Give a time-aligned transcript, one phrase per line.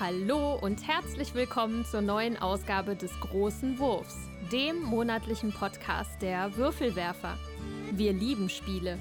[0.00, 4.14] Hallo und herzlich willkommen zur neuen Ausgabe des Großen Wurfs,
[4.52, 7.36] dem monatlichen Podcast der Würfelwerfer.
[7.90, 8.96] Wir lieben Spiele.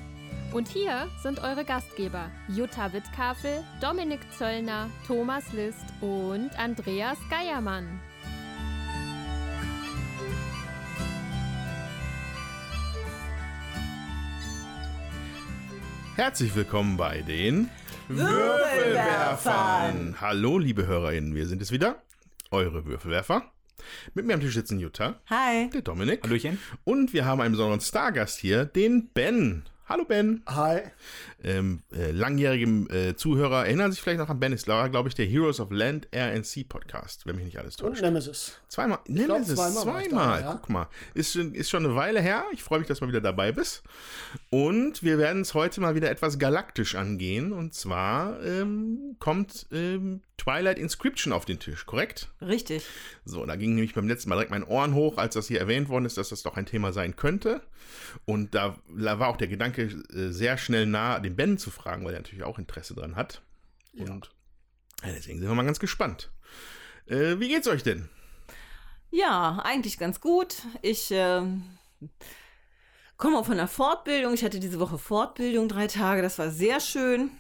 [0.54, 8.00] Und hier sind eure Gastgeber Jutta Wittkafel, Dominik Zöllner, Thomas List und Andreas Geiermann.
[16.16, 17.70] Herzlich willkommen bei den
[18.10, 20.16] Würfelwerfern.
[20.22, 22.02] Hallo, liebe HörerInnen, wir sind es wieder,
[22.52, 23.44] eure Würfelwerfer.
[24.14, 25.70] Mit mir am Tisch sitzen Jutta, Hi.
[25.70, 26.58] der Dominik Hallöchen.
[26.84, 29.64] und wir haben einen besonderen Stargast hier, den Ben.
[29.90, 30.44] Hallo Ben.
[30.48, 30.82] Hi.
[31.46, 34.52] Ähm, äh, langjährige äh, Zuhörer erinnern sich vielleicht noch an Ben.
[34.52, 37.78] Ist glaube ich, der Heroes of Land Air and Sea Podcast, wenn mich nicht alles
[37.78, 38.02] Und täuscht.
[38.02, 38.60] Nemesis.
[38.68, 39.00] Zweimal.
[39.06, 40.42] glaub, Nemesis, zweimal war ich zweimal.
[40.42, 40.54] da, ja.
[40.56, 40.90] Guck mal.
[41.14, 42.44] Ist schon, ist schon eine Weile her.
[42.52, 43.82] Ich freue mich, dass du mal wieder dabei bist.
[44.50, 47.54] Und wir werden es heute mal wieder etwas galaktisch angehen.
[47.54, 52.30] Und zwar ähm, kommt ähm, Twilight Inscription auf den Tisch, korrekt?
[52.42, 52.86] Richtig.
[53.24, 55.88] So, da ging nämlich beim letzten Mal direkt mein Ohren hoch, als das hier erwähnt
[55.88, 57.62] worden ist, dass das doch ein Thema sein könnte.
[58.26, 62.06] Und da, da war auch der Gedanke äh, sehr schnell nah, den Ben zu fragen,
[62.06, 63.42] weil er natürlich auch Interesse dran hat.
[63.98, 64.30] Und
[65.04, 66.32] ja, deswegen sind wir mal ganz gespannt.
[67.06, 68.10] Äh, wie geht's euch denn?
[69.10, 70.56] Ja, eigentlich ganz gut.
[70.82, 71.64] Ich ähm,
[73.18, 74.34] komme auch von der Fortbildung.
[74.34, 76.22] Ich hatte diese Woche Fortbildung, drei Tage.
[76.22, 77.32] Das war sehr schön.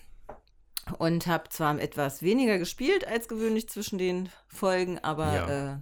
[0.99, 5.49] Und habe zwar etwas weniger gespielt als gewöhnlich zwischen den Folgen, aber Ja.
[5.49, 5.77] ja, äh,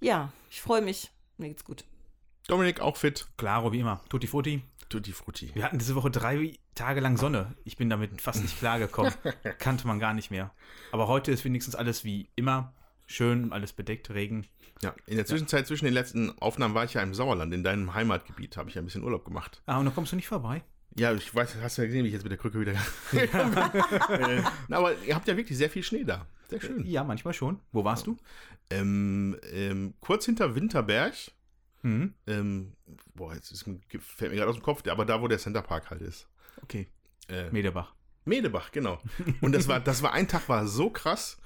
[0.00, 1.10] ja ich freue mich.
[1.36, 1.84] Mir geht's gut.
[2.46, 3.26] Dominik auch fit?
[3.36, 4.00] Claro, wie immer.
[4.08, 4.62] Tutti Frutti.
[4.90, 5.50] Tutti Frutti.
[5.54, 7.54] Wir hatten diese Woche drei Tage lang Sonne.
[7.64, 9.14] Ich bin damit fast nicht klargekommen.
[9.58, 10.52] Kannte man gar nicht mehr.
[10.92, 12.74] Aber heute ist wenigstens alles wie immer.
[13.06, 14.46] Schön, alles bedeckt, Regen.
[14.82, 17.94] Ja, in der Zwischenzeit zwischen den letzten Aufnahmen war ich ja im Sauerland, in deinem
[17.94, 19.62] Heimatgebiet, habe ich ja ein bisschen Urlaub gemacht.
[19.66, 20.62] Ah, und dann kommst du nicht vorbei.
[20.96, 22.72] Ja, ich weiß, hast du ja gesehen, wie ich jetzt mit der Krücke wieder.
[23.12, 26.26] äh, na, aber ihr habt ja wirklich sehr viel Schnee da.
[26.48, 26.84] Sehr schön.
[26.84, 27.60] Ja, manchmal schon.
[27.70, 28.16] Wo warst du?
[28.70, 31.14] Ähm, ähm, kurz hinter Winterberg.
[31.82, 32.14] Mhm.
[32.26, 32.72] Ähm,
[33.14, 36.02] boah, jetzt ist, fällt mir gerade aus dem Kopf, aber da, wo der Centerpark halt
[36.02, 36.28] ist.
[36.62, 36.88] Okay.
[37.28, 37.94] Äh, Medebach.
[38.24, 39.00] Medebach, genau.
[39.40, 41.38] Und das war, das war ein Tag, war so krass.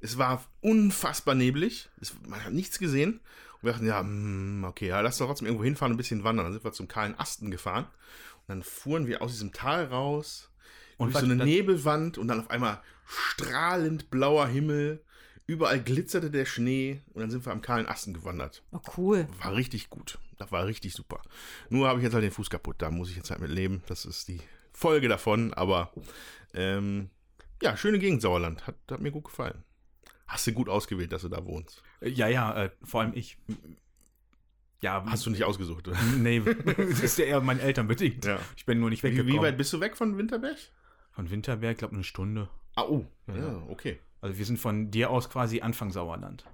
[0.00, 1.88] Es war unfassbar neblig.
[2.00, 3.20] Es, man hat nichts gesehen.
[3.54, 6.24] Und wir dachten, ja, hm, okay, ja, lass doch trotzdem irgendwo hinfahren und ein bisschen
[6.24, 6.46] wandern.
[6.46, 7.84] Dann sind wir zum kahlen Asten gefahren.
[7.84, 10.50] Und dann fuhren wir aus diesem Tal raus.
[10.96, 15.02] Und durch so eine Nebelwand und dann auf einmal strahlend blauer Himmel.
[15.46, 18.62] Überall glitzerte der Schnee und dann sind wir am kahlen Asten gewandert.
[18.72, 19.28] Oh, cool.
[19.42, 20.18] War richtig gut.
[20.38, 21.20] Das war richtig super.
[21.68, 22.76] Nur habe ich jetzt halt den Fuß kaputt.
[22.78, 23.82] Da muss ich jetzt halt mit leben.
[23.86, 24.40] Das ist die
[24.72, 25.52] Folge davon.
[25.52, 25.92] Aber
[26.54, 27.10] ähm,
[27.62, 28.66] ja, schöne Gegend Sauerland.
[28.66, 29.62] Hat, hat mir gut gefallen.
[30.26, 31.82] Hast du gut ausgewählt, dass du da wohnst.
[32.00, 33.36] Äh, Ja, ja, äh, vor allem ich.
[34.82, 35.98] Ja, Hast du nicht ausgesucht, oder?
[36.18, 38.24] Nee, das ist ja eher meinen Eltern bedingt.
[38.24, 38.38] Ja.
[38.56, 39.34] Ich bin nur nicht Wie, weggekommen.
[39.34, 40.56] wie weit bist du weg von Winterberg?
[41.12, 42.48] Von Winterberg, glaube eine Stunde.
[42.76, 43.04] Ah, oh.
[43.28, 43.98] Ja, okay.
[44.24, 46.46] Also wir sind von dir aus quasi Anfang Sauerland.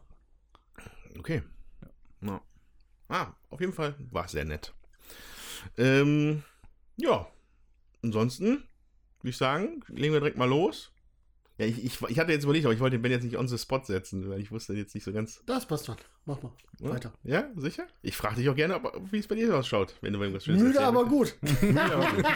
[1.16, 1.44] Okay.
[2.20, 2.42] Ja.
[3.08, 4.74] Ah, auf jeden Fall war es sehr nett.
[5.78, 6.42] Ähm,
[6.96, 7.28] ja.
[8.02, 8.64] Ansonsten,
[9.20, 10.90] würde ich sagen, legen wir direkt mal los.
[11.58, 13.46] Ja, ich, ich, ich hatte jetzt überlegt, aber ich wollte den Ben jetzt nicht on
[13.46, 15.40] the spot setzen, weil ich wusste jetzt nicht so ganz.
[15.46, 15.96] Das passt schon.
[16.24, 16.50] Mach mal.
[16.80, 16.90] Ja?
[16.90, 17.12] Weiter.
[17.22, 17.86] Ja, sicher?
[18.02, 20.60] Ich frage dich auch gerne, ob, wie es bei dir ausschaut, wenn du irgendwas Schönes
[20.60, 21.36] Müde, aber gut.
[21.62, 22.26] Müde, aber gut.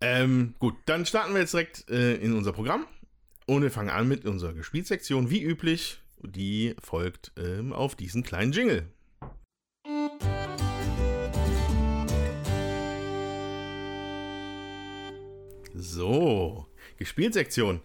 [0.00, 2.86] Ähm, gut, dann starten wir jetzt direkt äh, in unser Programm
[3.46, 6.00] und wir fangen an mit unserer Gespielsektion, wie üblich.
[6.22, 8.90] Die folgt ähm, auf diesen kleinen Jingle.
[15.74, 16.66] So,
[16.98, 17.80] Gespielsektion.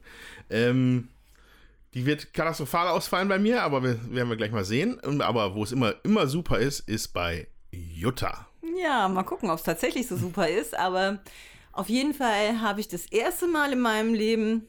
[0.49, 1.09] Ähm,
[1.93, 4.99] die wird katastrophal ausfallen bei mir, aber wir, werden wir gleich mal sehen.
[5.21, 8.47] Aber wo es immer, immer super ist, ist bei Jutta.
[8.81, 10.77] Ja, mal gucken, ob es tatsächlich so super ist.
[10.77, 11.19] Aber
[11.73, 14.67] auf jeden Fall habe ich das erste Mal in meinem Leben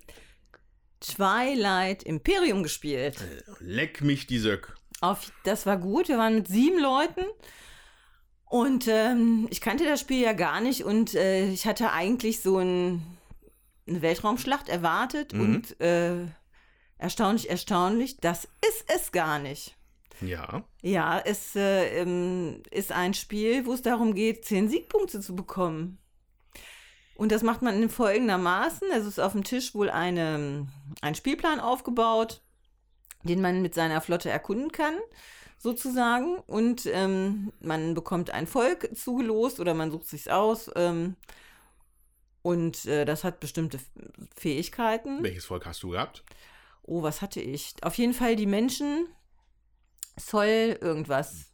[1.01, 3.17] Twilight Imperium gespielt.
[3.59, 4.77] Leck mich die Söck.
[5.01, 6.09] Auf, das war gut.
[6.09, 7.25] Wir waren mit sieben Leuten.
[8.45, 10.85] Und ähm, ich kannte das Spiel ja gar nicht.
[10.85, 13.03] Und äh, ich hatte eigentlich so ein,
[13.89, 15.33] eine Weltraumschlacht erwartet.
[15.33, 16.27] Und äh,
[16.99, 19.77] erstaunlich, erstaunlich, das ist es gar nicht.
[20.21, 20.65] Ja.
[20.83, 25.99] Ja, es äh, ähm, ist ein Spiel, wo es darum geht, zehn Siegpunkte zu bekommen.
[27.15, 28.89] Und das macht man in folgendermaßen.
[28.93, 30.67] Es ist auf dem Tisch wohl eine,
[31.01, 32.41] ein Spielplan aufgebaut,
[33.23, 34.95] den man mit seiner Flotte erkunden kann,
[35.59, 36.39] sozusagen.
[36.39, 40.71] Und ähm, man bekommt ein Volk zugelost oder man sucht sich's aus.
[40.75, 41.17] Ähm,
[42.43, 43.79] und äh, das hat bestimmte
[44.37, 45.23] Fähigkeiten.
[45.23, 46.25] Welches Volk hast du gehabt?
[46.83, 47.75] Oh, was hatte ich?
[47.83, 49.07] Auf jeden Fall die Menschen.
[50.17, 51.53] Soll irgendwas.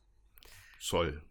[0.81, 1.23] Zoll.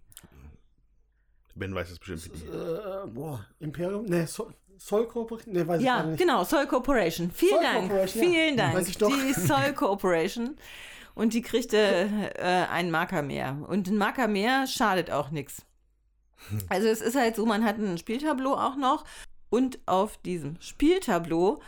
[1.57, 2.36] Ben weiß es bestimmt.
[2.45, 4.06] Äh, boah, Imperium?
[4.06, 5.54] Nee, so, Soul Corporation?
[5.54, 6.19] Ne, weiß ich Ja, gar nicht.
[6.19, 7.31] genau, Soul Corporation.
[7.31, 7.80] Vielen Soul Dank.
[7.89, 8.30] Corporation, ja.
[8.30, 8.75] Vielen Dank.
[8.75, 9.09] Weiß ich doch.
[9.09, 10.56] Die Soul Corporation.
[11.15, 11.77] Und die kriegte
[12.36, 13.57] äh, einen Marker mehr.
[13.68, 15.63] Und ein Marker mehr schadet auch nichts.
[16.69, 19.04] Also es ist halt so, man hat ein Spieltableau auch noch.
[19.50, 21.59] Und auf diesem Spieltableau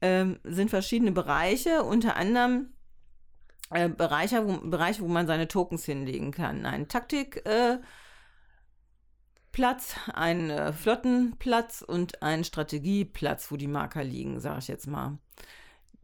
[0.00, 2.68] ähm, sind verschiedene Bereiche, unter anderem
[3.70, 6.64] äh, Bereiche, wo, Bereiche, wo man seine Tokens hinlegen kann.
[6.64, 7.44] Ein Taktik.
[7.44, 7.78] Äh,
[9.54, 15.16] Platz, ein äh, Flottenplatz und ein Strategieplatz, wo die Marker liegen, sage ich jetzt mal.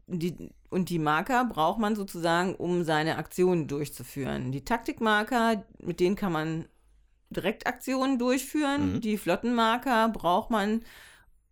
[0.07, 4.53] Die, und die Marker braucht man sozusagen, um seine Aktionen durchzuführen.
[4.53, 6.65] Die Taktikmarker, mit denen kann man
[7.29, 8.93] direkt Aktionen durchführen.
[8.93, 9.01] Mhm.
[9.01, 10.85] Die Flottenmarker braucht man,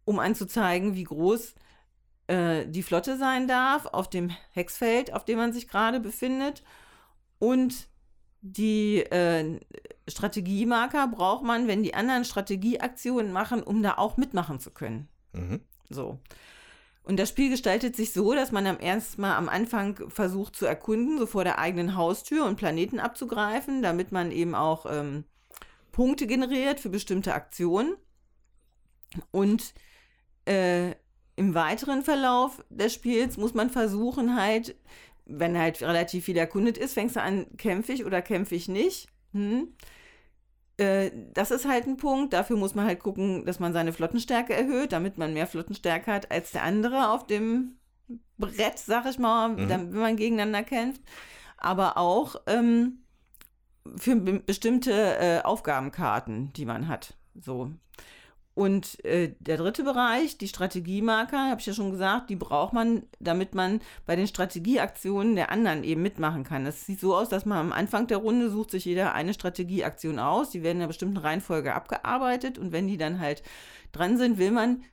[0.05, 1.53] um anzuzeigen, wie groß
[2.27, 6.63] äh, die Flotte sein darf auf dem Hexfeld, auf dem man sich gerade befindet.
[7.39, 7.89] Und
[8.41, 9.59] die äh,
[10.09, 15.07] Strategiemarker braucht man, wenn die anderen Strategieaktionen machen, um da auch mitmachen zu können.
[15.33, 15.61] Mhm.
[15.89, 16.19] So.
[17.03, 20.65] Und das Spiel gestaltet sich so, dass man am ersten Mal am Anfang versucht zu
[20.65, 25.23] erkunden, so vor der eigenen Haustür und Planeten abzugreifen, damit man eben auch ähm,
[25.91, 27.95] Punkte generiert für bestimmte Aktionen.
[29.31, 29.73] Und
[30.45, 30.91] äh,
[31.35, 34.75] im weiteren Verlauf des Spiels muss man versuchen, halt,
[35.25, 39.07] wenn halt relativ viel erkundet ist, fängst du an, kämpfe ich oder kämpfe ich nicht.
[39.33, 39.73] Hm?
[40.79, 42.33] Äh, das ist halt ein Punkt.
[42.33, 46.31] Dafür muss man halt gucken, dass man seine Flottenstärke erhöht, damit man mehr Flottenstärke hat
[46.31, 47.77] als der andere auf dem
[48.37, 49.69] Brett, sag ich mal, Mhm.
[49.69, 51.01] wenn man gegeneinander kämpft.
[51.57, 52.99] Aber auch ähm,
[53.97, 57.15] für be bestimmte äh, Aufgabenkarten, die man hat.
[57.39, 57.71] So.
[58.59, 63.03] Und äh, der dritte Bereich, die Strategiemarker, habe ich ja schon gesagt, die braucht man,
[63.21, 66.65] damit man bei den Strategieaktionen der anderen eben mitmachen kann.
[66.65, 70.19] Das sieht so aus, dass man am Anfang der Runde sucht sich jeder eine Strategieaktion
[70.19, 70.49] aus.
[70.49, 73.43] Die werden in einer bestimmten Reihenfolge abgearbeitet und wenn die dann halt
[73.93, 74.83] dran sind, will man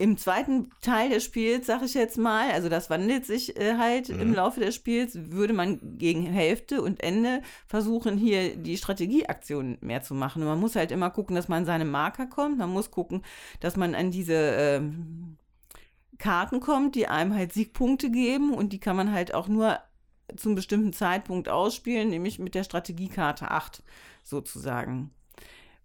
[0.00, 4.08] im zweiten Teil des Spiels, sag ich jetzt mal, also das wandelt sich äh, halt
[4.08, 4.20] Mhm.
[4.20, 10.02] im Laufe des Spiels, würde man gegen Hälfte und Ende versuchen, hier die Strategieaktionen mehr
[10.02, 10.42] zu machen.
[10.42, 12.58] Und man muss halt immer gucken, dass man an seine Marker kommt.
[12.58, 13.22] Man muss gucken,
[13.58, 15.36] dass man an diese ähm,
[16.18, 19.78] Karten kommt, die einem halt Siegpunkte geben und die kann man halt auch nur
[20.36, 23.82] zum bestimmten Zeitpunkt ausspielen, nämlich mit der Strategiekarte 8
[24.22, 25.10] sozusagen.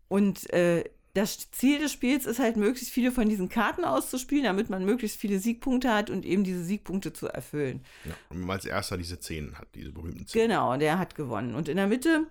[0.08, 0.84] Und äh,
[1.14, 5.18] das Ziel des Spiels ist halt, möglichst viele von diesen Karten auszuspielen, damit man möglichst
[5.20, 7.84] viele Siegpunkte hat und eben diese Siegpunkte zu erfüllen.
[8.06, 8.12] Ja.
[8.30, 10.48] Und wenn man als erster diese zehn hat, diese berühmten zehn.
[10.48, 11.54] Genau, der hat gewonnen.
[11.54, 12.26] Und in der Mitte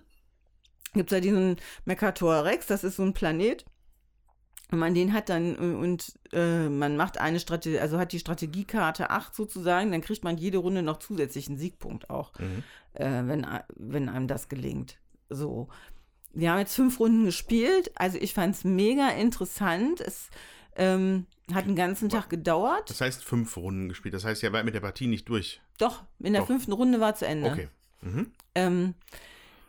[0.93, 3.65] gibt es ja diesen Mercator Rex, das ist so ein Planet.
[4.69, 8.19] Wenn man den hat dann äh, und äh, man macht eine Strategie, also hat die
[8.19, 12.63] Strategiekarte 8 sozusagen, dann kriegt man jede Runde noch zusätzlichen Siegpunkt auch, Mhm.
[12.93, 13.45] äh, wenn,
[13.75, 14.97] wenn einem das gelingt.
[15.29, 15.69] So.
[16.33, 20.01] Wir haben jetzt fünf Runden gespielt, also ich fand es mega interessant.
[20.01, 20.29] Es
[20.75, 22.89] ähm, hat einen ganzen Tag gedauert.
[22.89, 24.13] Das heißt, fünf Runden gespielt.
[24.13, 25.61] Das heißt, ihr wart mit der Partie nicht durch.
[25.77, 26.47] Doch, in der Doch.
[26.47, 27.51] fünften Runde war zu Ende.
[27.51, 27.67] Okay.
[28.01, 28.31] Mhm.
[28.55, 28.93] Ähm,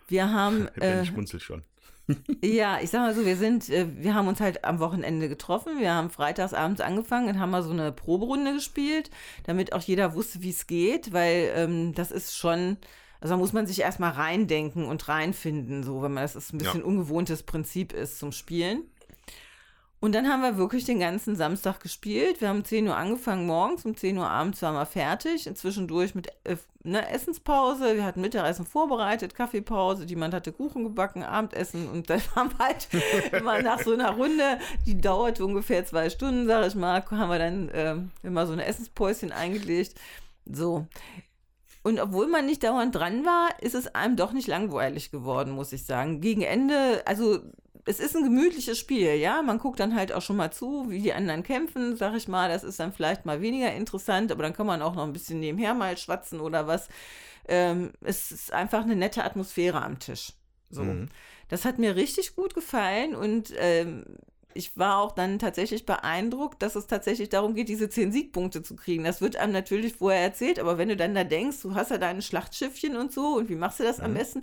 [0.09, 0.69] wir haben.
[0.77, 1.63] Ben Äh, schmunzelt schon.
[2.43, 5.79] Ja, ich sag mal so, wir sind, äh, wir haben uns halt am Wochenende getroffen.
[5.79, 9.11] Wir haben freitags abends angefangen und haben mal so eine Proberunde gespielt,
[9.45, 12.77] damit auch jeder wusste, wie es geht, weil ähm, das ist schon,
[13.25, 16.59] also da muss man sich erstmal reindenken und reinfinden, so, wenn man das ist ein
[16.59, 16.87] bisschen Ja.
[16.87, 18.83] ungewohntes Prinzip ist zum Spielen.
[19.99, 22.43] Und dann haben wir wirklich den ganzen Samstag gespielt.
[22.43, 25.49] Wir haben um 10 Uhr angefangen morgens, um 10 Uhr abends waren wir fertig.
[25.55, 27.97] Zwischendurch mit äh, ne, Essenspause.
[27.97, 30.05] Wir hatten Mittagessen vorbereitet, Kaffeepause.
[30.05, 31.89] Jemand hatte Kuchen gebacken, Abendessen.
[31.89, 32.89] Und dann haben wir halt
[33.33, 37.39] immer nach so einer Runde, die dauerte ungefähr zwei Stunden, sag ich mal, haben wir
[37.39, 39.99] dann ähm, immer so ein Essenspäuschen eingelegt.
[40.45, 40.87] So.
[41.85, 45.71] Und obwohl man nicht dauernd dran war, ist es einem doch nicht langweilig geworden, muss
[45.73, 46.23] ich sagen.
[46.23, 47.41] Gegen Ende, also
[47.85, 49.43] es ist ein gemütliches Spiel, ja.
[49.43, 52.49] Man guckt dann halt auch schon mal zu, wie die anderen kämpfen, sag ich mal.
[52.49, 55.41] Das ist dann vielleicht mal weniger interessant, aber dann kann man auch noch ein bisschen
[55.41, 56.89] nebenher mal schwatzen oder was.
[57.47, 60.33] Ähm, es ist einfach eine nette Atmosphäre am Tisch.
[60.71, 60.85] So.
[60.85, 61.11] Mhm.
[61.49, 64.07] Das hat mir richtig gut gefallen und ähm,
[64.55, 68.77] ich war auch dann tatsächlich beeindruckt, dass es tatsächlich darum geht, diese zehn Siegpunkte zu
[68.77, 69.05] kriegen.
[69.05, 71.99] Das wird einem natürlich vorher erzählt, aber wenn du dann da denkst, du hast ja
[71.99, 74.15] deine Schlachtschiffchen und so und wie machst du das am Mhm.
[74.15, 74.43] besten?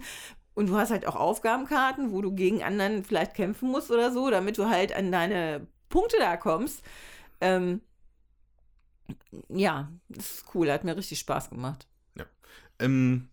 [0.53, 4.29] Und du hast halt auch Aufgabenkarten, wo du gegen anderen vielleicht kämpfen musst oder so,
[4.29, 6.83] damit du halt an deine Punkte da kommst.
[7.39, 7.81] Ähm,
[9.49, 11.87] ja, das ist cool, hat mir richtig Spaß gemacht.
[12.79, 13.29] Ähm,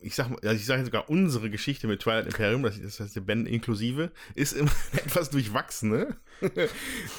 [0.00, 3.16] ich sag mal, also ich sage sogar unsere Geschichte mit Twilight Imperium, das, das heißt
[3.16, 5.90] der Ben inklusive, ist immer etwas durchwachsen.
[5.90, 6.16] Ne?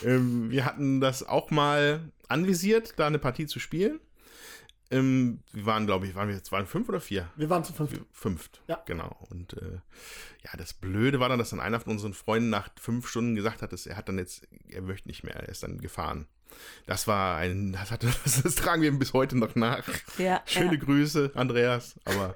[0.03, 3.99] ähm, wir hatten das auch mal anvisiert, da eine Partie zu spielen.
[4.91, 7.29] Ähm, wir waren, glaube ich, waren wir jetzt waren fünf oder vier?
[7.35, 7.91] Wir waren zu fünf.
[8.11, 8.61] Fünft.
[8.67, 8.81] Ja.
[8.85, 9.15] Genau.
[9.29, 9.79] Und äh,
[10.43, 13.61] ja, das Blöde war dann, dass dann einer von unseren Freunden nach fünf Stunden gesagt
[13.61, 16.27] hat, dass er hat dann jetzt, er möchte nicht mehr, er ist dann gefahren.
[16.85, 19.83] Das war ein, das, hat, das, das tragen wir ihm bis heute noch nach.
[20.17, 20.79] Ja, Schöne ja.
[20.79, 21.95] Grüße, Andreas.
[22.05, 22.35] Aber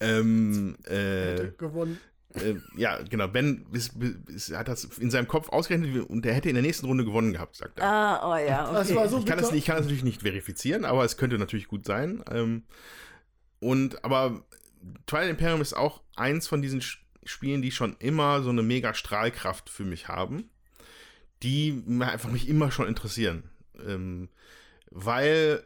[0.00, 1.98] ähm, äh, Hätte gewonnen.
[2.34, 3.92] äh, ja, genau, Ben ist,
[4.28, 7.32] ist, hat das in seinem Kopf ausgerechnet und er hätte in der nächsten Runde gewonnen
[7.32, 7.84] gehabt, sagt er.
[7.86, 8.74] Ah, oh ja, okay.
[8.74, 9.58] Das war so Ich kann, das, bitter.
[9.58, 12.22] ich kann das natürlich nicht verifizieren, aber es könnte natürlich gut sein.
[12.30, 12.62] Ähm,
[13.60, 14.42] und aber
[15.06, 18.94] Twilight Imperium ist auch eins von diesen Sch- Spielen, die schon immer so eine mega
[18.94, 20.48] Strahlkraft für mich haben,
[21.42, 23.44] die einfach mich immer schon interessieren.
[23.86, 24.28] Ähm,
[24.90, 25.62] weil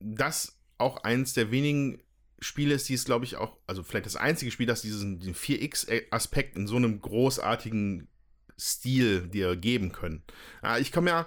[0.00, 2.00] das auch eins der wenigen
[2.40, 5.34] Spiele ist, die es, glaube ich, auch, also vielleicht das einzige Spiel, das diesen, den
[5.34, 8.08] 4X-Aspekt in so einem großartigen
[8.58, 10.22] Stil dir geben können.
[10.62, 11.26] Ja, ich komme ja,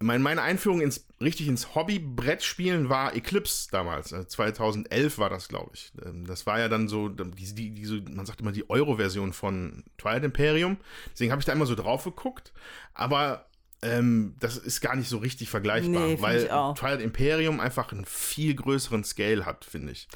[0.00, 4.12] mein, meine Einführung ins, richtig ins Hobby-Brettspielen war Eclipse damals.
[4.12, 5.92] Also 2011 war das, glaube ich.
[6.04, 9.84] Ähm, Das war ja dann so, die, die, diese, man sagt immer die Euro-Version von
[9.96, 10.76] Twilight Imperium.
[11.12, 12.52] Deswegen habe ich da immer so drauf geguckt.
[12.94, 13.46] Aber
[13.82, 16.48] ähm, das ist gar nicht so richtig vergleichbar, Nee, weil.
[16.74, 20.08] Twilight Imperium einfach einen viel größeren Scale hat, finde ich.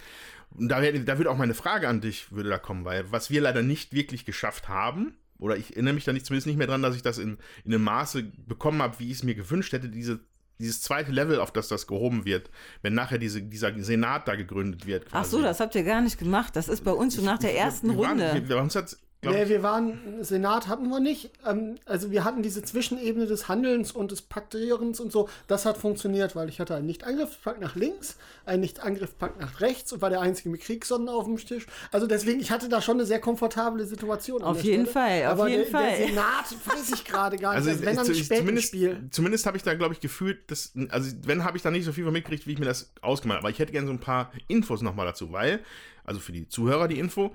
[0.50, 3.40] Und da, da würde auch meine Frage an dich würde da kommen, weil was wir
[3.40, 6.82] leider nicht wirklich geschafft haben, oder ich erinnere mich da nicht, zumindest nicht mehr dran,
[6.82, 9.88] dass ich das in, in einem Maße bekommen habe, wie ich es mir gewünscht hätte,
[9.88, 10.20] diese,
[10.58, 12.48] dieses zweite Level, auf das das gehoben wird,
[12.82, 15.06] wenn nachher diese, dieser Senat da gegründet wird.
[15.10, 16.54] Ach so, das habt ihr gar nicht gemacht.
[16.54, 18.34] Das ist bei uns schon nach der ersten wir waren, Runde.
[18.34, 21.30] Wir, wir, uns hat's, glaub Nee, ich, wir waren, Senat hatten wir nicht.
[21.46, 25.28] Ähm, also wir hatten diese Zwischenebene des Handelns und des Paktierens und so.
[25.46, 30.02] Das hat funktioniert, weil ich hatte einen Nicht-Angriffspakt nach links, einen Nicht-Angriffspakt nach rechts und
[30.02, 31.66] war der einzige mit Kriegssonnen auf dem Tisch.
[31.92, 34.42] Also deswegen, ich hatte da schon eine sehr komfortable Situation.
[34.42, 34.92] Auf jeden Stelle.
[35.22, 35.96] Fall, auf Aber jeden der, Fall.
[35.96, 37.58] der Senat weiß ich gerade gar nicht.
[37.58, 39.06] Also, Also, wenn dann ich- zumindest, Spiel.
[39.12, 41.92] zumindest habe ich da, glaube ich, gefühlt, dass, also wenn habe ich da nicht so
[41.92, 43.46] viel von mitgekriegt, wie ich mir das ausgemalt habe.
[43.46, 45.60] Aber ich hätte gerne so ein paar Infos nochmal dazu, weil,
[46.04, 47.32] also für die Zuhörer die Info,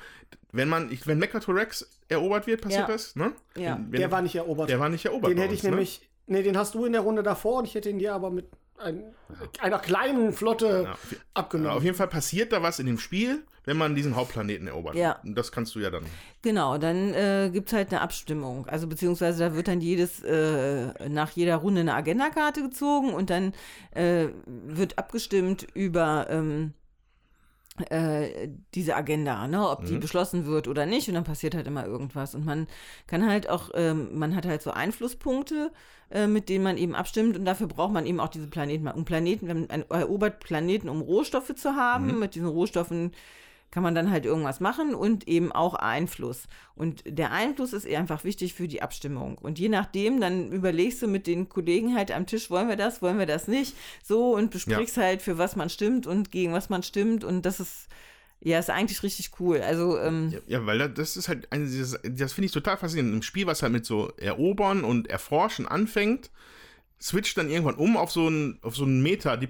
[0.51, 2.93] wenn man, ich, wenn Mechatorex erobert wird, passiert Ja.
[2.93, 3.31] das, ne?
[3.55, 3.79] Ja.
[3.89, 4.69] Wenn, Der war nicht erobert.
[4.69, 5.31] der war nicht erobert.
[5.31, 5.69] den hätte ich uns, ne?
[5.71, 8.29] nämlich, nee, den hast du in der Runde davor und ich hätte ihn dir aber
[8.31, 8.47] mit
[8.79, 9.03] ein,
[9.59, 11.71] einer kleinen Flotte Ja, auf, abgenommen.
[11.77, 14.95] auf jeden Fall passiert da was in dem Spiel, wenn man diesen Hauptplaneten erobert.
[14.95, 15.19] Ja.
[15.23, 16.05] Und das kannst du ja dann.
[16.43, 18.67] Genau, dann äh, gibt es halt eine Abstimmung.
[18.67, 23.53] Also beziehungsweise da wird dann jedes, äh, nach jeder Runde eine Agendakarte gezogen und dann
[23.95, 26.73] äh, wird abgestimmt über ähm,
[27.89, 31.07] äh, diese Agenda, ne, ob die beschlossen wird oder nicht.
[31.07, 32.35] Und dann passiert halt immer irgendwas.
[32.35, 32.67] Und man
[33.05, 35.71] kann halt auch, ähm, man hat halt so Einflusspunkte,
[36.09, 37.37] äh, mit denen man eben abstimmt.
[37.37, 38.87] Und dafür braucht man eben auch diese Planeten.
[38.87, 42.19] Um Planeten, wenn man erobert Planeten, um Rohstoffe zu haben.
[42.19, 43.11] Mit diesen Rohstoffen
[43.69, 46.43] kann man dann halt irgendwas machen und eben auch Einfluss.
[46.75, 49.37] Und der Einfluss ist einfach wichtig für die Abstimmung.
[49.37, 53.01] Und je nachdem, dann überlegst du mit den Kollegen halt am Tisch, wollen wir das,
[53.01, 56.69] wollen wir das nicht, so und besprichst halt, für was man stimmt und gegen was
[56.69, 57.23] man stimmt.
[57.25, 57.87] Und das ist,
[58.39, 59.59] ja, ist eigentlich richtig cool.
[59.61, 62.77] Also, ähm, Ja, ja, weil da- das ist halt, eine, dieses, das finde ich total
[62.77, 63.15] faszinierend.
[63.15, 66.31] Im Spiel, was halt mit so Erobern und Erforschen anfängt,
[67.01, 69.01] switcht dann irgendwann um auf so ein, auf so ein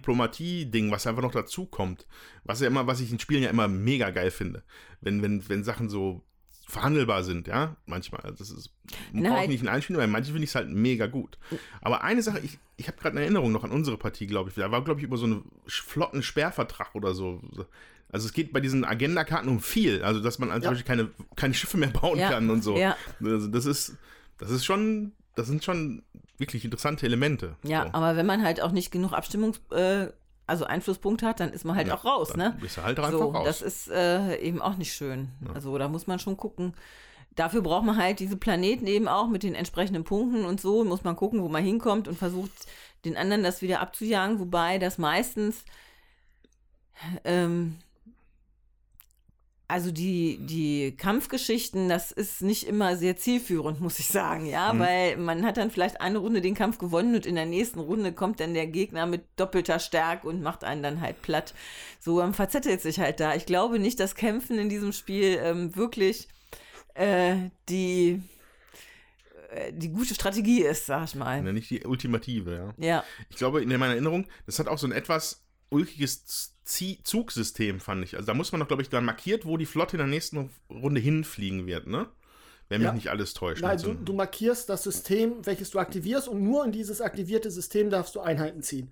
[0.08, 2.06] Meta-Diplomatie-Ding, was einfach noch dazu kommt.
[2.44, 4.64] Was ja immer, was ich in Spielen ja immer mega geil finde.
[5.02, 6.24] Wenn, wenn, wenn Sachen so
[6.68, 8.22] verhandelbar sind, ja, manchmal.
[8.22, 8.72] Also Das ist,
[9.14, 11.38] braucht halt- nicht in allen Spielen, weil manche finde ich es halt mega gut.
[11.82, 14.56] Aber eine Sache, ich, ich habe gerade eine Erinnerung noch an unsere Partie, glaube ich.
[14.56, 17.42] Da war, glaube ich, über so einen flotten Sperrvertrag oder so.
[18.10, 20.04] Also es geht bei diesen Agendakarten um viel.
[20.04, 20.70] Also dass man zum Ja.
[20.72, 22.78] Beispiel keine, keine Schiffe mehr bauen Ja, kann und so.
[22.78, 22.98] ja.
[23.24, 23.96] Also das ist,
[24.38, 26.04] das ist schon, das sind schon
[26.38, 27.56] wirklich interessante Elemente.
[27.64, 27.94] ja, so.
[27.94, 30.12] aber wenn man halt auch nicht genug Abstimmungs-, äh,
[30.46, 32.58] also Einflusspunkte hat, dann ist man halt Ja, auch raus, dann ne?
[32.62, 33.46] bist du halt einfach so, raus.
[33.46, 35.30] das ist äh, eben auch nicht schön.
[35.54, 36.74] Also da muss man schon gucken.
[37.36, 40.84] Dafür braucht man halt diese Planeten eben auch mit den entsprechenden Punkten und so.
[40.84, 42.52] Muss man gucken, wo man hinkommt und versucht,
[43.06, 44.40] den anderen das wieder abzujagen.
[44.40, 45.64] Wobei das meistens,
[47.26, 47.78] ähm,
[49.70, 54.80] also die, die Kampfgeschichten, das ist nicht immer sehr zielführend, muss ich sagen, ja, Mhm.
[54.80, 58.14] weil man hat dann vielleicht eine Runde den Kampf gewonnen und in der nächsten Runde
[58.14, 61.54] kommt dann der Gegner mit doppelter Stärke und macht einen dann halt platt.
[62.00, 63.36] So man verzettelt sich halt da.
[63.36, 66.30] Ich glaube nicht, dass Kämpfen in diesem Spiel ähm, wirklich
[66.94, 67.36] äh,
[67.68, 68.22] die,
[69.52, 71.46] äh, die gute Strategie ist, sag ich mal.
[71.46, 72.86] Ja, nicht die ultimative, ja.
[72.86, 77.80] Ja, Ich glaube, in meiner Erinnerung, das hat auch so ein etwas ulkiges Zie- Zugsystem,
[77.80, 78.16] fand ich.
[78.16, 80.50] Also da muss man doch, glaube ich, dann markiert, wo die Flotte in der nächsten
[80.70, 82.08] Runde hinfliegen wird, ne?
[82.70, 82.94] Wenn mich Ja.
[82.94, 83.62] nicht alles täuscht.
[83.62, 87.90] Nein, du, du markierst das System, welches du aktivierst und nur in dieses aktivierte System
[87.90, 88.92] darfst du Einheiten ziehen.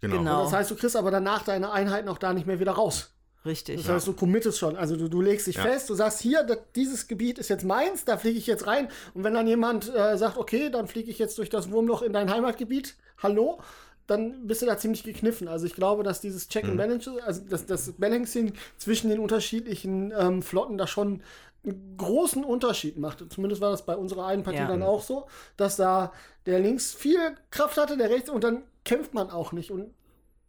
[0.00, 0.18] genau.
[0.18, 0.44] genau.
[0.44, 3.12] Das heißt, du kriegst aber danach deine Einheiten auch da nicht mehr wieder raus.
[3.44, 3.76] richtig.
[3.82, 4.76] Das heißt, du committest schon.
[4.76, 5.62] Also du, du legst dich Ja.
[5.62, 8.88] fest, du sagst, hier, das, dieses Gebiet ist jetzt meins, da fliege ich jetzt rein.
[9.14, 12.12] Und wenn dann jemand äh, sagt, okay, dann fliege ich jetzt durch das Wurmloch in
[12.14, 13.60] dein Heimatgebiet, hallo,
[14.06, 15.48] dann bist du da ziemlich gekniffen.
[15.48, 16.78] Also ich glaube, dass dieses Check and Mhm.
[16.78, 21.22] Balance, also das, das Balancing zwischen den unterschiedlichen ähm, Flotten da schon
[21.64, 23.24] einen großen Unterschied macht.
[23.32, 24.68] Zumindest war das bei unserer einen Partie Ja.
[24.68, 26.12] dann auch so, dass da
[26.46, 27.18] der links viel
[27.50, 29.72] Kraft hatte, der rechts und dann kämpft man auch nicht.
[29.72, 29.92] Und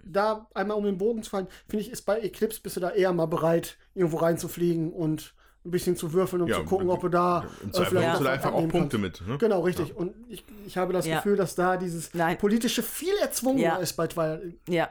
[0.03, 2.91] da einmal um den Bogen zu fallen, finde ich, ist bei Eclipse bist du da
[2.91, 5.33] eher mal bereit, irgendwo reinzufliegen und
[5.67, 7.95] ein bisschen zu würfeln, um Ja, zu gucken, ob du da Im äh, vielleicht holst
[7.95, 9.21] du da was einfach auch Punkte kannst.
[9.21, 9.27] mit.
[9.27, 9.37] Ne?
[9.37, 9.95] Genau, richtig.
[9.95, 11.17] Und ich, ich habe das Ja.
[11.17, 12.37] Gefühl, dass da dieses Nein.
[12.37, 13.75] politische viel erzwungener Ja.
[13.77, 14.53] ist bei Twilight.
[14.67, 14.89] Ja,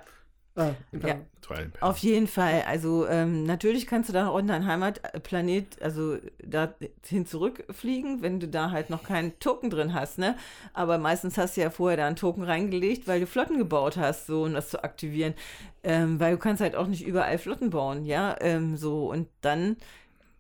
[0.56, 1.26] Äh, Imperium.
[1.80, 2.62] auf jeden Fall.
[2.66, 6.73] Also ähm, natürlich kannst du da unten dein Heimatplanet, also da
[7.06, 10.35] hin zurückfliegen, wenn du da halt noch keinen Token drin hast, ne?
[10.73, 14.26] Aber meistens hast du ja vorher da einen Token reingelegt, weil du Flotten gebaut hast,
[14.26, 15.35] so um das zu aktivieren.
[15.85, 18.35] Ähm, weil du kannst halt auch nicht überall Flotten bauen, ja?
[18.40, 19.76] Ähm, so und dann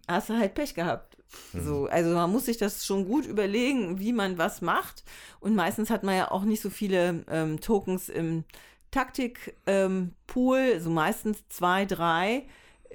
[0.08, 1.16] hast du halt Pech gehabt.
[1.52, 5.04] So, also man muss sich das schon gut überlegen, wie man was macht.
[5.40, 8.44] Und meistens hat man ja auch nicht so viele ähm, Tokens im
[8.90, 12.44] Taktik-Pool, so meistens zwei, drei.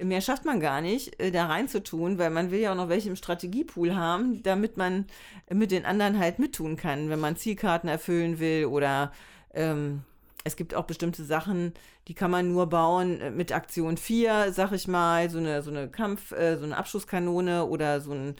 [0.00, 3.10] Mehr schafft man gar nicht, äh, da reinzutun, weil man will ja auch noch welche
[3.10, 5.06] im Strategiepool haben, damit man
[5.50, 9.12] mit den anderen halt mittun kann, wenn man Zielkarten erfüllen will oder
[9.52, 10.02] ähm,
[10.44, 11.72] es gibt auch bestimmte Sachen,
[12.08, 15.70] die kann man nur bauen äh, mit Aktion 4, sag ich mal, so eine, so
[15.70, 18.34] eine Kampf, äh, so eine Abschusskanone oder so ein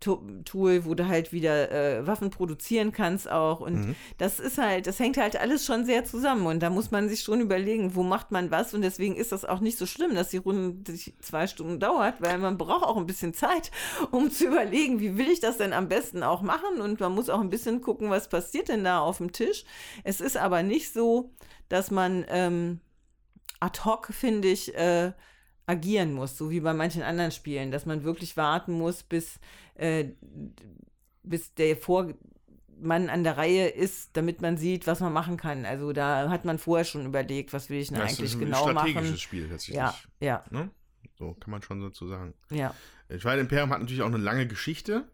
[0.00, 3.60] Tool, wo du halt wieder äh, Waffen produzieren kannst auch.
[3.60, 6.46] Und das ist halt, das hängt halt alles schon sehr zusammen.
[6.46, 8.74] Und da muss man sich schon überlegen, wo macht man was.
[8.74, 12.20] Und deswegen ist das auch nicht so schlimm, dass die Runde sich zwei Stunden dauert,
[12.20, 13.72] weil man braucht auch ein bisschen Zeit,
[14.12, 16.80] um zu überlegen, wie will ich das denn am besten auch machen.
[16.80, 19.64] Und man muss auch ein bisschen gucken, was passiert denn da auf dem Tisch.
[20.04, 21.32] Es ist aber nicht so,
[21.68, 22.80] dass man ähm,
[23.60, 25.12] ad hoc, finde ich, äh,
[25.68, 29.38] agieren muss, so wie bei manchen anderen Spielen, dass man wirklich warten muss, bis,
[29.74, 30.06] äh,
[31.22, 32.14] bis der Vormann
[33.10, 35.64] an der Reihe ist, damit man sieht, was man machen kann.
[35.66, 38.40] Also da hat man vorher schon überlegt, was will ich denn Das ist eigentlich ein
[38.40, 39.18] genau strategisches machen.
[39.18, 39.76] Spiel tatsächlich.
[39.76, 40.70] Ja, ja, Ne?
[41.18, 42.34] So kann man schon dazu sagen.
[42.50, 42.74] ja.
[43.08, 45.08] Twilight Imperium hat natürlich auch eine lange Geschichte.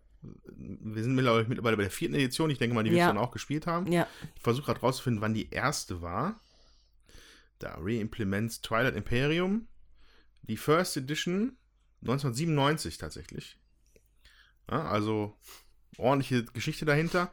[0.56, 2.50] Wir sind mittlerweile mittlerweile bei der vierten Edition.
[2.50, 3.06] Ich denke mal, die wirst Ja.
[3.08, 3.90] dann auch gespielt haben.
[3.92, 6.40] Ja, Ich versuche gerade rauszufinden, wann die erste war.
[7.60, 9.68] Da Reimplements Twilight Imperium.
[10.48, 11.56] Die First Edition
[12.02, 13.56] 1997 tatsächlich.
[14.70, 15.36] Ja, also
[15.98, 17.30] ordentliche Geschichte dahinter.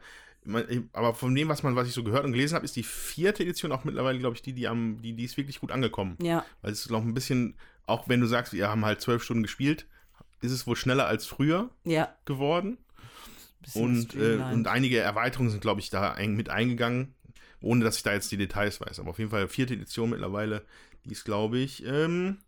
[0.92, 3.44] Aber von dem, was man, was ich so gehört und gelesen habe, ist die vierte
[3.44, 6.16] Edition auch mittlerweile, glaube ich, die, die am, die, die ist wirklich gut angekommen.
[6.20, 7.54] ja, Weil es ist noch ein bisschen,
[7.86, 9.86] auch wenn du sagst, wir haben halt zwölf Stunden gespielt,
[10.40, 12.12] ist es wohl schneller als früher ja.
[12.24, 12.78] geworden.
[13.74, 17.14] Und, äh, und einige Erweiterungen sind, glaube ich, da ein, mit eingegangen,
[17.60, 18.98] ohne dass ich da jetzt die Details weiß.
[18.98, 20.64] Aber auf jeden Fall vierte Edition mittlerweile,
[21.04, 22.38] die ist, glaube ich, ähm,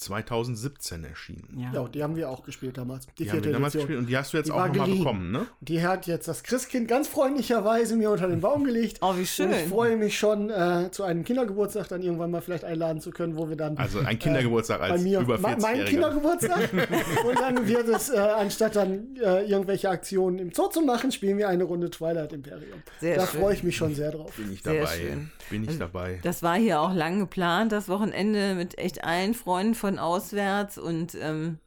[0.00, 1.56] 2017 erschienen.
[1.58, 1.70] ja.
[1.82, 3.06] Ja, die haben wir auch gespielt damals.
[3.06, 3.86] Die, Die haben vierte wir damals Edition.
[3.88, 5.46] gespielt und die hast du jetzt Die auch nochmal bekommen, ne?
[5.60, 8.98] Die hat jetzt das Christkind ganz freundlicherweise mir unter den Baum gelegt.
[9.02, 9.48] Oh, wie schön.
[9.48, 13.10] Und ich freue mich schon, äh, zu einem Kindergeburtstag dann irgendwann mal vielleicht einladen zu
[13.10, 15.84] können, wo wir dann Also ein Kindergeburtstag Äh, bei als mir über mein, mein 40-Jähriger.
[15.86, 16.72] Kindergeburtstag.
[17.28, 21.38] und dann wird es, äh, anstatt dann äh, irgendwelche Aktionen im Zoo zu machen, spielen
[21.38, 22.82] wir eine Runde Twilight Imperium.
[23.00, 24.32] Sehr da freue ich mich schon sehr drauf.
[24.36, 24.96] Bin ich Sehr dabei.
[24.96, 25.30] schön.
[25.50, 26.20] Bin ich dabei.
[26.22, 31.14] Das war hier auch lang geplant, das Wochenende mit echt allen Freunden von auswärts und
[31.14, 31.58] ähm,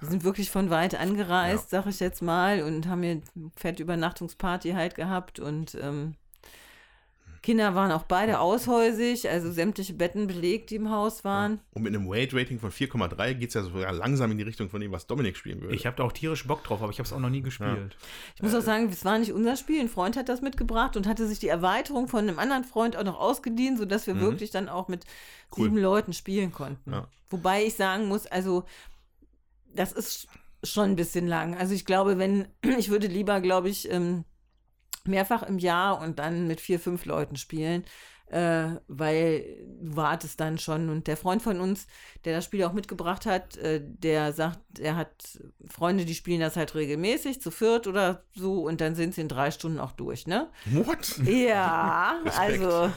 [0.00, 3.82] wir sind wirklich von weit angereist, sag ich jetzt mal, und haben hier eine fette
[3.82, 6.14] Übernachtungsparty halt gehabt und ähm,
[7.42, 11.60] Kinder waren auch beide aushäusig, also sämtliche Betten belegt, die im Haus waren.
[11.72, 14.80] Und mit einem Weight-Rating von 4,3 geht es ja sogar langsam in die Richtung von
[14.80, 15.74] dem, was Dominik spielen würde.
[15.74, 17.96] Ich habe da auch tierisch Bock drauf, aber ich habe es auch noch nie gespielt.
[18.36, 19.80] Ich muss auch sagen, es war nicht unser Spiel.
[19.80, 23.04] Ein Freund hat das mitgebracht und hatte sich die Erweiterung von einem anderen Freund auch
[23.04, 25.04] noch ausgeliehen, sodass wir wirklich dann auch mit
[25.56, 25.64] Cool.
[25.64, 26.92] sieben Leuten spielen konnten.
[26.92, 27.08] Ja.
[27.30, 28.64] Wobei ich sagen muss, also
[29.74, 30.28] das ist
[30.64, 31.56] schon ein bisschen lang.
[31.56, 32.48] Also ich glaube, wenn,
[32.78, 34.24] ich würde lieber, glaube ich, ähm,
[35.08, 37.84] mehrfach im Jahr und dann mit vier, fünf Leuten spielen,
[38.30, 39.44] äh, weil
[39.80, 40.90] du wartest dann schon.
[40.90, 41.86] Und der Freund von uns,
[42.24, 46.56] der das Spiel auch mitgebracht hat, äh, der sagt, er hat Freunde, die spielen das
[46.56, 50.26] halt regelmäßig, zu viert oder so, und dann sind sie in drei Stunden auch durch,
[50.26, 50.48] ne?
[50.66, 51.18] What?
[51.26, 52.90] Ja, also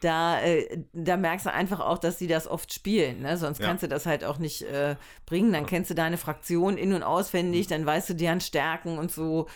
[0.00, 3.22] da, äh, da merkst du einfach auch, dass sie das oft spielen.
[3.22, 3.36] Ne?
[3.36, 3.66] Sonst Ja.
[3.66, 4.94] kannst du das halt auch nicht äh,
[5.26, 5.52] bringen.
[5.52, 9.48] Dann kennst du deine Fraktion in- und auswendig, dann weißt du deren Stärken und so.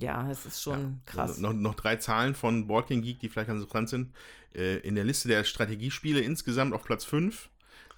[0.00, 1.30] Ja, es ist schon krass.
[1.30, 4.14] Also noch, noch drei Zahlen von Game Geek, die vielleicht ganz interessant sind.
[4.54, 7.48] Äh, in der Liste der Strategiespiele insgesamt auf Platz 5.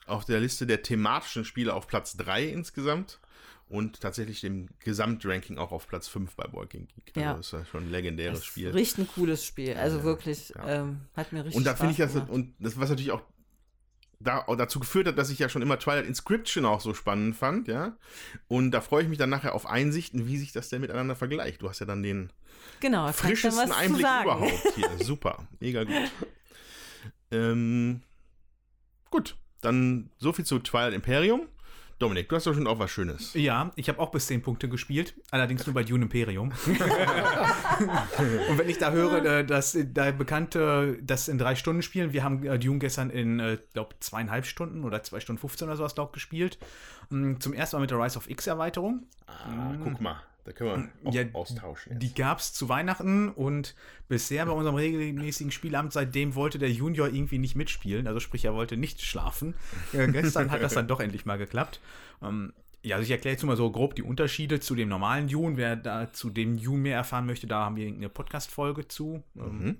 [0.06, 3.20] Auf der Liste der thematischen Spiele auf Platz 3 insgesamt.
[3.68, 7.16] Und tatsächlich im Gesamtranking auch auf Platz 5 bei Game Geek.
[7.16, 7.34] Also Ja.
[7.34, 8.70] das ist ja schon ein legendäres Spiel.
[8.70, 9.74] richtig ein cooles Spiel.
[9.74, 10.68] Also Ja, wirklich, ja.
[10.80, 13.22] ähm, hat mir richtig Und da finde ich das, und das, was natürlich auch
[14.20, 17.68] da, dazu geführt hat, dass ich ja schon immer Twilight Inscription auch so spannend fand,
[17.68, 17.96] ja.
[18.48, 21.62] Und da freue ich mich dann nachher auf Einsichten, wie sich das denn miteinander vergleicht.
[21.62, 22.30] Du hast ja dann den
[22.80, 24.90] Genau, frischesten Einblick überhaupt hier.
[25.04, 26.10] Super, mega gut.
[27.30, 28.02] Ähm,
[29.10, 31.48] gut, dann so viel zu Twilight Imperium.
[32.00, 33.34] Dominik, du hast doch schon auch was Schönes.
[33.34, 36.50] Ja, ich habe auch bis 10 Punkte gespielt, allerdings nur bei Dune Imperium.
[36.66, 36.78] und
[38.58, 42.24] wenn ich da höre, äh, dass äh, da Bekannte das in drei Stunden spielen, wir
[42.24, 46.12] haben äh, Dune gestern in, glaube zweieinhalb Stunden oder zwei Stunden 15 oder sowas, glaube
[46.12, 46.58] gespielt.
[47.10, 49.02] Mm, Zum ersten Mal mit der Rise of X Erweiterung.
[49.26, 51.92] Ah, guck mal, da können wir auch Ja, austauschen.
[51.92, 52.02] Jetzt.
[52.02, 53.74] Die gab es zu Weihnachten und
[54.08, 58.06] bisher bei unserem regelmäßigen Spielamt, seitdem wollte der Junior irgendwie nicht mitspielen.
[58.06, 59.54] Also sprich, er wollte nicht schlafen.
[59.92, 61.80] Äh, gestern hat das dann doch endlich mal geklappt.
[62.22, 65.56] Ähm, ja, also ich erkläre jetzt mal so grob die Unterschiede zu dem normalen Dune.
[65.56, 69.22] Wer da zu dem Dune mehr erfahren möchte, da haben wir eine Podcast-Folge zu.
[69.36, 69.76] Ähm, Mhm.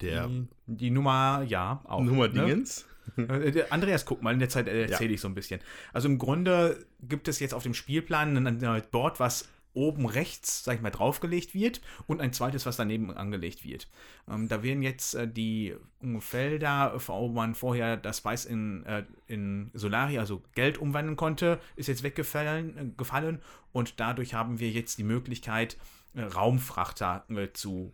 [0.00, 2.02] Der die, die Nummer, ja, auch.
[2.02, 2.44] Nummer ne?
[2.44, 2.86] Dingens.
[3.16, 5.60] Äh, Andreas, guck mal, in der Zeit äh, erzähle ich so ein bisschen.
[5.94, 10.76] Also im Grunde gibt es jetzt auf dem Spielplan ein Board, was oben rechts, sag
[10.76, 13.88] ich mal, draufgelegt wird und ein zweites, was daneben angelegt wird.
[14.28, 15.76] Ähm, da werden jetzt äh, die
[16.20, 21.88] Felder, wo man vorher das Weiß in, äh, in Solari, also Geld umwandeln konnte, ist
[21.88, 23.40] jetzt weggefallen äh, gefallen
[23.72, 25.76] und dadurch haben wir jetzt die Möglichkeit,
[26.14, 27.92] äh, Raumfrachter äh, zu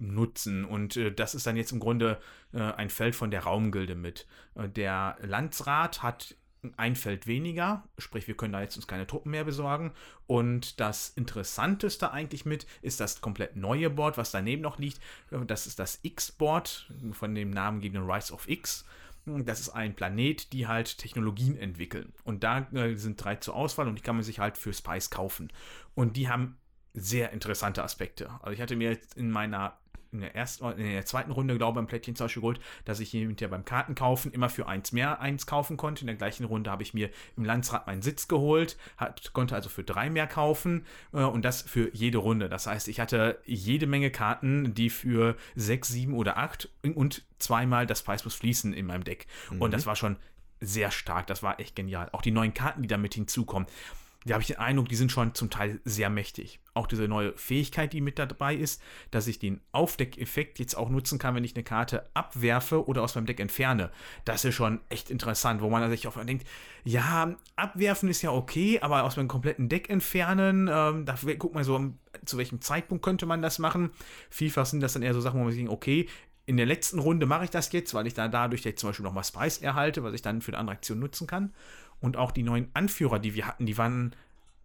[0.00, 0.64] nutzen.
[0.64, 2.18] Und äh, das ist dann jetzt im Grunde
[2.52, 4.26] äh, ein Feld von der Raumgilde mit.
[4.54, 6.36] Äh, der Landsrat hat
[6.76, 9.92] ein Feld weniger, sprich, wir können da jetzt uns keine Truppen mehr besorgen.
[10.26, 15.00] Und das Interessanteste eigentlich mit ist das komplett neue Board, was daneben noch liegt.
[15.46, 18.84] Das ist das X-Board von dem namengebenden Rise of X.
[19.26, 22.12] Das ist ein Planet, die halt Technologien entwickeln.
[22.24, 25.10] Und da äh, sind drei zur Auswahl und die kann man sich halt für Spice
[25.10, 25.52] kaufen.
[25.94, 26.56] Und die haben
[26.94, 28.30] sehr interessante Aspekte.
[28.40, 29.78] Also ich hatte mir jetzt in meiner
[30.12, 33.00] in der ersten, in der zweiten Runde, glaube ich, beim Plättchen zum Beispiel geholt, dass
[33.00, 36.02] ich hier hinterher beim Kartenkaufen immer für eins mehr eins kaufen konnte.
[36.02, 39.68] In der gleichen Runde habe ich mir im Landsrat meinen Sitz geholt, hat, konnte also
[39.68, 42.48] für drei mehr kaufen äh, und das für jede Runde.
[42.48, 47.86] Das heißt, ich hatte jede Menge Karten, die für sechs, sieben oder acht und zweimal
[47.86, 49.26] das Preis muss fließen in meinem Deck.
[49.58, 50.16] Und das war schon
[50.60, 51.26] sehr stark.
[51.26, 52.08] Das war echt genial.
[52.12, 53.68] Auch die neuen Karten, die damit hinzukommen.
[54.26, 56.60] Da habe ich den Eindruck, die sind schon zum Teil sehr mächtig.
[56.74, 61.18] Auch diese neue Fähigkeit, die mit dabei ist, dass ich den Aufdeckeffekt jetzt auch nutzen
[61.18, 63.90] kann, wenn ich eine Karte abwerfe oder aus meinem Deck entferne.
[64.26, 66.46] Das ist schon echt interessant, wo man sich auch denkt,
[66.84, 71.64] ja, abwerfen ist ja okay, aber aus meinem kompletten Deck entfernen, ähm, da guckt man
[71.64, 71.92] so,
[72.26, 73.90] zu welchem Zeitpunkt könnte man das machen.
[74.28, 76.06] Vielfach sind das dann eher so Sachen, wo man sich denkt, okay,
[76.50, 79.04] in der letzten Runde mache ich das jetzt, weil ich da dadurch jetzt zum Beispiel
[79.04, 81.54] nochmal Spice erhalte, was ich dann für eine andere Aktion nutzen kann.
[82.00, 84.14] Und auch die neuen Anführer, die wir hatten, die waren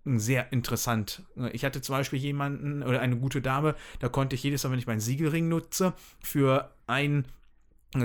[0.05, 1.23] sehr interessant.
[1.51, 4.79] Ich hatte zum Beispiel jemanden oder eine gute Dame, da konnte ich jedes Mal, wenn
[4.79, 7.25] ich meinen Siegelring nutze, für ein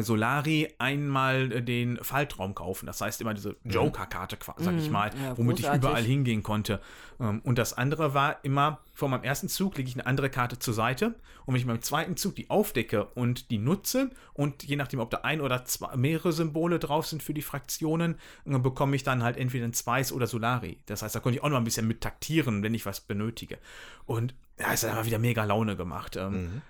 [0.02, 2.86] Solari einmal äh, den Faltraum kaufen.
[2.86, 6.80] Das heißt immer diese Joker-Karte, sag ich Mhm, mal, ja, womit ich überall hingehen konnte.
[7.18, 10.58] Ähm, Und das andere war immer, vor meinem ersten Zug lege ich eine andere Karte
[10.58, 11.14] zur Seite
[11.46, 15.10] und wenn ich beim zweiten Zug die aufdecke und die nutze und je nachdem, ob
[15.10, 19.22] da ein oder zwei, mehrere Symbole drauf sind für die Fraktionen, äh, bekomme ich dann
[19.22, 20.78] halt entweder ein Spice oder Solari.
[20.86, 23.58] Das heißt, da konnte ich auch noch ein bisschen mit taktieren, wenn ich was benötige.
[24.06, 26.16] Und ja, es hat einfach wieder mega Laune gemacht.
[26.16, 26.62] Ähm,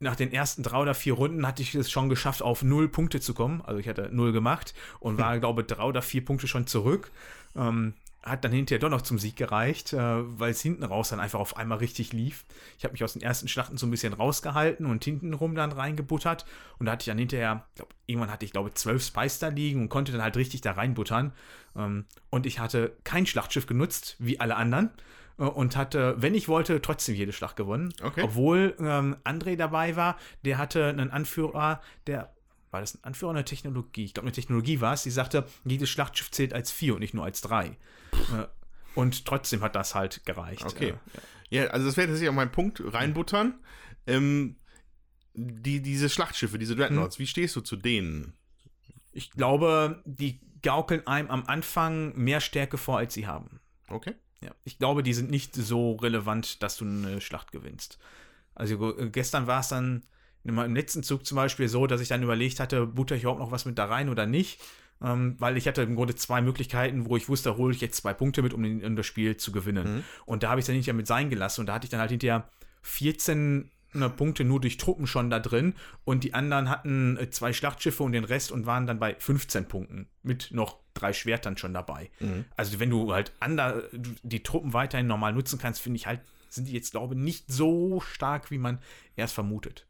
[0.00, 3.20] nach den ersten drei oder vier Runden hatte ich es schon geschafft, auf null Punkte
[3.20, 3.62] zu kommen.
[3.64, 7.10] Also ich hatte null gemacht und war, glaube ich, drei oder vier Punkte schon zurück.
[7.54, 9.98] Ähm, hat dann hinterher doch noch zum Sieg gereicht, äh,
[10.38, 12.44] weil es hinten raus dann einfach auf einmal richtig lief.
[12.78, 16.44] Ich habe mich aus den ersten Schlachten so ein bisschen rausgehalten und hintenrum dann reingebuttert.
[16.78, 19.48] Und da hatte ich dann hinterher, glaub, irgendwann hatte ich, glaube ich, zwölf Spice da
[19.48, 21.32] liegen und konnte dann halt richtig da reinbuttern.
[21.76, 24.90] Ähm, und ich hatte kein Schlachtschiff genutzt, wie alle anderen.
[25.40, 27.92] Äh, Und hatte, wenn ich wollte, trotzdem jede Schlacht gewonnen.
[28.02, 28.22] Okay.
[28.22, 32.32] Obwohl ähm, André dabei war, der hatte einen Anführer, der.
[32.70, 34.04] War das ein Anführer oder eine Technologie?
[34.04, 37.14] Ich glaube, eine Technologie war es, die sagte, jedes Schlachtschiff zählt als vier und nicht
[37.14, 37.76] nur als drei.
[38.12, 38.46] Äh,
[38.94, 40.64] Und trotzdem hat das halt gereicht.
[40.64, 40.90] Okay.
[40.90, 40.94] Äh,
[41.56, 43.54] Ja, also das wäre tatsächlich auch mein Punkt, reinbuttern.
[44.06, 44.54] Ähm,
[45.34, 48.34] die, diese Schlachtschiffe, diese Dreadnoughts, wie stehst du zu denen?
[49.12, 53.58] Ich glaube, die gaukeln einem am Anfang mehr Stärke vor, als sie haben.
[53.88, 54.14] Okay.
[54.42, 57.98] Ja, ich glaube, die sind nicht so relevant, dass du eine Schlacht gewinnst.
[58.54, 60.02] Also äh, gestern war es dann
[60.44, 63.50] im letzten Zug zum Beispiel so, dass ich dann überlegt hatte, butter ich überhaupt noch
[63.50, 64.60] was mit da rein oder nicht.
[65.02, 67.96] Ähm, weil ich hatte im Grunde zwei Möglichkeiten, wo ich wusste, da hole ich jetzt
[67.96, 70.04] zwei Punkte mit, um, den, um das Spiel zu gewinnen.
[70.26, 71.60] Und da habe ich es dann hinterher mit sein gelassen.
[71.60, 72.48] Und da hatte ich dann halt hinterher
[72.82, 75.74] 14 ne, Punkte nur durch Truppen schon da drin.
[76.04, 79.66] Und die anderen hatten äh, zwei Schlachtschiffe und den Rest und waren dann bei 15
[79.68, 80.08] Punkten.
[80.22, 82.10] Mit noch drei Schwertern schon dabei.
[82.56, 86.66] Also wenn du halt ander, die Truppen weiterhin normal nutzen kannst, finde ich halt, sind
[86.66, 88.78] die jetzt, glaube ich, nicht so stark, wie man
[89.16, 89.86] erst vermutet.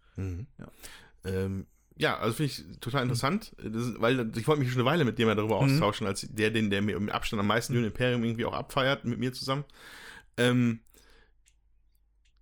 [1.24, 4.88] Ähm, ja, also finde ich total interessant, das ist, weil ich wollte mich schon eine
[4.90, 5.74] Weile mit dem ja darüber Mhm.
[5.74, 9.04] austauschen, als der, den, der mir mit Abstand am meisten Dune Imperium irgendwie auch abfeiert,
[9.04, 9.64] mit mir zusammen.
[10.36, 10.80] Ähm,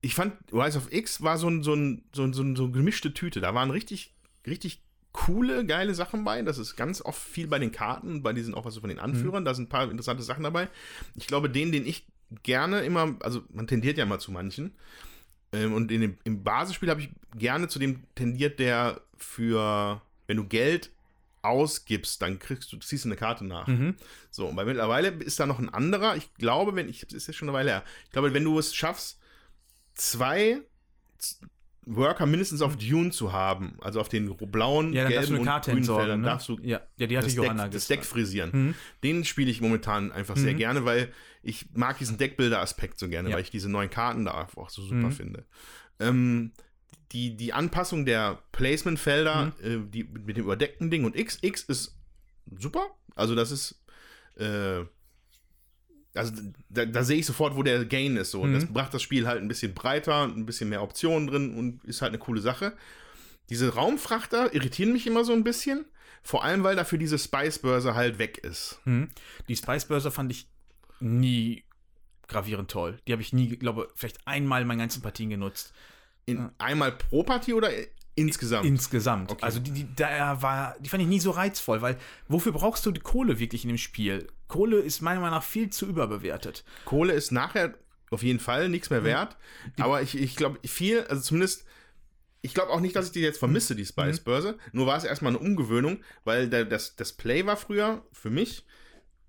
[0.01, 2.65] ich fand, Rise of X war so ein, so ein, so ein, so ein, so
[2.65, 3.41] eine gemischte Tüte.
[3.41, 4.15] Da waren richtig,
[4.47, 4.83] richtig
[5.13, 6.41] coole, geile Sachen bei.
[6.43, 9.01] Das ist ganz oft viel bei den Karten, bei diesen auch was so von den
[9.01, 9.45] Anführern.
[9.45, 10.69] Da sind ein paar interessante Sachen dabei.
[11.17, 12.07] Ich glaube, den, den ich
[12.43, 14.75] gerne immer, also man tendiert ja mal zu manchen.
[15.53, 20.37] Ähm, und in dem, im Basisspiel habe ich gerne zu dem tendiert, der für, wenn
[20.37, 20.91] du Geld
[21.43, 23.67] ausgibst, dann kriegst du, ziehst du eine Karte nach.
[23.67, 23.97] Mhm.
[24.31, 26.17] So, und bei mittlerweile ist da noch ein anderer.
[26.17, 27.85] Ich glaube, wenn ich, ist ja schon eine Weile her.
[28.05, 29.18] Ich glaube, wenn du es schaffst,
[29.99, 30.61] zwei
[31.91, 35.79] Worker mindestens auf Dune zu haben, also auf den blauen, Ja, gelben und Karte grünen
[35.79, 36.03] entsorgen.
[36.03, 36.27] Feldern, Ne?
[36.27, 36.81] darfst du ja.
[36.99, 37.87] ja, die hatte das, Johanna Deck, das.
[37.87, 38.51] Deck frisieren.
[38.53, 38.75] Mhm.
[39.03, 40.59] Den spiele ich momentan einfach sehr Mhm.
[40.59, 43.37] gerne, weil ich mag diesen Deckbilder-Aspekt so gerne, Ja.
[43.37, 45.13] weil ich diese neuen Karten da auch so super Mhm.
[45.13, 45.45] finde.
[45.99, 46.53] Ähm,
[47.13, 49.87] die, die Anpassung der Placement-Felder, Mhm.
[49.87, 51.99] äh, die, mit dem überdeckten Ding und X, X ist
[52.55, 52.87] super.
[53.15, 53.83] Also das ist,
[54.37, 54.81] äh,
[56.15, 56.33] also
[56.69, 58.31] da, da sehe ich sofort, wo der Gain ist.
[58.33, 58.41] So.
[58.41, 58.55] Und Mhm.
[58.61, 62.03] das macht das Spiel halt ein bisschen breiter, ein bisschen mehr Optionen drin und ist
[62.03, 62.73] halt eine coole Sache.
[63.51, 65.85] Diese Raumfrachter irritieren mich immer so ein bisschen.
[66.23, 68.81] Vor allem, weil dafür diese Spice-Börse halt weg ist.
[68.85, 69.09] Mhm.
[69.49, 70.49] Die Spice Börse fand ich
[71.01, 71.65] nie
[72.27, 72.99] gravierend toll.
[73.07, 75.73] Die habe ich nie, glaube vielleicht einmal in meinen ganzen Partien genutzt.
[76.27, 76.53] In, Ja.
[76.59, 77.71] Einmal pro Partie oder
[78.19, 78.67] insgesamt?
[78.67, 79.31] Insgesamt.
[79.33, 79.43] Okay.
[79.43, 81.97] Also die, die, da war, die fand ich nie so reizvoll, weil
[82.29, 84.27] wofür brauchst du die Kohle wirklich in dem Spiel?
[84.49, 86.65] Kohle ist meiner Meinung nach viel zu überbewertet.
[86.85, 87.75] Kohle ist nachher
[88.11, 88.97] auf jeden Fall nichts Mhm.
[88.97, 89.37] mehr wert.
[89.79, 91.65] Aber ich, ich glaube, viel, also zumindest,
[92.41, 93.87] ich glaube auch nicht, dass ich die jetzt vermisse, die Mhm.
[93.87, 94.59] Spice-Börse.
[94.73, 98.65] Nur war es erstmal eine Umgewöhnung, weil der, das, das Play war früher für mich,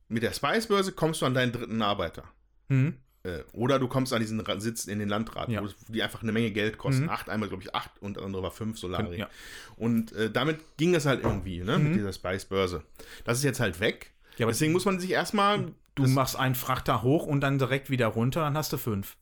[0.07, 2.23] mit der Spice-Börse kommst du an deinen dritten Arbeiter.
[2.69, 2.95] Mhm.
[3.23, 5.61] Äh, oder du kommst an diesen Sitz in den Landrat, Ja.
[5.89, 7.03] die einfach eine Menge Geld kosten.
[7.03, 7.09] Mhm.
[7.09, 9.17] Acht, einmal glaube ich acht und der andere war fünf Solari.
[9.19, 9.29] Ja.
[9.75, 11.97] Und äh, damit ging es halt irgendwie, ne, mit Mhm.
[11.97, 12.83] dieser Spice-Börse.
[13.25, 14.11] Das ist jetzt halt weg.
[14.37, 15.73] Ja, aber Deswegen muss man sich erstmal.
[15.95, 19.17] du machst einen Frachter hoch und dann direkt wieder runter, dann hast du fünf.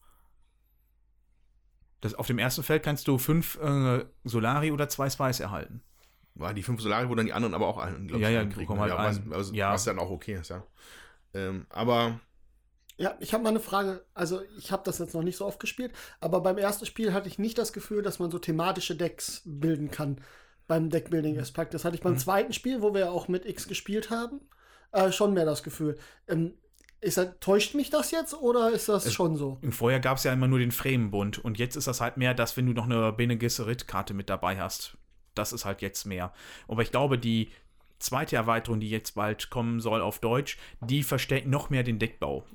[2.02, 5.82] Das, auf dem ersten Feld kannst du fünf äh, Solari oder zwei Spice erhalten.
[6.36, 8.42] war die fünf Solari, wo dann die anderen aber auch einen, glaub Ja, ich, ja,
[8.42, 8.62] ankriegen.
[8.68, 9.74] bekommen halt ja, was, was, Ja.
[9.74, 10.62] was dann auch okay ist, ja.
[11.34, 12.20] Ähm, aber
[12.98, 14.04] Ja, ich habe mal eine Frage.
[14.14, 17.28] Also, ich habe das jetzt noch nicht so oft gespielt, aber beim ersten Spiel hatte
[17.28, 20.20] ich nicht das Gefühl, dass man so thematische Decks bilden kann
[20.68, 21.74] beim Deckbuilding-Aspekt.
[21.74, 22.18] Das hatte ich beim Mhm.
[22.20, 24.42] zweiten Spiel, wo wir ja auch mit X gespielt haben,
[24.92, 25.98] äh, schon mehr das Gefühl.
[26.28, 26.56] Ähm,
[27.00, 29.60] ist das, täuscht mich das jetzt oder ist das schon so?
[29.70, 32.58] Vorher gab es ja immer nur den Fremenbund und jetzt ist das halt mehr, dass
[32.58, 34.98] wenn du noch eine Bene Gesserit-Karte mit dabei hast,
[35.36, 36.34] das ist halt jetzt mehr.
[36.68, 37.52] Aber ich glaube, die
[38.00, 42.46] zweite Erweiterung, die jetzt bald kommen soll auf Deutsch, die verstärkt noch mehr den Deckbau.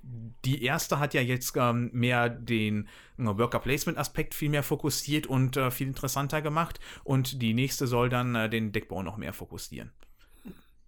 [0.44, 5.26] Die erste hat ja jetzt ähm, mehr den äh, Worker Placement Aspekt viel mehr fokussiert
[5.26, 9.32] und äh, viel interessanter gemacht und die nächste soll dann äh, den Deckbau noch mehr
[9.32, 9.90] fokussieren.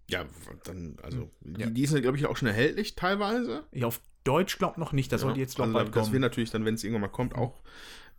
[0.09, 0.25] ja,
[0.65, 1.67] dann, also, Ja.
[1.67, 3.65] die, die ist, glaube ich, auch schon erhältlich teilweise.
[3.73, 6.09] Ich auf Deutsch glaube noch nicht, das Ja, jetzt glaub also, bald Das kommen.
[6.09, 6.13] Mhm.
[6.13, 7.61] wird natürlich dann, wenn es irgendwann mal kommt, auch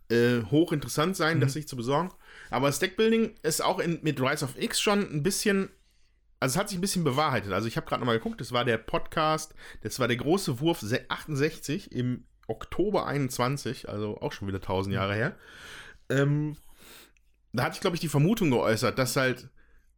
[0.08, 2.10] äh, hochinteressant sein, das sich zu besorgen.
[2.50, 5.68] Aber das Deckbuilding ist auch in, mit Rise of X schon ein bisschen.
[6.40, 7.52] Also es hat sich ein bisschen bewahrheitet.
[7.52, 10.80] Also ich habe gerade nochmal geguckt, das war der Podcast, das war der große Wurf
[10.80, 15.36] se- 68 im Oktober 21, also auch schon wieder 1000 Jahre her.
[16.08, 16.56] Ähm,
[17.52, 19.48] da hatte ich, glaube ich, die Vermutung geäußert, dass halt,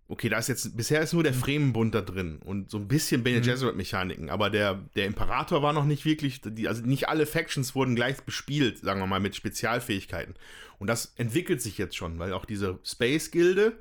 [0.07, 3.25] okay, da ist jetzt, bisher ist nur der Fremenbund da drin und so ein bisschen
[3.25, 3.45] Bene Mhm.
[3.45, 7.97] Gesserit-Mechaniken, aber der, der Imperator war noch nicht wirklich, die, also nicht alle Factions wurden
[7.97, 10.35] gleich bespielt, sagen wir mal, mit Spezialfähigkeiten.
[10.79, 13.77] Und das entwickelt sich jetzt schon, weil auch diese Space-Gilde,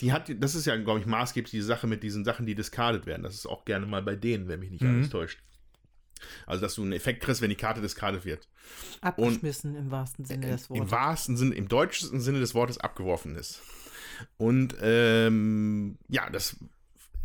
[0.00, 3.06] die hat, das ist ja, glaube ich, maßgeblich die Sache mit diesen Sachen, die discarded
[3.06, 3.22] werden.
[3.22, 4.96] Das ist auch gerne mal bei denen, wenn mich nicht Mhm.
[4.96, 5.40] alles täuscht.
[6.46, 8.46] Also, dass du einen Effekt kriegst, wenn die Karte discarded wird.
[9.00, 10.92] Abgeschmissen im wahrsten Sinne des Im Wortes.
[10.92, 13.62] wahrsten Sinne, im deutschen Sinne des Wortes abgeworfen ist.
[14.36, 16.56] Und ähm, ja, das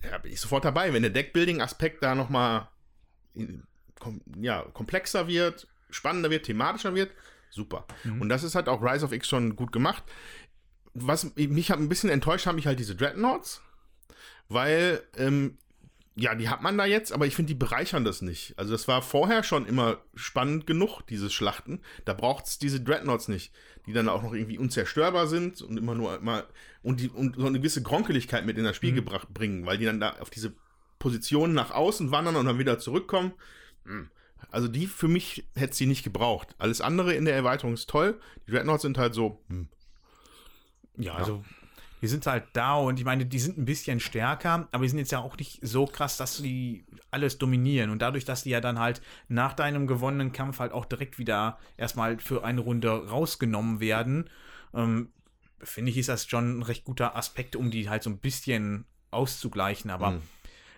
[0.09, 2.69] ja, bin ich sofort dabei, wenn der Deckbuilding-Aspekt da nochmal
[3.99, 7.11] kom ja, komplexer wird, spannender wird, thematischer wird,
[7.49, 7.85] super.
[8.05, 8.21] Mhm.
[8.21, 10.03] Und das ist halt auch Rise of X schon gut gemacht.
[10.95, 13.61] Was mich hat ein bisschen enttäuscht, haben mich halt diese Dreadnoughts,
[14.47, 15.57] weil ähm,
[16.17, 18.57] ja, die hat man da jetzt, aber ich finde, die bereichern das nicht.
[18.57, 21.81] Also das war vorher schon immer spannend genug, diese Schlachten.
[22.05, 23.53] Da braucht es diese Dreadnoughts nicht,
[23.85, 26.45] die dann auch noch irgendwie unzerstörbar sind und immer nur immer
[26.81, 29.85] und, die, und so eine gewisse Gronkeligkeit mit in das Spiel gebracht bringen, weil die
[29.85, 30.53] dann da auf diese
[30.99, 33.33] Positionen nach außen wandern und dann wieder zurückkommen.
[33.83, 34.09] Hm.
[34.51, 36.55] Also die für mich hätte sie nicht gebraucht.
[36.59, 38.21] Alles andere in der Erweiterung ist toll.
[38.47, 39.43] Die Dreadnoughts sind halt so,
[40.97, 41.03] hm.
[41.03, 41.43] Ja, also
[42.01, 44.99] die sind halt da und ich meine, die sind ein bisschen stärker, aber die sind
[44.99, 47.89] jetzt ja auch nicht so krass, dass die alles dominieren.
[47.89, 51.57] Und dadurch, dass die ja dann halt nach deinem gewonnenen Kampf halt auch direkt wieder
[51.77, 54.29] erstmal für eine Runde rausgenommen werden,
[54.73, 55.09] ähm,
[55.59, 58.85] finde ich, ist das schon ein recht guter Aspekt, um die halt so ein bisschen
[59.09, 59.89] auszugleichen.
[59.89, 60.21] Aber Mhm.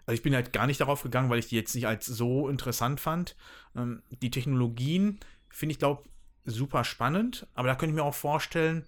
[0.05, 2.47] also ich bin halt gar nicht darauf gegangen, weil ich die jetzt nicht als so
[2.47, 3.35] interessant fand.
[3.75, 6.03] Ähm, die Technologien finde ich, glaube
[6.45, 8.87] super spannend, aber da könnte ich mir auch vorstellen, ja,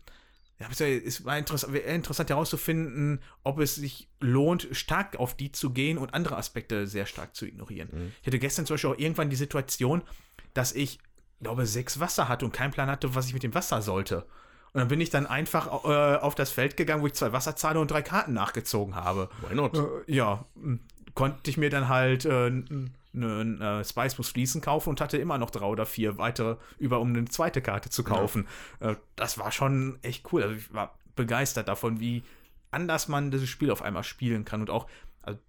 [0.60, 5.98] es war interessant, wäre interessant herauszufinden, ob es sich lohnt, stark auf die zu gehen
[5.98, 7.90] und andere Aspekte sehr stark zu ignorieren.
[7.92, 8.12] Mhm.
[8.22, 10.02] Ich hatte gestern zum Beispiel auch irgendwann die Situation,
[10.54, 11.00] dass ich,
[11.42, 14.26] glaube sechs Wasser hatte und keinen Plan hatte, was ich mit dem Wasser sollte.
[14.74, 17.80] Und dann bin ich dann einfach äh, auf das Feld gegangen, wo ich zwei Wasserzahle
[17.80, 19.30] und drei Karten nachgezogen habe.
[19.48, 19.78] Why not?
[19.78, 20.46] Äh, ja,
[21.14, 22.52] konnte ich mir dann halt äh,
[23.14, 27.00] einen äh, Spice muss fließen kaufen und hatte immer noch drei oder vier weitere über,
[27.00, 28.48] um eine zweite Karte zu kaufen.
[28.80, 30.44] Äh, das war schon echt cool.
[30.44, 32.24] Also ich war begeistert davon, wie
[32.72, 34.62] anders man dieses Spiel auf einmal spielen kann.
[34.62, 34.88] Und auch
[35.22, 35.40] also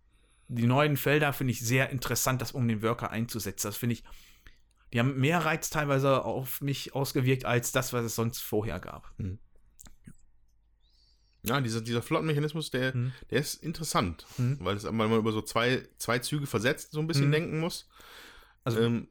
[0.48, 3.68] die neuen Felder finde ich sehr interessant, das um den Worker einzusetzen.
[3.68, 4.04] Das finde ich,
[4.92, 9.12] die haben mehr Reiz teilweise auf mich ausgewirkt als das, was es sonst vorher gab.
[11.42, 13.12] Ja, dieser, dieser Flottenmechanismus, der, Mhm.
[13.30, 14.58] der ist interessant, Mhm.
[14.60, 17.32] weil, es, weil man über so zwei, zwei Züge versetzt so ein bisschen Mhm.
[17.32, 17.88] denken muss.
[18.64, 19.08] Also- ähm,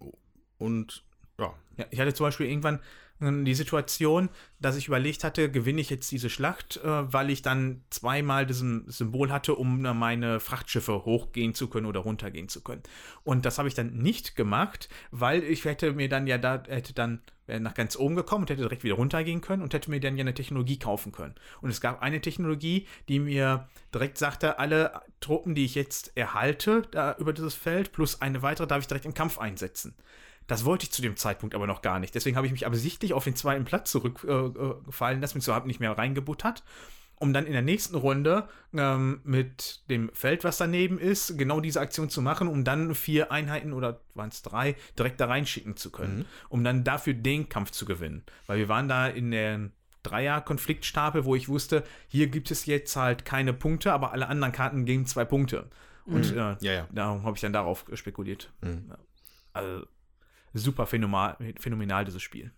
[0.57, 1.03] und
[1.39, 2.79] ja, Ja, ich hatte zum Beispiel irgendwann
[3.21, 7.41] äh, die Situation, dass ich überlegt hatte, gewinne ich jetzt diese Schlacht, äh, weil ich
[7.41, 12.61] dann zweimal diesen Symbol hatte, um äh, meine Frachtschiffe hochgehen zu können oder runtergehen zu
[12.61, 12.83] können.
[13.23, 16.93] Und das habe ich dann nicht gemacht, weil ich hätte mir dann ja da, hätte
[16.93, 19.99] dann wäre nach ganz oben gekommen und hätte direkt wieder runtergehen können und hätte mir
[19.99, 21.35] dann ja eine Technologie kaufen können.
[21.61, 26.83] Und es gab eine Technologie, die mir direkt sagte, alle Truppen, die ich jetzt erhalte,
[26.91, 29.95] da über dieses Feld, plus eine weitere, darf ich direkt im Kampf einsetzen.
[30.47, 32.15] Das wollte ich zu dem Zeitpunkt aber noch gar nicht.
[32.15, 35.57] Deswegen habe ich mich absichtlich auf den zweiten Platz zurückgefallen äh, gefallen lassen, mich so
[35.59, 36.63] nicht mehr reingebuttert,
[37.19, 41.81] um dann in der nächsten Runde ähm, mit dem Feld, was daneben ist, genau diese
[41.81, 45.91] Aktion zu machen, um dann vier Einheiten oder waren es drei direkt da reinschicken zu
[45.91, 48.23] können, um dann dafür den Kampf zu gewinnen.
[48.47, 49.69] Weil wir waren da in der
[50.03, 54.85] Dreier-Konfliktstapel, wo ich wusste, hier gibt es jetzt halt keine Punkte, aber alle anderen Karten
[54.85, 55.69] geben zwei Punkte.
[56.05, 56.87] Und äh, ja, ja.
[56.91, 58.51] darum habe ich dann darauf spekuliert.
[58.61, 58.93] Mhm.
[59.53, 59.85] Also
[60.53, 62.51] super phänomenal, phänomenal dieses Spiel.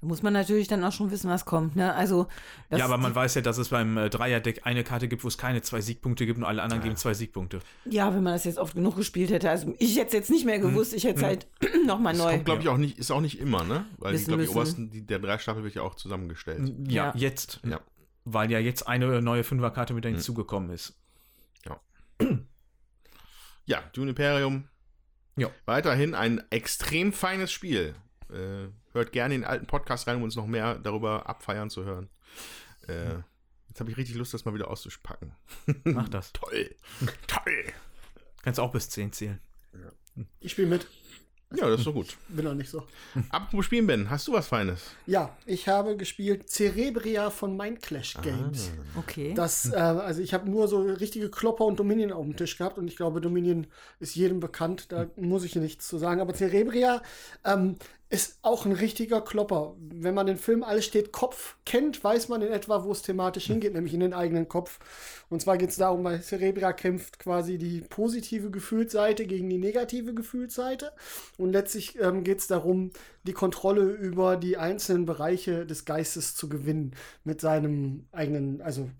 [0.00, 1.76] Da muss man natürlich dann auch schon wissen, was kommt.
[1.76, 1.94] Ne?
[1.94, 2.26] Also,
[2.68, 5.28] das- ja, aber man weiß ja, dass es beim äh, Dreierdeck eine Karte gibt, wo
[5.28, 7.60] es keine zwei Siegpunkte gibt und alle anderen geben zwei Siegpunkte.
[7.84, 9.48] ja, wenn man das jetzt oft genug gespielt hätte.
[9.50, 10.92] Also, ich hätte es jetzt nicht mehr gewusst.
[10.94, 11.46] Ich hätte es halt
[11.86, 12.32] nochmal Das neu.
[12.32, 13.86] kommt, glaube ich, auch nicht, ist auch nicht immer, ne?
[13.98, 16.72] Weil die, Wissen glaube ich, obersten, die, der Dreistapel wird ja auch zusammengestellt.
[16.88, 17.12] Ja, Ja.
[17.16, 17.60] jetzt.
[17.64, 17.80] Ja.
[18.24, 20.94] Weil ja jetzt eine neue Fünferkarte mit hinzugekommen ist.
[23.66, 24.64] Ja, Dune Imperium.
[25.36, 25.48] Ja.
[25.64, 27.94] Weiterhin ein extrem feines Spiel.
[28.30, 31.84] Äh, hört gerne in den alten Podcast rein, um uns noch mehr darüber abfeiern zu
[31.84, 32.08] hören.
[32.88, 33.16] Äh,
[33.68, 35.32] jetzt habe ich richtig Lust, das mal wieder auszupacken.
[35.84, 36.32] Mach das.
[36.34, 36.74] Toll.
[37.26, 37.64] Toll.
[38.42, 39.40] Kannst auch bis 10 zählen.
[40.40, 40.86] Ich spiele mit.
[41.52, 42.16] Ja, das ist so gut.
[42.28, 42.86] Bin noch nicht so.
[43.30, 44.82] Apropos Spielen, Ben, hast du was Feines?
[45.06, 48.20] Ja, ich habe gespielt Cerebria von Mindclash Ah.
[48.20, 48.70] Games.
[48.96, 49.34] Okay.
[49.34, 52.78] Das, äh, also ich habe nur so richtige Klopper und Dominion auf dem Tisch gehabt
[52.78, 53.66] und ich glaube, Dominion
[53.98, 56.20] ist jedem bekannt, da muss ich nichts zu sagen.
[56.20, 57.02] Aber Cerebria
[57.44, 57.74] ähm,
[58.10, 59.76] ist auch ein richtiger Klopper.
[59.78, 63.46] Wenn man den Film Alles steht Kopf kennt, weiß man in etwa, wo es thematisch
[63.46, 64.80] hingeht, nämlich in den eigenen Kopf.
[65.28, 70.12] Und zwar geht es darum, bei Cerebria kämpft quasi die positive Gefühlsseite gegen die negative
[70.12, 70.90] Gefühlsseite.
[71.38, 72.90] Und letztlich ähm, geht es darum,
[73.22, 78.90] die Kontrolle über die einzelnen Bereiche des Geistes zu gewinnen mit seinem eigenen, also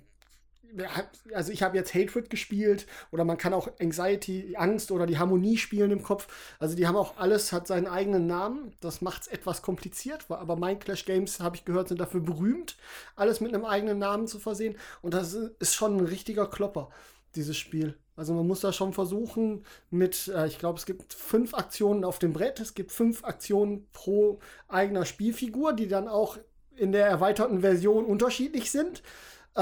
[1.32, 5.56] also ich habe jetzt Hatred gespielt oder man kann auch Anxiety, Angst oder die Harmonie
[5.56, 6.28] spielen im Kopf.
[6.58, 8.72] Also die haben auch alles, hat seinen eigenen Namen.
[8.80, 12.76] Das macht es etwas kompliziert, aber Mindclash Games, habe ich gehört, sind dafür berühmt,
[13.16, 14.76] alles mit einem eigenen Namen zu versehen.
[15.02, 16.90] Und das ist schon ein richtiger Klopper,
[17.34, 17.96] dieses Spiel.
[18.16, 22.18] Also man muss da schon versuchen mit, äh, ich glaube, es gibt fünf Aktionen auf
[22.18, 22.60] dem Brett.
[22.60, 26.36] Es gibt fünf Aktionen pro eigener Spielfigur, die dann auch
[26.76, 29.02] in der erweiterten Version unterschiedlich sind.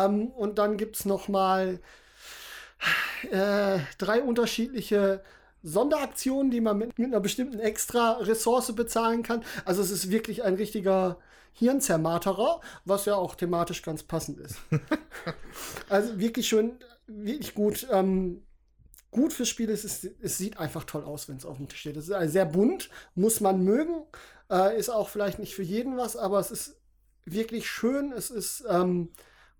[0.04, 1.80] Ähm, und dann gibt es noch mal
[3.30, 5.22] äh, drei unterschiedliche
[5.62, 9.44] Sonderaktionen, die man mit, mit einer bestimmten extra Ressource bezahlen kann.
[9.64, 11.18] Also es ist wirklich ein richtiger
[11.52, 14.56] Hirnzermarterer, was ja auch thematisch ganz passend ist.
[15.88, 17.86] also wirklich schön, wirklich gut.
[17.90, 18.42] Ähm,
[19.10, 21.80] gut fürs Spiel ist, es, es sieht einfach toll aus, wenn es auf dem Tisch
[21.80, 21.96] steht.
[21.96, 24.04] Es ist also sehr bunt, muss man mögen.
[24.50, 26.76] Äh, ist auch vielleicht nicht für jeden was, aber es ist
[27.24, 28.12] wirklich schön.
[28.12, 29.10] Es ist ähm,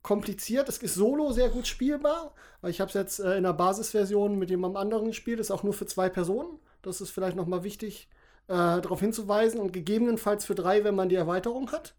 [0.03, 0.68] kompliziert.
[0.68, 2.34] Es ist solo sehr gut spielbar.
[2.66, 5.40] Ich habe es jetzt äh, in der Basisversion mit jemandem anderen gespielt.
[5.40, 6.59] Ist auch nur für zwei Personen.
[6.82, 8.09] Das ist vielleicht noch mal wichtig,
[8.46, 9.61] äh, darauf hinzuweisen.
[9.61, 11.94] Und gegebenenfalls für drei, wenn man die Erweiterung hat.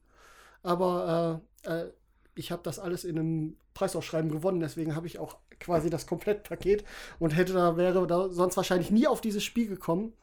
[0.64, 1.92] Aber äh, äh,
[2.36, 4.60] ich habe das alles in einem Preisausschreiben gewonnen.
[4.60, 6.86] Deswegen habe ich auch quasi das Komplettpaket
[7.20, 10.14] und hätte da wäre da sonst wahrscheinlich nie auf dieses Spiel gekommen.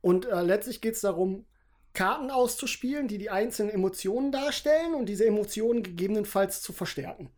[0.00, 1.44] Und äh, letztlich geht es darum,
[1.92, 7.30] Karten auszuspielen, die die einzelnen Emotionen darstellen und diese Emotionen gegebenenfalls zu verstärken.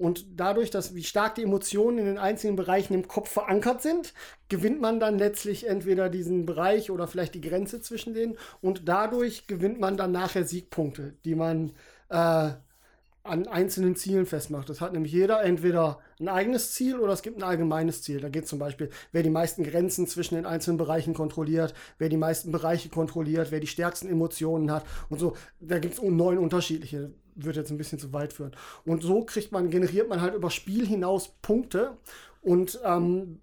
[0.00, 4.14] Und dadurch, dass wie stark die Emotionen in den einzelnen Bereichen im Kopf verankert sind,
[4.48, 8.38] gewinnt man dann letztlich entweder diesen Bereich oder vielleicht die Grenze zwischen denen.
[8.62, 11.72] Und dadurch gewinnt man dann nachher Siegpunkte, die man
[12.08, 12.52] äh,
[13.22, 14.68] an einzelnen Zielen festmacht.
[14.68, 18.20] Das hat nämlich jeder entweder ein eigenes Ziel oder es gibt ein allgemeines Ziel.
[18.20, 22.16] Da geht zum Beispiel, wer die meisten Grenzen zwischen den einzelnen Bereichen kontrolliert, wer die
[22.16, 25.36] meisten Bereiche kontrolliert, wer die stärksten Emotionen hat und so.
[25.60, 27.12] Da gibt es neun unterschiedliche.
[27.34, 28.56] Wird jetzt ein bisschen zu weit führen.
[28.84, 31.98] Und so kriegt man, generiert man halt über Spiel hinaus Punkte
[32.40, 33.40] und ähm,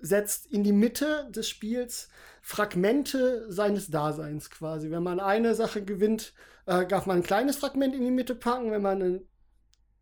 [0.00, 2.08] setzt in die Mitte des Spiels
[2.40, 4.90] Fragmente seines Daseins quasi.
[4.90, 6.32] Wenn man eine Sache gewinnt,
[6.66, 8.70] äh, darf man ein kleines Fragment in die Mitte packen.
[8.70, 9.28] Wenn man ein,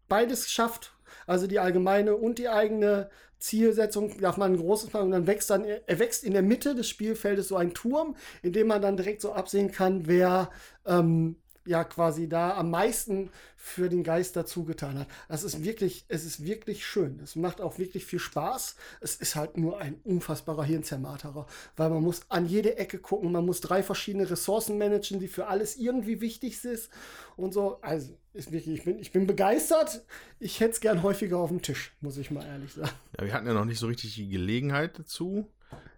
[0.08, 0.92] beides schafft,
[1.26, 5.50] also die allgemeine und die eigene Zielsetzung, darf man ein großes machen und dann wächst
[5.50, 8.96] dann, er wächst in der Mitte des Spielfeldes so ein Turm, in dem man dann
[8.96, 10.50] direkt so absehen kann, wer
[10.86, 11.36] ähm,
[11.66, 15.08] ja quasi da am meisten für den Geist dazu getan hat.
[15.28, 17.18] Das ist wirklich, es ist wirklich schön.
[17.22, 18.76] Es macht auch wirklich viel Spaß.
[19.00, 21.46] Es ist halt nur ein unfassbarer Hirnzermarterer,
[21.76, 25.46] weil man muss an jede Ecke gucken, man muss drei verschiedene Ressourcen managen, die für
[25.46, 26.88] alles irgendwie wichtig sind
[27.36, 27.78] und so.
[27.80, 30.04] Also ist wirklich, ich bin, ich bin begeistert.
[30.40, 32.90] Ich hätte es gern häufiger auf dem Tisch, muss ich mal ehrlich sagen.
[33.18, 35.48] Ja, wir hatten ja noch nicht so richtig die Gelegenheit dazu.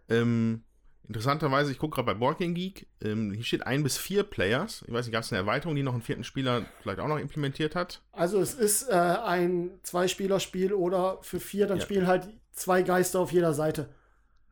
[0.08, 0.62] Ähm,
[1.08, 4.82] Interessanterweise, ich gucke gerade bei Boardgame Geek, ähm, hier steht ein bis vier Players.
[4.86, 7.18] Ich weiß nicht, gab es eine Erweiterung, die noch einen vierten Spieler vielleicht auch noch
[7.18, 8.02] implementiert hat?
[8.12, 11.84] Also es ist äh, ein Zwei-Spieler-Spiel oder für vier, dann Ja.
[11.84, 13.88] spielen halt zwei Geister auf jeder Seite.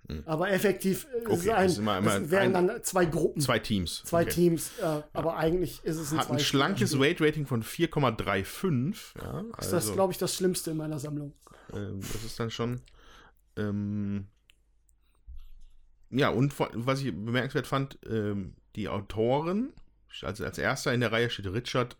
[0.09, 0.23] Hm.
[0.27, 3.07] Aber effektiv Okay, ist es ein, das ist immer- immer es wären ein- dann zwei
[3.07, 4.05] Gruppen, zwei, Zwei Teams.
[4.13, 4.25] Okay.
[4.31, 4.71] Teams.
[4.81, 9.15] Äh, Aber eigentlich ist es ein Hat ein schlankes Weight-Rating von 4,35.
[9.21, 11.33] Ja, Das also, ist, glaube ich, das Schlimmste in meiner Sammlung.
[11.73, 12.81] ähm, das ist dann schon.
[13.57, 14.27] Ähm,
[16.15, 19.73] ja, und was ich bemerkenswert fand, ähm, die Autoren,
[20.23, 21.97] also als erster in der Reihe steht Richard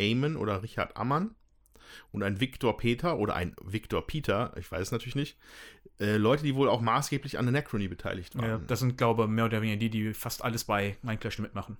[0.00, 1.34] Amon oder Richard Ammann
[2.10, 5.38] und ein Victor Peter oder ein Victor Peter, ich weiß es natürlich nicht.
[6.00, 8.48] Äh, Leute, die wohl auch maßgeblich an der Necrony beteiligt waren.
[8.48, 11.76] Ja, das sind, glaube ich, mehr oder weniger die, die fast alles bei Minecraft mitmachen.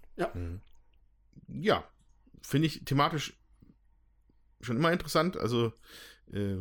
[1.48, 1.84] ja,
[2.42, 3.34] finde ich thematisch
[4.60, 5.36] schon immer interessant.
[5.36, 5.72] Also
[6.32, 6.56] äh,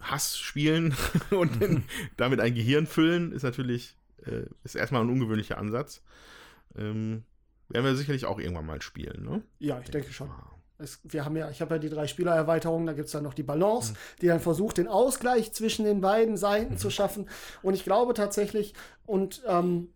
[0.00, 0.94] Hass spielen
[1.30, 1.52] und
[2.16, 6.02] damit ein Gehirn füllen ist natürlich äh, ist erstmal ein ungewöhnlicher Ansatz.
[6.76, 7.24] Ähm,
[7.68, 9.42] werden wir sicherlich auch irgendwann mal spielen, ne?
[9.58, 10.30] Ja, ich denke schon.
[10.78, 13.32] Es, wir haben ja, ich habe ja die drei Spielererweiterungen, da gibt es dann noch
[13.34, 13.96] die Balance, Mhm.
[14.20, 17.28] die dann versucht, den Ausgleich zwischen den beiden Seiten zu schaffen.
[17.62, 18.74] Und ich glaube tatsächlich,
[19.06, 19.88] und ähm,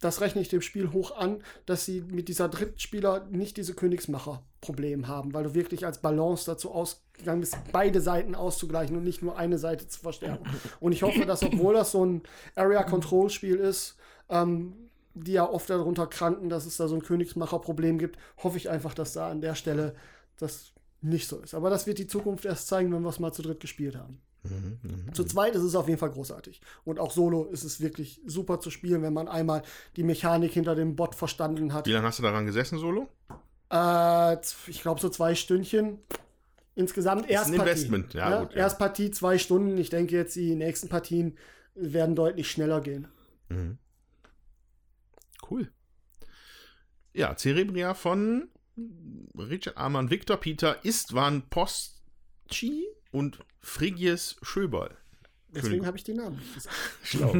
[0.00, 5.08] das rechne ich dem Spiel hoch an, dass sie mit dieser Drittspieler nicht diese Königsmacher-Problem
[5.08, 9.36] haben, weil du wirklich als Balance dazu ausgegangen bist, beide Seiten auszugleichen und nicht nur
[9.36, 10.48] eine Seite zu verstärken.
[10.78, 12.22] Und ich hoffe, dass, obwohl das so ein
[12.54, 13.96] Area-Control-Spiel ist,
[14.28, 14.74] ähm,
[15.14, 18.94] die ja oft darunter kranken, dass es da so ein Königsmacher-Problem gibt, hoffe ich einfach,
[18.94, 19.96] dass da an der Stelle
[20.38, 21.54] das nicht so ist.
[21.54, 24.20] Aber das wird die Zukunft erst zeigen, wenn wir es mal zu dritt gespielt haben.
[24.42, 25.14] Mhm, mhm.
[25.14, 26.60] Zu zweit ist es auf jeden Fall großartig.
[26.84, 29.62] Und auch solo ist es wirklich super zu spielen, wenn man einmal
[29.96, 31.86] die Mechanik hinter dem Bot verstanden hat.
[31.86, 33.08] Wie lange hast du daran gesessen, Solo?
[33.70, 34.36] Äh,
[34.66, 35.98] ich glaube so zwei Stündchen.
[36.74, 37.70] Insgesamt ein erst Partie.
[37.70, 38.58] Investment, ja, gut, ja.
[38.58, 39.76] Erst Partie, zwei Stunden.
[39.78, 41.36] Ich denke jetzt, die nächsten Partien
[41.74, 43.08] werden deutlich schneller gehen.
[43.48, 43.78] Mhm.
[45.50, 45.70] Cool.
[47.12, 48.48] Ja, Cerebria von
[49.36, 52.86] Richard Amann, Victor Peter, Istvan Posci
[53.18, 54.96] und Frigies Schöberl.
[55.50, 56.76] Deswegen habe ich die Namen nicht gesagt.
[57.02, 57.34] Schlau.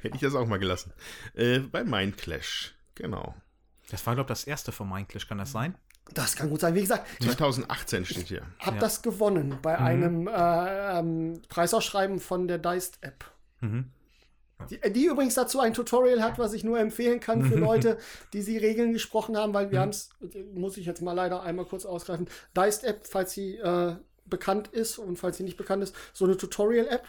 [0.00, 0.92] Hätte ich das auch mal gelassen.
[1.34, 2.74] Äh, bei Mindclash.
[2.94, 3.34] Genau.
[3.90, 5.76] Das war, glaube ich, das erste von Minecraft, kann das sein?
[6.14, 6.74] Das kann gut sein.
[6.74, 8.42] Wie gesagt, ich 2018 steht hier.
[8.58, 8.80] habe Ja.
[8.80, 13.24] das gewonnen bei einem äh, ähm, Preisausschreiben von der Diced-App.
[13.60, 13.90] Mhm.
[14.70, 17.98] Die, die übrigens dazu ein Tutorial hat, was ich nur empfehlen kann für Leute,
[18.32, 20.10] die sie Regeln gesprochen haben, weil wir haben es,
[20.54, 24.98] muss ich jetzt mal leider einmal kurz ausgreifen, Diced App, falls sie äh, bekannt ist
[24.98, 27.06] und falls sie nicht bekannt ist, so eine Tutorial-App.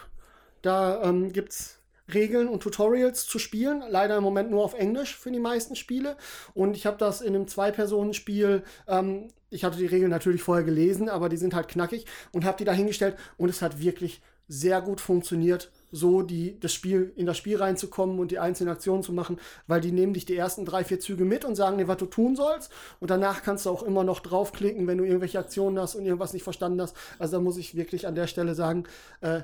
[0.62, 1.78] Da ähm, gibt es
[2.12, 3.82] Regeln und Tutorials zu spielen.
[3.88, 6.16] Leider im Moment nur auf Englisch für die meisten Spiele.
[6.52, 11.08] Und ich habe das in einem Zwei-Personen-Spiel, ähm, ich hatte die Regeln natürlich vorher gelesen,
[11.08, 14.80] aber die sind halt knackig und habe die da hingestellt und es hat wirklich sehr
[14.82, 19.12] gut funktioniert, so die, das Spiel, in das Spiel reinzukommen und die einzelnen Aktionen zu
[19.12, 19.38] machen,
[19.68, 22.06] weil die nehmen dich die ersten drei, vier Züge mit und sagen dir, was du
[22.06, 22.72] tun sollst.
[22.98, 26.32] Und danach kannst du auch immer noch draufklicken, wenn du irgendwelche Aktionen hast und irgendwas
[26.32, 26.96] nicht verstanden hast.
[27.20, 28.84] Also da muss ich wirklich an der Stelle sagen,
[29.20, 29.42] äh,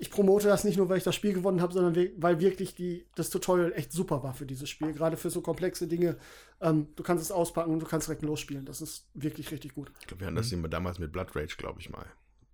[0.00, 2.74] ich promote das nicht nur, weil ich das Spiel gewonnen habe, sondern we- weil wirklich
[2.74, 4.92] die, das Tutorial echt super war für dieses Spiel.
[4.92, 6.16] Gerade für so komplexe Dinge.
[6.60, 8.64] Ähm, du kannst es auspacken und du kannst direkt losspielen.
[8.64, 9.90] Das ist wirklich richtig gut.
[10.00, 11.98] Ich glaube, wir hatten das immer damals mit Blood Rage, glaube ich mal.
[11.98, 12.06] War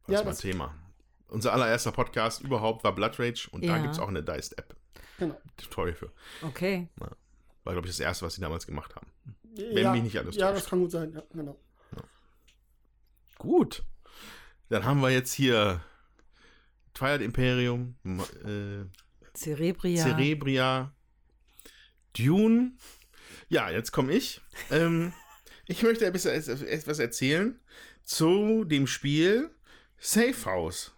[0.09, 0.75] Ja, das mal das- Thema.
[1.35, 3.83] Unser allererster Podcast überhaupt war Blood Rage und da Ja.
[3.83, 4.77] gibt es auch eine Diced App.
[5.19, 5.41] Genau.
[5.57, 6.13] Tutorial für.
[6.43, 6.89] Okay.
[6.97, 7.17] War,
[7.73, 9.07] glaube ich, das erste, was sie damals gemacht haben.
[9.57, 10.63] Wenn ja, mich nicht alles Ja, täuscht.
[10.63, 11.59] das kann gut sein, ja, genau.
[13.39, 13.85] Gut.
[14.69, 15.81] Dann haben wir jetzt hier
[16.95, 18.85] Twilight Imperium, äh,
[19.37, 20.03] Cerebria.
[20.03, 20.93] Cerebria,
[22.17, 22.73] Dune.
[23.49, 24.41] Ja, jetzt komme ich.
[24.71, 25.13] Ähm,
[25.67, 27.61] ich möchte ein bisschen etwas erzählen
[28.05, 29.51] zu dem Spiel
[30.05, 30.93] Safe House.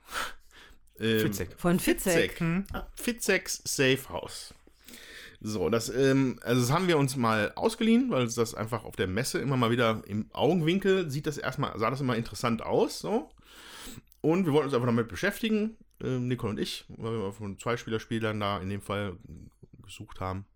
[0.99, 1.55] Ähm, Fitzek.
[1.59, 2.33] Von Fitzek.
[2.33, 2.65] Fitzek.
[2.97, 4.53] Fitzeks Safe House.
[5.41, 8.97] So, das, ähm, also das haben wir uns mal ausgeliehen, weil es das einfach auf
[8.97, 12.99] der Messe immer mal wieder im Augenwinkel sieht das erstmal, sah das immer interessant aus,
[12.99, 13.31] so.
[14.23, 17.77] Und wir wollten uns einfach damit beschäftigen, ähm, Nicole und ich, weil wir von zwei
[17.77, 19.19] Spielerspielern da in dem Fall
[19.85, 20.47] gesucht haben.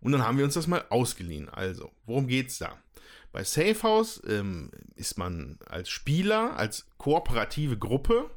[0.00, 1.50] Und dann haben wir uns das mal ausgeliehen.
[1.50, 2.78] Also, worum geht's da?
[3.32, 8.30] Bei Safe House ähm, ist man als Spieler, als kooperative Gruppe,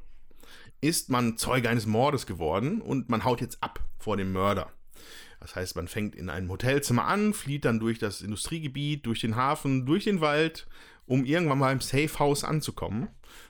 [0.82, 4.72] ist man Zeuge eines Mordes geworden und man haut jetzt ab vor dem Mörder.
[5.40, 9.36] Das heißt, man fängt in einem Hotelzimmer an, flieht dann durch das Industriegebiet, durch den
[9.36, 10.68] Hafen, durch den Wald,
[11.06, 13.10] um irgendwann mal im Safe House anzukommen.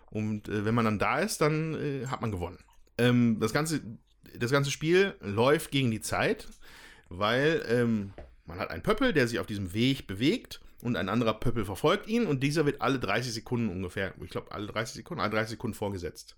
[0.10, 2.60] Und äh, wenn man dann da ist, dann äh, hat man gewonnen.
[2.98, 3.82] Ähm, das, ganze,
[4.38, 6.48] das ganze Spiel läuft gegen die Zeit,
[7.10, 8.14] weil ähm,
[8.46, 12.08] man hat einen Pöppel, der sich auf diesem Weg bewegt und ein anderer Pöppel verfolgt
[12.08, 15.52] ihn und dieser wird alle 30 Sekunden ungefähr, ich glaube alle 30 Sekunden, alle 30
[15.52, 16.36] Sekunden vorgesetzt.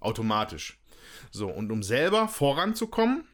[0.00, 0.78] Automatisch.
[1.30, 3.24] So, und um selber voranzukommen,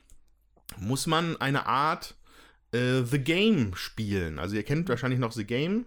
[0.79, 2.17] muss man eine Art
[2.73, 4.39] äh, The Game spielen.
[4.39, 5.87] Also ihr kennt wahrscheinlich noch The Game,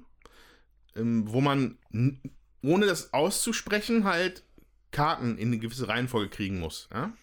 [0.96, 1.78] ähm, wo man
[2.64, 4.44] ohne das auszusprechen halt
[4.92, 6.90] Karten in eine gewisse Reihenfolge kriegen muss.
[6.92, 7.14] Ja?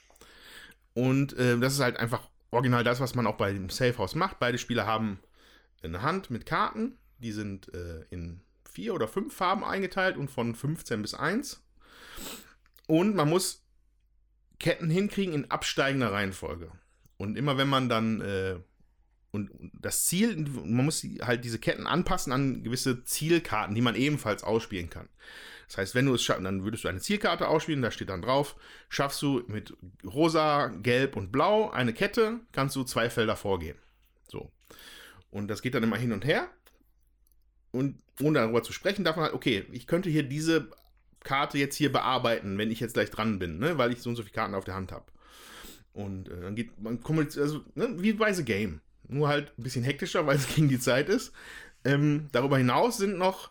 [0.94, 4.14] Und äh, das ist halt einfach original das, was man auch bei dem Safe House
[4.14, 4.38] macht.
[4.38, 5.18] Beide Spieler haben
[5.82, 10.54] eine Hand mit Karten, die sind äh, in vier oder fünf Farben eingeteilt und von
[10.54, 11.62] 15 bis 1.
[12.86, 13.64] Und man muss
[14.58, 16.70] Ketten hinkriegen in absteigender Reihenfolge.
[17.16, 18.56] Und immer wenn man dann äh,
[19.30, 23.94] und und das Ziel, man muss halt diese Ketten anpassen an gewisse Zielkarten, die man
[23.94, 25.08] ebenfalls ausspielen kann.
[25.66, 28.20] Das heißt, wenn du es schaffst, dann würdest du eine Zielkarte ausspielen, da steht dann
[28.20, 28.56] drauf,
[28.90, 33.78] schaffst du mit rosa, gelb und blau eine Kette, kannst du zwei Felder vorgehen.
[34.28, 34.52] So.
[35.30, 36.50] Und das geht dann immer hin und her.
[37.72, 40.68] Und ohne darüber zu sprechen, darf man halt, okay, ich könnte hier diese
[41.24, 43.78] Karte jetzt hier bearbeiten, wenn ich jetzt gleich dran bin, ne?
[43.78, 45.06] weil ich so und so viele Karten auf der Hand habe.
[45.92, 48.80] Und äh, dann geht man kommuniziert, also ne, wie bei The Game.
[49.08, 51.32] Nur halt ein bisschen hektischer, weil es gegen die Zeit ist.
[51.84, 53.50] Ähm, darüber hinaus sind noch,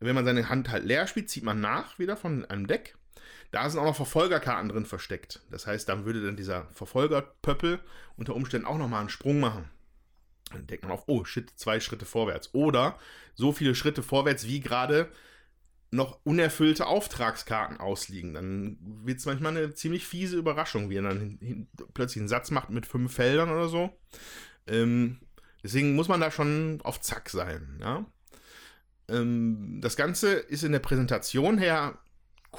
[0.00, 2.96] wenn man seine Hand halt leer spielt, zieht man nach wieder von einem Deck.
[3.50, 5.40] Da sind auch noch Verfolgerkarten drin versteckt.
[5.50, 7.80] Das heißt, dann würde dann dieser Verfolgerpöppel
[8.16, 9.70] unter Umständen auch nochmal einen Sprung machen.
[10.54, 12.54] Dann denkt man auch, oh shit, zwei Schritte vorwärts.
[12.54, 12.98] Oder
[13.34, 15.10] so viele Schritte vorwärts, wie gerade
[15.94, 18.34] noch unerfüllte Auftragskarten ausliegen.
[18.34, 22.28] Dann wird es manchmal eine ziemlich fiese Überraschung, wie er dann hin, hin, plötzlich einen
[22.28, 23.90] Satz macht mit fünf Feldern oder so.
[24.66, 25.20] Ähm,
[25.62, 27.78] deswegen muss man da schon auf Zack sein.
[27.80, 28.06] Ja?
[29.08, 31.98] Ähm, das Ganze ist in der Präsentation her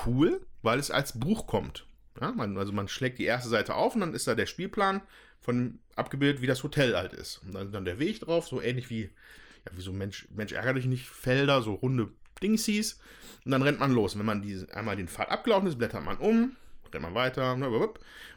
[0.05, 1.87] cool, weil es als Buch kommt.
[2.21, 2.31] Ja?
[2.31, 5.01] Man, also man schlägt die erste Seite auf und dann ist da der Spielplan
[5.41, 7.41] von abgebildet, wie das Hotel halt ist.
[7.45, 9.03] Und dann, dann der Weg drauf, so ähnlich wie,
[9.65, 12.09] ja, wie so Mensch, Mensch ärgere dich nicht, Felder, so runde
[12.41, 12.99] Dingsies.
[13.45, 14.13] Und dann rennt man los.
[14.13, 16.55] Und wenn man diese, einmal den Pfad abgelaufen ist, blättert man um,
[16.91, 17.69] rennt man weiter, ne,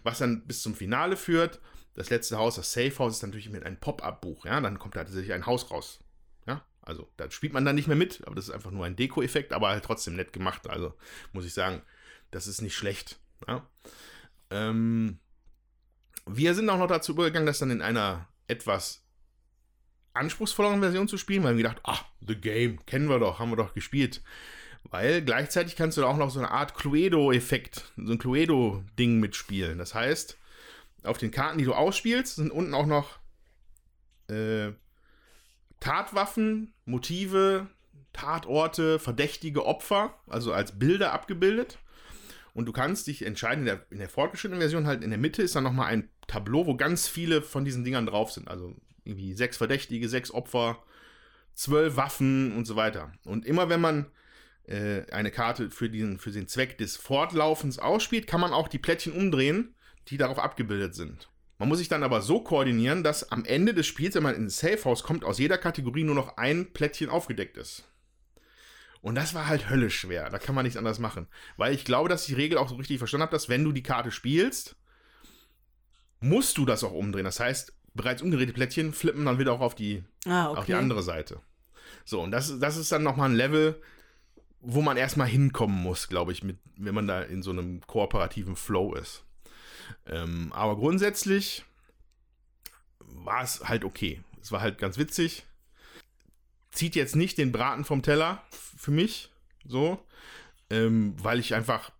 [0.02, 1.61] was dann bis zum Finale führt.
[1.94, 4.44] Das letzte Haus, das Safe House, ist natürlich mit einem Pop-Up-Buch.
[4.44, 5.98] Ja, dann kommt da tatsächlich ein Haus raus.
[6.46, 8.94] Ja, also da spielt man dann nicht mehr mit, aber das ist einfach nur ein
[8.94, 10.68] Deko-Effekt, aber halt trotzdem nett gemacht.
[10.70, 10.94] Also
[11.32, 11.82] muss ich sagen,
[12.30, 13.18] das ist nicht schlecht.
[13.48, 13.66] Ja?
[14.50, 15.18] Ähm,
[16.29, 19.05] wir sind auch noch dazu übergegangen, das dann in einer etwas
[20.14, 23.57] anspruchsvolleren Version zu spielen, weil wir gedacht, ah, The Game, kennen wir doch, haben wir
[23.57, 24.22] doch gespielt.
[24.85, 29.79] Weil gleichzeitig kannst du da auch noch so eine Art Cluedo-Effekt, so ein Cluedo-Ding mitspielen.
[29.79, 30.37] Das heißt,
[31.05, 33.18] auf den Karten, die du ausspielst, sind unten auch noch
[34.29, 34.72] äh,
[35.81, 37.68] Tatwaffen, Motive,
[38.12, 41.79] Tatorte, verdächtige Opfer, also als Bilder abgebildet.
[42.59, 45.42] Und du kannst dich entscheiden, in der, in der fortgeschrittenen Version halt in der Mitte
[45.42, 48.48] ist dann nochmal ein Tableau, wo ganz viele von diesen Dingern drauf sind.
[48.48, 50.82] Also irgendwie sechs Verdächtige, sechs Opfer,
[51.54, 53.12] zwölf Waffen und so weiter.
[53.24, 54.06] Und immer wenn man
[54.64, 58.80] äh, eine Karte für, diesen, für den Zweck des Fortlaufens ausspielt, kann man auch die
[58.80, 59.76] Plättchen umdrehen,
[60.09, 61.28] die darauf abgebildet sind.
[61.59, 64.59] Man muss sich dann aber so koordinieren, dass am Ende des Spiels, wenn man ins
[64.59, 67.84] Safe House kommt, aus jeder Kategorie nur noch ein Plättchen aufgedeckt ist.
[69.09, 70.28] Und das war halt höllisch schwer.
[70.28, 71.28] Da kann man nichts anderes machen.
[71.56, 73.72] Weil ich glaube, dass ich die Regel auch so richtig verstanden habe, dass wenn du
[73.72, 74.76] die Karte spielst,
[76.20, 77.24] musst du das auch umdrehen.
[77.24, 80.59] Das heißt, bereits umgedrehte Plättchen flippen dann wieder auch auf die, Ah, okay.
[80.59, 81.40] auf die andere Seite.
[82.04, 83.80] So, und das, das ist dann nochmal ein Level,
[84.61, 88.56] wo man erstmal hinkommen muss, glaube ich, mit, wenn man da in so einem kooperativen
[88.56, 89.24] Flow ist.
[90.06, 91.64] Ähm, aber grundsätzlich
[92.98, 94.20] war es halt okay.
[94.42, 95.46] es war halt ganz witzig.
[96.79, 99.31] Zieht jetzt nicht den Braten vom Teller für mich,
[99.66, 99.99] so,
[100.70, 101.91] ähm, weil ich einfach,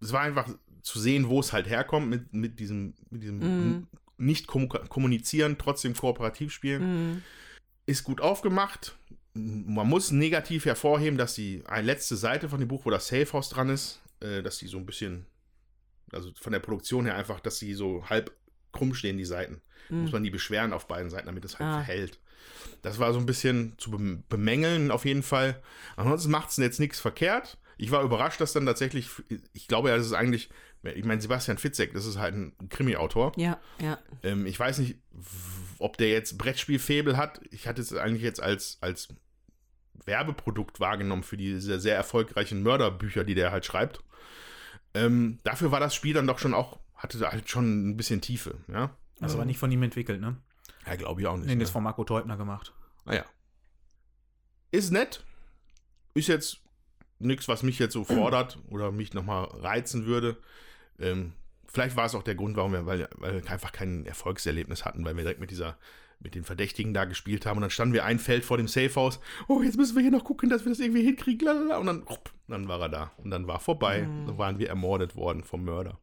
[0.00, 0.48] es war einfach
[0.82, 3.86] zu sehen, wo es halt herkommt mit, mit diesem, mit diesem Mhm.
[4.18, 6.82] nicht kommu- kommunizieren, trotzdem kooperativ spielen.
[7.12, 7.22] Mhm.
[7.86, 8.96] Ist gut aufgemacht.
[9.34, 13.32] Man muss negativ hervorheben, dass die eine letzte Seite von dem Buch, wo das Safe
[13.32, 15.24] House dran ist, äh, dass die so ein bisschen,
[16.12, 18.32] also von der Produktion her einfach, dass die so halb
[18.72, 19.62] krumm stehen, die Seiten.
[19.88, 21.80] Muss man die beschweren auf beiden Seiten, damit es halt Ah.
[21.82, 22.18] hält.
[22.82, 25.62] Das war so ein bisschen zu bem- bemängeln auf jeden Fall.
[25.96, 27.58] Ansonsten macht es jetzt nichts verkehrt.
[27.76, 29.08] Ich war überrascht, dass dann tatsächlich,
[29.52, 30.50] ich glaube ja, das ist eigentlich,
[30.82, 33.32] ich meine, Sebastian Fitzek, das ist halt ein Krimi-Autor.
[33.36, 33.98] Ja, ja.
[34.22, 34.98] Ähm, ich weiß nicht,
[35.78, 37.40] ob der jetzt Brettspielfebel hat.
[37.50, 39.08] Ich hatte es eigentlich jetzt als, als
[40.04, 44.02] Werbeprodukt wahrgenommen für diese sehr erfolgreichen Mörderbücher, die der halt schreibt.
[44.92, 48.58] Ähm, dafür war das Spiel dann doch schon auch, hatte halt schon ein bisschen Tiefe,
[48.68, 48.96] ja.
[49.20, 50.36] Das war nicht von ihm entwickelt, ne?
[50.86, 51.46] Ja, glaube ich auch nicht.
[51.46, 51.72] Nee, das ne?
[51.72, 52.72] von Marco Teubner gemacht.
[53.04, 53.24] Naja.
[54.70, 55.24] Ist nett.
[56.14, 56.60] Ist jetzt
[57.18, 60.36] nichts, was mich jetzt so fordert oder mich nochmal reizen würde.
[60.98, 61.32] Ähm,
[61.66, 65.04] vielleicht war es auch der Grund, warum wir, weil, weil wir einfach kein Erfolgserlebnis hatten,
[65.04, 65.76] weil wir direkt mit dieser,
[66.20, 69.20] mit den Verdächtigen da gespielt haben und dann standen wir ein Feld vor dem Safehouse.
[69.48, 71.46] Oh, jetzt müssen wir hier noch gucken, dass wir das irgendwie hinkriegen.
[71.46, 71.78] Lalala.
[71.78, 73.12] Und dann, rupp, dann war er da.
[73.18, 74.00] Und dann war vorbei.
[74.26, 75.98] Dann waren wir ermordet worden vom Mörder.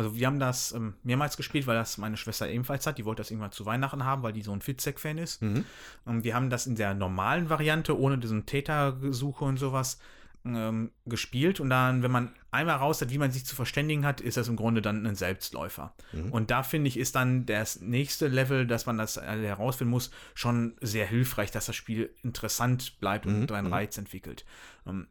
[0.00, 2.96] Also wir haben das ähm, mehrmals gespielt, weil das meine Schwester ebenfalls hat.
[2.96, 5.42] Die wollte das irgendwann zu Weihnachten haben, weil die so ein Fitzek-Fan ist.
[5.42, 5.66] Mhm.
[6.06, 9.98] Und wir haben das in der normalen Variante, ohne diesen Tätergesuche und sowas,
[10.46, 11.60] ähm, gespielt.
[11.60, 14.48] Und dann, wenn man einmal raus hat, wie man sich zu verständigen hat, ist das
[14.48, 15.92] im Grunde dann ein Selbstläufer.
[16.12, 16.32] Mhm.
[16.32, 20.10] Und da finde ich, ist dann das nächste Level, dass man das äh, herausfinden muss,
[20.32, 23.74] schon sehr hilfreich, dass das Spiel interessant bleibt und Mhm, einen mhm.
[23.74, 24.46] Reiz entwickelt.
[24.86, 25.08] Ähm,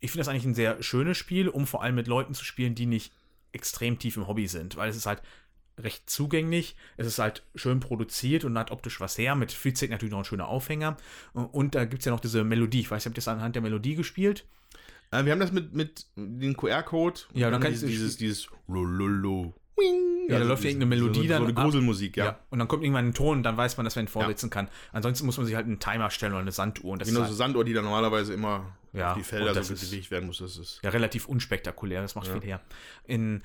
[0.00, 2.74] ich finde das eigentlich ein sehr schönes Spiel, um vor allem mit Leuten zu spielen,
[2.74, 3.12] die nicht
[3.52, 5.22] extrem tief im Hobby sind, weil es ist halt
[5.78, 10.12] recht zugänglich, es ist halt schön produziert und hat optisch was her, mit Fitzek natürlich
[10.12, 10.96] noch ein schöner Aufhänger
[11.32, 13.54] und da gibt es ja noch diese Melodie, ich weiß nicht, habt ihr das anhand
[13.56, 14.46] der Melodie gespielt?
[15.10, 17.20] Äh, wir haben das mit, mit dem QR-Code.
[17.34, 19.54] Ja, dann dann kannst du- dieses, dieses Lololo.
[19.76, 20.30] Wing.
[20.30, 21.64] Ja, da läuft ja irgendeine Melodie so, dann So eine ab.
[21.64, 22.24] Gruselmusik, ja.
[22.24, 22.38] Ja.
[22.50, 24.68] Und dann kommt irgendwann ein Ton und dann weiß man, dass man ihn vorsetzen kann.
[24.92, 27.26] Ansonsten muss man sich halt einen Timer stellen oder eine Sanduhr und das Genau, ist
[27.26, 30.38] so halt, Sanduhr, die dann normalerweise immer Ja, auf die Felder so bewegt werden muss.
[30.38, 30.80] Das ist.
[30.82, 32.60] ja relativ unspektakulär, das macht viel her.
[33.06, 33.42] In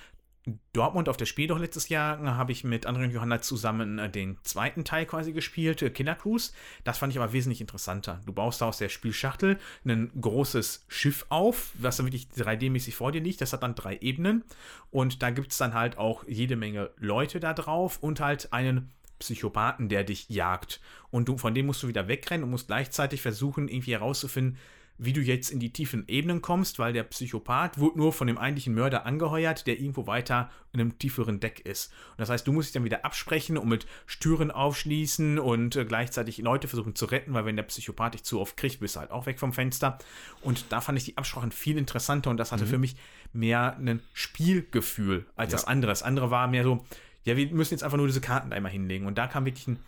[0.74, 4.00] Dortmund auf der Spiel doch letztes Jahr äh, habe ich mit André und Johanna zusammen
[4.00, 6.52] äh, den zweiten Teil quasi gespielt, äh, Killer Cruise.
[6.84, 8.22] Das fand ich aber wesentlich interessanter.
[8.26, 13.12] Du baust da aus der Spielschachtel ein großes Schiff auf, was dann wirklich 3D-mäßig vor
[13.12, 13.42] dir liegt.
[13.42, 14.44] Das hat dann drei Ebenen
[14.92, 18.92] und da gibt es dann halt auch jede Menge Leute da drauf und halt einen
[19.20, 20.80] Psychopathen, der dich jagt.
[21.10, 24.58] Und du, von dem musst du wieder wegrennen und musst gleichzeitig versuchen, irgendwie herauszufinden,
[24.98, 28.38] wie du jetzt in die tiefen Ebenen kommst, weil der Psychopath wurde nur von dem
[28.38, 31.92] eigentlichen Mörder angeheuert, der irgendwo weiter in einem tieferen Deck ist.
[32.12, 33.86] Und das heißt, du musst dich dann wieder absprechen und mit
[34.20, 38.40] Türen aufschließen und äh, gleichzeitig Leute versuchen zu retten, weil wenn der Psychopath dich zu
[38.40, 40.00] oft kriegt, bist du halt auch weg vom Fenster.
[40.42, 42.96] Und da fand ich die Absprachen viel interessanter und das hatte für mich
[43.34, 45.92] mehr ein Spielgefühl als das andere.
[45.92, 46.84] Das andere war mehr so,
[47.24, 49.06] ja, wir müssen jetzt einfach nur diese Karten einmal hinlegen.
[49.06, 49.80] Und da kam wirklich ein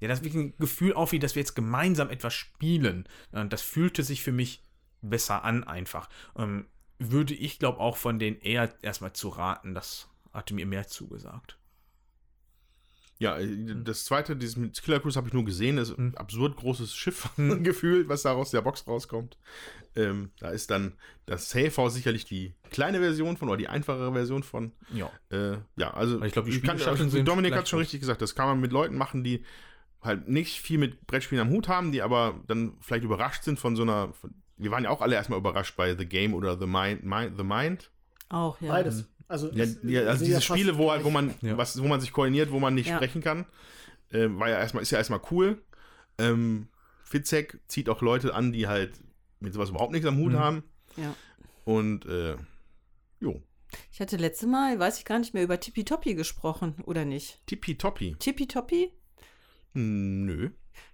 [0.00, 3.06] ja, das wirklich ein Gefühl auf, wie dass wir jetzt gemeinsam etwas spielen.
[3.32, 4.62] Das fühlte sich für mich
[5.02, 6.08] besser an, einfach.
[6.36, 6.66] Ähm,
[6.98, 9.74] würde ich, glaube auch von denen eher erstmal zu raten.
[9.74, 11.56] Das hatte mir mehr zugesagt.
[13.18, 16.12] Ja, äh, das zweite, dieses mit Killer Cruise habe ich nur gesehen, das ist ein
[16.12, 16.18] Hm.
[16.18, 17.62] absurd großes Schiff Hm.
[17.62, 19.36] gefühlt, was da aus der Box rauskommt.
[19.96, 20.94] Ähm, da ist dann
[21.26, 24.72] das Safe sicherlich die kleine Version von oder die einfachere Version von.
[24.94, 25.10] Ja.
[25.30, 28.22] Äh, ja, also Aber ich glaube, die kann- Spielschachteln sind Dominik hat schon richtig gesagt,
[28.22, 29.44] das kann man mit Leuten machen, die
[30.02, 33.76] halt nicht viel mit Brettspielen am Hut haben, die aber dann vielleicht überrascht sind von
[33.76, 34.12] so einer.
[34.14, 37.04] Von, wir waren ja auch alle erstmal überrascht bei The Game oder The Mind.
[37.04, 37.90] Mind The Mind.
[38.28, 38.72] Auch, ja.
[38.72, 39.06] Beides.
[39.28, 41.56] Also, Ja, ja, also diese Spiele, wo, halt, wo, man, Ja.
[41.56, 42.96] was, wo man sich koordiniert, wo man nicht Ja.
[42.96, 43.46] sprechen kann,
[44.10, 45.62] äh, war ja erstmal, ist ja erstmal cool.
[46.18, 46.66] Ähm,
[47.04, 48.92] Fitzek zieht auch Leute an, die halt
[49.40, 50.38] mit sowas überhaupt nichts am Hut Mhm.
[50.38, 50.62] haben.
[50.96, 51.14] Ja.
[51.64, 52.36] Und äh,
[53.20, 53.40] jo,
[53.92, 57.40] Ich hatte letzte Mal, weiß ich gar nicht mehr, über Tippitoppi gesprochen, oder nicht?
[57.46, 58.16] tippitoppi.
[58.18, 58.90] Tippitoppi?
[59.74, 60.50] Hm, Nö.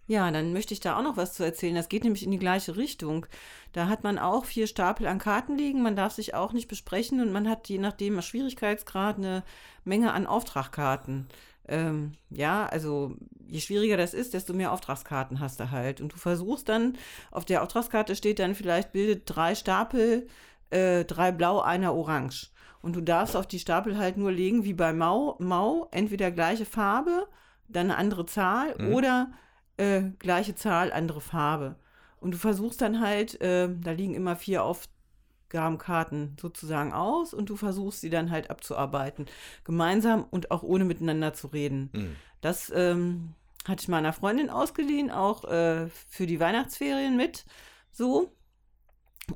[0.09, 1.75] Ja, dann möchte ich da auch noch was zu erzählen.
[1.75, 3.27] Das geht nämlich in die gleiche Richtung.
[3.73, 5.83] Da hat man auch vier Stapel an Karten liegen.
[5.83, 9.43] Man darf sich auch nicht besprechen und man hat je nachdem Schwierigkeitsgrad eine
[9.85, 11.27] Menge an Auftragkarten.
[11.69, 13.17] Ähm, ja, also
[13.49, 16.01] je schwieriger das ist, desto mehr Auftragskarten hast du halt.
[16.01, 16.97] Und du versuchst dann,
[17.33, 20.29] auf der Auftragskarte steht dann vielleicht, bildet drei Stapel,
[20.71, 22.51] äh, drei blau, einer orange.
[22.81, 26.65] Und du darfst auf die Stapel halt nur legen, wie bei Mau, Mau entweder gleiche
[26.65, 27.27] Farbe,
[27.69, 28.93] dann eine andere Zahl Mhm.
[28.95, 29.31] oder
[29.77, 31.77] äh, gleiche Zahl, andere Farbe.
[32.21, 37.57] Und du versuchst dann halt, äh, da liegen immer vier Aufgabenkarten sozusagen aus und du
[37.57, 39.27] versuchst sie dann halt abzuarbeiten.
[39.65, 41.91] Gemeinsam und auch ohne miteinander zu reden.
[41.93, 42.17] Mhm.
[42.41, 43.35] Das ähm,
[43.67, 47.45] hatte ich meiner Freundin ausgeliehen, auch äh, für die Weihnachtsferien mit.
[47.93, 48.33] So.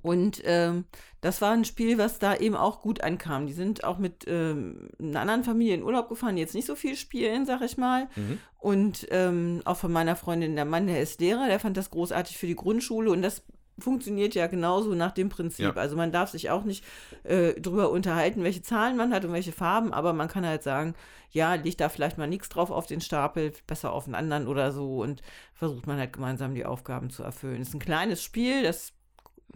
[0.03, 0.84] Und ähm,
[1.20, 3.47] das war ein Spiel, was da eben auch gut ankam.
[3.47, 6.76] Die sind auch mit ähm, einer anderen Familie in Urlaub gefahren, die jetzt nicht so
[6.76, 8.09] viel spielen, sag ich mal.
[8.16, 8.38] Mhm.
[8.59, 12.38] Und ähm, auch von meiner Freundin, der Mann, der ist Lehrer, der fand das großartig
[12.38, 13.43] für die Grundschule und das
[13.78, 15.64] funktioniert ja genauso nach dem Prinzip.
[15.64, 15.72] Ja.
[15.76, 16.84] Also man darf sich auch nicht
[17.24, 20.95] äh, drüber unterhalten, welche Zahlen man hat und welche Farben, aber man kann halt sagen,
[21.30, 24.72] ja, liegt da vielleicht mal nichts drauf auf den Stapel, besser auf einen anderen oder
[24.72, 25.22] so und
[25.55, 27.62] versucht man halt gemeinsam die Aufgaben zu erfüllen.
[27.62, 28.93] ist ein kleines Spiel, das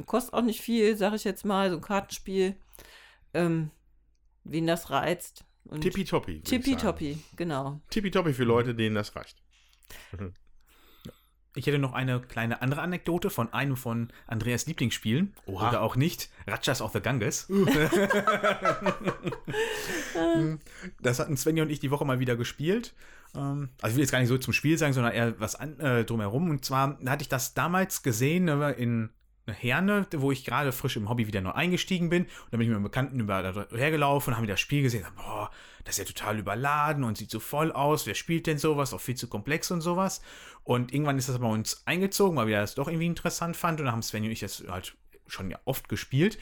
[0.07, 2.57] kostet auch nicht viel, sag ich jetzt mal, so ein Kartenspiel.
[3.33, 3.71] Ähm,
[4.45, 5.45] wen das reizt.
[5.65, 6.41] Und Tippitoppi.
[6.43, 7.81] Tippitoppi, genau.
[7.91, 9.37] Tippitoppi für Leute, denen das reicht.
[11.57, 15.35] Ich hätte noch eine kleine andere Anekdote von einem von Andreas Lieblingsspielen.
[15.47, 15.69] Oha.
[15.69, 16.29] Oder auch nicht.
[16.49, 17.47] Ratchas of the Ganges.
[21.01, 22.93] das hatten Svenja und ich die Woche mal wieder gespielt.
[23.37, 25.79] Ähm, Also ich will jetzt gar nicht so zum Spiel sagen, sondern eher was an,
[25.79, 26.51] äh, drumherum.
[26.51, 28.99] Und zwar hatte ich das damals gesehen äh,
[29.47, 32.25] in Herne, wo ich gerade frisch im Hobby wieder neu eingestiegen bin.
[32.25, 35.05] Und dann bin ich mit einem Bekannten über hergelaufen und haben das Spiel gesehen.
[35.17, 35.51] Boah,
[35.85, 38.07] das ist ja total überladen und sieht so voll aus.
[38.07, 38.95] Wer spielt denn sowas?
[38.95, 40.23] Auch viel zu komplex und sowas.
[40.63, 43.81] Und irgendwann ist das bei uns eingezogen, weil wir das doch irgendwie interessant fanden.
[43.81, 46.39] Und dann haben Sven und ich das halt schon ja oft gespielt.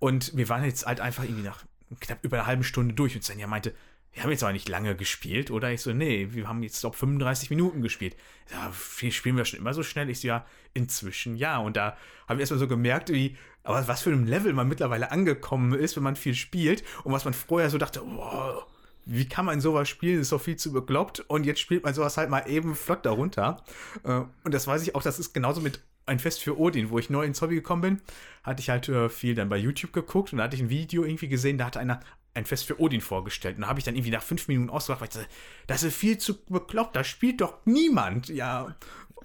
[0.00, 1.64] Und wir waren jetzt halt einfach irgendwie nach
[2.00, 3.14] knapp über einer halben Stunde durch.
[3.14, 3.72] Und Svenja meinte,
[4.12, 5.70] wir haben jetzt aber nicht lange gespielt, oder?
[5.72, 8.16] Ich so, nee, wir haben jetzt, glaube 35 Minuten gespielt.
[8.50, 8.72] Ja,
[9.10, 10.10] spielen wir schon immer so schnell?
[10.10, 10.44] Ich so, ja,
[10.74, 11.58] inzwischen ja.
[11.58, 11.96] Und da
[12.28, 15.96] habe ich erstmal so gemerkt, wie, aber was für ein Level man mittlerweile angekommen ist,
[15.96, 16.84] wenn man viel spielt.
[17.04, 18.66] Und was man vorher so dachte, wow,
[19.06, 20.20] wie kann man sowas spielen?
[20.20, 21.20] Ist doch viel zu bekloppt.
[21.20, 23.64] Und jetzt spielt man sowas halt mal eben flott darunter.
[24.04, 26.98] Äh, Und das weiß ich auch, das ist genauso mit ein Fest für Odin, wo
[26.98, 28.00] ich neu ins Hobby gekommen bin,
[28.42, 31.04] hatte ich halt äh, viel dann bei YouTube geguckt und da hatte ich ein Video
[31.04, 32.00] irgendwie gesehen, da hatte einer
[32.34, 33.56] ein Fest für Odin vorgestellt.
[33.56, 35.28] Und da habe ich dann irgendwie nach fünf Minuten ausgelacht, weil ich dachte,
[35.66, 38.28] das ist viel zu bekloppt, da spielt doch niemand.
[38.28, 38.74] Ja.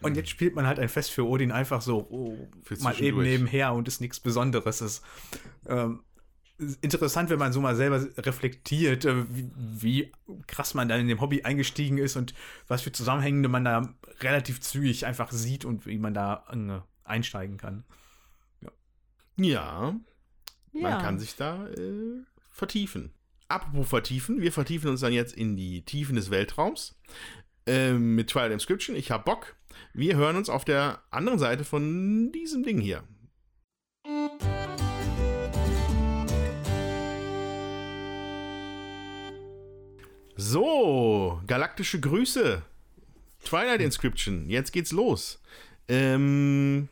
[0.01, 2.49] Und jetzt spielt man halt ein Fest für Odin einfach so oh,
[2.81, 4.81] mal eben nebenher und ist nichts Besonderes.
[4.81, 5.03] Ist
[5.67, 6.01] ähm,
[6.81, 10.11] interessant, wenn man so mal selber reflektiert, äh, wie, wie
[10.47, 12.33] krass man dann in dem Hobby eingestiegen ist und
[12.67, 17.57] was für Zusammenhänge man da relativ zügig einfach sieht und wie man da äh, einsteigen
[17.57, 17.83] kann.
[18.61, 18.71] Ja,
[19.35, 19.95] Ja.
[20.73, 23.11] man kann sich da äh, vertiefen.
[23.49, 26.99] Apropos vertiefen, wir vertiefen uns dann jetzt in die Tiefen des Weltraums
[27.65, 28.95] ähm, mit Twilight Inscription.
[28.95, 29.55] Ich hab Bock.
[29.93, 33.03] Wir hören uns auf der anderen Seite von diesem Ding hier.
[40.39, 42.61] So, galaktische Grüße.
[43.43, 45.41] Twilight Inscription, jetzt geht's los.
[45.87, 46.89] Ähm,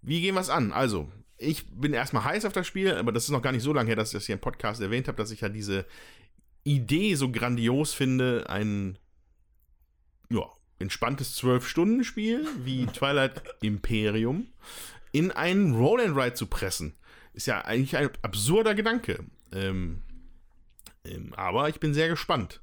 [0.00, 0.72] wie gehen wir es an?
[0.72, 3.74] Also, ich bin erstmal heiß auf das Spiel, aber das ist noch gar nicht so
[3.74, 5.84] lange her, dass ich das hier im Podcast erwähnt habe, dass ich ja diese
[6.64, 8.98] Idee so grandios finde, ein
[10.30, 10.44] ja,
[10.78, 14.46] entspanntes 12-Stunden-Spiel wie Twilight Imperium
[15.12, 16.94] in einen Roll and Ride zu pressen.
[17.34, 19.24] Ist ja eigentlich ein absurder Gedanke.
[19.52, 20.02] Ähm, ähm,
[21.36, 22.60] aber ich bin sehr gespannt.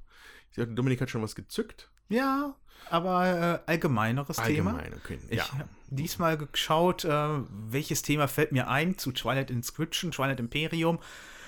[0.50, 1.90] Ich sehe, Dominik hat schon was gezückt.
[2.10, 2.56] Ja,
[2.90, 4.72] aber äh, allgemeineres Thema.
[4.76, 5.20] Allgemein, okay.
[5.30, 5.52] Ich Ja.
[5.54, 7.10] habe diesmal geschaut, äh,
[7.50, 11.00] welches Thema fällt mir ein zu Twilight Inscription, Twilight Imperium.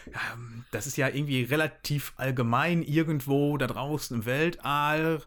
[0.07, 5.21] Ähm, das ist ja irgendwie relativ allgemein irgendwo da draußen im Weltall.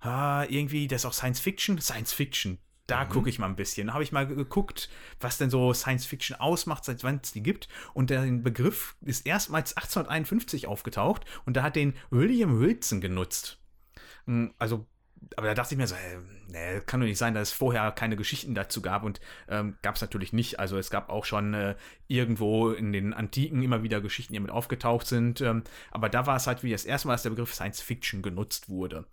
[0.00, 1.80] Ah, irgendwie, das ist auch Science Fiction.
[1.80, 2.58] Science Fiction.
[2.90, 3.88] Da gucke ich mal ein bisschen.
[3.88, 4.88] Da habe ich mal ge- geguckt,
[5.20, 7.68] was denn so Science Fiction ausmacht, seit wann es die gibt.
[7.94, 13.58] Und der Begriff ist erstmals 1851 aufgetaucht und da hat den William Wilson genutzt.
[14.26, 14.86] Mm, Also,
[15.36, 16.18] aber da dachte ich mir so, äh,
[16.48, 19.96] nee, kann doch nicht sein, dass es vorher keine Geschichten dazu gab und ähm, gab
[19.96, 20.58] es natürlich nicht.
[20.58, 21.76] Also es gab auch schon äh,
[22.08, 25.40] irgendwo in den Antiken immer wieder Geschichten, die mit aufgetaucht sind.
[25.42, 28.22] Ähm, aber da war es halt wie das erste Mal, dass der Begriff Science Fiction
[28.22, 29.04] genutzt wurde.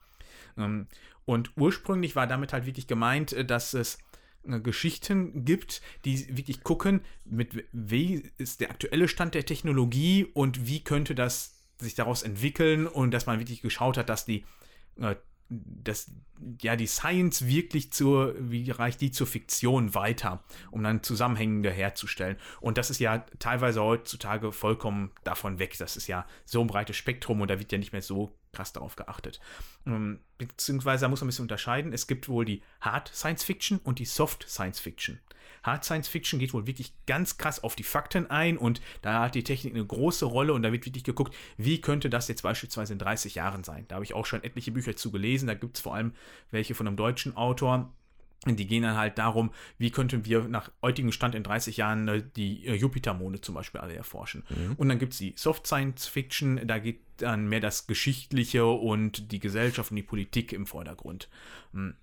[0.58, 0.88] Ähm,
[1.28, 4.00] und ursprünglich war damit halt wirklich gemeint, äh, dass es
[4.48, 10.66] äh, Geschichten gibt, die wirklich gucken, mit wie ist der aktuelle Stand der Technologie und
[10.66, 14.46] wie könnte das sich daraus entwickeln und dass man wirklich geschaut hat, dass die
[15.02, 15.16] äh,
[15.50, 16.12] dass
[16.62, 22.38] ja die Science wirklich zur, wie reicht die zur Fiktion weiter, um dann Zusammenhängende herzustellen.
[22.60, 25.78] Und das ist ja teilweise heutzutage vollkommen davon weg.
[25.78, 28.74] Das ist ja so ein breites Spektrum und da wird ja nicht mehr so krass
[28.74, 29.40] darauf geachtet.
[29.86, 31.94] Ähm, Beziehungsweise da muss man ein bisschen unterscheiden.
[31.94, 35.20] Es gibt wohl die Hard Science Fiction und die Soft Science Fiction.
[35.64, 39.36] Hard Science Fiction geht wohl wirklich ganz krass auf die Fakten ein und da hat
[39.36, 42.94] die Technik eine große Rolle und da wird wirklich geguckt, wie könnte das jetzt beispielsweise
[42.94, 43.86] in 30 Jahren sein.
[43.88, 45.48] Da habe ich auch schon etliche Bücher zu gelesen.
[45.48, 46.14] Da gibt es vor allem
[46.52, 47.92] welche von einem deutschen Autor,
[48.46, 52.24] Die gehen dann halt darum, wie könnten wir nach heutigem Stand in 30 Jahren äh,
[52.36, 54.44] die äh, Jupitermonde zum Beispiel alle erforschen.
[54.50, 54.76] Mhm.
[54.78, 59.32] Und dann gibt es die Soft Science Fiction, da geht dann mehr das Geschichtliche und
[59.32, 61.30] die Gesellschaft und die Politik im Vordergrund.
[61.74, 61.96] Hm.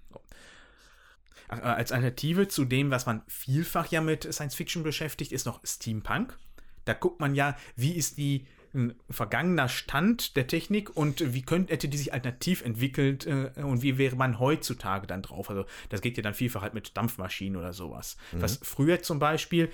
[1.48, 5.60] Äh, Als Alternative zu dem, was man vielfach ja mit Science Fiction beschäftigt, ist noch
[5.64, 6.38] Steampunk.
[6.84, 11.72] Da guckt man ja, wie ist die ein vergangener Stand der Technik und wie könnte,
[11.72, 15.48] hätte die sich alternativ entwickelt äh, und wie wäre man heutzutage dann drauf?
[15.50, 18.16] Also das geht ja dann vielfach halt mit Dampfmaschinen oder sowas.
[18.32, 19.70] Was früher zum Beispiel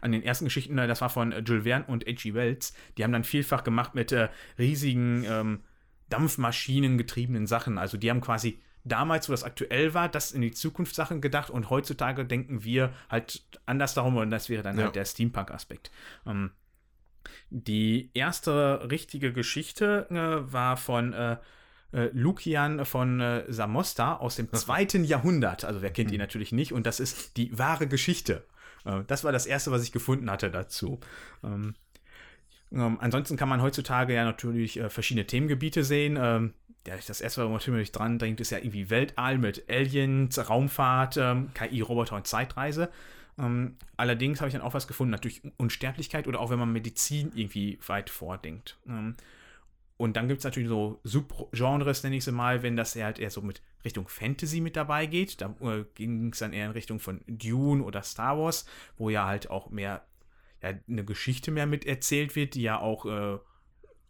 [0.00, 2.34] an den ersten Geschichten, das war von äh, Jules Verne und H.G.
[2.34, 4.28] Wells, die haben dann vielfach gemacht mit äh,
[4.58, 5.60] riesigen ähm,
[6.08, 7.78] Dampfmaschinen getriebenen Sachen.
[7.78, 11.50] Also die haben quasi damals, wo das aktuell war, das in die Zukunft Sachen gedacht
[11.50, 14.84] und heutzutage denken wir halt anders darum und das wäre dann Ja.
[14.84, 15.90] halt der Steampunk-Aspekt.
[16.26, 16.50] Ähm,
[17.50, 21.36] die erste richtige Geschichte äh, war von äh,
[21.92, 25.64] äh, Lukian von äh, Samosta aus dem zweiten Jahrhundert.
[25.64, 28.44] Also wer kennt ihn natürlich nicht und das ist die wahre Geschichte.
[28.84, 31.00] Äh, das war das erste, was ich gefunden hatte dazu.
[31.42, 31.74] Ähm,
[32.72, 36.18] ähm, ansonsten kann man heutzutage ja natürlich äh, verschiedene Themengebiete sehen.
[36.20, 36.52] Ähm,
[36.86, 41.16] ja, das erste, was man natürlich dran denkt, ist ja irgendwie Weltall mit Aliens, Raumfahrt,
[41.16, 42.90] ähm, KI, Roboter und Zeitreise.
[43.38, 47.32] Ähm, allerdings habe ich dann auch was gefunden, natürlich Unsterblichkeit oder auch wenn man Medizin
[47.34, 48.78] irgendwie weit vordenkt.
[48.86, 49.16] Ähm,
[49.96, 53.30] und dann gibt es natürlich so Subgenres, nenne ich sie mal, wenn das halt eher
[53.30, 55.40] so mit Richtung Fantasy mit dabei geht.
[55.40, 58.64] Da äh, ging es dann eher in Richtung von Dune oder Star Wars,
[58.96, 60.04] wo ja halt auch mehr
[60.62, 63.38] ja, eine Geschichte mehr mit erzählt wird, die ja auch äh,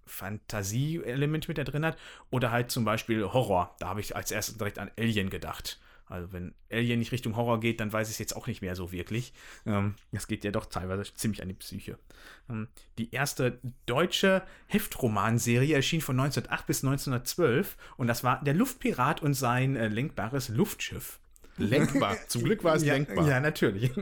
[0.05, 1.97] Fantasie-Element mit da drin hat.
[2.31, 3.75] Oder halt zum Beispiel Horror.
[3.79, 5.81] Da habe ich als erstes direkt an Alien gedacht.
[6.09, 8.75] Also wenn Alien nicht Richtung Horror geht, dann weiß ich es jetzt auch nicht mehr
[8.77, 9.33] so wirklich.
[9.67, 11.99] Ähm, das geht ja doch teilweise ziemlich an die Psyche.
[12.49, 19.23] Ähm, die erste deutsche Heftromanserie erschien von 1908 bis 1912 und das war Der Luftpirat
[19.23, 21.21] und sein äh, lenkbares Luftschiff.
[21.59, 22.17] Lenkbar.
[22.29, 23.29] Zum Glück war es ja, lenkbar.
[23.29, 23.97] Ja, natürlich.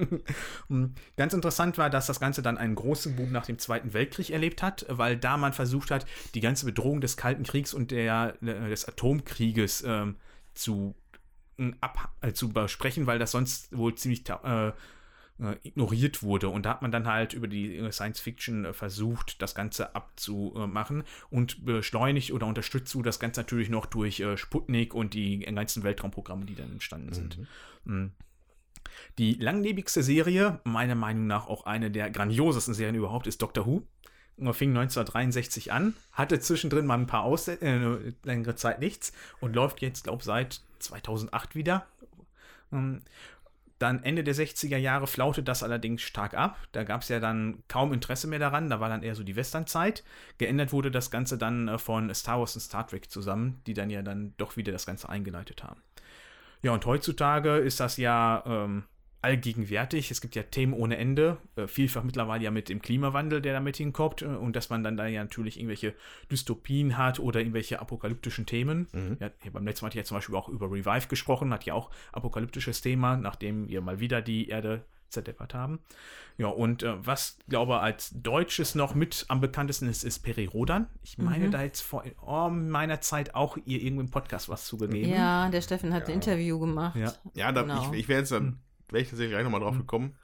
[0.69, 4.31] Und Ganz interessant war, dass das Ganze dann einen großen Boom nach dem Zweiten Weltkrieg
[4.31, 8.37] erlebt hat, weil da man versucht hat, die ganze Bedrohung des Kalten Kriegs und der,
[8.43, 10.17] äh, des Atomkrieges ähm,
[10.55, 10.95] zu,
[11.81, 14.73] ab, äh, zu besprechen, weil das sonst wohl ziemlich äh,
[15.39, 16.49] äh, ignoriert wurde.
[16.49, 19.95] Und da hat man dann halt über die äh, Science Fiction äh, versucht, das Ganze
[19.95, 25.83] abzumachen und beschleunigt oder unterstützt du das Ganze natürlich noch durch Sputnik und die ganzen
[25.83, 27.39] Weltraumprogramme, die dann entstanden sind.
[27.85, 28.07] Mm.
[29.19, 33.83] Die langlebigste Serie, meiner Meinung nach auch eine der grandiosesten Serien überhaupt, ist Doctor Who.
[34.53, 39.81] Fing 1963 an, hatte zwischendrin mal ein paar Aus äh, längere Zeit nichts und läuft
[39.81, 41.87] jetzt, glaube ich, seit 2008 wieder.
[42.73, 43.03] Ähm,
[43.79, 46.57] Dann Ende der 60er Jahre flaute das allerdings stark ab.
[46.73, 48.71] Da gab es ja dann kaum Interesse mehr daran.
[48.71, 50.03] Da war dann eher so die Westernzeit.
[50.39, 53.91] Geändert wurde das Ganze dann äh, von Star Wars und Star Trek zusammen, die dann
[53.91, 55.83] ja dann doch wieder das Ganze eingeleitet haben.
[56.63, 58.85] Ja, und heutzutage ist das ja ähm,
[59.27, 60.11] allgegenwärtig.
[60.13, 61.39] Es gibt ja Themen ohne Ende.
[61.57, 64.23] Äh, vielfach mittlerweile ja mit dem Klimawandel, der damit hinkommt.
[64.23, 65.95] Äh, und dass man dann da ja natürlich irgendwelche
[66.31, 68.87] Dystopien hat oder irgendwelche apokalyptischen Themen.
[69.21, 71.65] Ja, hier beim letzten Mal hatte ich ja zum Beispiel auch über Revive gesprochen, hat
[71.65, 75.81] ja auch apokalyptisches Thema, nachdem wir mal wieder die Erde zerdeppert haben.
[76.39, 80.87] Ja, und äh, was, glaube als Deutsches noch mit am bekanntesten ist, ist Peri Rodan.
[81.03, 85.09] Ich meine, da jetzt vor oh, meiner Zeit auch ihr irgendwo im Podcast was zugegeben.
[85.09, 86.97] Ja, der Steffen hat ein Interview gemacht.
[86.97, 87.13] Ja.
[87.35, 87.93] Ja, da, Genau.
[87.93, 88.59] ich, ich wäre jetzt dann,
[88.89, 90.17] wäre ich tatsächlich gleich nochmal drauf gekommen.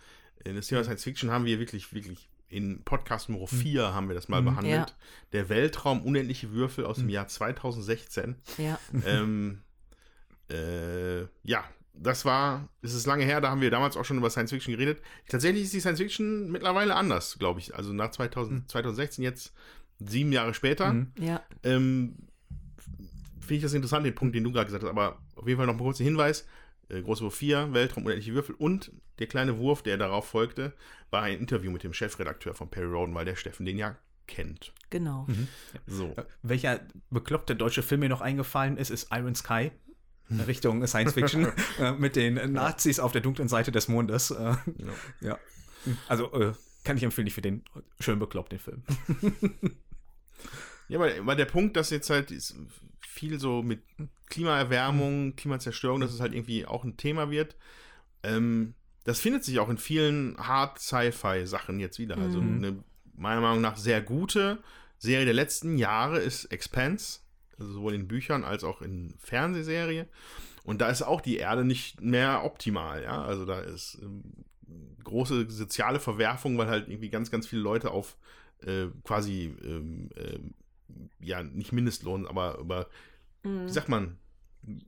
[0.45, 4.15] In das Thema Science Fiction haben wir wirklich, wirklich in Podcast Nummer 4 haben wir
[4.15, 4.91] das mal behandelt.
[4.91, 4.97] Ja.
[5.33, 8.37] Der Weltraum unendliche Würfel aus dem Jahr 2016.
[8.59, 8.79] Ja.
[9.07, 9.63] ähm,
[10.51, 14.31] äh, ja, das war, es ist lange her, da haben wir damals auch schon über
[14.31, 15.01] Science Fiction geredet.
[15.29, 17.75] Tatsächlich ist die Science Fiction mittlerweile anders, glaube ich.
[17.75, 19.55] Also nach 2000, 2016, jetzt
[19.99, 20.93] sieben Jahre später.
[20.93, 21.13] Mhm.
[21.19, 21.43] Ja.
[21.63, 22.17] Ähm,
[23.41, 24.91] Finde ich das interessant, den Punkt, den du gerade gesagt hast.
[24.91, 26.47] Aber auf jeden Fall noch ein kurzer Hinweis.
[26.93, 30.73] Äh, Große Wurf 4, Weltraum, unendliche Würfel und der kleine Wurf, der darauf folgte,
[31.11, 34.73] war ein Interview mit dem Chefredakteur von Perry Roden, weil der Steffen den ja kennt.
[34.91, 35.27] Genau.
[35.87, 36.15] So.
[36.17, 36.81] Äh, Welcher
[37.11, 39.73] bekloppte deutsche Film mir noch eingefallen ist, ist Iron Sky.
[40.47, 44.31] Richtung Science Fiction äh, mit den Nazis auf der dunklen Seite des Mondes.
[44.31, 44.55] Äh,
[45.21, 45.39] ja.
[46.09, 46.53] Also äh,
[46.85, 47.65] kann ich empfehlen, ich finde den
[48.01, 48.83] schön bekloppt, den Film.
[50.93, 52.33] Ja, weil, weil der Punkt, dass jetzt halt
[53.01, 53.81] viel so mit
[54.27, 57.57] Klimaerwärmung, Klimazerstörung, dass es halt irgendwie auch ein Thema wird.
[58.23, 58.75] Ähm,
[59.05, 62.19] das findet sich auch in vielen Hard-Sci-Fi-Sachen jetzt wieder.
[62.19, 62.85] Also eine
[63.15, 64.63] meiner Meinung nach sehr gute
[64.99, 67.21] Serie der letzten Jahre ist Expanse.
[67.59, 70.07] Also sowohl in Büchern als auch in Fernsehserie.
[70.65, 73.23] Und da ist auch die Erde nicht mehr optimal, ja.
[73.23, 74.23] Also da ist ähm,
[75.05, 78.17] große soziale Verwerfung, weil halt irgendwie ganz, ganz viele Leute auf
[78.65, 80.55] äh, quasi ähm, ähm,
[81.21, 82.89] ja, nicht Mindestlohn, aber über,
[83.43, 84.19] wie sagt man,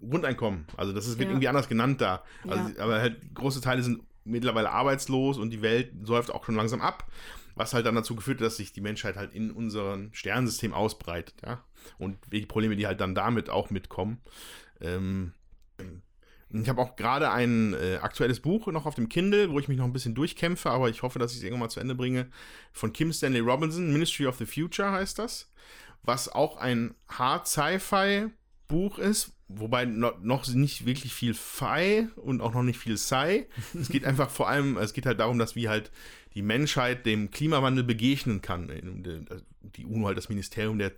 [0.09, 0.66] Grundeinkommen.
[0.76, 1.32] Also das ist, wird Ja.
[1.32, 2.22] irgendwie anders genannt da.
[2.46, 2.84] Also, Ja.
[2.84, 7.11] Aber halt große Teile sind mittlerweile arbeitslos und die Welt säuft auch schon langsam ab.
[7.57, 11.34] Was halt dann dazu geführt hat, dass sich die Menschheit halt in unserem Sternensystem ausbreitet,
[11.44, 11.62] ja.
[11.98, 14.18] Und die Probleme, die halt dann damit auch mitkommen.
[14.80, 15.32] Ähm,
[16.50, 19.78] ich habe auch gerade ein äh, aktuelles Buch noch auf dem Kindle, wo ich mich
[19.78, 22.28] noch ein bisschen durchkämpfe, aber ich hoffe, dass ich es irgendwann mal zu Ende bringe.
[22.72, 25.50] Von Kim Stanley Robinson, Ministry of the Future heißt das.
[26.05, 28.28] Was auch ein Hard Sci-Fi
[28.68, 33.46] Buch ist, wobei no, noch nicht wirklich viel Fi und auch noch nicht viel Sci.
[33.74, 35.90] Es geht einfach vor allem, es geht halt darum, dass wie halt
[36.34, 38.68] die Menschheit dem Klimawandel begegnen kann.
[39.76, 40.92] Die UNO halt das Ministerium der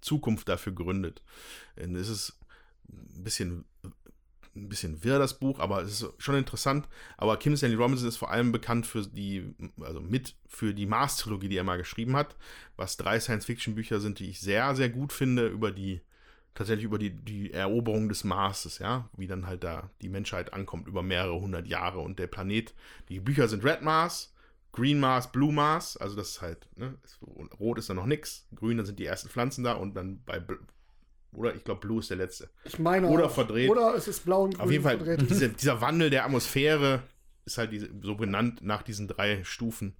[0.00, 1.22] Zukunft dafür gründet.
[1.76, 2.38] Es ist
[2.88, 3.64] ein bisschen
[4.60, 6.88] ein bisschen wirr, das Buch, aber es ist schon interessant.
[7.16, 11.48] Aber Kim Stanley Robinson ist vor allem bekannt für die, also mit für die Mars-Trilogie,
[11.48, 12.36] die er mal geschrieben hat,
[12.76, 16.00] was drei Science-Fiction-Bücher sind, die ich sehr, sehr gut finde, über die,
[16.54, 20.86] tatsächlich über die, die Eroberung des Marses, ja, wie dann halt da die Menschheit ankommt
[20.86, 22.74] über mehrere hundert Jahre und der Planet.
[23.08, 24.34] Die Bücher sind Red Mars,
[24.72, 26.94] Green Mars, Blue Mars, also das ist halt, ne,
[27.58, 30.42] rot ist da noch nix, grün, dann sind die ersten Pflanzen da und dann bei
[31.32, 32.50] oder ich glaube, Blue ist der letzte.
[32.64, 33.30] Ich meine Oder auch.
[33.30, 33.70] verdreht.
[33.70, 35.30] Oder es ist blau und grün Auf jeden Fall, verdreht.
[35.30, 37.02] diese, dieser Wandel der Atmosphäre
[37.44, 39.96] ist halt diese, so benannt nach diesen drei Stufen.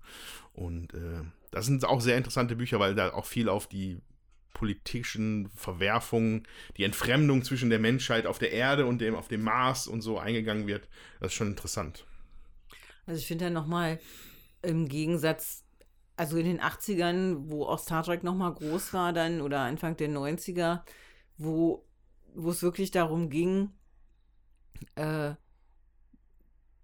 [0.53, 4.01] Und äh, das sind auch sehr interessante Bücher, weil da auch viel auf die
[4.55, 9.87] politischen Verwerfungen, die Entfremdung zwischen der Menschheit auf der Erde und dem auf dem Mars
[9.87, 10.89] und so eingegangen wird.
[11.21, 12.05] Das ist schon interessant.
[13.07, 14.01] Also ich finde ja nochmal
[14.63, 15.65] im Gegensatz,
[16.17, 20.11] also in den 80ern, wo auch Star Trek nochmal groß war dann oder Anfang der
[20.11, 20.83] 90er,
[21.41, 21.87] wo,
[22.49, 23.71] es wirklich darum ging,
[24.95, 25.33] äh,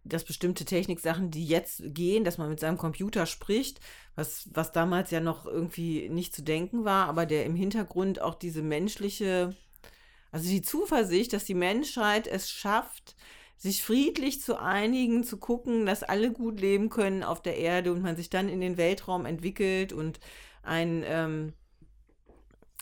[0.02, 3.80] dass bestimmte Techniksachen, die jetzt gehen, dass man mit seinem Computer spricht,
[4.14, 8.34] was, was damals ja noch irgendwie nicht zu denken war, aber der im Hintergrund auch
[8.34, 9.54] diese menschliche,
[10.30, 13.16] also die Zuversicht, dass die Menschheit es schafft,
[13.56, 18.02] sich friedlich zu einigen, zu gucken, dass alle gut leben können auf der Erde und
[18.02, 20.20] man sich dann in den Weltraum entwickelt und
[20.62, 21.52] ein, ähm,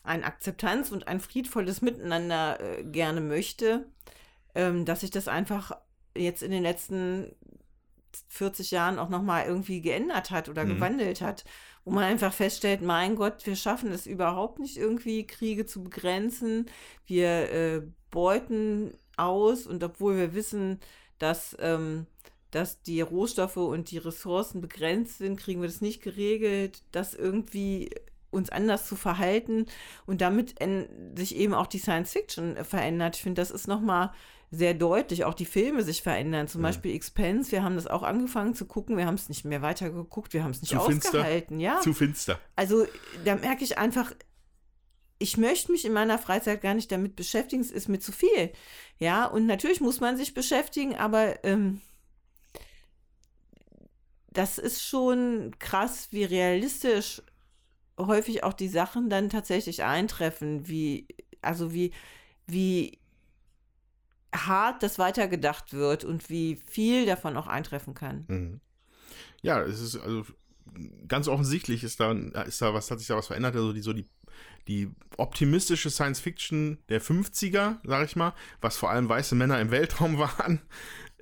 [0.05, 3.87] ein Akzeptanz und ein friedvolles Miteinander äh, gerne möchte,
[4.55, 5.73] ähm, dass sich das einfach
[6.17, 7.35] jetzt in den letzten
[8.29, 10.69] 40 Jahren auch nochmal irgendwie geändert hat oder Mhm.
[10.69, 11.45] gewandelt hat,
[11.85, 16.67] wo man einfach feststellt, mein Gott, wir schaffen es überhaupt nicht irgendwie, Kriege zu begrenzen.
[17.07, 20.81] Wir äh, beuten aus und obwohl wir wissen,
[21.19, 22.07] dass, ähm,
[22.51, 27.91] dass die Rohstoffe und die Ressourcen begrenzt sind, kriegen wir das nicht geregelt, das irgendwie
[28.35, 29.67] uns anders zu verhalten
[30.07, 30.57] und damit
[31.17, 33.17] sich eben auch die Science Fiction äh, verändert.
[33.17, 34.13] Ich finde, das ist nochmal
[34.51, 36.47] sehr deutlich, auch die Filme sich verändern.
[36.47, 36.69] Zum Ja.
[36.69, 40.33] Beispiel Expense, wir haben das auch angefangen zu gucken, wir haben es nicht mehr weitergeguckt,
[40.33, 41.09] wir haben es nicht Zu finster.
[41.21, 41.59] ausgehalten.
[41.59, 42.39] Ja, Zu finster.
[42.55, 42.87] also
[43.25, 44.13] da merke ich einfach,
[45.19, 48.53] ich möchte mich in meiner Freizeit gar nicht damit beschäftigen, es ist mir zu viel.
[48.99, 51.81] Ja, und natürlich muss man sich beschäftigen, aber ähm,
[54.33, 57.23] das ist schon krass, wie realistisch
[57.99, 61.07] häufig auch die Sachen dann tatsächlich eintreffen, wie,
[61.43, 61.93] also wie,
[62.47, 62.99] wie
[64.35, 68.25] hart das weitergedacht wird und wie viel davon auch eintreffen kann.
[68.29, 68.61] Mhm.
[69.43, 70.25] Ja, es ist also
[71.07, 73.55] ganz offensichtlich ist da, ist da was, hat sich da was verändert.
[73.55, 74.07] Also die, so die,
[74.67, 79.71] die optimistische Science Fiction der 50er, sag ich mal, was vor allem weiße Männer im
[79.71, 80.61] Weltraum waren,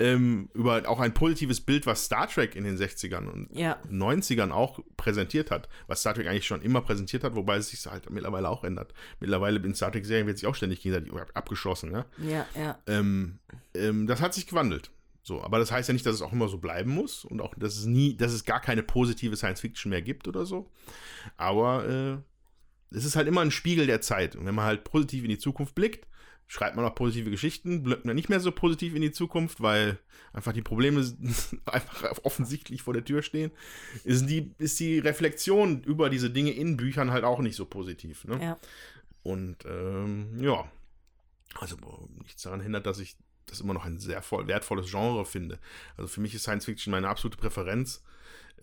[0.02, 4.50] ähm, über auch ein positives Bild, was Star Trek in den 60ern und Ja, 90ern
[4.50, 8.10] auch präsentiert hat, was Star Trek eigentlich schon immer präsentiert hat, wobei es sich halt
[8.10, 8.92] mittlerweile auch ändert.
[9.20, 12.04] Mittlerweile in Star Trek-Serien wird sich auch ständig gegenseitig abgeschossen, ne?
[12.18, 12.78] ja, ja.
[12.86, 13.38] Ähm,
[13.74, 14.90] ähm, das hat sich gewandelt.
[15.22, 17.54] So, aber das heißt ja nicht, dass es auch immer so bleiben muss und auch,
[17.54, 20.68] dass es nie, dass es gar keine positive Science Fiction mehr gibt oder so.
[21.36, 24.34] Aber äh, es ist halt immer ein Spiegel der Zeit.
[24.34, 26.08] Und wenn man halt positiv in die Zukunft blickt,
[26.52, 29.98] schreibt man auch positive Geschichten, blickt man nicht mehr so positiv in die Zukunft, weil
[30.34, 31.00] einfach die Probleme
[31.64, 33.50] einfach offensichtlich vor der Tür stehen,
[34.04, 38.26] ist die, ist die Reflexion über diese Dinge in Büchern halt auch nicht so positiv.
[38.26, 38.38] Ne?
[38.42, 38.58] Ja.
[39.22, 40.70] Und ähm, ja,
[41.54, 41.76] also
[42.22, 45.58] nichts daran hindert, dass ich das immer noch ein sehr voll, wertvolles Genre finde.
[45.96, 48.04] Also für mich ist Science Fiction meine absolute Präferenz.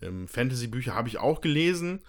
[0.00, 2.04] Ähm, Fantasy-Bücher habe ich auch gelesen,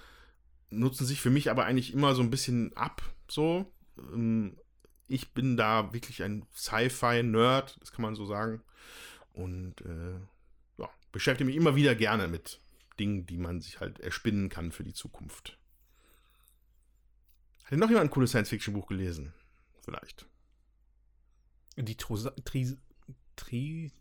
[0.69, 3.01] nutzen sich für mich aber eigentlich immer so ein bisschen ab.
[3.27, 3.65] So,
[4.13, 4.57] ähm,
[5.11, 8.61] ich bin da wirklich ein Sci-Fi-Nerd, das kann man so sagen.
[9.33, 10.19] Und äh,
[10.77, 12.61] ja, beschäftige mich immer wieder gerne mit
[12.99, 15.57] Dingen, die man sich halt erspinnen kann für die Zukunft.
[17.65, 19.33] Hat noch jemand ein cooles Science-Fiction-Buch gelesen?
[19.81, 20.25] Vielleicht.
[21.77, 22.77] Die Trosa, Tri,
[23.35, 23.91] Tri,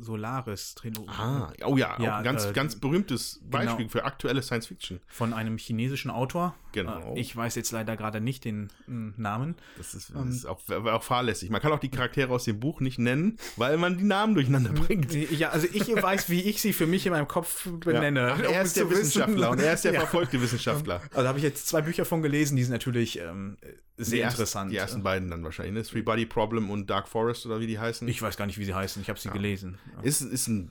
[0.00, 1.08] Solaris-Trilogie.
[1.08, 3.88] Ah, oh ja, Ja, auch ein ganz, äh, ganz berühmtes Beispiel genau.
[3.90, 5.00] für aktuelle Science Fiction.
[5.06, 6.54] Von einem chinesischen Autor.
[6.72, 7.14] Genau.
[7.14, 9.56] Äh, Ich weiß jetzt leider gerade nicht den mm, Namen.
[9.76, 10.26] Das ist, Ähm.
[10.26, 11.50] das ist auch, auch fahrlässig.
[11.50, 14.70] Man kann auch die Charaktere aus dem Buch nicht nennen, weil man die Namen durcheinander
[14.72, 15.12] bringt.
[15.32, 18.32] Ja, also ich weiß, wie ich sie für mich in meinem Kopf benenne.
[18.34, 20.00] Ach, er ist der Wissenschaftler und er ist der Ja.
[20.00, 21.00] verfolgte Wissenschaftler.
[21.14, 23.56] Also habe ich jetzt zwei Bücher von gelesen, die sind natürlich ähm,
[23.98, 24.72] Die sehr ersten- interessant.
[24.72, 25.74] Die ersten beiden dann wahrscheinlich.
[25.74, 25.82] Ne?
[25.82, 28.06] Three Body Problem und Dark Forest oder wie die heißen.
[28.06, 29.00] Ich weiß gar nicht, wie sie heißen.
[29.02, 29.78] Ich habe sie gelesen.
[30.02, 30.70] Ist, ist ein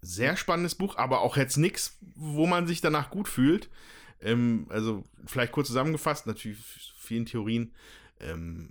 [0.00, 3.68] sehr spannendes Buch, aber auch jetzt nichts, wo man sich danach gut fühlt.
[4.20, 6.58] Ähm, also vielleicht kurz zusammengefasst, natürlich
[6.96, 7.72] vielen Theorien.
[8.20, 8.70] Ähm,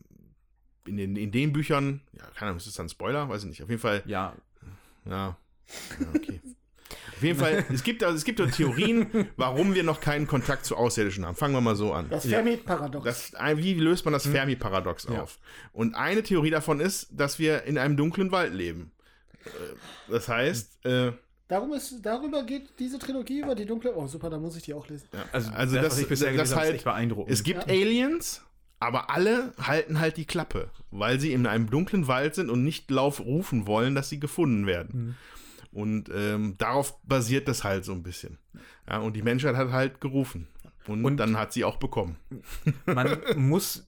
[0.86, 3.30] in, den, in den Büchern, ja, keine Ahnung, ist das dann ein Spoiler?
[3.30, 3.64] Weiß ich nicht.
[3.64, 4.36] Auf jeden Fall, Ja,
[5.06, 5.38] ja, ja
[6.14, 6.42] okay.
[7.16, 10.66] Auf jeden Fall, es gibt, also, es gibt doch Theorien, warum wir noch keinen Kontakt
[10.66, 11.36] zu Außerirdischen haben.
[11.36, 12.10] Fangen wir mal so an.
[12.10, 13.06] Das Fermi-Paradox.
[13.06, 15.24] Das, wie löst man das Fermi-Paradox Ja.
[15.24, 15.40] auf?
[15.72, 18.92] Und eine Theorie davon ist, dass wir in einem dunklen Wald leben.
[19.46, 21.12] Äh, Das heißt, äh,
[21.48, 23.94] Darum ist, darüber geht diese Trilogie über die dunkle.
[23.96, 25.08] Oh, super, da muss ich die auch lesen.
[25.14, 27.32] ja, also, also das, das, was ich bisher das ist halt, echt beeindruckend.
[27.34, 28.42] es gibt Aliens,
[28.80, 32.90] aber alle halten halt die Klappe, weil sie in einem dunklen Wald sind und nicht
[32.90, 35.16] lauf rufen wollen, dass sie gefunden werden.
[35.72, 38.38] Und ähm, darauf basiert das halt so ein bisschen.
[38.90, 40.48] Ja, und die Menschheit hat halt gerufen.
[40.88, 42.16] Und, Und- dann hat sie auch bekommen.
[42.86, 43.86] man muss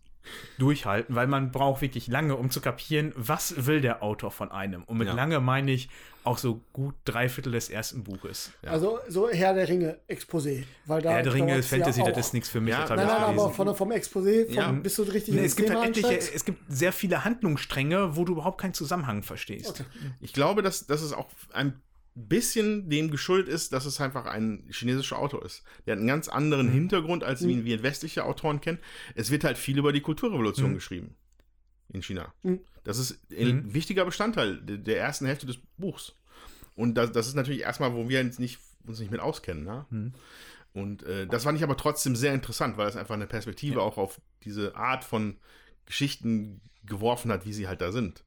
[0.57, 4.83] durchhalten, weil man braucht wirklich lange, um zu kapieren, was will der Autor von einem.
[4.83, 5.13] Und mit Ja.
[5.13, 5.89] lange meine ich
[6.23, 8.51] auch so gut drei Viertel des ersten Buches.
[8.63, 8.71] Ja.
[8.71, 10.63] Also so Herr der Ringe Exposé.
[10.87, 12.73] Weil da Herr der Ringe, Fantasy, ja das ist nichts für mich.
[12.73, 13.39] Ja, das Nein, nein, gelesen.
[13.39, 14.71] aber von, vom Exposé, vom, Ja.
[14.71, 18.33] bis du richtig Nee, es gibt halt etliche, es gibt sehr viele Handlungsstränge, wo du
[18.33, 19.81] überhaupt keinen Zusammenhang verstehst.
[19.81, 19.83] Okay.
[20.19, 21.79] Ich glaube, dass, dass es auch ein
[22.15, 25.63] bisschen dem geschuldet ist, dass es einfach ein chinesischer Autor ist.
[25.85, 28.79] Der hat einen ganz anderen Hintergrund, als wie wir westliche Autoren kennen.
[29.15, 31.15] Es wird halt viel über die Kulturrevolution geschrieben
[31.89, 32.33] in China.
[32.43, 32.61] Mhm.
[32.83, 36.13] Das ist ein wichtiger Bestandteil de- der ersten Hälfte des Buchs.
[36.75, 39.63] Und das, das ist natürlich erstmal, wo wir uns nicht, uns nicht mit auskennen.
[39.63, 39.85] Ne?
[40.73, 43.97] Und äh, das fand ich aber trotzdem sehr interessant, weil es einfach eine Perspektive auch
[43.97, 45.37] auf diese Art von
[45.85, 48.23] Geschichten geworfen hat, wie sie halt da sind.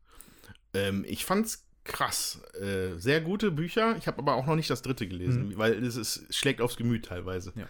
[0.75, 2.41] Ähm, ich fand's krass.
[2.61, 3.97] Äh, sehr gute Bücher.
[3.97, 6.77] Ich habe aber auch noch nicht das dritte gelesen, weil es ist, es schlägt aufs
[6.77, 7.53] Gemüt teilweise.
[7.57, 7.65] Ja.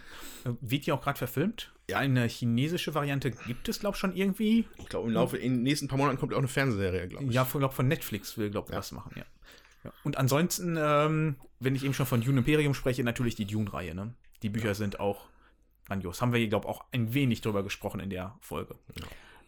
[0.49, 1.71] Äh, Wird die auch gerade verfilmt?
[1.93, 4.67] Eine chinesische Variante gibt es, glaube ich, schon irgendwie.
[4.77, 7.31] Ich glaube, im Laufe in den nächsten paar Monaten kommt auch eine Fernsehserie, glaube ich.
[7.33, 8.79] Ja, von, glaub, von Netflix will, glaube ich, Ja.
[8.79, 9.23] was machen, ja.
[9.85, 9.91] ja.
[10.03, 14.13] Und ansonsten, ähm, wenn ich eben schon von Dune Imperium spreche, natürlich die Dune-Reihe, ne?
[14.43, 15.25] Die Bücher sind auch
[15.87, 16.21] grandios.
[16.21, 18.75] Haben wir, glaube ich, auch ein wenig drüber gesprochen in der Folge.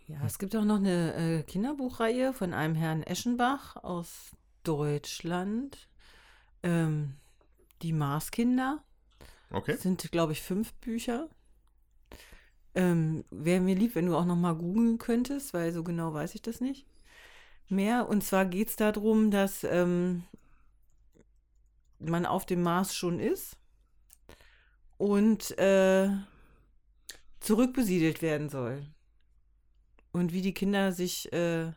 [0.07, 4.31] Ja, es gibt auch noch eine äh, Kinderbuchreihe von einem Herrn Eschenbach aus
[4.63, 5.87] Deutschland.
[6.63, 7.15] Ähm,
[7.81, 8.83] die Marskinder.
[9.49, 9.73] Okay.
[9.73, 11.29] Das sind, glaube ich, fünf Bücher.
[12.73, 16.35] Ähm, Wäre mir lieb, wenn du auch noch mal googeln könntest, weil so genau weiß
[16.35, 16.85] ich das nicht
[17.71, 18.07] mehr.
[18.07, 20.23] Und zwar geht es darum, dass ähm,
[21.99, 23.57] man auf dem Mars schon ist
[24.97, 26.09] und äh,
[27.39, 28.85] zurückbesiedelt werden soll.
[30.11, 31.71] Und wie die Kinder sich, äh,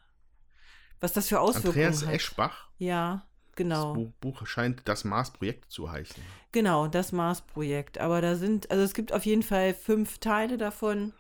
[1.01, 2.15] was das für Auswirkungen Andreas hat.
[2.15, 2.64] Eschbach.
[2.79, 3.95] Ja, genau.
[3.95, 6.23] Das Buch, scheint das Mars-Projekt zu heißen.
[6.53, 7.99] Genau, das Mars-Projekt.
[7.99, 11.13] Aber da sind, also es gibt auf jeden Fall fünf Teile davon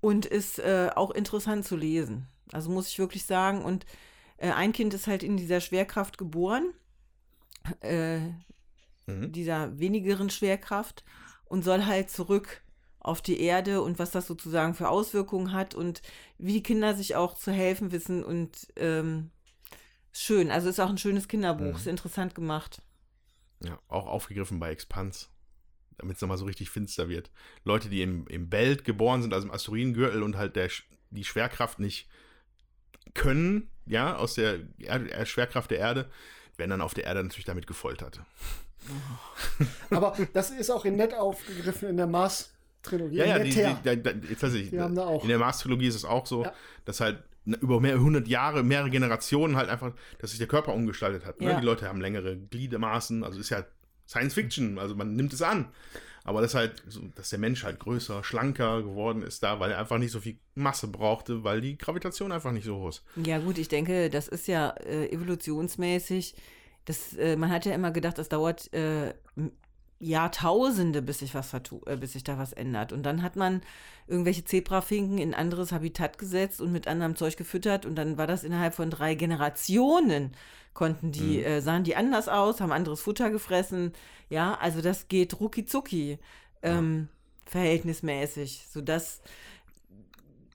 [0.00, 2.28] und ist äh, auch interessant zu lesen.
[2.52, 3.62] Also muss ich wirklich sagen.
[3.64, 3.86] Und
[4.38, 6.72] äh, ein Kind ist halt in dieser Schwerkraft geboren,
[7.80, 8.20] äh,
[9.08, 9.32] Mhm.
[9.32, 11.04] dieser wenigeren Schwerkraft
[11.46, 12.62] und soll halt zurück
[13.00, 16.02] auf die Erde und was das sozusagen für Auswirkungen hat und
[16.36, 19.30] wie die Kinder sich auch zu helfen wissen und ähm,
[20.20, 20.50] schön.
[20.50, 21.76] Also ist auch ein schönes Kinderbuch, Mhm.
[21.76, 22.82] ist interessant gemacht.
[23.64, 25.26] Ja, auch aufgegriffen bei Expanse,
[25.96, 27.30] damit es nochmal so richtig finster wird.
[27.64, 30.68] Leute, die im, im Belt geboren sind, also im Asteroidengürtel und halt der,
[31.10, 32.08] die Schwerkraft nicht
[33.14, 36.10] können, ja, aus der Erde, äh, Schwerkraft der Erde,
[36.56, 38.20] werden dann auf der Erde natürlich damit gefoltert.
[39.90, 43.16] Aber das ist auch in nett aufgegriffen in der Mars-Trilogie.
[43.16, 43.96] Ja, ja, in die, der die, Ter.
[43.96, 45.22] da, da, jetzt weiß ich, Die haben da auch.
[45.22, 46.52] in der Mars-Trilogie ist es auch so, Ja.
[46.84, 51.24] dass halt über mehrere hundert Jahre, mehrere Generationen halt einfach, dass sich der Körper umgestaltet
[51.24, 51.40] hat.
[51.40, 51.48] Ne?
[51.50, 51.60] Ja.
[51.60, 53.64] Die Leute haben längere Gliedermaßen, also ist ja
[54.06, 55.68] Science Fiction, also man nimmt es an.
[56.24, 59.78] Aber das halt, so, dass der Mensch halt größer, schlanker geworden ist da, weil er
[59.78, 63.02] einfach nicht so viel Masse brauchte, weil die Gravitation einfach nicht so hoch ist.
[63.16, 66.34] Ja, gut, ich denke, das ist ja äh, evolutionsmäßig.
[66.84, 69.14] Das, äh, man hat ja immer gedacht, das dauert äh,
[70.00, 72.92] Jahrtausende, bis sich was äh, bis sich da was ändert.
[72.92, 73.62] Und dann hat man
[74.06, 77.84] irgendwelche Zebrafinken in ein anderes Habitat gesetzt und mit anderem Zeug gefüttert.
[77.84, 80.32] Und dann war das innerhalb von drei Generationen,
[80.72, 83.92] konnten die, äh, sahen die anders aus, haben anderes Futter gefressen.
[84.30, 86.18] Ja, also das geht rucki zucki,
[86.62, 87.08] ähm,
[87.46, 89.20] verhältnismäßig, sodass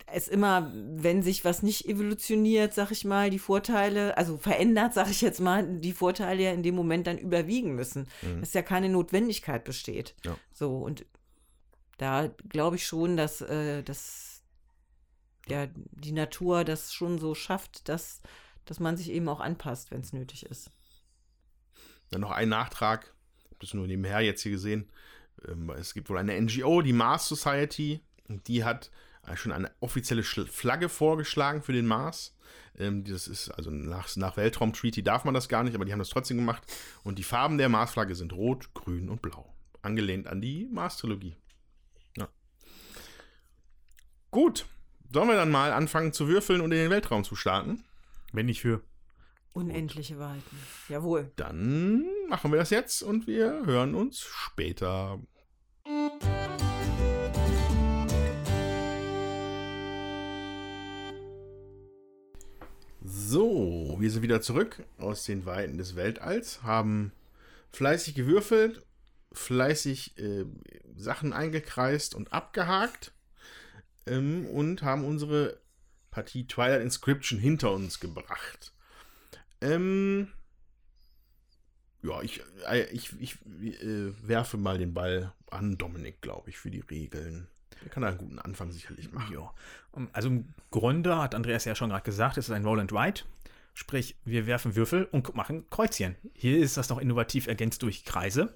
[0.07, 5.09] es immer, wenn sich was nicht evolutioniert, sag ich mal, die Vorteile, also verändert, sag
[5.09, 8.07] ich jetzt mal, die Vorteile ja in dem Moment dann überwiegen müssen.
[8.21, 8.41] Mhm.
[8.41, 10.15] Dass ja keine Notwendigkeit besteht.
[10.23, 10.37] Ja.
[10.51, 11.05] So, und
[11.97, 14.43] da glaube ich schon, dass, äh, dass
[15.47, 18.21] ja, die Natur das schon so schafft, dass,
[18.65, 20.71] dass man sich eben auch anpasst, wenn es nötig ist.
[22.09, 24.89] Dann noch ein Nachtrag, ich habe das nur nebenher jetzt hier gesehen.
[25.47, 28.91] Ähm, Es gibt wohl eine NGO, die Mars Society, die hat
[29.35, 32.35] schon eine offizielle Schl- Flagge vorgeschlagen für den Mars.
[32.77, 35.99] Ähm, Das ist, also nach, nach Weltraum-Treaty darf man das gar nicht, aber die haben
[35.99, 36.63] das trotzdem gemacht.
[37.03, 39.53] Und die Farben der Mars-Flagge sind rot, grün und blau.
[39.81, 41.35] Angelehnt an die Mars-Trilogie.
[42.17, 42.27] Ja.
[44.31, 44.65] Gut,
[45.11, 47.83] sollen wir dann mal anfangen zu würfeln und in den Weltraum zu starten?
[48.31, 48.81] Wenn nicht für.
[49.53, 50.57] Unendliche Weiten.
[50.89, 51.31] Jawohl.
[51.35, 55.19] Dann machen wir das jetzt und wir hören uns später.
[63.15, 67.11] So, wir sind wieder zurück aus den Weiten des Weltalls, haben
[67.71, 68.83] fleißig gewürfelt,
[69.31, 70.45] fleißig äh,
[70.95, 73.13] Sachen eingekreist und abgehakt
[74.07, 75.59] ähm, und haben unsere
[76.09, 78.73] Partie Twilight Inscription hinter uns gebracht.
[79.61, 80.29] Ähm,
[82.01, 86.71] ja, ich, äh, ich, ich äh, werfe mal den Ball an Dominik, glaube ich, für
[86.71, 87.47] die Regeln.
[87.81, 89.33] Der kann da einen guten Anfang sicherlich machen.
[89.33, 89.51] Ja.
[90.13, 93.21] Also im Grunde hat Andreas ja schon gerade gesagt, es ist ein Roll and Ride.
[93.73, 96.15] Sprich, wir werfen Würfel und machen Kreuzchen.
[96.33, 98.53] Hier ist das noch innovativ ergänzt durch Kreise.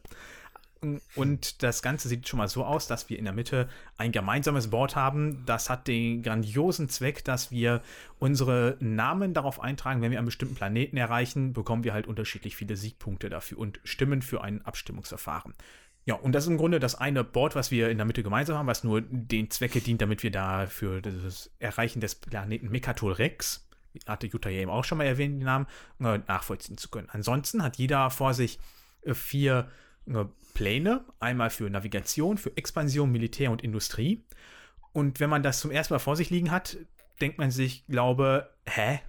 [1.16, 3.68] Und das Ganze sieht schon mal so aus, dass wir in der Mitte
[3.98, 5.44] ein gemeinsames Board haben.
[5.48, 7.82] Das hat den grandiosen Zweck, dass wir
[8.20, 10.04] unsere Namen darauf eintragen.
[10.04, 14.22] Wenn wir einen bestimmten Planeten erreichen, bekommen wir halt unterschiedlich viele Siegpunkte dafür und Stimmen
[14.22, 15.56] für ein Abstimmungsverfahren.
[16.08, 18.58] Ja, und das ist im Grunde das eine Board, was wir in der Mitte gemeinsam
[18.58, 23.12] haben, was nur den Zwecke dient, damit wir da für das Erreichen des Planeten Mekatol
[23.12, 23.68] Rex,
[24.06, 25.68] hatte Jutta ja eben auch schon mal erwähnt, den Namen,
[26.00, 27.10] äh, nachvollziehen zu können.
[27.12, 28.58] Ansonsten hat jeder vor sich
[29.02, 29.70] äh, vier
[30.06, 30.24] äh,
[30.54, 34.24] Pläne, einmal für Navigation, für Expansion, Militär und Industrie.
[34.94, 36.78] Und wenn man das zum ersten Mal vor sich liegen hat,
[37.20, 39.02] denkt man sich, glaube, hä?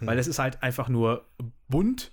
[0.00, 1.26] Weil es ist halt einfach nur
[1.68, 2.10] bunt.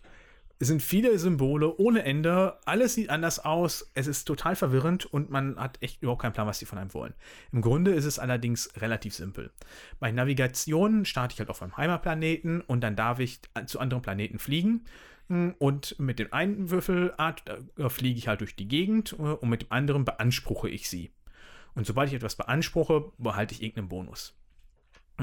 [0.62, 2.60] Es sind viele Symbole ohne Ende.
[2.66, 3.90] Alles sieht anders aus.
[3.96, 6.94] Es ist total verwirrend und man hat echt überhaupt keinen Plan, was die von einem
[6.94, 7.16] wollen.
[7.52, 9.50] Im Grunde ist es allerdings relativ simpel.
[10.00, 14.38] Bei Navigation starte ich halt auf einem Heimatplaneten und dann darf ich zu anderen Planeten
[14.38, 14.86] fliegen.
[15.58, 17.44] Und mit dem einen Würfelart
[17.80, 21.10] äh, fliege ich halt durch die Gegend äh, und mit dem anderen beanspruche ich sie.
[21.74, 24.40] Und sobald ich etwas beanspruche, behalte ich irgendeinen Bonus.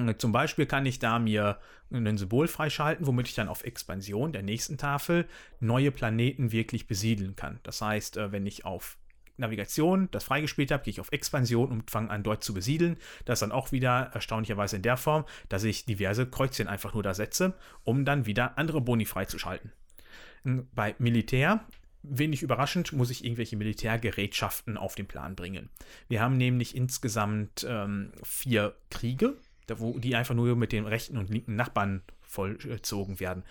[0.06, 1.58] Äh, Zum Beispiel kann ich da mir
[1.90, 5.26] ein Symbol freischalten, womit ich dann auf Expansion der nächsten Tafel
[5.58, 7.60] neue Planeten wirklich besiedeln kann.
[7.62, 8.98] Das heißt, äh, wenn ich auf
[9.38, 12.96] Navigation das freigespielt habe, gehe ich auf Expansion und fange an dort zu besiedeln.
[13.24, 17.02] Das ist dann auch wieder erstaunlicherweise in der Form, dass ich diverse Kreuzchen einfach nur
[17.02, 17.54] da setze,
[17.84, 19.72] um dann wieder andere Boni freizuschalten.
[20.74, 21.64] Bei Militär
[22.02, 25.68] wenig überraschend muss ich irgendwelche Militärgerätschaften auf den Plan bringen.
[26.08, 29.36] Wir haben nämlich insgesamt ähm, vier Kriege,
[29.68, 33.44] da wo die einfach nur mit den rechten und linken Nachbarn vollzogen werden.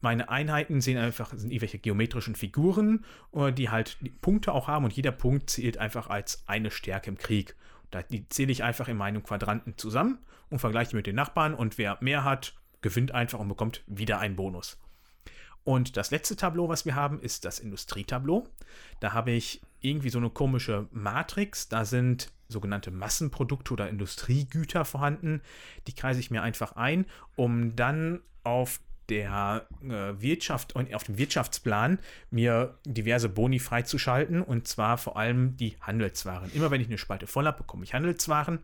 [0.00, 4.92] Meine Einheiten sehen einfach, sind irgendwelche geometrischen Figuren, äh, die halt Punkte auch haben und
[4.92, 7.56] jeder Punkt zählt einfach als eine Stärke im Krieg.
[8.10, 10.18] Die zähle ich einfach in meinem Quadranten zusammen
[10.50, 14.36] und vergleiche mit den Nachbarn und wer mehr hat, gewinnt einfach und bekommt wieder einen
[14.36, 14.78] Bonus.
[15.64, 18.46] Und das letzte Tableau, was wir haben, ist das Industrietableau.
[19.00, 21.68] Da habe ich irgendwie so eine komische Matrix.
[21.68, 25.42] Da sind sogenannte Massenprodukte oder Industriegüter vorhanden.
[25.86, 27.06] Die kreise ich mir einfach ein,
[27.36, 31.98] um dann auf der äh, Wirtschaft und auf dem Wirtschaftsplan
[32.30, 36.50] mir diverse Boni freizuschalten und zwar vor allem die Handelswaren.
[36.52, 38.60] Immer wenn ich eine Spalte voll habe, bekomme ich Handelswaren.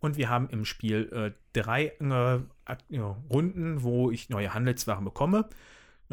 [0.00, 2.40] Und wir haben im Spiel äh, drei äh,
[3.30, 5.48] Runden, wo ich neue Handelswaren bekomme.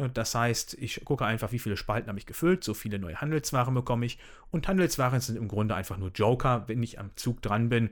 [0.08, 3.74] Das heißt, ich gucke einfach, wie viele Spalten habe ich gefüllt, so viele neue Handelswaren
[3.74, 4.18] bekomme ich.
[4.50, 6.64] Und Handelswaren sind im Grunde einfach nur Joker.
[6.68, 7.90] Wenn ich am Zug dran bin,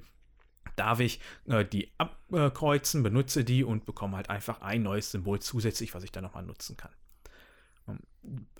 [0.76, 5.94] darf ich äh, die abkreuzen, benutze die und bekomme halt einfach ein neues Symbol zusätzlich,
[5.94, 6.92] was ich dann nochmal nutzen kann.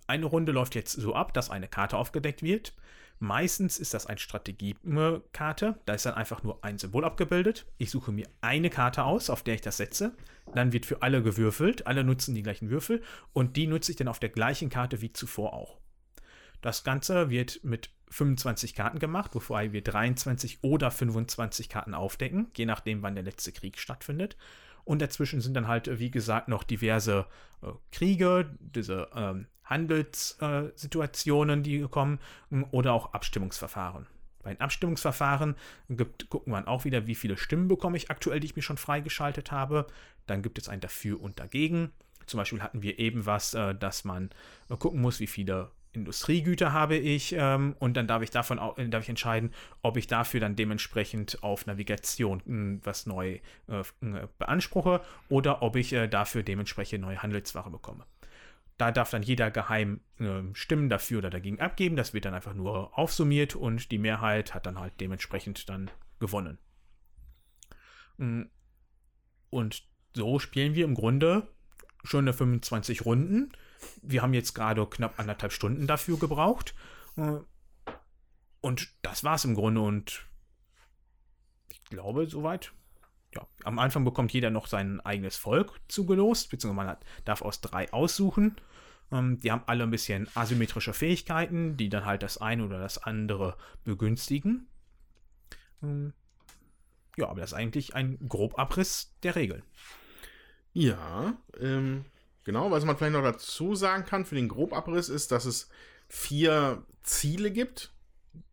[0.07, 2.75] Eine Runde läuft jetzt so ab, dass eine Karte aufgedeckt wird.
[3.21, 5.81] Meistens ist das eine Strategiekarte.
[5.85, 7.67] Da ist dann einfach nur ein Symbol abgebildet.
[7.77, 10.13] Ich suche mir eine Karte aus, auf der ich das setze.
[10.55, 11.87] Dann wird für alle gewürfelt.
[11.87, 13.03] Alle nutzen die gleichen Würfel.
[13.33, 15.79] Und die nutze ich dann auf der gleichen Karte wie zuvor auch.
[16.61, 22.67] Das Ganze wird mit 25 Karten gemacht, wobei wir 23 oder 25 Karten aufdecken, je
[22.67, 24.37] nachdem, wann der letzte Krieg stattfindet.
[24.85, 27.27] Und dazwischen sind dann halt, wie gesagt, noch diverse
[27.63, 32.19] äh, Kriege, diese ähm, Handelssituationen, äh, die kommen,
[32.71, 34.07] oder auch Abstimmungsverfahren.
[34.43, 35.57] Bei den Abstimmungsverfahren
[35.89, 38.79] gibt, gucken wir auch wieder, wie viele Stimmen bekomme ich aktuell, die ich mir schon
[38.79, 39.87] freigeschaltet habe.
[40.27, 41.91] Dann gibt es ein Dafür und Dagegen.
[42.27, 44.31] Zum Beispiel hatten wir eben was, äh, dass man
[44.71, 48.59] äh, gucken muss, wie viele Industriegüter habe ich ähm, und dann darf ich davon
[48.91, 53.83] darf ich entscheiden, ob ich dafür dann dementsprechend auf Navigation hm, was neu äh,
[54.39, 58.05] beanspruche oder ob ich äh, dafür dementsprechend neue Handelsware bekomme.
[58.79, 61.97] Da darf dann jeder geheim äh, Stimmen dafür oder dagegen abgeben.
[61.97, 65.91] Das wird dann einfach nur aufsummiert und die Mehrheit hat dann halt dementsprechend dann
[66.21, 66.59] gewonnen.
[68.19, 68.49] Hm.
[69.51, 69.83] Und
[70.15, 71.49] so spielen wir im Grunde
[72.05, 73.53] schon eine 25 Runden
[74.03, 76.75] wir haben jetzt gerade knapp anderthalb Stunden dafür gebraucht.
[77.17, 77.39] Äh,
[78.61, 79.81] und das war es im Grunde.
[79.81, 80.27] Und
[81.69, 82.73] ich glaube, soweit.
[83.39, 87.61] Ja, am Anfang bekommt jeder noch sein eigenes Volk zugelost, beziehungsweise man hat, darf aus
[87.61, 88.57] drei aussuchen.
[89.13, 92.99] Ähm, die haben alle ein bisschen asymmetrische Fähigkeiten, die dann halt das eine oder das
[92.99, 94.67] andere begünstigen.
[95.83, 96.13] Ähm,
[97.17, 99.63] ja, aber das ist eigentlich ein Grobabriss der Regeln.
[100.73, 102.05] Ja, ähm,
[102.49, 105.69] Genau, was man vielleicht noch dazu sagen kann für den Grobabriss ist, dass es
[106.09, 107.93] vier Ziele gibt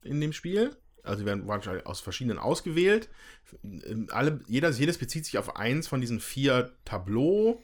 [0.04, 0.76] in dem Spiel.
[1.06, 3.10] Also die werden wahrscheinlich aus verschiedenen ausgewählt.
[4.10, 7.64] Alle, jeder, jedes bezieht sich auf eins von diesen vier Tableau,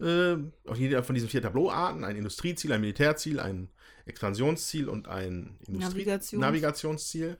[0.00, 2.04] äh, auf jeder von diesen vier Tableauarten.
[2.04, 3.68] Ein Industrieziel, ein Militärziel, ein
[4.06, 7.36] Expansionsziel und ein Industrie Navigations Navigationsziel.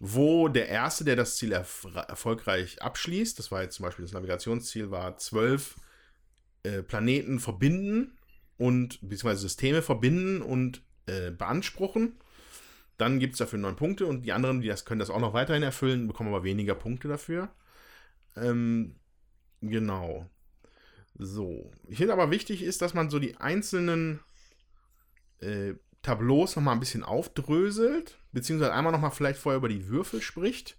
[0.00, 4.12] Wo der Erste, der das Ziel erf erfolgreich abschließt, das war jetzt zum Beispiel das
[4.12, 5.76] Navigationsziel, war zwölf
[6.64, 8.18] äh, Planeten verbinden
[8.58, 12.16] und beziehungsweise Systeme verbinden und äh, beanspruchen.
[12.96, 15.34] Dann gibt es dafür neun Punkte und die anderen, die das können das auch noch
[15.34, 17.50] weiterhin erfüllen, bekommen aber weniger Punkte dafür.
[18.36, 18.96] Ähm,
[19.60, 20.28] genau.
[21.16, 21.70] So.
[21.88, 24.20] Ich finde aber wichtig ist, dass man so die einzelnen
[25.40, 30.76] äh, Tableaus nochmal ein bisschen aufdröselt, beziehungsweise einmal nochmal vielleicht vorher über die Würfel spricht.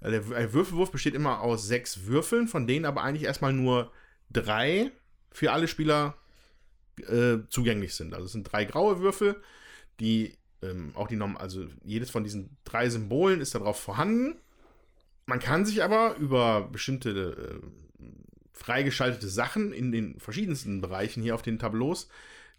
[0.00, 3.90] Der Würfelwurf besteht immer aus sechs Würfeln, von denen aber eigentlich erstmal nur
[4.30, 4.92] drei
[5.32, 6.16] für alle Spieler
[7.00, 8.14] äh, zugänglich sind.
[8.14, 9.42] Also es sind drei graue Würfel,
[9.98, 14.36] die ähm, auch die Norm, also jedes von diesen drei Symbolen ist darauf vorhanden.
[15.26, 18.04] Man kann sich aber über bestimmte äh,
[18.52, 22.08] freigeschaltete Sachen in den verschiedensten Bereichen hier auf den Tableaus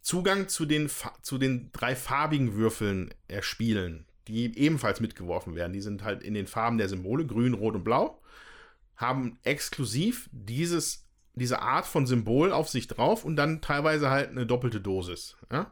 [0.02, 0.90] Zugang zu den,
[1.22, 5.74] zu den drei farbigen Würfeln erspielen, die ebenfalls mitgeworfen werden.
[5.74, 8.22] Die sind halt in den Farben der Symbole, grün, rot und blau,
[8.96, 11.06] haben exklusiv dieses
[11.36, 15.38] diese Art von Symbol auf sich drauf und dann teilweise halt eine doppelte Dosis.
[15.52, 15.72] Ja?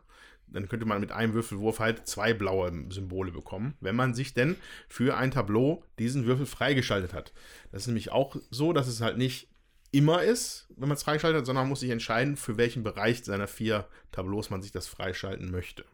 [0.49, 4.56] Dann könnte man mit einem Würfelwurf halt zwei blaue Symbole bekommen, wenn man sich denn
[4.88, 7.34] für ein Tableau diesen Würfel freigeschaltet hat.
[7.72, 9.49] Das ist nämlich auch so, dass es halt nicht
[9.91, 13.24] immer ist, wenn man es freigeschaltet hat, sondern man muss sich entscheiden, für welchen Bereich
[13.24, 15.86] seiner vier Tableaus man sich das freischalten möchte.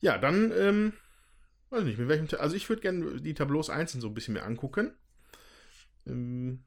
[0.00, 0.92] Ja, dann, ähm,
[1.70, 4.46] weiß nicht, mit welchem, also ich würde gerne die Tableaus einzeln so ein bisschen mehr
[4.46, 4.92] angucken.
[6.06, 6.64] Ähm,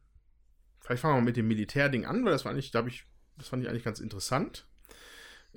[0.86, 3.06] Vielleicht fangen wir mal mit dem Militärding an, weil das war eigentlich, glaube ich,
[3.40, 4.68] das fand ich eigentlich ganz interessant.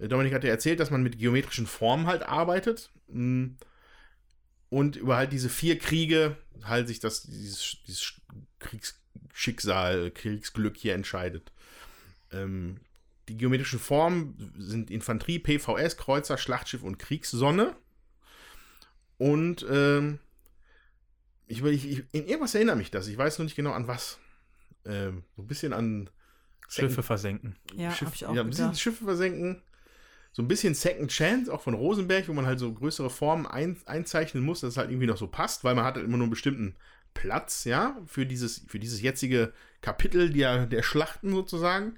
[0.01, 3.47] Dominik hat ja erzählt, dass man mit geometrischen Formen halt arbeitet mm,
[4.71, 8.15] und über halt diese vier Kriege halt sich das, dieses, dieses
[8.59, 11.53] Kriegsschicksal, Kriegsglück hier entscheidet.
[12.33, 12.81] Ähm,
[13.29, 17.77] die geometrischen Formen sind Infanterie, PVS, Kreuzer, Schlachtschiff und Kriegssonne.
[19.19, 20.19] Und ähm,
[21.47, 23.07] ich, ich, in irgendwas erinnere mich das.
[23.09, 24.19] Ich weiß nur nicht genau an was
[24.85, 26.11] äh, so ein bisschen an
[26.69, 27.57] Schiffe versenken.
[27.75, 28.81] Ja, Schiff, ich auch ja, ein bisschen gedacht.
[28.81, 29.63] Schiffe versenken.
[30.33, 33.77] So ein bisschen Second Chance, auch von Rosenberg, wo man halt so größere Formen ein,
[33.87, 36.25] einzeichnen muss, dass es halt irgendwie noch so passt, weil man hat halt immer nur
[36.25, 36.77] einen bestimmten
[37.15, 41.97] Platz, ja, für dieses, für dieses jetzige Kapitel der, der Schlachten sozusagen.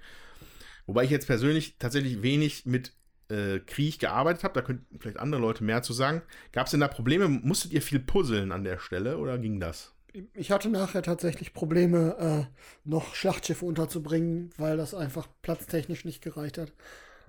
[0.86, 2.94] Wobei ich jetzt persönlich tatsächlich wenig mit
[3.28, 6.22] äh, Krieg gearbeitet habe, da könnten vielleicht andere Leute mehr zu sagen.
[6.52, 7.28] Gab es denn da Probleme?
[7.28, 9.94] Musstet ihr viel puzzeln an der Stelle oder ging das?
[10.34, 16.58] ich hatte nachher tatsächlich Probleme, äh, noch Schlachtschiffe unterzubringen, weil das einfach platztechnisch nicht gereicht
[16.58, 16.72] hat.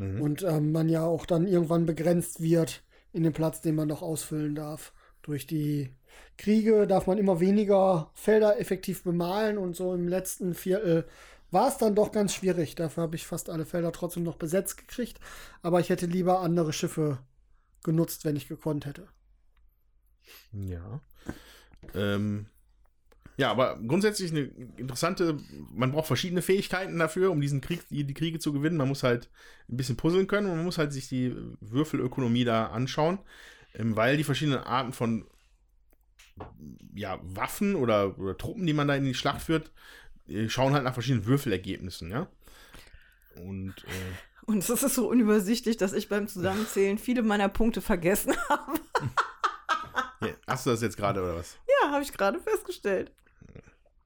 [0.02, 0.22] Mhm.
[0.22, 2.84] Und ähm, man ja auch dann irgendwann begrenzt wird
[3.14, 4.94] in dem Platz, den man noch ausfüllen darf.
[5.22, 5.96] Durch die
[6.38, 11.06] Kriege darf man immer weniger Felder effektiv bemalen und so im letzten Viertel
[11.52, 12.74] war es dann doch ganz schwierig.
[12.74, 15.20] Dafür habe ich fast alle Felder trotzdem noch besetzt gekriegt.
[15.62, 17.20] Aber ich hätte lieber andere Schiffe
[17.84, 19.08] genutzt, wenn ich gekonnt hätte.
[20.52, 21.02] Ja.
[21.94, 22.48] Ähm,
[23.42, 24.42] ja, aber grundsätzlich eine
[24.78, 25.36] interessante,
[25.74, 28.78] man braucht verschiedene Fähigkeiten dafür, um diesen Krieg, die, die Kriege zu gewinnen.
[28.78, 29.32] Man muss halt
[29.68, 33.18] ein bisschen puzzeln können und man muss halt sich die Würfelökonomie da anschauen,
[33.74, 35.26] ähm, weil die verschiedenen Arten von
[36.94, 39.72] ja, Waffen oder, oder Truppen, die man da in die Schlacht führt,
[40.28, 42.30] äh, schauen halt nach verschiedenen Würfelergebnissen, ja.
[43.44, 48.36] Und äh, und es ist so unübersichtlich, dass ich beim Zusammenzählen viele meiner Punkte vergessen
[48.50, 48.80] habe.
[50.46, 51.58] Hast du das jetzt gerade oder was?
[51.68, 53.12] Ja, habe ich gerade festgestellt.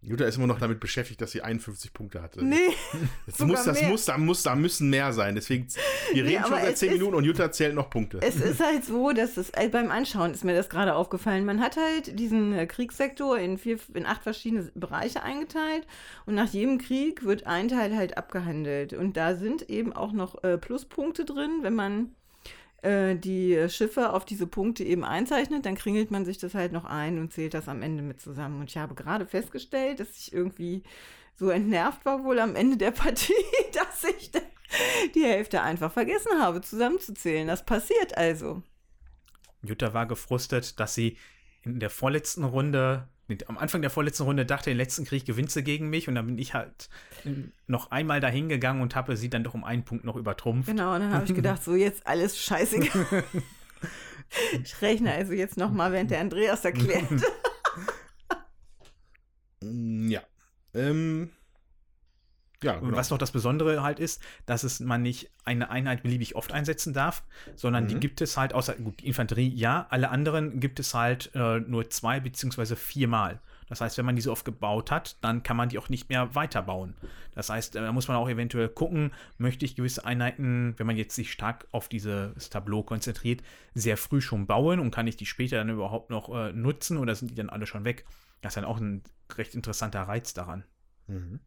[0.05, 2.43] Jutta ist immer noch damit beschäftigt, dass sie 51 Punkte hatte.
[2.45, 2.55] Nee,
[3.25, 3.89] das, muss, das mehr.
[3.89, 5.35] muss, da, muss, da müssen mehr sein.
[5.35, 5.67] Deswegen,
[6.13, 8.19] wir Nee, reden schon aber seit es 10 ist- Minuten und Jutta zählt noch Punkte.
[8.21, 11.45] es ist halt so, dass es äh, beim Anschauen ist mir das gerade aufgefallen.
[11.45, 15.87] Man hat halt diesen äh, Kriegssektor in vier, in acht verschiedene Bereiche eingeteilt
[16.25, 18.93] und nach jedem Krieg wird ein Teil halt abgehandelt.
[18.93, 22.11] Und da sind eben auch noch äh, Pluspunkte drin, wenn man
[22.85, 26.85] äh, die Schiffe auf diese Punkte eben einzeichnet, dann kringelt man sich das halt noch
[26.85, 28.61] ein und zählt das am Ende mit zusammen.
[28.61, 30.83] Und ich habe gerade festgestellt, dass ich irgendwie
[31.35, 33.33] so entnervt war wohl am Ende der Partie,
[33.73, 34.31] dass ich
[35.13, 37.47] die Hälfte einfach vergessen habe zusammenzuzählen.
[37.47, 38.61] Das passiert also.
[39.63, 41.17] Jutta war gefrustet, dass sie
[41.63, 43.07] in der vorletzten Runde,
[43.47, 46.27] am Anfang der vorletzten Runde dachte, den letzten Krieg gewinnt sie gegen mich und dann
[46.27, 46.89] bin ich halt
[47.67, 50.69] noch einmal dahin gegangen und habe sie dann doch um einen Punkt noch übertrumpft.
[50.69, 53.23] Genau, und dann habe ich gedacht, so jetzt alles scheißegal.
[54.63, 57.05] Ich rechne also jetzt nochmal, während der Andreas erklärt.
[59.61, 60.21] Ja.
[60.75, 61.31] Ähm,
[62.65, 62.97] ja, Und genau.
[62.97, 66.93] was noch das Besondere halt ist, dass es man nicht eine Einheit beliebig oft einsetzen
[66.93, 67.23] darf,
[67.55, 67.99] sondern die Mhm.
[68.01, 71.89] gibt es halt, außer gut, die Infanterie, ja, alle anderen gibt es halt äh, nur
[71.89, 73.39] zwei beziehungsweise viermal.
[73.67, 76.07] Das heißt, wenn man die so oft gebaut hat, dann kann man die auch nicht
[76.09, 76.93] mehr weiterbauen.
[77.33, 80.97] Das heißt, äh, da muss man auch eventuell gucken, möchte ich gewisse Einheiten, wenn man
[80.97, 83.41] jetzt sich stark auf dieses Tableau konzentriert,
[83.73, 87.15] sehr früh schon bauen und kann ich die später dann überhaupt noch äh, nutzen oder
[87.15, 88.05] sind die dann alle schon weg?
[88.41, 89.01] Das ist dann auch ein
[89.35, 90.63] recht interessanter Reiz daran.
[91.07, 91.39] Mhm.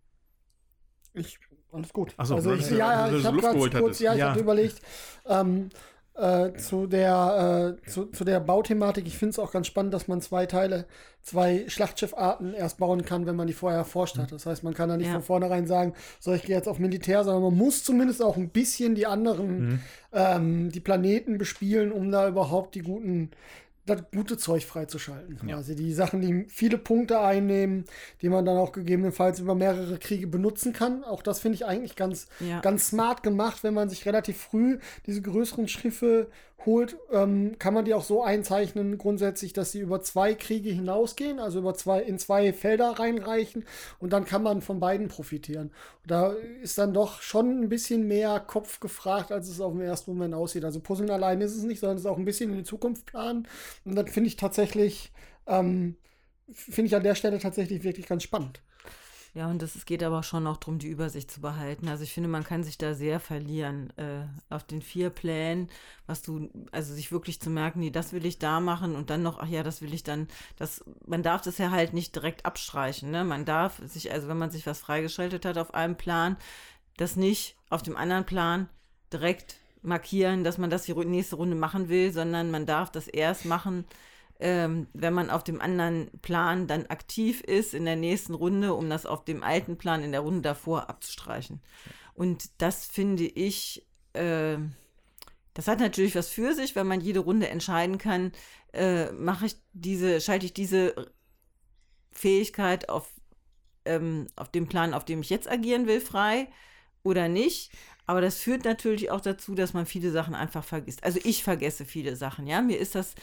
[1.15, 1.39] Ich,
[1.73, 2.15] alles gut.
[2.23, 4.31] So, also ich, ja, ich habe gerade kurz, ja, ich Ja.
[4.31, 4.81] hatte überlegt,
[5.27, 5.69] ähm,
[6.15, 10.09] äh, zu der, äh, zu, zu der Bauthematik, ich finde es auch ganz spannend, dass
[10.09, 10.87] man zwei Teile,
[11.23, 14.23] zwei Schlachtschiffarten erst bauen kann, wenn man die vorher erforscht Mhm.
[14.23, 14.33] hat.
[14.33, 15.13] Das heißt, man kann da nicht Ja.
[15.15, 18.49] von vornherein sagen, so ich gehe jetzt auf Militär, sondern man muss zumindest auch ein
[18.51, 19.81] bisschen die anderen, Mhm.
[20.13, 23.31] ähm, die Planeten bespielen, um da überhaupt die guten
[23.89, 25.39] das gute Zeug freizuschalten.
[25.47, 25.57] Ja.
[25.57, 27.85] Quasi die Sachen, die viele Punkte einnehmen,
[28.23, 31.05] die man dann auch gegebenenfalls über mehrere Kriege benutzen kann.
[31.05, 32.61] Auch das finde ich eigentlich ganz, Ja.
[32.61, 36.29] ganz smart gemacht, wenn man sich relativ früh diese größeren Schiffe
[36.67, 41.39] holt, ähm, kann man die auch so einzeichnen, grundsätzlich, dass sie über zwei Kriege hinausgehen,
[41.39, 43.65] also über zwei, in zwei Felder reinreichen
[44.01, 45.73] und dann kann man von beiden profitieren.
[46.07, 46.33] Da
[46.63, 50.35] ist dann doch schon ein bisschen mehr Kopf gefragt, als es auf den ersten Moment
[50.35, 50.65] aussieht.
[50.65, 53.07] Also Puzzeln allein ist es nicht, sondern es ist auch ein bisschen in die Zukunft
[53.07, 53.47] planen.
[53.85, 55.13] Und das finde ich tatsächlich,
[55.47, 55.97] ähm,
[56.51, 58.63] finde ich an der Stelle tatsächlich wirklich ganz spannend.
[59.39, 61.87] Ja, und es geht aber schon noch darum, die Übersicht zu behalten.
[61.87, 65.69] Also ich finde, man kann sich da sehr verlieren äh, auf den vier Plänen,
[66.09, 69.23] was du, also sich wirklich zu merken, nee, das will ich da machen und dann
[69.23, 72.47] noch, ach ja, das will ich dann, das, man darf das ja halt nicht direkt
[72.47, 73.23] abstreichen, ne?
[73.23, 76.37] Man darf sich, also wenn man sich was freigeschaltet hat auf einem Plan,
[76.97, 78.69] das nicht auf dem anderen Plan
[79.13, 83.45] direkt markieren, dass man das die nächste Runde machen will, sondern man darf das erst
[83.45, 83.85] machen,
[84.41, 88.89] ähm, wenn man auf dem anderen Plan dann aktiv ist in der nächsten Runde, um
[88.89, 91.61] das auf dem alten Plan in der Runde davor abzustreichen.
[92.15, 94.59] Und das finde ich, äh,
[95.55, 98.33] das hat natürlich was für sich, wenn man jede Runde entscheiden kann,
[98.73, 100.95] äh, mache ich diese, schalte ich diese
[102.13, 103.13] Fähigkeit auf,
[103.85, 106.49] ähm, auf dem Plan, auf dem ich jetzt agieren will, frei
[107.03, 107.73] oder nicht.
[108.07, 111.05] Aber das führt natürlich auch dazu, dass man viele Sachen einfach vergisst.
[111.05, 112.63] Also ich vergesse viele Sachen, ja.
[112.63, 113.15] Mir ist das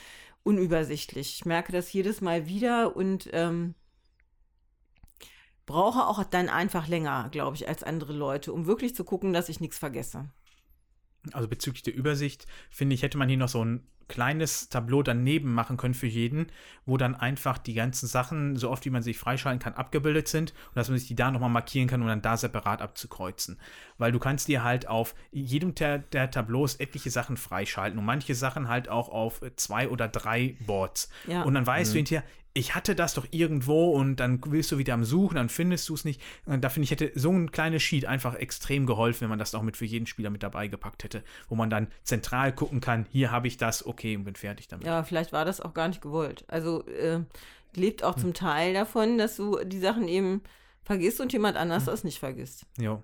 [0.46, 1.36] unübersichtlich.
[1.36, 3.74] Ich merke das jedes Mal wieder und ähm,
[5.66, 9.50] brauche auch dann einfach länger, glaube ich, als andere Leute, um wirklich zu gucken, dass
[9.50, 10.30] ich nichts vergesse.
[11.34, 15.54] Also bezüglich der Übersicht, finde ich, hätte man hier noch so ein kleines Tableau daneben
[15.54, 16.48] machen können für jeden,
[16.86, 20.52] wo dann einfach die ganzen Sachen, so oft wie man sich freischalten kann, abgebildet sind
[20.70, 23.60] und dass man sich die da nochmal markieren kann, um dann da separat abzukreuzen.
[23.98, 28.36] Weil du kannst dir halt auf jedem der, der Tableaus etliche Sachen freischalten und manche
[28.36, 31.10] Sachen halt auch auf zwei oder drei Boards.
[31.28, 31.44] Ja.
[31.44, 32.24] Und dann weißt du hinterher,
[32.58, 35.94] ich hatte das doch irgendwo und dann willst du wieder am Suchen, dann findest du
[35.94, 36.22] es nicht.
[36.46, 39.54] Und da finde ich, hätte so ein kleines Sheet einfach extrem geholfen, wenn man das
[39.54, 43.08] auch mit für jeden Spieler mit dabei gepackt hätte, wo man dann zentral gucken kann,
[43.12, 44.88] hier habe ich das, okay, und bin fertig damit.
[44.88, 46.46] Ja, vielleicht war das auch gar nicht gewollt.
[46.48, 47.20] Also äh,
[47.76, 50.42] lebt auch zum Teil davon, dass du die Sachen eben
[50.84, 52.66] vergisst und jemand anders das nicht vergisst.
[52.80, 53.04] Jo.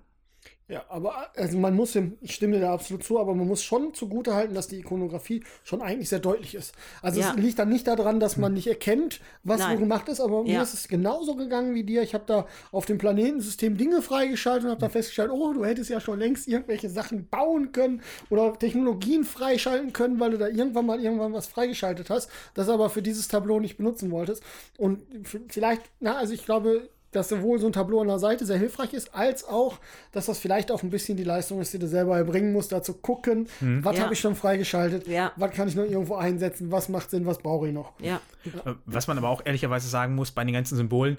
[0.68, 3.62] Ja, aber also man muss dem, ich stimme dir da absolut zu, aber man muss
[3.62, 6.72] schon zugute halten, dass die Ikonografie schon eigentlich sehr deutlich ist.
[7.02, 7.30] Also Ja.
[7.30, 9.76] es liegt dann nicht daran, dass man nicht erkennt, was Nein.
[9.76, 10.62] wo gemacht ist, aber mir Ja.
[10.62, 12.02] ist es genauso gegangen wie dir.
[12.02, 15.90] Ich habe da auf dem Planetensystem Dinge freigeschaltet und habe da festgestellt, oh, du hättest
[15.90, 20.86] ja schon längst irgendwelche Sachen bauen können oder Technologien freischalten können, weil du da irgendwann
[20.86, 24.42] mal irgendwann was freigeschaltet hast, das aber für dieses Tableau nicht benutzen wolltest.
[24.78, 25.02] Und
[25.48, 28.92] vielleicht, na, also ich glaube, dass sowohl so ein Tableau an der Seite sehr hilfreich
[28.94, 29.78] ist, als auch,
[30.12, 32.82] dass das vielleicht auch ein bisschen die Leistung ist, die du selber erbringen musst, da
[32.82, 34.04] zu gucken, was Ja.
[34.04, 35.32] habe ich schon freigeschaltet, Ja.
[35.36, 37.92] was kann ich noch irgendwo einsetzen, was macht Sinn, was brauche ich noch.
[38.00, 38.20] Ja.
[38.64, 41.18] Äh, Was man aber auch ehrlicherweise sagen muss, bei den ganzen Symbolen,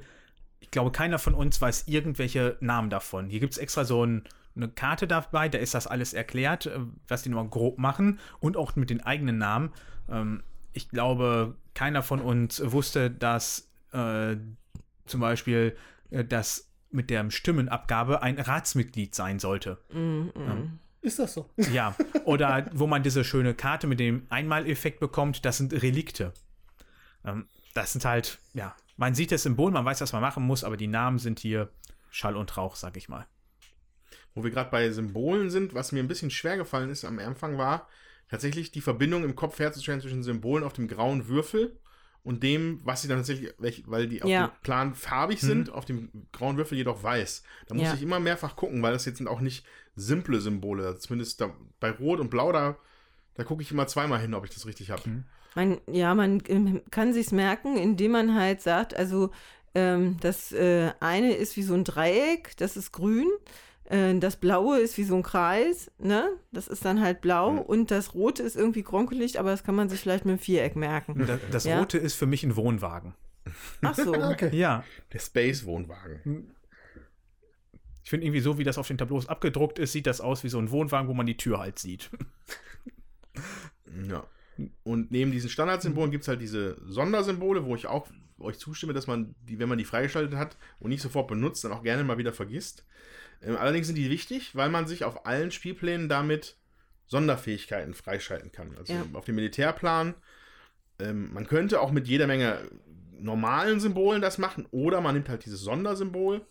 [0.60, 3.30] ich glaube, keiner von uns weiß irgendwelche Namen davon.
[3.30, 4.24] Hier gibt es extra so ein,
[4.56, 8.58] eine Karte dabei, da ist das alles erklärt, äh, was die nur grob machen und
[8.58, 9.72] auch mit den eigenen Namen.
[10.10, 10.42] Ähm,
[10.76, 14.38] Ich glaube, keiner von uns wusste, dass äh,
[15.06, 15.76] zum Beispiel
[16.10, 19.80] äh, das mit der Stimmenabgabe ein Ratsmitglied sein sollte.
[21.02, 21.50] Ist das so?
[21.72, 26.34] Ja, oder wo man diese schöne Karte mit dem Einmaleffekt bekommt, das sind Relikte.
[27.26, 30.64] Ähm, das sind halt, ja, man sieht das Symbol, man weiß, was man machen muss,
[30.64, 31.70] aber die Namen sind hier
[32.10, 33.28] Schall und Rauch, sag ich mal.
[34.36, 37.58] Wo wir gerade bei Symbolen sind, was mir ein bisschen schwer gefallen ist am Anfang
[37.58, 37.90] war,
[38.30, 41.80] tatsächlich die Verbindung im Kopf herzustellen zwischen Symbolen auf dem grauen Würfel
[42.24, 43.54] und dem, was sie dann tatsächlich,
[43.86, 44.48] weil die auf Ja.
[44.48, 47.44] dem Plan farbig sind, auf dem grauen Würfel jedoch weiß.
[47.68, 47.94] Da muss Ja.
[47.94, 50.98] ich immer mehrfach gucken, weil das jetzt sind auch nicht simple Symbole.
[51.00, 52.78] Zumindest da, bei Rot und Blau, da,
[53.36, 55.02] da gucke ich immer zweimal hin, ob ich das richtig habe.
[55.56, 59.32] Man, ja, man ähm, kann sich's merken, indem man halt sagt, also
[59.76, 63.30] ähm, das äh, eine ist wie so ein Dreieck, das ist grün.
[63.86, 66.30] Äh, Das blaue ist wie so ein Kreis, ne?
[66.52, 67.52] Das ist dann halt blau.
[67.58, 70.76] Und das rote ist irgendwie kronkelig, aber das kann man sich vielleicht mit dem Viereck
[70.76, 71.26] merken.
[71.28, 71.80] Das, das Ja.
[71.80, 73.14] Rote ist für mich ein Wohnwagen.
[73.82, 74.14] Ach so.
[74.32, 74.56] Okay.
[74.56, 76.52] Ja, Der Space-Wohnwagen.
[78.04, 80.50] ich finde irgendwie so, wie das auf den Tableaus abgedruckt ist, sieht das aus wie
[80.50, 82.10] so ein Wohnwagen, wo man die Tür halt sieht.
[84.08, 84.24] Ja.
[84.84, 88.08] Und neben diesen Standardsymbolen gibt es halt diese Sondersymbole, wo ich auch
[88.40, 91.72] euch zustimme, dass man die, wenn man die freigeschaltet hat und nicht sofort benutzt, dann
[91.72, 92.86] auch gerne mal wieder vergisst.
[93.42, 96.58] Ähm, allerdings sind die wichtig, weil man sich auf allen Spielplänen damit
[97.08, 98.76] Sonderfähigkeiten freischalten kann.
[98.78, 99.06] Also Ja.
[99.14, 100.16] auf dem Militärplan.
[101.00, 102.60] Ähm, man könnte auch mit jeder Menge
[103.20, 106.46] normalen Symbolen das machen oder man nimmt halt dieses Sondersymbol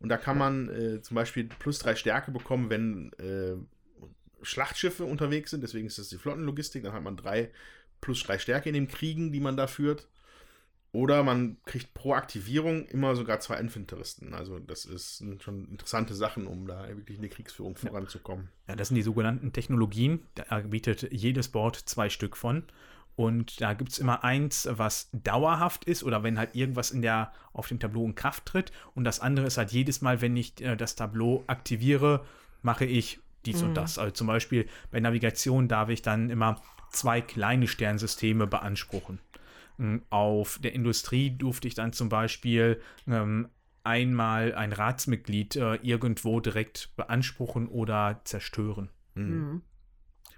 [0.00, 3.56] und da kann man äh, zum Beispiel plus drei Stärke bekommen, wenn äh,
[4.42, 7.50] Schlachtschiffe unterwegs sind, deswegen ist das die Flottenlogistik, dann hat man drei
[8.00, 10.08] plus drei Stärke in den Kriegen, die man da führt.
[10.92, 14.32] Oder man kriegt pro Aktivierung immer sogar zwei Infanteristen.
[14.32, 18.48] Also das ist, sind schon interessante Sachen, um da wirklich in der Kriegsführung voranzukommen.
[18.66, 20.22] Ja, das sind die sogenannten Technologien.
[20.34, 22.62] Da bietet jedes Board zwei Stück von.
[23.14, 27.32] Und da gibt es immer eins, was dauerhaft ist oder wenn halt irgendwas in der,
[27.52, 28.72] auf dem Tableau in Kraft tritt.
[28.94, 32.24] Und das andere ist halt jedes Mal, wenn ich äh, das Tableau aktiviere,
[32.62, 33.98] mache ich dies und das.
[33.98, 36.60] Also zum Beispiel bei Navigation darf ich dann immer
[36.90, 39.20] zwei kleine Sternsysteme beanspruchen.
[39.78, 43.48] Ähm, Auf der Industrie durfte ich dann zum Beispiel ähm,
[43.84, 48.90] einmal ein Ratsmitglied äh, irgendwo direkt beanspruchen oder zerstören.
[49.14, 49.62] Mhm.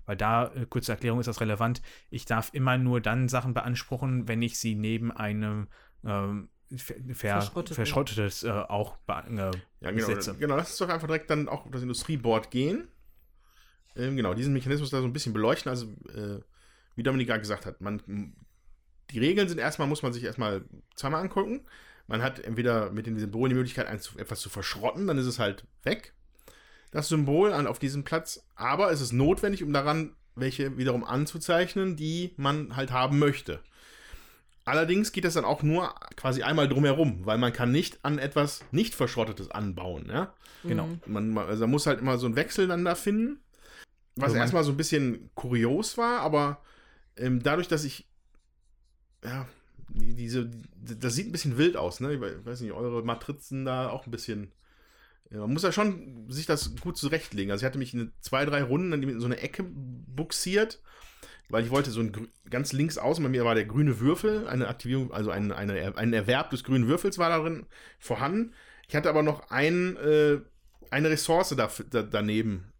[0.04, 1.82] Weil da, äh, kurze Erklärung, ist das relevant.
[2.10, 5.68] Ich darf immer nur dann Sachen beanspruchen, wenn ich sie neben einem
[6.04, 10.06] ähm, ver verschrottetes äh, auch äh, Ja, genau.
[10.06, 10.34] setze.
[10.36, 12.88] Genau, lass uns doch einfach direkt dann auch auf das Industrieboard gehen.
[13.96, 15.70] Ähm, genau, diesen Mechanismus da so ein bisschen beleuchten.
[15.70, 16.40] Also, äh,
[16.94, 18.34] wie Dominik gerade gesagt hat, man,
[19.10, 20.62] die Regeln sind erstmal, muss man sich erstmal
[20.94, 21.66] zweimal angucken.
[22.06, 23.86] Man hat entweder mit den Symbolen die Möglichkeit,
[24.16, 26.14] etwas zu verschrotten, dann ist es halt weg.
[26.90, 28.46] Das Symbol an, auf diesem Platz.
[28.56, 33.60] Aber es ist notwendig, um daran welche wiederum anzuzeichnen, die man halt haben möchte.
[34.64, 38.62] Allerdings geht das dann auch nur quasi einmal drumherum, weil man kann nicht an etwas
[38.70, 40.08] nicht verschrottetes anbauen.
[40.10, 40.34] Ja?
[40.62, 40.88] Genau.
[41.06, 43.40] Man, man- also man muss halt immer so einen Wechsel dann da finden.
[44.20, 46.62] Was Also erstmal so ein bisschen kurios war, aber
[47.16, 48.06] ähm, dadurch, dass ich
[49.24, 49.48] ja,
[49.88, 52.14] die- diese, das sieht ein bisschen wild aus, ne?
[52.14, 54.52] Ich we- weiß nicht, eure Matrizen da auch ein bisschen.
[55.30, 57.50] Man muss ja schon sich das gut zurechtlegen.
[57.50, 60.80] Also ich hatte mich in zwei, drei Runden in so eine Ecke buxiert,
[61.50, 64.68] weil ich wollte so ein ganz links außen, bei mir war der grüne Würfel, eine
[64.68, 67.66] Aktivierung, also ein, eine, ein Erwerb des grünen Würfels war darin
[67.98, 68.54] vorhanden.
[68.88, 70.38] Ich hatte aber noch ein, äh,
[70.90, 72.72] eine Ressource da, da, daneben.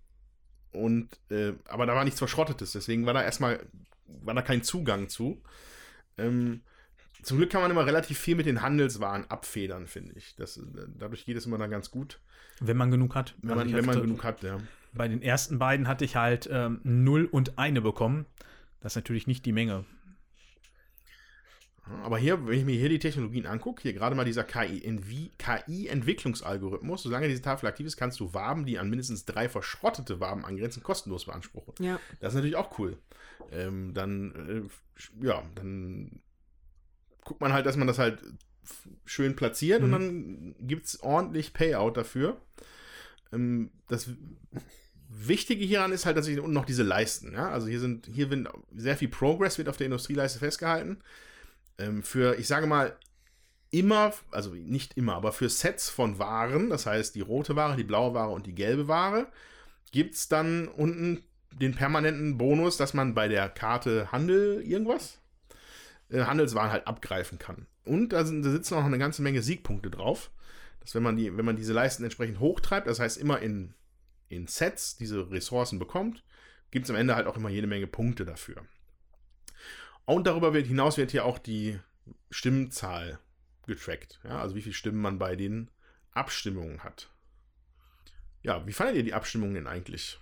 [0.73, 3.61] Und, äh, aber da war nichts Verschrottetes, deswegen war da erstmal,
[4.07, 5.41] war da kein Zugang zu.
[6.19, 6.61] Ähm,
[7.23, 10.37] zum Glück kann man immer relativ viel mit den Handelswaren abfedern, finde ich.
[10.37, 10.63] Das, äh,
[10.99, 12.21] dadurch geht es immer dann ganz gut,
[12.61, 13.35] Wenn man genug hat.
[13.41, 14.59] wenn Also man, ich wenn man genug hat, ja.
[14.93, 18.27] Bei den ersten beiden hatte ich halt ähm, 0 und eine bekommen.
[18.81, 19.85] Das ist natürlich nicht die Menge.
[22.03, 27.29] Aber hier, wenn ich mir hier die Technologien angucke, hier gerade mal dieser KI-Entwicklungsalgorithmus, solange
[27.29, 31.25] diese Tafel aktiv ist, kannst du Waben, die an mindestens drei verschrottete Waben angrenzen, kostenlos
[31.27, 31.75] beanspruchen.
[31.81, 31.99] Ja.
[32.21, 32.97] Das ist natürlich auch cool.
[33.53, 34.69] Ähm, dann,
[35.21, 36.21] äh, ja, dann
[37.25, 38.23] guckt man halt, dass man das halt
[39.05, 39.93] schön platziert und Mhm.
[39.93, 42.41] dann gibt es ordentlich Payout dafür.
[43.33, 44.11] Ähm, das
[45.11, 48.29] Wichtige hieran ist halt, dass ich unten noch diese Leisten, ja, also hier sind, hier
[48.31, 48.47] wird
[48.77, 50.99] sehr viel Progress wird auf der Industrieleiste festgehalten.
[51.79, 52.97] Ähm, für, ich sage mal,
[53.71, 57.85] immer, also nicht immer, aber für Sets von Waren, das heißt die rote Ware, die
[57.85, 59.29] blaue Ware und die gelbe Ware,
[59.93, 61.23] gibt es dann unten
[61.53, 65.21] den permanenten Bonus, dass man bei der Karte Handel irgendwas,
[66.11, 67.67] äh, Handelswaren halt abgreifen kann.
[67.85, 70.31] Und da, sind, da sitzen auch noch eine ganze Menge Siegpunkte drauf.
[70.81, 73.75] Dass wenn man, die, wenn man diese Leisten entsprechend hochtreibt, das heißt immer in,
[74.29, 76.23] in Sets diese Ressourcen bekommt,
[76.71, 78.63] gibt es am Ende halt auch immer jede Menge Punkte dafür.
[80.09, 81.79] Und darüber hinaus wird hier auch die
[82.31, 83.19] Stimmzahl
[83.67, 84.21] getrackt.
[84.25, 85.71] Ja, also wie viele Stimmen man bei den
[86.13, 87.11] Abstimmungen hat.
[88.43, 90.19] Ja, wie fandet ihr die Abstimmungen denn eigentlich?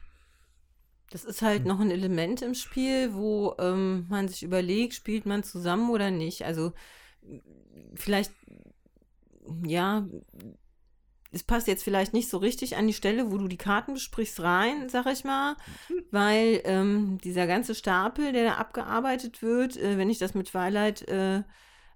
[1.11, 5.45] Das ist halt noch ein Element im Spiel, wo ähm, man sich überlegt, spielt man
[5.45, 6.45] zusammen oder nicht.
[6.45, 6.73] Also
[7.95, 8.33] vielleicht,
[9.65, 10.05] ja,
[11.33, 14.41] es passt jetzt vielleicht nicht so richtig an die Stelle, wo du die Karten besprichst,
[14.41, 15.57] rein, sag ich mal,
[16.11, 21.07] weil ähm, dieser ganze Stapel, der da abgearbeitet wird, äh, wenn ich das mit Twilight,
[21.09, 21.43] äh,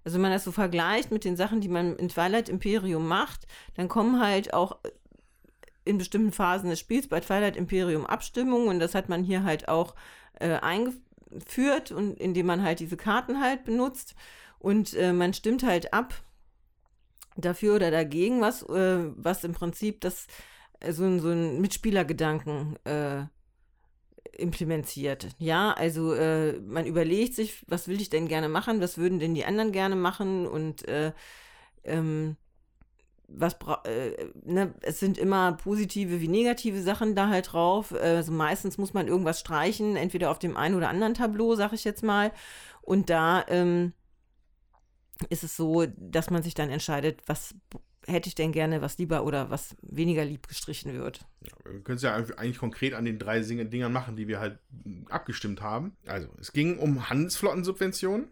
[0.03, 3.47] also wenn man das so vergleicht mit den Sachen, die man in Twilight Imperium macht,
[3.75, 4.77] dann kommen halt auch
[5.85, 9.67] in bestimmten Phasen des Spiels bei Twilight Imperium Abstimmungen und das hat man hier halt
[9.67, 9.95] auch
[10.39, 14.15] äh, eingeführt und indem man halt diese Karten halt benutzt
[14.59, 16.13] und äh, man stimmt halt ab
[17.35, 20.27] dafür oder dagegen, was, äh, was im Prinzip das
[20.79, 23.25] äh, so, so ein Mitspielergedanken äh,
[24.37, 25.27] implementiert.
[25.37, 29.35] Ja, also äh, man überlegt sich, was will ich denn gerne machen, was würden denn
[29.35, 30.85] die anderen gerne machen und
[31.83, 32.37] ähm,
[33.33, 33.55] was
[33.85, 37.93] äh, ne, es sind immer positive wie negative Sachen da halt drauf.
[37.93, 41.83] Also meistens muss man irgendwas streichen, entweder auf dem einen oder anderen Tableau, sag ich
[41.83, 42.31] jetzt mal.
[42.81, 43.93] Und da ähm,
[45.29, 47.55] ist es so, dass man sich dann entscheidet, was
[48.07, 51.19] hätte ich denn gerne, was lieber oder was weniger lieb gestrichen wird.
[51.41, 54.59] Ja, wir können es ja eigentlich konkret an den drei Dingern machen, die wir halt
[55.09, 55.95] abgestimmt haben.
[56.07, 58.27] Also, es ging um Handelsflottensubventionen.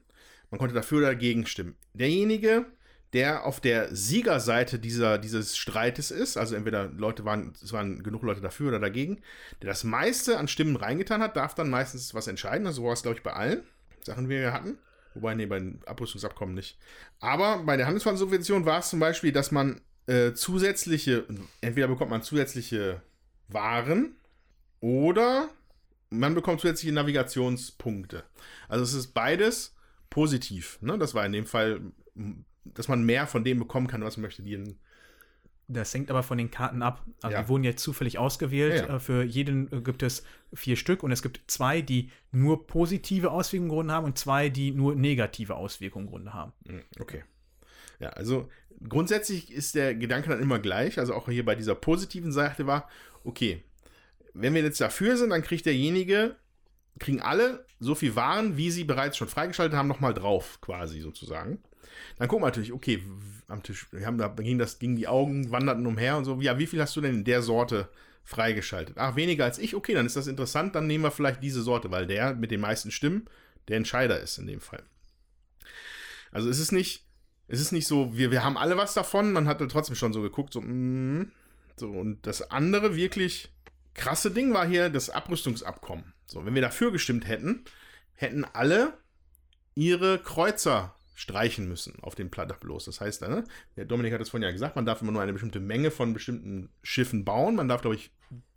[0.49, 1.76] Man konnte dafür oder dagegen stimmen.
[1.94, 2.66] Derjenige,
[3.14, 8.24] der auf der Siegerseite dieser, dieses Streites ist, also entweder Leute waren, es waren genug
[8.24, 9.22] Leute dafür oder dagegen,
[9.61, 12.66] der das meiste an Stimmen reingetan hat, darf dann meistens was entscheiden.
[12.66, 13.64] Also war es, glaube ich, bei allen
[14.03, 14.80] Sachen, die wir hatten.
[15.14, 16.77] Wobei, nee, bei den Abrüstungsabkommen nicht.
[17.19, 21.26] Aber bei der Handelsfondssubvention war es zum Beispiel, dass man äh, zusätzliche,
[21.61, 23.02] entweder bekommt man zusätzliche
[23.48, 24.15] Waren
[24.80, 25.49] oder
[26.10, 28.23] man bekommt zusätzliche Navigationspunkte.
[28.68, 29.76] Also es ist beides
[30.10, 30.80] positiv.
[30.81, 30.98] Ne?
[30.98, 31.81] Das war in dem Fall
[32.64, 34.44] dass man mehr von dem bekommen kann, was man möchte.
[34.44, 34.76] Die
[35.72, 37.06] das hängt aber von den Karten ab.
[37.22, 37.44] Also ja.
[37.44, 38.82] die wurden jetzt zufällig ausgewählt.
[38.82, 38.96] Ja, ja.
[38.96, 40.24] Äh, für jeden äh, gibt es
[40.54, 44.50] vier Stück und es gibt zwei, die nur positive Auswirkungen im Grunde haben und zwei,
[44.50, 46.54] die nur negative Auswirkungen im Grunde haben.
[46.68, 47.24] Hm, okay.
[48.00, 48.50] Ja, also
[48.88, 50.98] grundsätzlich ist der Gedanke dann immer gleich.
[50.98, 52.90] Also auch hier bei dieser positiven Seite war,
[53.24, 53.64] okay,
[54.34, 56.36] wenn wir jetzt dafür sind, dann kriegt derjenige,
[56.98, 61.60] kriegen alle so viel Waren, wie sie bereits schon freigeschaltet haben, nochmal drauf, quasi sozusagen.
[62.18, 63.03] Dann gucken wir natürlich, okay,
[63.48, 66.40] am Tisch, wir haben da ging das, ging die Augen, wanderten umher und so.
[66.41, 67.90] Ja, wie viel hast du denn in der Sorte
[68.24, 68.98] freigeschaltet?
[68.98, 69.76] Ach, weniger als ich?
[69.76, 72.61] Okay, dann ist das interessant, dann nehmen wir vielleicht diese Sorte, weil der mit den
[72.61, 73.28] meisten Stimmen
[73.68, 74.84] der Entscheider ist in dem Fall.
[76.32, 77.06] Also es ist nicht,
[77.48, 80.22] es ist nicht so, wir, wir haben alle was davon, man hat trotzdem schon so
[80.22, 81.32] geguckt, so, mm,
[81.76, 83.52] so, und das andere wirklich
[83.94, 86.14] krasse Ding war hier das Abrüstungsabkommen.
[86.26, 87.64] So, wenn wir dafür gestimmt hätten,
[88.14, 88.98] hätten alle
[89.76, 92.86] ihre Kreuzer streichen müssen auf den bloß.
[92.86, 93.44] Das heißt, ne,
[93.76, 96.14] der Dominik hat es vorhin ja gesagt, man darf immer nur eine bestimmte Menge von
[96.14, 97.56] bestimmten Schiffen bauen.
[97.56, 98.14] Man darf, glaube ich,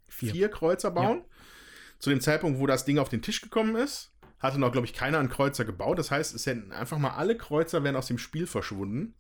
[0.09, 1.19] vier, vier Kreuzer bauen.
[1.19, 1.25] Ja.
[1.99, 4.93] Zu dem Zeitpunkt, wo das Ding auf den Tisch gekommen ist, hatte noch, glaube ich,
[4.93, 5.99] keiner einen Kreuzer gebaut.
[5.99, 9.15] Das heißt, es hätten einfach mal alle Kreuzer wären aus dem Spiel verschwunden.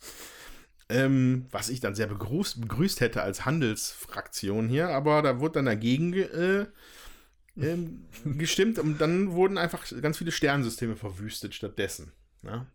[0.88, 5.64] Ähm, was ich dann sehr begrüßt, begrüßt hätte als Handelsfraktion hier, aber da wurde dann
[5.64, 6.66] dagegen äh,
[7.56, 7.76] äh,
[8.24, 12.12] gestimmt und dann wurden einfach ganz viele Sternsysteme verwüstet stattdessen.
[12.42, 12.68] Ja?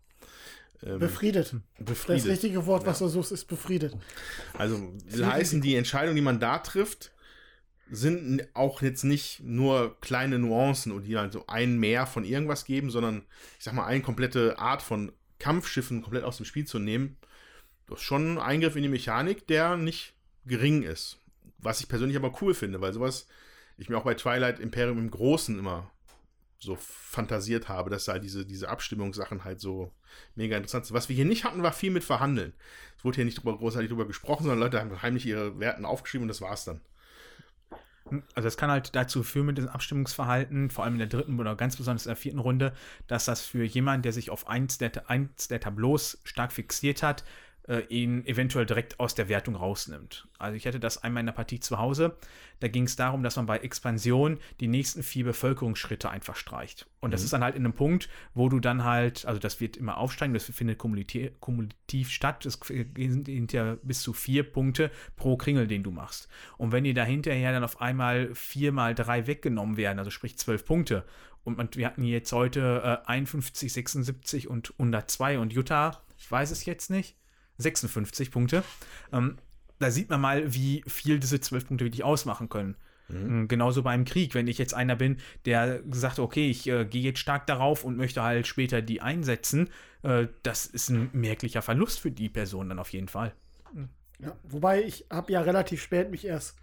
[0.82, 1.56] Ähm, befriedet.
[1.78, 2.24] befriedet.
[2.24, 3.06] Das richtige Wort, was ja.
[3.06, 3.96] du suchst, ist befriedet.
[4.54, 7.12] Also will heißen, die Entscheidungen, die man da trifft,
[7.90, 12.64] sind auch jetzt nicht nur kleine Nuancen und die halt so ein mehr von irgendwas
[12.64, 13.22] geben, sondern
[13.58, 17.16] ich sag mal, eine komplette Art von Kampfschiffen komplett aus dem Spiel zu nehmen.
[17.88, 20.14] Das ist schon ein Eingriff in die Mechanik, der nicht
[20.44, 21.18] gering ist.
[21.58, 23.26] Was ich persönlich aber cool finde, weil sowas
[23.78, 25.90] ich mir auch bei Twilight Imperium im Großen immer
[26.60, 29.92] so fantasiert habe, dass da diese, diese Abstimmungssachen halt so
[30.34, 30.94] mega interessant sind.
[30.96, 32.52] Was wir hier nicht hatten, war viel mit Verhandeln.
[32.96, 36.24] Es wurde hier nicht drüber, großartig drüber gesprochen, sondern Leute haben heimlich ihre Werten aufgeschrieben
[36.24, 36.80] und das war's dann.
[38.34, 41.54] Also es kann halt dazu führen mit dem Abstimmungsverhalten, vor allem in der dritten oder
[41.56, 42.72] ganz besonders in der vierten Runde,
[43.06, 47.24] dass das für jemanden, der sich auf eins der, eins der Tableaus stark fixiert hat,
[47.68, 50.26] äh, ihn eventuell direkt aus der Wertung rausnimmt.
[50.38, 52.16] Also ich hatte das einmal in der Partie zu Hause.
[52.60, 56.86] Da ging es darum, dass man bei Expansion die nächsten vier Bevölkerungsschritte einfach streicht.
[57.00, 57.24] Und das Mhm.
[57.26, 60.34] ist dann halt in einem Punkt, wo du dann halt, also das wird immer aufsteigen,
[60.34, 62.44] das findet kumulativ, kumulativ statt.
[62.46, 66.28] Es sind hinterher bis zu vier Punkte pro Kringel, den du machst.
[66.56, 70.38] Und wenn die da hinterher dann auf einmal vier mal drei weggenommen werden, also sprich
[70.38, 71.04] zwölf Punkte,
[71.44, 76.50] und man, wir hatten jetzt heute äh, 51, 76 und 102 und Utah, ich weiß
[76.50, 77.16] es jetzt nicht,
[77.58, 78.62] 56 Punkte.
[79.12, 79.36] Ähm,
[79.78, 82.76] da sieht man mal, wie viel diese 12 Punkte wirklich ausmachen können.
[83.08, 83.48] Mhm.
[83.48, 87.20] Genauso beim Krieg, wenn ich jetzt einer bin, der sagt, okay, ich äh, gehe jetzt
[87.20, 89.70] stark darauf und möchte halt später die einsetzen,
[90.02, 93.32] äh, das ist ein merklicher Verlust für die Person dann auf jeden Fall.
[94.20, 96.56] Ja, wobei ich habe ja relativ spät mich erst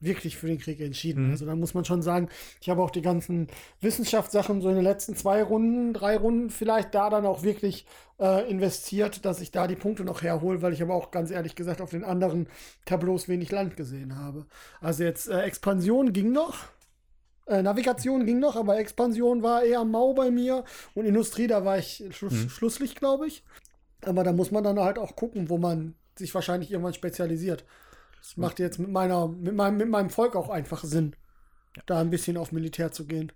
[0.00, 1.26] wirklich für den Krieg entschieden.
[1.26, 1.30] Mhm.
[1.32, 2.28] Also da muss man schon sagen,
[2.60, 3.48] ich habe auch die ganzen
[3.80, 7.86] Wissenschaftssachen so in den letzten zwei Runden, drei Runden vielleicht da dann auch wirklich
[8.18, 11.54] äh, investiert, dass ich da die Punkte noch herhole, weil ich aber auch ganz ehrlich
[11.54, 12.48] gesagt auf den anderen
[12.86, 14.46] Tableaus wenig Land gesehen habe.
[14.80, 16.56] Also jetzt äh, Expansion ging noch.
[17.46, 20.64] Äh, Navigation ging noch, aber Expansion war eher mau bei mir
[20.94, 22.48] und Industrie, da war ich Schluss, Mhm.
[22.48, 23.42] Schlusslicht, glaube ich.
[24.02, 27.64] Aber da muss man dann halt auch gucken, wo man sich wahrscheinlich irgendwann spezialisiert.
[28.20, 31.16] Das macht jetzt mit meiner, mit meinem, mit meinem Volk auch einfach Sinn,
[31.86, 33.32] da ein bisschen auf Militär zu gehen.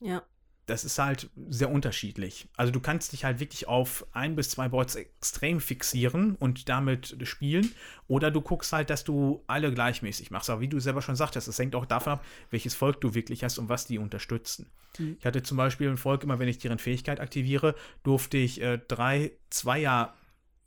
[0.00, 0.22] Ja.
[0.70, 2.48] das ist halt sehr unterschiedlich.
[2.56, 7.16] Also du kannst dich halt wirklich auf ein bis zwei Boards extrem fixieren und damit
[7.24, 7.74] spielen.
[8.06, 10.48] Oder du guckst halt, dass du alle gleichmäßig machst.
[10.48, 13.42] Aber wie du selber schon sagtest, es hängt auch davon ab, welches Volk du wirklich
[13.42, 14.70] hast und was die unterstützen.
[14.98, 15.16] Mhm.
[15.18, 17.74] Ich hatte zum Beispiel ein Volk, immer wenn ich deren Fähigkeit aktiviere,
[18.04, 20.14] durfte ich äh, drei Zweier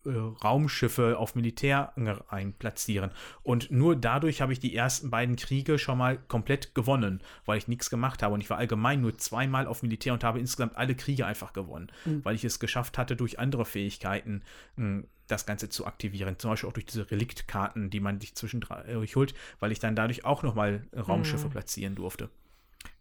[0.05, 0.09] äh,
[0.43, 1.93] Raumschiffe auf Militär
[2.27, 3.11] einplatzieren.
[3.41, 7.67] Und nur dadurch habe ich die ersten beiden Kriege schon mal komplett gewonnen, weil ich
[7.67, 8.34] nichts gemacht habe.
[8.34, 11.91] Und ich war allgemein nur zweimal auf Militär und habe insgesamt alle Kriege einfach gewonnen,
[12.23, 14.43] weil ich es geschafft hatte, durch andere Fähigkeiten
[14.75, 16.38] mh, das Ganze zu aktivieren.
[16.38, 20.25] Zum Beispiel auch durch diese Reliktkarten, die man sich zwischendurch holt, weil ich dann dadurch
[20.25, 22.30] auch nochmal Raumschiffe platzieren durfte.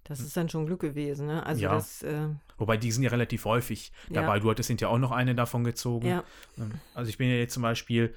[0.05, 1.45] Das ist dann schon Glück gewesen, ne?
[1.47, 1.75] Also Ja.
[1.75, 4.23] das, äh, Wobei die sind ja relativ häufig Ja.
[4.23, 4.41] dabei.
[4.41, 6.07] Du hattest hinterher auch noch eine davon gezogen.
[6.09, 6.25] ja.
[6.59, 8.15] Ähm, Also ich bin ja jetzt zum Beispiel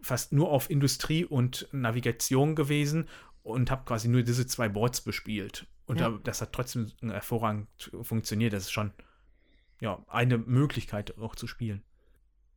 [0.00, 3.08] fast nur auf Industrie und Navigation gewesen
[3.42, 5.66] und habe quasi nur diese zwei Boards bespielt.
[5.86, 6.10] Und Ja.
[6.10, 8.52] da, das hat trotzdem hervorragend funktioniert.
[8.52, 8.92] Das ist schon
[9.80, 11.82] ja, eine Möglichkeit auch zu spielen.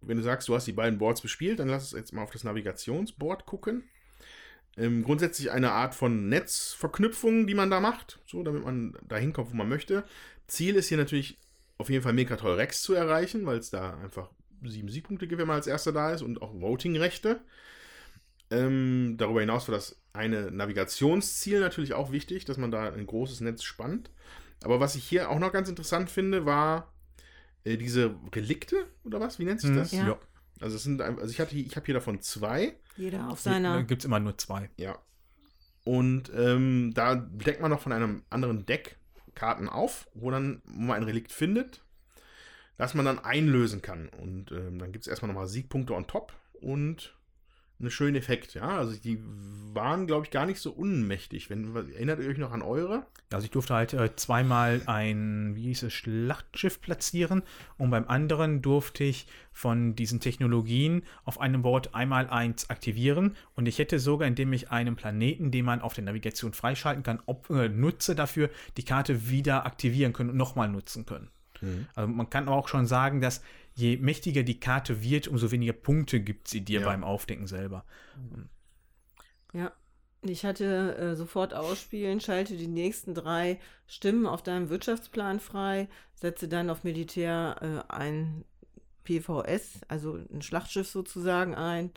[0.01, 2.29] Wenn du sagst, du hast die beiden Boards bespielt, dann lass uns jetzt mal auf
[2.31, 3.83] das Navigationsboard gucken.
[4.77, 9.51] Ähm, grundsätzlich eine Art von Netzverknüpfung, die man da macht, so damit man da hinkommt,
[9.51, 10.03] wo man möchte.
[10.47, 11.37] Ziel ist hier natürlich
[11.77, 14.29] auf jeden Fall Mekatol Rex zu erreichen, weil es da einfach
[14.63, 17.41] sieben Siegpunkte gibt, wenn man als erster da ist und auch Voting-Rechte.
[18.51, 23.41] Ähm, darüber hinaus war das eine Navigationsziel natürlich auch wichtig, dass man da ein großes
[23.41, 24.11] Netz spannt.
[24.63, 26.93] Aber was ich hier auch noch ganz interessant finde, war
[27.63, 29.39] äh, diese Relikte oder was?
[29.39, 29.91] Wie nennt sich Hm, das?
[29.91, 30.17] Ja.
[30.61, 33.83] Also es sind also ich hatte ich habe hier davon zwei, Jeder auf Da seiner.
[33.83, 34.69] gibt es immer nur zwei.
[34.77, 34.97] ja.
[35.83, 38.97] Und ähm, da deckt man noch von einem anderen Deck
[39.35, 41.83] Karten auf, wo dann man ein Relikt findet,
[42.77, 44.09] das man dann einlösen kann.
[44.09, 47.14] Und ähm, dann gibt es erstmal nochmal Siegpunkte on top und
[47.79, 48.67] einen schönen Effekt, ja.
[48.67, 49.19] Also die
[49.73, 51.49] waren, glaube ich, gar nicht so unmächtig.
[51.49, 53.05] Wenn, erinnert ihr euch noch an eure?
[53.31, 57.43] Also ich durfte halt äh, zweimal ein, wie hieß es, Schlachtschiff platzieren
[57.77, 63.67] und beim anderen durfte ich von diesen Technologien auf einem Board einmal eins aktivieren und
[63.67, 67.49] ich hätte sogar, indem ich einen Planeten, den man auf der Navigation freischalten kann, ob,
[67.49, 71.29] äh, nutze dafür, die Karte wieder aktivieren können und nochmal nutzen können.
[71.95, 73.41] Also man kann auch schon sagen, dass
[73.75, 76.85] je mächtiger die Karte wird, umso weniger Punkte gibt sie dir Ja.
[76.87, 77.85] beim Aufdecken selber.
[79.53, 79.71] Ja.
[80.27, 86.47] Ich hatte äh, sofort ausspielen, schalte die nächsten drei Stimmen auf deinem Wirtschaftsplan frei, setze
[86.47, 88.43] dann auf Militär äh, ein
[89.03, 91.91] PVS, also ein Schlachtschiff sozusagen ein.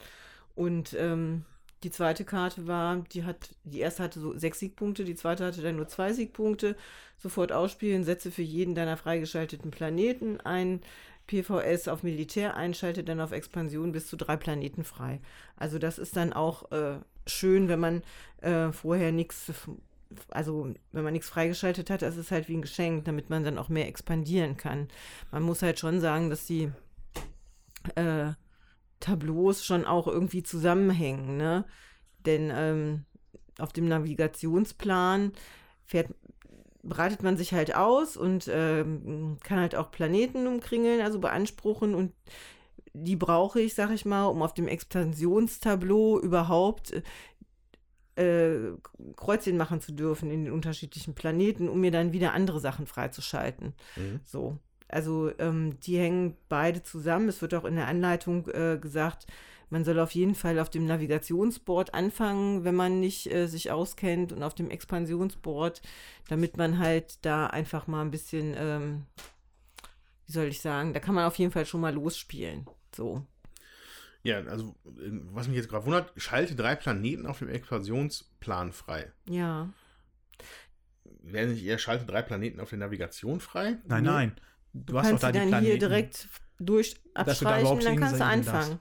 [0.54, 1.46] Und ähm,
[1.84, 5.62] die zweite Karte war, die hat, die erste hatte so sechs Siegpunkte, die zweite hatte
[5.62, 6.76] dann nur zwei Siegpunkte.
[7.16, 10.82] Sofort ausspielen, setze für jeden deiner freigeschalteten Planeten ein
[11.28, 15.20] PVS auf Militär einschalte, dann auf Expansion bis zu drei Planeten frei.
[15.56, 18.02] Also das ist dann auch äh, schön, wenn man
[18.40, 19.52] äh, vorher nichts,
[20.30, 23.58] also wenn man nichts freigeschaltet hat, das ist halt wie ein Geschenk, damit man dann
[23.58, 24.88] auch mehr expandieren kann.
[25.30, 26.72] Man muss halt schon sagen, dass die
[27.94, 28.32] äh,
[28.98, 31.64] Tableaus schon auch irgendwie zusammenhängen, ne?
[32.26, 33.04] Denn ähm,
[33.58, 35.32] auf dem Navigationsplan
[35.84, 36.08] fährt,
[36.82, 42.12] breitet man sich halt aus und ähm, kann halt auch Planeten umkringeln, also beanspruchen und
[42.92, 47.02] die brauche ich, sag ich mal, um auf dem Expansionstableau überhaupt
[48.16, 48.72] äh,
[49.16, 53.74] Kreuzchen machen zu dürfen in den unterschiedlichen Planeten, um mir dann wieder andere Sachen freizuschalten.
[53.96, 54.20] Mhm.
[54.24, 54.58] So.
[54.88, 57.28] Also ähm, die hängen beide zusammen.
[57.28, 59.26] Es wird auch in der Anleitung äh, gesagt,
[59.70, 64.32] man soll auf jeden Fall auf dem Navigationsboard anfangen, wenn man nicht äh, sich auskennt
[64.32, 65.82] und auf dem Expansionsboard,
[66.28, 69.06] damit man halt da einfach mal ein bisschen, ähm,
[70.26, 72.66] wie soll ich sagen, da kann man auf jeden Fall schon mal losspielen.
[72.94, 73.24] So.
[74.22, 79.12] Ja, also äh, was mich jetzt gerade wundert, schalte drei Planeten auf dem Expansionsplan frei.
[79.28, 79.68] Ja.
[81.22, 83.76] Wäre nicht eher schalte drei Planeten auf der Navigation frei?
[83.86, 84.08] Nein, Nee.
[84.10, 84.32] nein.
[84.72, 85.70] Du, Du hast doch kannst da sie die dann Planeten.
[85.70, 86.28] hier direkt
[86.58, 88.78] durch Dass du da abstreichen, überhaupt dann kannst du anfangen.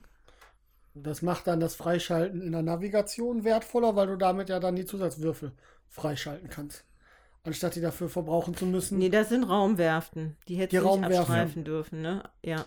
[1.02, 4.86] Das macht dann das Freischalten in der Navigation wertvoller, weil du damit ja dann die
[4.86, 5.52] Zusatzwürfel
[5.88, 6.84] freischalten kannst.
[7.44, 8.98] Anstatt die dafür verbrauchen zu müssen.
[8.98, 10.36] Nee, das sind Raumwerften.
[10.48, 12.22] Die hättest Die du nicht abstreifen dürfen, ne?
[12.44, 12.66] Ja.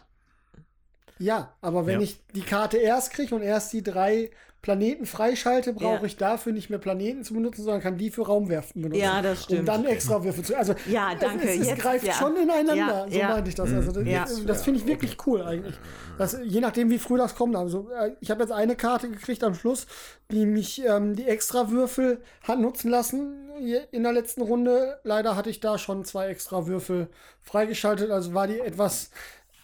[1.22, 2.02] Ja, aber wenn Ja.
[2.02, 4.32] ich die Karte erst kriege und erst die drei
[4.62, 6.04] Planeten freischalte, brauche Ja.
[6.04, 9.02] ich dafür nicht mehr Planeten zu benutzen, sondern kann die für Raumwerften benutzen.
[9.02, 9.68] Ja, das Um stimmt.
[9.68, 10.56] dann extra Würfel zu.
[10.56, 11.48] Also Ja, danke.
[11.48, 12.14] Es, es, es Jetzt, greift ja.
[12.14, 12.76] schon ineinander.
[12.76, 13.30] Ja, so ja.
[13.30, 13.74] meinte ich das.
[13.74, 14.26] Also das, Ja.
[14.46, 15.76] das finde ich wirklich cool eigentlich.
[16.20, 17.56] Das, je nachdem, wie früh das kommt.
[17.56, 19.88] Also, äh, ich habe jetzt eine Karte gekriegt am Schluss,
[20.30, 23.50] die mich ähm, die extra Würfel hat nutzen lassen
[23.92, 25.00] in der letzten Runde.
[25.04, 27.08] Leider hatte ich da schon zwei extra Würfel
[27.42, 28.12] freigeschaltet.
[28.12, 29.10] Also war die etwas,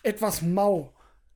[0.01, 0.91] etwas mau.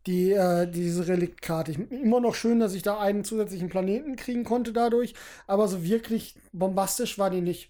[0.07, 1.73] Die, äh, diese Reliktkarte.
[1.73, 5.13] Immer noch schön, dass ich da einen zusätzlichen Planeten kriegen konnte dadurch,
[5.45, 7.69] aber so wirklich bombastisch war die nicht.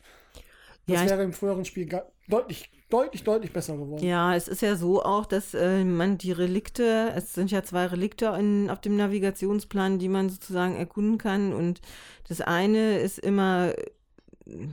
[0.87, 1.87] Das Ja, wäre im früheren Spiel
[2.27, 4.03] deutlich, deutlich, deutlich besser geworden.
[4.03, 7.85] Ja, es ist ja so auch, dass äh, man die Relikte, es sind ja zwei
[7.87, 11.53] Relikte in, auf dem Navigationsplan, die man sozusagen erkunden kann.
[11.53, 11.81] Und
[12.27, 13.73] das eine ist immer,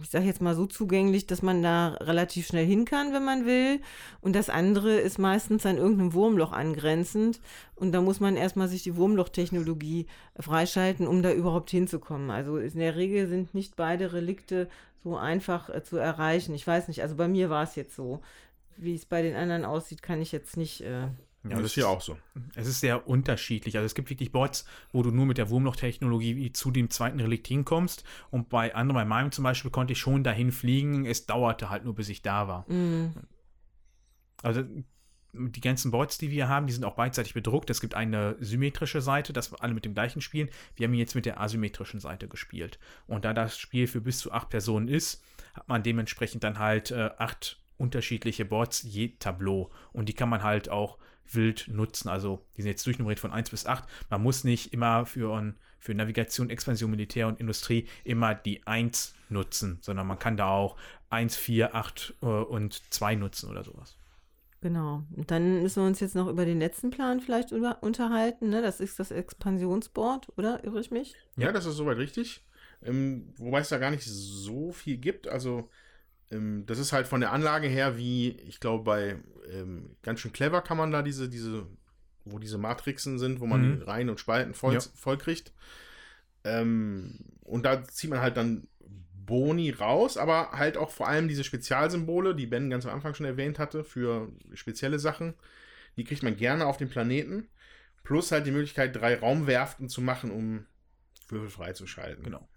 [0.02, 3.46] ich sage jetzt mal so zugänglich, dass man da relativ schnell hin kann, wenn man
[3.46, 3.80] will.
[4.20, 7.40] Und das andere ist meistens an irgendeinem Wurmloch angrenzend.
[7.74, 10.06] Und da muss man erstmal sich die Wurmlochtechnologie
[10.38, 12.30] freischalten, um da überhaupt hinzukommen.
[12.30, 14.68] Also in der Regel sind nicht beide Relikte
[15.04, 16.54] so einfach äh, zu erreichen.
[16.54, 18.20] Ich weiß nicht, also bei mir war es jetzt so.
[18.76, 20.82] Wie es bei den anderen aussieht, kann ich jetzt nicht.
[20.82, 21.08] Äh,
[21.44, 22.18] Ja, das ist hier auch so.
[22.54, 23.76] Es ist sehr unterschiedlich.
[23.76, 27.46] Also es gibt wirklich Bots, wo du nur mit der Wurmlochtechnologie zu dem zweiten Relikt
[27.46, 28.04] hinkommst.
[28.30, 31.06] Und bei anderen, bei meinem zum Beispiel, konnte ich schon dahin fliegen.
[31.06, 32.64] Es dauerte halt nur, bis ich da war.
[32.68, 33.12] mh,
[34.42, 34.64] Also
[35.32, 37.70] die ganzen Bots, die wir haben, die sind auch beidseitig bedruckt.
[37.70, 40.48] Es gibt eine symmetrische Seite, dass wir alle mit dem gleichen spielen.
[40.74, 42.78] Wir haben jetzt mit der asymmetrischen Seite gespielt.
[43.06, 45.22] Und da das Spiel für bis zu acht Personen ist,
[45.54, 49.70] hat man dementsprechend dann halt äh, acht unterschiedliche Bots je Tableau.
[49.92, 50.98] Und die kann man halt auch
[51.34, 52.08] wild nutzen.
[52.08, 53.84] Also die sind jetzt durchnummeriert von 1 bis 8.
[54.10, 59.14] Man muss nicht immer für, ein- für Navigation, Expansion, Militär und Industrie immer die 1
[59.28, 60.76] nutzen, sondern man kann da auch
[61.10, 63.96] 1, 4, 8 äh, und 2 nutzen oder sowas.
[64.60, 65.04] genau.
[65.16, 68.48] Und dann müssen wir uns jetzt noch über den letzten Plan vielleicht über, unterhalten.
[68.50, 68.60] Ne?
[68.62, 70.64] Das ist das Expansionsboard, oder?
[70.64, 71.14] Irre ich mich?
[71.36, 72.44] Ja, das ist soweit richtig.
[72.82, 75.28] Ähm, wobei es da gar nicht so viel gibt.
[75.28, 75.68] Also,
[76.30, 79.16] ähm, das ist halt von der Anlage her wie, ich glaube, bei
[79.52, 81.66] ähm, ganz schön clever kann man da diese, diese,
[82.24, 83.76] wo diese Matrixen sind, wo man Mhm.
[83.78, 84.80] die Reihen und Spalten voll, Ja.
[84.80, 85.52] voll kriegt.
[86.44, 88.68] Ähm, und da zieht man halt dann
[89.26, 93.26] Boni raus, aber halt auch vor allem diese Spezialsymbole, die Ben ganz am Anfang schon
[93.26, 95.34] erwähnt hatte, für spezielle Sachen.
[95.96, 97.48] Die kriegt man gerne auf dem Planeten.
[98.04, 100.64] Plus halt die Möglichkeit, drei Raumwerften zu machen, um
[101.28, 102.24] Würfel freizuschalten.
[102.24, 102.48] Genau.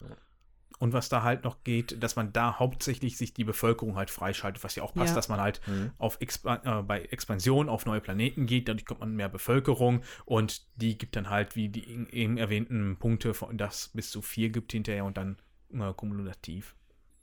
[0.80, 4.64] Und was da halt noch geht, dass man da hauptsächlich sich die Bevölkerung halt freischaltet,
[4.64, 5.16] was ja auch passt, Ja.
[5.16, 5.92] dass man halt Mhm.
[6.00, 10.64] auf Expa äh, bei Expansion auf neue Planeten geht, dadurch kommt man mehr Bevölkerung und
[10.78, 14.72] die gibt dann halt, wie die eben erwähnten Punkte, von das bis zu vier gibt
[14.72, 15.38] hinterher und dann
[15.74, 16.76] äh, kumulativ.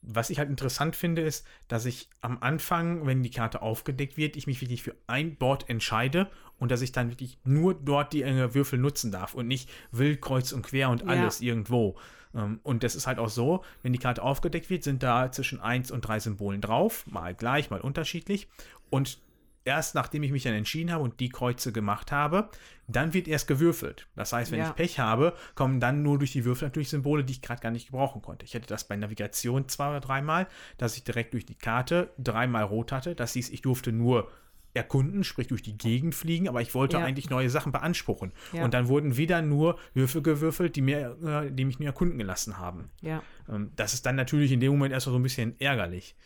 [0.03, 4.37] Was ich halt interessant finde, ist, dass ich am Anfang, wenn die Karte aufgedeckt wird,
[4.37, 6.31] ich mich wirklich für ein Board entscheide
[6.61, 10.21] und dass ich dann wirklich nur dort die äh, Würfel nutzen darf und nicht wild
[10.21, 11.09] kreuz und quer und Ja.
[11.09, 11.99] alles irgendwo.
[12.39, 15.61] Ähm, und das ist halt auch so, wenn die Karte aufgedeckt wird, sind da zwischen
[15.61, 18.49] 1 und 3 Symbolen drauf, mal gleich, mal unterschiedlich.
[18.91, 19.19] Und
[19.65, 22.49] erst nachdem ich mich dann entschieden habe und die Kreuze gemacht habe,
[22.87, 24.07] dann wird erst gewürfelt.
[24.17, 24.71] Das heißt, wenn Ja.
[24.71, 27.71] ich Pech habe, kommen dann nur durch die Würfel natürlich Symbole, die ich gerade gar
[27.71, 28.47] nicht gebrauchen konnte.
[28.47, 30.47] Ich hatte das bei Navigation zwei oder dreimal,
[30.79, 33.15] dass ich direkt durch die Karte dreimal rot hatte.
[33.15, 34.31] Das hieß, ich durfte nur
[34.79, 37.05] erkunden, sprich durch die Gegend fliegen, aber ich wollte Ja.
[37.05, 38.33] eigentlich neue Sachen beanspruchen.
[38.53, 38.65] Ja.
[38.65, 42.59] Und dann wurden wieder nur Würfel gewürfelt, die, mir, äh, die mich nur erkunden gelassen
[42.59, 42.91] haben.
[43.03, 43.23] Ja.
[43.49, 46.17] Ähm, das ist dann natürlich in dem Moment erstmal so ein bisschen ärgerlich.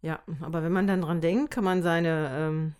[0.00, 2.74] Ja, aber wenn man dann dran denkt, kann man seine ähm,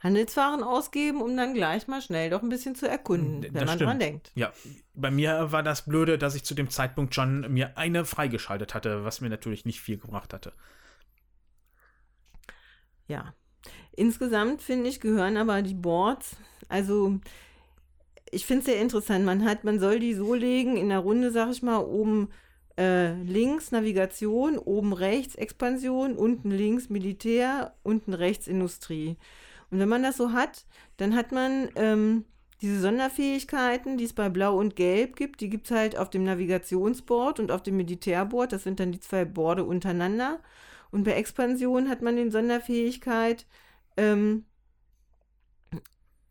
[0.00, 3.64] Handelswaren ausgeben, um dann gleich mal schnell doch ein bisschen zu erkunden, D- wenn das
[3.66, 3.90] man stimmt.
[3.90, 4.32] dran denkt.
[4.34, 4.52] Ja,
[4.94, 9.04] bei mir war das Blöde, dass ich zu dem Zeitpunkt schon mir eine freigeschaltet hatte,
[9.04, 10.52] was mir natürlich nicht viel gebracht hatte.
[13.08, 13.32] Ja.
[13.94, 16.36] Insgesamt finde ich, gehören aber die Boards,
[16.68, 17.18] also
[18.30, 19.24] ich finde es sehr interessant.
[19.24, 22.28] Man hat, man soll die so legen in der Runde, sag ich mal, oben
[22.78, 29.16] äh, links Navigation, oben rechts Expansion, unten links Militär, unten rechts Industrie.
[29.70, 30.64] Und wenn man das so hat,
[30.96, 32.24] dann hat man ähm,
[32.60, 36.24] diese Sonderfähigkeiten, die es bei Blau und Gelb gibt, die gibt es halt auf dem
[36.24, 38.52] Navigationsboard und auf dem Militärboard.
[38.52, 40.40] Das sind dann die zwei Borde untereinander.
[40.96, 43.44] Und bei Expansion hat man den Sonderfähigkeit,
[43.98, 44.46] ähm,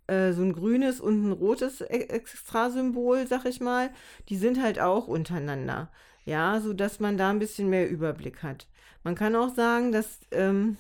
[0.08, 3.92] äh, so ein grünes und ein rotes e-, Extrasymbol, sag ich mal.
[4.28, 5.92] Die sind halt auch untereinander.
[6.26, 8.68] Ja, so dass man da ein bisschen mehr Überblick hat.
[9.04, 10.78] Man kann auch sagen, dass ähm,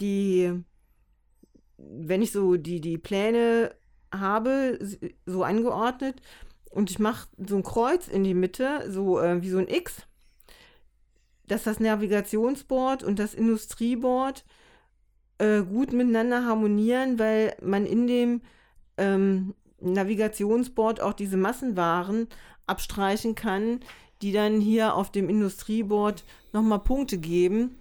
[0.00, 0.64] die,
[1.76, 3.74] wenn ich so die, die Pläne
[4.10, 4.78] habe,
[5.26, 6.22] so angeordnet
[6.70, 10.06] und ich mache so ein Kreuz in die Mitte, so äh, wie so ein X,
[11.52, 14.42] dass das Navigationsboard und das Industrieboard
[15.36, 18.40] äh, gut miteinander harmonieren, weil man in dem
[18.96, 22.26] ähm, Navigationsboard auch diese Massenwaren
[22.66, 23.80] abstreichen kann,
[24.22, 26.24] die dann hier auf dem Industrieboard
[26.54, 27.76] nochmal Punkte geben.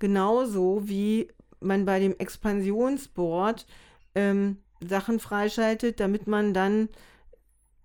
[0.00, 1.28] Genauso wie
[1.60, 3.64] man bei dem Expansionsboard
[4.14, 6.90] ähm, Sachen freischaltet, damit man dann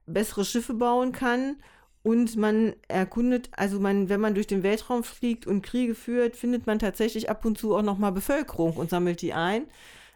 [0.06, 1.56] bessere Schiffe bauen kann
[2.02, 6.66] und man erkundet, also man, wenn man durch den Weltraum fliegt und Kriege führt, findet
[6.66, 9.68] man tatsächlich ab und zu auch nochmal Bevölkerung und sammelt die ein.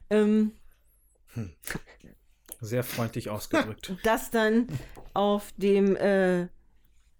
[0.09, 0.53] Ähm,
[1.33, 1.51] hm.
[2.61, 3.93] Sehr freundlich ausgedrückt.
[4.03, 4.67] Das dann
[5.13, 6.47] auf dem äh,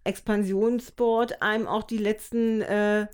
[0.06, 3.07] Expansionsboard einem auch die letzten äh,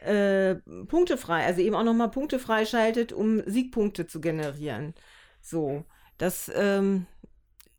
[0.00, 0.54] äh,
[0.86, 4.94] Punkte frei, also eben auch nochmal Punkte freischaltet, um Siegpunkte zu generieren.
[5.42, 5.84] So,
[6.16, 7.06] das ähm,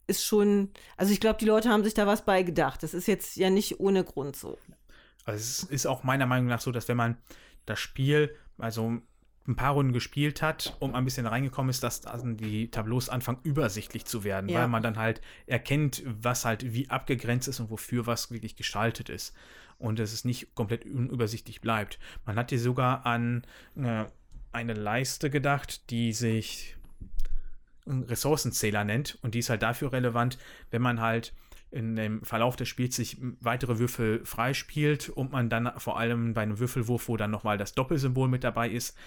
[0.07, 2.81] ist schon, also ich glaube, die Leute haben sich da was bei gedacht.
[2.81, 4.57] Das ist jetzt ja nicht ohne Grund so.
[5.25, 7.17] Also es ist auch meiner Meinung nach so, dass wenn man
[7.65, 9.01] das Spiel, also
[9.47, 13.39] ein paar Runden gespielt hat und ein bisschen reingekommen ist, dass dann die Tableaus anfangen
[13.43, 14.61] übersichtlich zu werden, ja.
[14.61, 19.09] weil man dann halt erkennt, was halt wie abgegrenzt ist und wofür was wirklich gestaltet
[19.09, 19.33] ist.
[19.77, 21.99] Und dass es nicht komplett unübersichtlich bleibt.
[22.25, 23.43] Man hat hier sogar an
[23.75, 24.05] äh,
[24.51, 26.76] eine Leiste gedacht, die sich
[27.87, 29.17] Ressourcenzähler nennt.
[29.21, 30.37] Und die ist halt dafür relevant,
[30.71, 31.33] wenn man halt
[31.69, 36.41] in dem Verlauf des Spiels sich weitere Würfel freispielt und man dann vor allem bei
[36.41, 38.97] einem Würfelwurf, wo dann nochmal das Doppelsymbol mit dabei ist,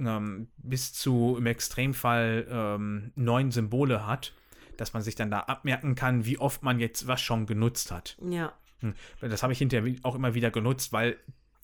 [0.00, 4.34] ähm, bis zu im Extremfall ähm, neun Symbole hat,
[4.76, 8.16] dass man sich dann da abmerken kann, wie oft man jetzt was schon genutzt hat.
[8.28, 8.52] Ja.
[8.80, 8.94] Hm.
[9.20, 11.16] Das habe ich hinterher auch immer wieder genutzt, weil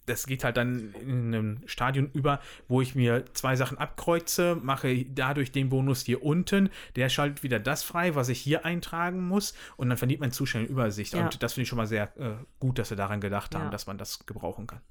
[0.05, 5.05] das geht halt dann in einem Stadion über, wo ich mir zwei Sachen abkreuze, mache
[5.05, 9.53] dadurch den Bonus hier unten, der schaltet wieder das frei, was ich hier eintragen muss
[9.77, 11.13] und dann verliert man zu schnell Übersicht.
[11.13, 11.23] Ja.
[11.23, 13.59] Und das finde ich schon mal sehr äh, gut, dass wir daran gedacht ja.
[13.59, 14.81] haben, dass man das gebrauchen kann.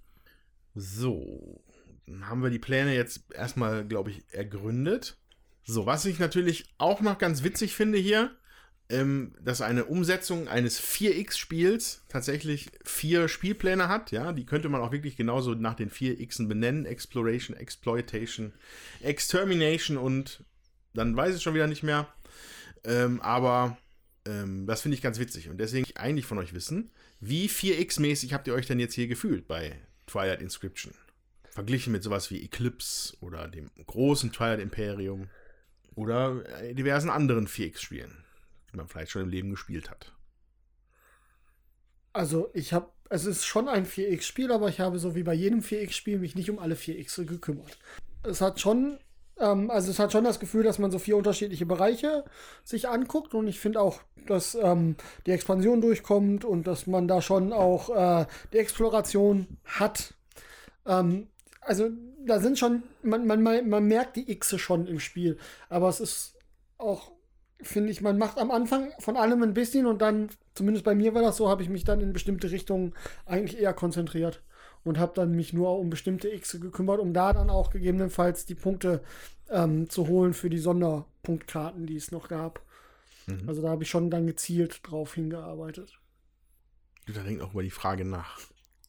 [0.74, 1.62] So,
[2.06, 5.16] dann haben wir die Pläne jetzt erstmal, glaube ich, ergründet.
[5.62, 8.36] So, was ich natürlich auch noch ganz witzig finde hier,
[8.94, 14.12] ähm, dass eine Umsetzung eines 4X-Spiels tatsächlich vier Spielpläne hat.
[14.12, 18.52] Ja, die könnte man auch wirklich genauso nach den vier Xen benennen: Exploration, Exploitation,
[19.00, 20.44] Extermination und
[20.94, 22.08] dann weiß ich schon wieder nicht mehr.
[22.84, 23.76] Ähm, aber
[24.26, 26.90] ähm, das finde ich ganz witzig und deswegen eigentlich von euch wissen,
[27.20, 29.76] wie 4X-mäßig habt ihr euch denn jetzt hier gefühlt bei
[30.06, 30.94] Twilight Inscription?
[31.50, 35.28] Verglichen mit sowas wie Eclipse oder dem großen Twilight Imperium
[35.94, 38.23] oder äh, diversen anderen 4X-Spielen
[38.74, 40.12] die man vielleicht schon im Leben gespielt hat.
[42.12, 45.60] Also ich habe, es ist schon ein 4X-Spiel, aber ich habe so wie bei jedem
[45.60, 47.78] 4X-Spiel mich nicht um alle 4X gekümmert.
[48.22, 48.98] Es hat schon,
[49.38, 52.24] ähm, also es hat schon das Gefühl, dass man so vier unterschiedliche Bereiche
[52.62, 54.96] sich anguckt und ich finde auch, dass ähm,
[55.26, 60.14] die Expansion durchkommt und dass man da schon auch äh, die Exploration hat.
[60.86, 61.28] Ähm,
[61.60, 61.90] also
[62.24, 65.38] da sind schon, man, man, man merkt die Xe schon im Spiel,
[65.68, 66.34] aber es ist
[66.78, 67.13] auch
[67.60, 71.14] finde ich, man macht am Anfang von allem ein bisschen und dann, zumindest bei mir
[71.14, 72.94] war das so, habe ich mich dann in bestimmte Richtungen
[73.26, 74.42] eigentlich eher konzentriert
[74.84, 78.54] und habe dann mich nur um bestimmte X gekümmert, um da dann auch gegebenenfalls die
[78.54, 79.02] Punkte
[79.50, 82.60] ähm, zu holen für die Sonderpunktkarten, die es noch gab.
[83.26, 83.48] Mhm.
[83.48, 85.98] Also da habe ich schon dann gezielt drauf hingearbeitet.
[87.06, 88.38] Du da denkt auch über die Frage nach.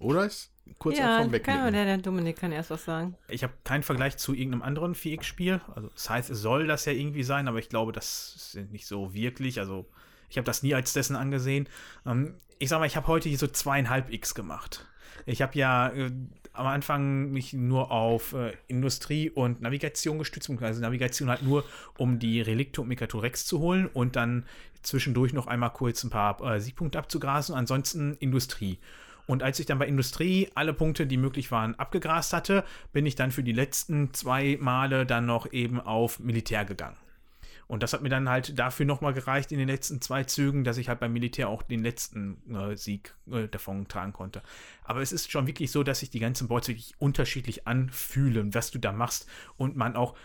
[0.06, 3.16] Oder ist kurz ja, vom kann, der, der Dominik kann erst was sagen.
[3.28, 5.62] Ich habe keinen Vergleich zu irgendeinem anderen 4X-Spiel.
[5.74, 8.88] Also das heißt, es soll das ja irgendwie sein, aber ich glaube, das ist nicht
[8.88, 9.60] so wirklich.
[9.60, 9.88] Also
[10.30, 11.68] ich habe das nie als dessen angesehen.
[12.06, 14.86] Ähm, ich sag mal, ich habe heute hier so zweieinhalb X gemacht.
[15.26, 16.12] Ich habe ja äh,
[16.54, 21.64] am Anfang mich nur auf äh, Industrie und Navigation gestützt, also Navigation halt nur,
[21.98, 24.46] um die Relikte und Mekatorex zu holen und dann
[24.82, 27.56] zwischendurch noch einmal kurz ein paar äh, Siegpunkte abzugrasen.
[27.56, 28.80] Ansonsten Industrie.
[29.28, 33.16] Und als ich dann bei Industrie alle Punkte, die möglich waren, abgegrast hatte, bin ich
[33.16, 36.98] dann für die letzten zwei Male dann noch eben auf Militär gegangen.
[37.68, 40.78] Und das hat mir dann halt dafür nochmal gereicht in den letzten zwei Zügen, dass
[40.78, 44.44] ich halt beim Militär auch den letzten äh, Sieg äh, davon tragen konnte.
[44.84, 48.70] Aber es ist schon wirklich so, dass sich die ganzen Boards wirklich unterschiedlich anfühlen, was
[48.70, 49.28] du da machst.
[49.58, 50.16] Und man auch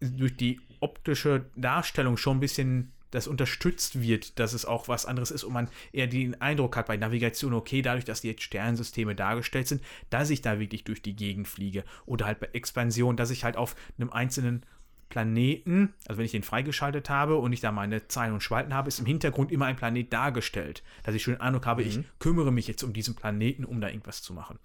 [0.00, 5.30] durch die optische Darstellung schon ein bisschen das unterstützt wird, dass es auch was anderes
[5.30, 9.14] ist und man eher den Eindruck hat bei Navigation, okay, dadurch, dass die jetzt Sternensysteme
[9.14, 11.84] dargestellt sind, dass ich da wirklich durch die Gegend fliege.
[12.06, 14.64] Oder halt bei Expansion, dass ich halt auf einem einzelnen
[15.10, 18.88] Planeten, also wenn ich den freigeschaltet habe und ich da meine Zeilen und Spalten habe,
[18.88, 20.82] ist im Hintergrund immer ein Planet dargestellt.
[21.02, 21.88] Dass ich schon den Eindruck habe, mhm.
[21.88, 24.58] ich kümmere mich jetzt um diesen Planeten, um da irgendwas zu machen.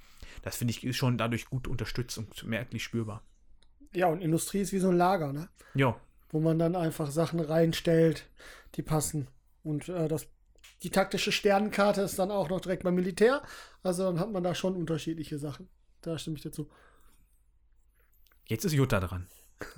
[0.44, 3.24] Das finde ich schon dadurch gut unterstützt und merklich spürbar.
[3.94, 5.50] Ja, und Industrie ist wie so ein Lager, ne?
[5.74, 6.00] Ja.
[6.30, 8.28] Wo man dann einfach Sachen reinstellt,
[8.76, 9.28] die passen.
[9.64, 10.28] Und äh, das,
[10.84, 13.42] die taktische Sternenkarte ist dann auch noch direkt beim Militär.
[13.84, 15.70] Also dann hat man da schon unterschiedliche Sachen.
[16.02, 16.70] Da stimme ich dazu.
[18.48, 19.28] Jetzt ist Jutta dran.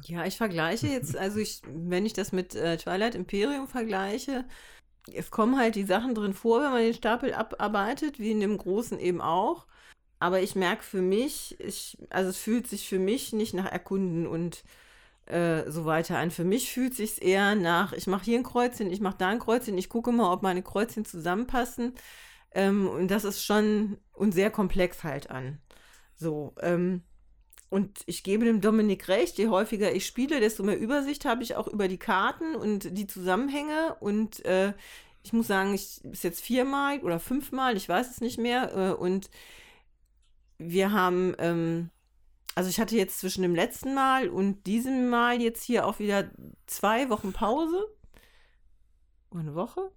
[0.04, 4.46] Ja, ich vergleiche jetzt, also ich, wenn ich das mit äh, Twilight Imperium vergleiche,
[5.14, 8.58] es kommen halt die Sachen drin vor, wenn man den Stapel abarbeitet, wie in dem
[8.58, 9.68] großen eben auch.
[10.20, 14.26] Aber ich merke für mich, ich, also es fühlt sich für mich nicht nach Erkunden
[14.26, 14.64] und
[15.28, 16.32] äh, so weiter an.
[16.32, 19.40] Für mich fühlt sich eher nach, ich mache hier ein Kreuzchen, ich mache da ein
[19.40, 21.94] Kreuzchen, ich gucke mal, ob meine Kreuzchen zusammenpassen.
[22.52, 25.60] Ähm, und das ist schon und sehr komplex halt an.
[26.16, 27.04] So, ähm,
[27.70, 31.56] und ich gebe dem Dominik recht, je häufiger ich spiele, desto mehr Übersicht habe ich
[31.56, 33.96] auch über die Karten und die Zusammenhänge.
[34.00, 34.74] Und äh,
[35.24, 38.74] ich muss sagen, ich bis jetzt viermal oder fünfmal, ich weiß es nicht mehr.
[38.74, 39.30] Äh, und
[40.58, 41.90] wir haben, ähm,
[42.58, 46.32] also ich hatte jetzt zwischen dem letzten Mal und diesem Mal jetzt hier auch wieder
[46.66, 47.86] zwei Wochen Pause.
[49.30, 49.92] eine Woche?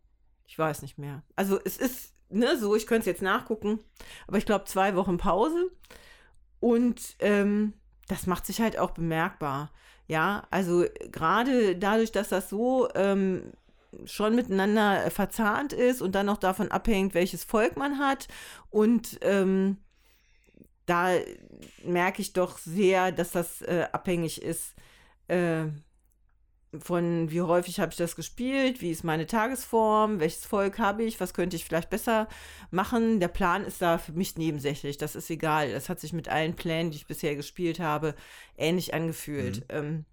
[0.47, 1.23] Ich weiß nicht mehr.
[1.37, 3.81] Also es ist, ne, so, ich könnte es jetzt nachgucken,
[4.27, 5.71] aber ich glaube zwei Wochen Pause.
[6.61, 7.73] Und ähm,
[8.09, 9.73] das macht sich halt auch bemerkbar.
[10.07, 13.55] Ja, also gerade dadurch, dass das so ähm,
[14.05, 18.29] schon miteinander verzahnt ist und dann noch davon abhängt, welches Volk man hat.
[18.69, 19.79] Und ähm,
[20.91, 21.13] da
[21.85, 24.75] merke ich doch sehr, dass das äh, abhängig ist
[25.29, 25.67] äh,
[26.79, 31.19] von wie häufig habe ich das gespielt, wie ist meine Tagesform, welches Volk habe ich,
[31.19, 32.29] was könnte ich vielleicht besser
[32.71, 33.19] machen.
[33.19, 35.73] Der Plan ist da für mich nebensächlich, das ist egal.
[35.73, 38.15] Das hat sich mit allen Plänen, die ich bisher gespielt habe,
[38.57, 39.61] ähnlich angefühlt.
[39.61, 39.65] Mhm.
[39.69, 40.05] Ähm,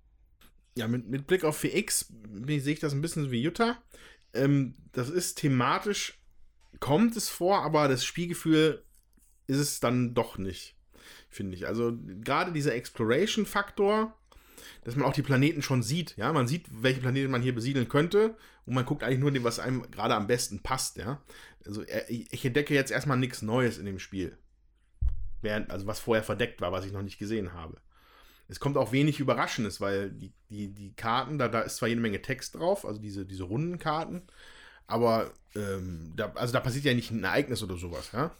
[0.76, 3.78] ja, mit, mit Blick auf VX sehe ich das ein bisschen wie Jutta.
[4.34, 6.20] Ähm, das ist thematisch,
[6.80, 8.84] kommt es vor, aber das Spielgefühl
[9.48, 10.76] ist es dann doch nicht,
[11.30, 11.68] finde ich.
[11.68, 14.14] Also gerade dieser Exploration-Faktor,
[14.84, 16.15] dass man auch die Planeten schon sieht.
[16.18, 19.44] Ja, man sieht, welche Planeten man hier besiedeln könnte und man guckt eigentlich nur dem,
[19.44, 20.98] was einem gerade am besten passt.
[20.98, 21.22] Ja,
[21.65, 24.38] also ich entdecke jetzt erstmal nichts Neues in dem Spiel.
[25.41, 27.78] Während, also was vorher verdeckt war, was ich noch nicht gesehen habe.
[28.49, 32.02] Es kommt auch wenig Überraschendes, weil die, die, die Karten, da, da ist zwar jede
[32.02, 34.22] Menge Text drauf, also diese, diese runden Karten,
[34.88, 38.11] aber ähm, da, also da passiert ja nicht ein Ereignis oder sowas.
[38.14, 38.34] Ja?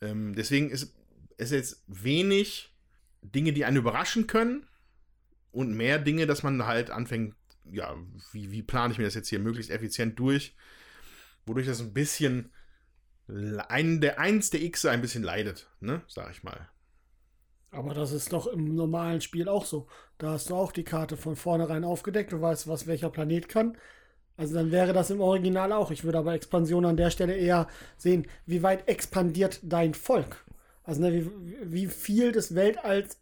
[0.00, 0.94] Ähm, deswegen ist
[1.38, 2.74] es jetzt wenig
[3.22, 4.66] Dinge, die einen überraschen können,
[5.56, 7.96] und mehr Dinge, dass man halt anfängt, ja,
[8.32, 10.54] wie, wie plane ich mir das jetzt hier möglichst effizient durch,
[11.46, 12.52] wodurch das ein bisschen
[13.26, 16.68] ein, der eins der X ein bisschen leidet, ne, sag ich mal.
[17.70, 19.88] Aber das ist doch im normalen Spiel auch so.
[20.18, 23.78] Da hast du auch die Karte von vornherein aufgedeckt, du weißt, was welcher Planet kann.
[24.36, 25.90] Also dann wäre das im Original auch.
[25.90, 30.44] Ich würde aber Expansion an der Stelle eher sehen, wie weit expandiert dein Volk.
[30.84, 31.30] Also ne, wie,
[31.62, 33.18] wie viel des Weltalls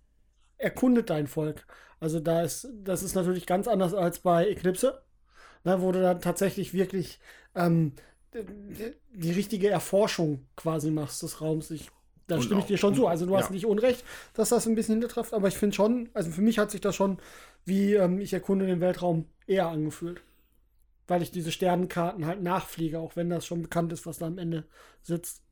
[0.59, 1.67] erkundet dein Volk.
[2.01, 5.03] Also da ist, das ist natürlich ganz anders als bei Eclipse,
[5.63, 7.21] ne, wo du dann tatsächlich wirklich
[7.55, 7.93] ähm,
[9.13, 11.71] die richtige Erforschung quasi machst des Raums.
[11.71, 11.91] Ich,
[12.27, 13.07] da stimme ich dir schon zu.
[13.07, 13.53] Also du hast ja.
[13.53, 14.05] nicht Unrecht,
[14.35, 16.97] dass das ein bisschen hintertrifft, aber ich finde schon, also für mich hat sich das
[16.97, 17.19] schon
[17.65, 20.21] wie ähm, ich erkunde den Weltraum eher angefühlt.
[21.07, 24.39] Weil ich diese Sternenkarten halt nachfliege, auch wenn das schon bekannt ist, was da am
[24.39, 24.65] Ende
[25.03, 25.43] sitzt.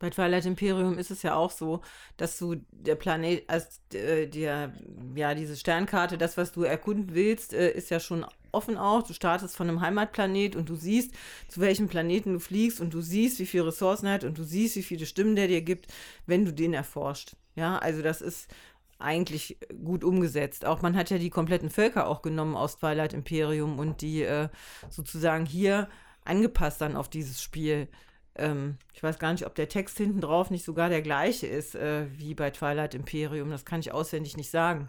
[0.00, 1.82] Bei Twilight Imperium ist es ja auch so,
[2.16, 4.72] dass du der Planet, also äh, der,
[5.14, 9.02] ja, diese Sternkarte, das, was du erkunden willst, äh, ist ja schon offen auch.
[9.02, 11.12] Du startest von einem Heimatplanet und du siehst,
[11.48, 14.42] zu welchem Planeten du fliegst und du siehst, wie viele Ressourcen er hat und du
[14.42, 15.92] siehst, wie viele Stimmen der dir gibt,
[16.24, 17.36] wenn du den erforscht.
[17.54, 18.48] Ja, also das ist
[19.00, 20.64] eigentlich gut umgesetzt.
[20.64, 24.48] Auch man hat ja die kompletten Völker auch genommen aus Twilight Imperium und die äh,
[24.88, 25.88] sozusagen hier
[26.24, 27.88] angepasst dann auf dieses Spiel
[28.36, 31.74] ähm, ich weiß gar nicht, ob der Text hinten drauf nicht sogar der gleiche ist
[31.74, 33.50] äh, wie bei Twilight Imperium.
[33.50, 34.88] Das kann ich auswendig nicht sagen.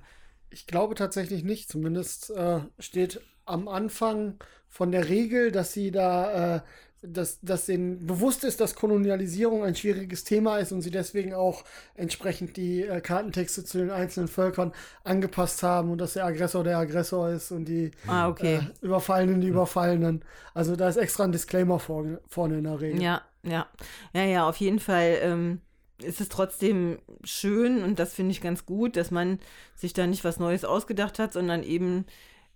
[0.50, 1.70] Ich glaube tatsächlich nicht.
[1.70, 4.36] Zumindest äh, steht am Anfang
[4.68, 6.62] von der Regel, dass sie da äh,
[7.02, 11.64] dass, dass denen bewusst ist, dass Kolonialisierung ein schwieriges Thema ist und sie deswegen auch
[11.95, 14.72] entsprechend die äh, Kartentexte zu den einzelnen Völkern
[15.03, 18.57] angepasst haben und dass der Aggressor der Aggressor ist und die ah, okay.
[18.57, 20.23] äh, Überfallenen die Überfallenen.
[20.53, 23.02] Also da ist extra ein Disclaimer vor, vorne in der Regel.
[23.02, 23.68] Ja, ja.
[24.14, 25.18] Ja, ja, auf jeden Fall.
[25.22, 25.61] Ähm
[26.03, 29.40] ist es trotzdem schön und das finde ich ganz gut, dass man
[29.76, 32.06] sich da nicht was Neues ausgedacht hat, sondern eben,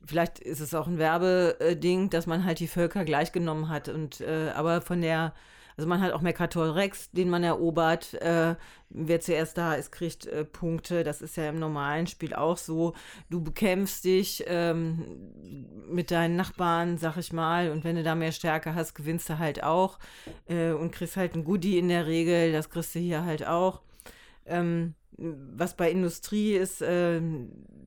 [0.06, 3.90] vielleicht ist es auch ein Werbeding, dass man halt die Völker gleichgenommen hat.
[3.90, 5.34] Und äh, aber von der,
[5.78, 8.14] also man hat auch Mercator Rex, den man erobert.
[8.16, 8.56] Äh,
[8.90, 11.04] wer zuerst da ist, kriegt äh, Punkte.
[11.04, 12.94] Das ist ja im normalen Spiel auch so.
[13.30, 15.06] Du bekämpfst dich ähm,
[15.90, 19.40] mit deinen Nachbarn, sag ich mal, und wenn du da mehr Stärke hast, gewinnst du
[19.40, 20.00] halt auch
[20.48, 22.52] äh, und kriegst halt ein Goodie in der Regel.
[22.52, 23.82] Das kriegst du hier halt auch.
[24.46, 27.22] Ähm, was bei Industrie ist, äh,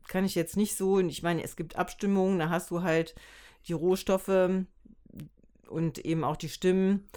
[0.08, 0.98] kann ich jetzt nicht so.
[1.00, 3.14] Ich meine, es gibt Abstimmungen, da hast du halt
[3.66, 4.50] die Rohstoffe
[5.68, 7.08] und eben auch die Stimmen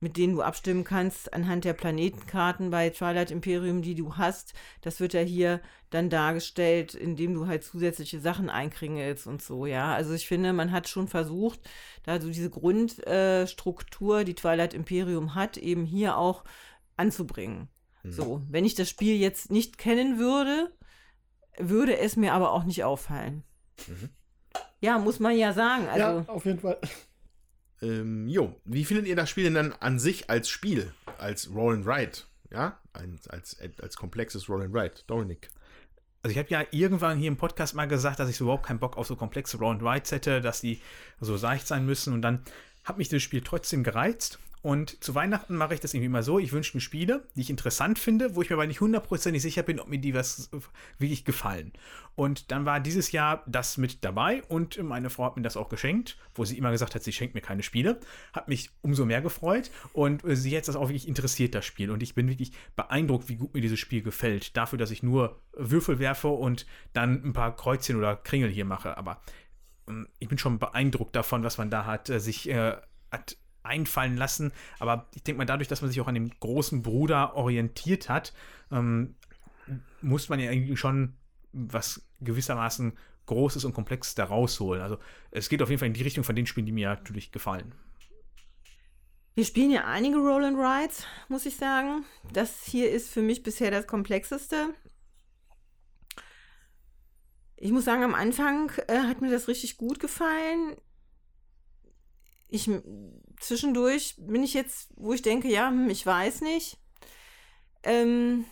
[0.00, 4.54] mit denen du abstimmen kannst anhand der Planetenkarten bei Twilight Imperium, die du hast.
[4.80, 9.94] Das wird ja hier dann dargestellt, indem du halt zusätzliche Sachen einkringelst und so, ja.
[9.94, 11.60] Also ich finde, man hat schon versucht,
[12.04, 16.44] da so diese Grundstruktur, äh, die Twilight Imperium hat, eben hier auch
[16.96, 17.68] anzubringen.
[18.08, 18.12] Mhm.
[18.12, 20.72] So, wenn ich das Spiel jetzt nicht kennen würde,
[21.58, 23.44] würde es mir aber auch nicht auffallen.
[23.86, 24.10] Mhm.
[24.80, 25.88] Ja, muss man ja sagen.
[25.88, 26.78] Also, ja, auf jeden Fall.
[27.80, 31.74] Ähm, jo, wie findet ihr das Spiel denn dann an sich als Spiel, als Roll
[31.74, 32.18] and Ride?
[32.50, 34.94] Ja, als, als, als komplexes Roll and Ride.
[35.06, 35.50] Dominik.
[36.22, 38.80] Also ich habe ja irgendwann hier im Podcast mal gesagt, dass ich so überhaupt keinen
[38.80, 40.80] Bock auf so komplexe Roll and Rides hätte, dass die
[41.20, 42.12] so seicht sein müssen.
[42.12, 42.42] Und dann
[42.84, 44.38] hat mich das Spiel trotzdem gereizt.
[44.62, 46.38] Und zu Weihnachten mache ich das irgendwie immer so.
[46.38, 49.62] Ich wünsche mir Spiele, die ich interessant finde, wo ich mir aber nicht hundertprozentig sicher
[49.62, 50.50] bin, ob mir die was
[50.98, 51.72] wirklich gefallen.
[52.16, 55.68] Und dann war dieses Jahr das mit dabei und meine Frau hat mir das auch
[55.68, 58.00] geschenkt, wo sie immer gesagt hat, sie schenkt mir keine Spiele.
[58.32, 61.92] Hat mich umso mehr gefreut und sie hat das auch wirklich interessiert, das Spiel.
[61.92, 64.56] Und ich bin wirklich beeindruckt, wie gut mir dieses Spiel gefällt.
[64.56, 68.96] Dafür, dass ich nur Würfel werfe und dann ein paar Kreuzchen oder Kringel hier mache.
[68.96, 69.20] Aber
[69.88, 72.76] ähm, ich bin schon beeindruckt davon, was man da hat, äh, sich äh,
[73.12, 73.36] hat
[73.68, 74.52] einfallen lassen.
[74.78, 78.32] Aber ich denke mal, dadurch, dass man sich auch an dem großen Bruder orientiert hat,
[78.72, 79.14] ähm,
[80.00, 81.14] muss man ja irgendwie schon
[81.52, 82.96] was gewissermaßen
[83.26, 84.82] Großes und Komplexes da rausholen.
[84.82, 84.98] Also
[85.30, 87.72] es geht auf jeden Fall in die Richtung von den Spielen, die mir natürlich gefallen.
[89.34, 92.04] Wir spielen ja einige Roll and Rides, muss ich sagen.
[92.32, 94.74] Das hier ist für mich bisher das komplexeste.
[97.56, 100.76] Ich muss sagen, am Anfang äh, hat mir das richtig gut gefallen.
[102.48, 102.68] Ich
[103.40, 106.78] zwischendurch bin ich jetzt, wo ich denke, ja, hm, ich weiß nicht.
[107.82, 108.44] Ähm,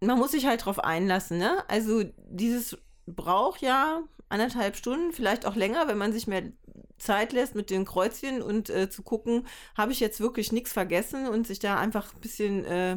[0.00, 1.64] man muss sich halt drauf einlassen, ne?
[1.68, 6.52] Also dieses braucht ja anderthalb Stunden, vielleicht auch länger, wenn man sich mehr
[6.98, 11.28] Zeit lässt mit den Kreuzchen und äh, zu gucken, habe ich jetzt wirklich nichts vergessen
[11.28, 12.96] und sich da einfach ein bisschen, äh,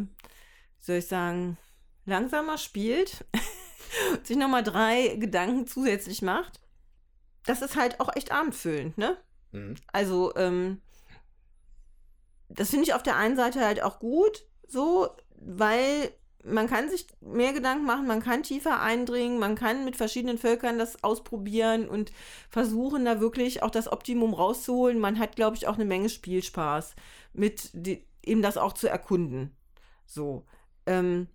[0.79, 1.57] soll ich sagen,
[2.05, 3.25] langsamer spielt,
[4.23, 6.59] sich nochmal drei Gedanken zusätzlich macht.
[7.45, 9.17] Das ist halt auch echt abendfüllend, ne?
[9.52, 9.76] Mhm.
[9.91, 10.82] Also, ähm,
[12.49, 16.11] das finde ich auf der einen Seite halt auch gut, so, weil
[16.44, 20.80] man kann sich mehr Gedanken machen, man kann tiefer eindringen, man kann mit verschiedenen Völkern
[20.80, 22.11] das ausprobieren und
[22.49, 24.99] versuchen, da wirklich auch das Optimum rauszuholen.
[24.99, 26.95] Man hat, glaube ich, auch eine Menge Spielspaß
[27.34, 29.56] mit die, eben das auch zu erkunden.
[30.06, 30.45] So.
[30.86, 31.28] Ähm,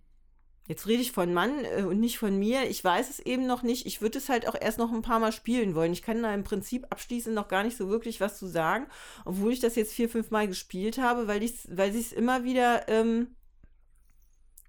[0.67, 2.69] Jetzt rede ich von Mann äh, und nicht von mir.
[2.69, 3.85] Ich weiß es eben noch nicht.
[3.85, 5.93] Ich würde es halt auch erst noch ein paar Mal spielen wollen.
[5.93, 8.87] Ich kann da im Prinzip abschließend noch gar nicht so wirklich was zu sagen,
[9.25, 12.87] obwohl ich das jetzt vier, fünf Mal gespielt habe, weil, weil sich es immer wieder,
[12.89, 13.35] ähm,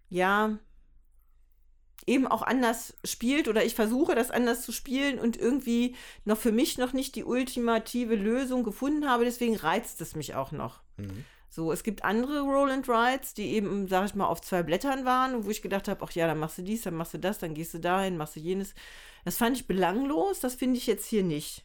[0.08, 0.58] ja,
[2.06, 5.94] eben auch anders spielt oder ich versuche das anders zu spielen und irgendwie
[6.24, 9.24] noch für mich noch nicht die ultimative Lösung gefunden habe.
[9.24, 10.80] Deswegen reizt es mich auch noch.
[10.96, 11.24] Mhm.
[11.50, 15.04] So, es gibt andere Roll and Rides, die eben, sag ich mal, auf zwei Blättern
[15.04, 17.38] waren, wo ich gedacht habe, ach ja, dann machst du dies, dann machst du das,
[17.38, 18.74] dann gehst du dahin, machst du jenes.
[19.24, 21.64] Das fand ich belanglos, das finde ich jetzt hier nicht.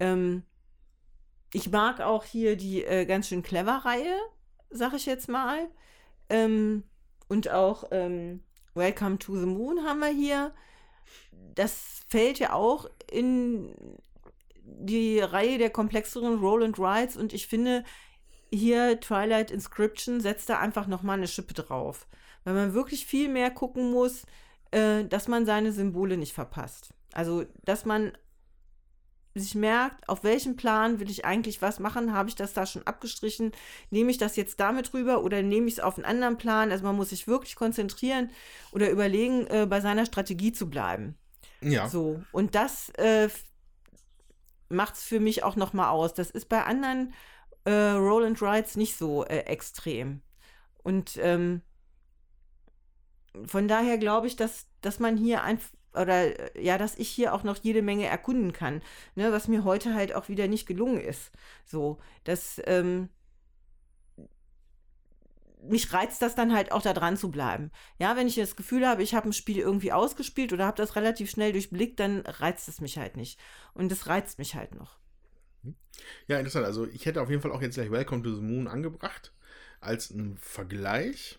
[0.00, 0.42] Ähm,
[1.52, 4.16] ich mag auch hier die äh, ganz schön clever Reihe,
[4.70, 5.68] sag ich jetzt mal.
[6.28, 6.82] Ähm,
[7.28, 8.42] und auch ähm,
[8.74, 10.52] Welcome to the Moon haben wir hier.
[11.54, 13.72] Das fällt ja auch in
[14.64, 17.84] die Reihe der komplexeren Roll and Rides und ich finde,
[18.54, 22.06] hier Twilight Inscription setzt da einfach nochmal eine Schippe drauf.
[22.44, 24.24] Weil man wirklich viel mehr gucken muss,
[24.70, 26.92] äh, dass man seine Symbole nicht verpasst.
[27.12, 28.12] Also, dass man
[29.34, 32.86] sich merkt, auf welchem Plan will ich eigentlich was machen, habe ich das da schon
[32.86, 33.50] abgestrichen,
[33.90, 36.70] nehme ich das jetzt damit rüber oder nehme ich es auf einen anderen Plan.
[36.70, 38.30] Also man muss sich wirklich konzentrieren
[38.70, 41.16] oder überlegen, äh, bei seiner Strategie zu bleiben.
[41.60, 41.88] Ja.
[41.88, 43.28] So, und das äh,
[44.68, 46.14] macht es für mich auch nochmal aus.
[46.14, 47.12] Das ist bei anderen
[47.64, 50.22] äh, Roll and Rides nicht so äh, extrem.
[50.82, 51.62] Und ähm,
[53.46, 57.44] von daher glaube ich, dass, dass man hier einfach oder ja, dass ich hier auch
[57.44, 58.82] noch jede Menge erkunden kann,
[59.14, 61.30] ne, was mir heute halt auch wieder nicht gelungen ist.
[61.64, 63.08] So, dass ähm,
[65.62, 67.70] mich reizt das dann halt auch da dran zu bleiben.
[67.98, 70.96] Ja, wenn ich das Gefühl habe, ich habe ein Spiel irgendwie ausgespielt oder habe das
[70.96, 73.38] relativ schnell durchblickt, dann reizt es mich halt nicht.
[73.72, 74.98] Und das reizt mich halt noch.
[76.26, 76.66] Ja, interessant.
[76.66, 79.32] Also ich hätte auf jeden Fall auch jetzt gleich Welcome to the Moon angebracht
[79.80, 81.38] als einen Vergleich.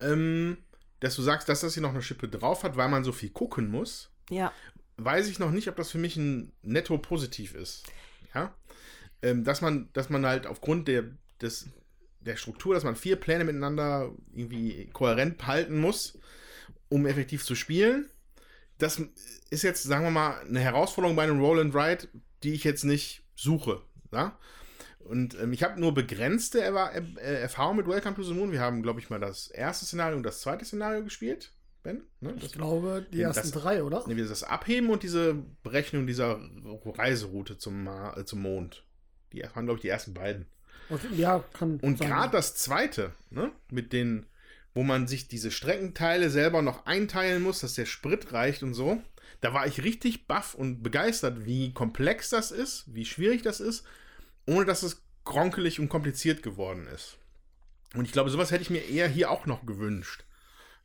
[0.00, 0.58] Ähm,
[1.00, 3.30] dass du sagst, dass das hier noch eine Schippe drauf hat, weil man so viel
[3.30, 4.10] gucken muss.
[4.30, 4.52] Ja.
[4.96, 7.84] Weiß ich noch nicht, ob das für mich ein netto positiv ist.
[8.34, 8.54] Ja.
[9.20, 11.04] Ähm, dass man, dass man halt aufgrund der,
[11.40, 11.68] des,
[12.20, 16.18] der Struktur, dass man vier Pläne miteinander irgendwie kohärent halten muss,
[16.88, 18.10] um effektiv zu spielen.
[18.78, 19.02] Das
[19.50, 22.08] ist jetzt, sagen wir mal, eine Herausforderung bei einem Roll and Ride,
[22.42, 23.82] die ich jetzt nicht suche.
[24.12, 24.38] Ja?
[25.00, 28.52] Und ähm, ich habe nur begrenzte er äh, Erfahrung mit Welcome to the Moon.
[28.52, 31.52] Wir haben, glaube ich, mal das erste Szenario und das zweite Szenario gespielt.
[31.82, 32.02] Ben?
[32.20, 32.34] Ne?
[32.40, 34.06] Ich glaube, die ersten das, drei, oder?
[34.06, 35.34] Ne, das Abheben und diese
[35.64, 36.40] Berechnung dieser
[36.84, 38.84] Reiseroute zum, äh, zum Mond.
[39.32, 40.46] Die waren, glaube ich, die ersten beiden.
[40.90, 44.26] Okay, ja, kann Und gerade das zweite, ne, mit den,
[44.74, 49.02] wo man sich diese Streckenteile selber noch einteilen muss, dass der Sprit reicht und so,
[49.40, 53.84] da war ich richtig baff und begeistert, wie komplex das ist, wie schwierig das ist,
[54.46, 57.18] ohne dass es kronkelig und kompliziert geworden ist.
[57.94, 60.24] Und ich glaube, sowas hätte ich mir eher hier auch noch gewünscht.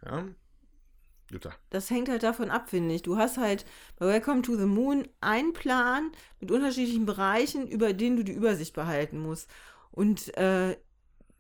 [0.05, 0.26] Ja.
[1.30, 1.53] Jutta.
[1.69, 3.01] Das hängt halt davon ab, finde ich.
[3.01, 3.65] Du hast halt
[3.97, 8.73] bei Welcome to the Moon einen Plan mit unterschiedlichen Bereichen, über den du die Übersicht
[8.73, 9.49] behalten musst.
[9.91, 10.77] Und äh,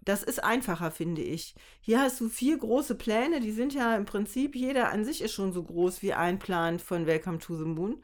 [0.07, 1.53] das ist einfacher, finde ich.
[1.81, 5.33] Hier hast du vier große Pläne, die sind ja im Prinzip, jeder an sich ist
[5.33, 8.01] schon so groß wie ein Plan von Welcome to the Moon.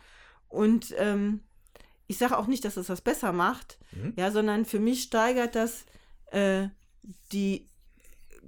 [0.50, 1.40] Und ähm,
[2.08, 4.14] ich sage auch nicht, dass es das besser macht, mhm.
[4.18, 5.86] ja, sondern für mich steigert das
[6.32, 6.68] äh,
[7.32, 7.70] die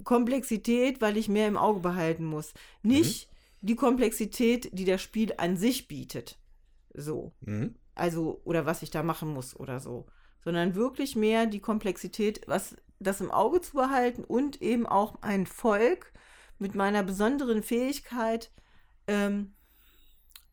[0.03, 2.53] Komplexität, weil ich mehr im Auge behalten muss.
[2.83, 3.67] Nicht mhm.
[3.67, 6.37] die Komplexität, die das Spiel an sich bietet.
[6.93, 7.31] So.
[7.39, 7.75] Mhm.
[7.95, 10.07] Also, oder was ich da machen muss oder so.
[10.43, 15.45] Sondern wirklich mehr die Komplexität, was das im Auge zu behalten und eben auch ein
[15.45, 16.13] Volk
[16.59, 18.51] mit meiner besonderen Fähigkeit
[19.07, 19.53] ähm,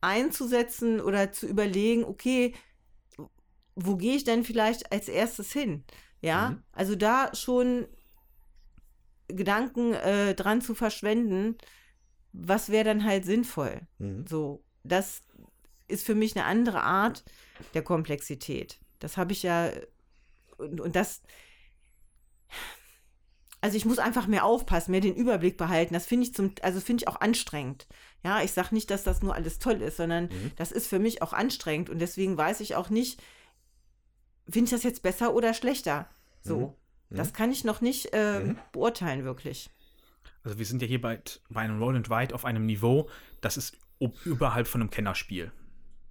[0.01, 2.53] einzusetzen oder zu überlegen, okay,
[3.75, 5.83] wo gehe ich denn vielleicht als erstes hin?
[6.21, 6.63] Ja, mhm.
[6.71, 7.87] also da schon
[9.27, 11.57] Gedanken äh, dran zu verschwenden,
[12.33, 13.81] was wäre dann halt sinnvoll.
[13.99, 14.25] Mhm.
[14.27, 15.21] So, das
[15.87, 17.23] ist für mich eine andere Art
[17.73, 18.79] der Komplexität.
[18.99, 19.71] Das habe ich ja,
[20.57, 21.21] und, und das,
[23.61, 25.93] also ich muss einfach mehr aufpassen, mehr den Überblick behalten.
[25.93, 27.87] Das finde ich zum, also finde ich auch anstrengend.
[28.21, 30.51] Ja, ich sage nicht, dass das nur alles toll ist, sondern mhm.
[30.57, 33.21] das ist für mich auch anstrengend und deswegen weiß ich auch nicht,
[34.49, 36.09] finde ich das jetzt besser oder schlechter.
[36.41, 36.77] So.
[37.09, 37.15] Mhm.
[37.15, 38.57] Das kann ich noch nicht äh, mhm.
[38.73, 39.69] beurteilen, wirklich.
[40.43, 43.09] Also wir sind ja hier bei, bei einem Roll and Ride auf einem Niveau,
[43.39, 43.77] das ist
[44.25, 45.53] überhalb von einem Kennerspiel.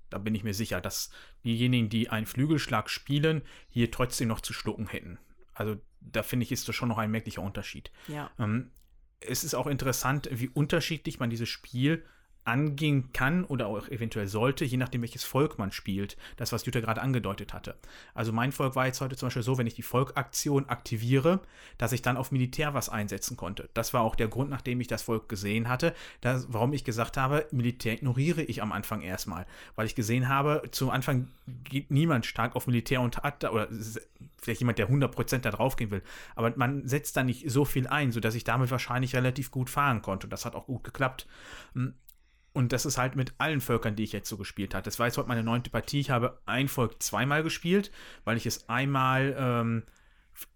[0.08, 1.10] Da bin ich mir sicher, dass
[1.44, 5.18] diejenigen, die einen Flügelschlag spielen, hier trotzdem noch zu schlucken hätten.
[5.52, 5.76] Also
[6.10, 7.90] da finde ich, ist das schon noch ein merklicher Unterschied.
[8.08, 8.30] Ja.
[8.38, 8.70] Ähm,
[9.20, 12.04] es ist auch interessant, wie unterschiedlich man dieses Spiel
[12.44, 16.16] angehen kann oder auch eventuell sollte, je nachdem, welches Volk man spielt.
[16.36, 17.76] Das, was Jutta gerade angedeutet hatte.
[18.14, 21.40] Also mein Volk war jetzt heute zum Beispiel so, wenn ich die Volkaktion aktiviere,
[21.78, 23.68] dass ich dann auf Militär was einsetzen konnte.
[23.74, 27.16] Das war auch der Grund, nachdem ich das Volk gesehen hatte, dass, warum ich gesagt
[27.16, 29.46] habe, Militär ignoriere ich am Anfang erstmal.
[29.76, 31.28] Weil ich gesehen habe, zum Anfang
[31.64, 33.68] geht niemand stark auf Militär und hat, oder
[34.38, 36.02] vielleicht jemand, der 100% da drauf gehen will.
[36.34, 40.02] Aber man setzt da nicht so viel ein, sodass ich damit wahrscheinlich relativ gut fahren
[40.02, 40.26] konnte.
[40.26, 41.28] Das hat auch gut geklappt.
[42.52, 44.84] Und das ist halt mit allen Völkern, die ich jetzt so gespielt habe.
[44.84, 46.00] Das war jetzt heute meine neunte Partie.
[46.00, 47.90] Ich habe ein Volk zweimal gespielt,
[48.24, 49.82] weil ich es einmal ähm,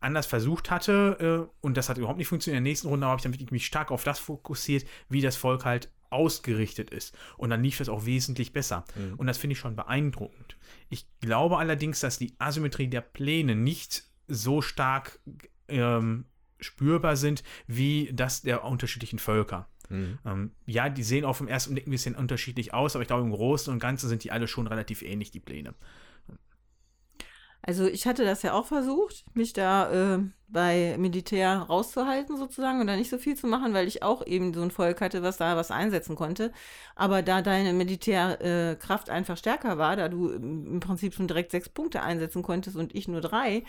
[0.00, 2.58] anders versucht hatte äh, und das hat überhaupt nicht funktioniert.
[2.58, 5.64] In der nächsten Runde habe ich dann mich stark auf das fokussiert, wie das Volk
[5.64, 7.16] halt ausgerichtet ist.
[7.36, 8.84] Und dann lief das auch wesentlich besser.
[8.94, 9.14] Mhm.
[9.14, 10.56] Und das finde ich schon beeindruckend.
[10.88, 15.18] Ich glaube allerdings, dass die Asymmetrie der Pläne nicht so stark
[15.68, 16.26] ähm,
[16.60, 19.68] spürbar sind wie das der unterschiedlichen Völker.
[19.88, 20.18] Mhm.
[20.24, 23.22] Ähm, ja, die sehen auf dem ersten Blick ein bisschen unterschiedlich aus, aber ich glaube,
[23.22, 25.74] im Großen und Ganzen sind die alle schon relativ ähnlich, die Pläne.
[27.66, 32.86] Also ich hatte das ja auch versucht, mich da äh, bei Militär rauszuhalten sozusagen und
[32.86, 35.36] da nicht so viel zu machen, weil ich auch eben so ein Volk hatte, was
[35.36, 36.52] da was einsetzen konnte.
[36.94, 41.68] Aber da deine Militärkraft äh, einfach stärker war, da du im Prinzip schon direkt sechs
[41.68, 43.64] Punkte einsetzen konntest und ich nur drei,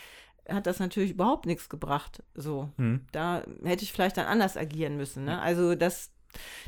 [0.49, 2.23] hat das natürlich überhaupt nichts gebracht.
[2.33, 3.01] So, hm.
[3.11, 5.25] da hätte ich vielleicht dann anders agieren müssen.
[5.25, 5.39] Ne?
[5.41, 6.11] Also das,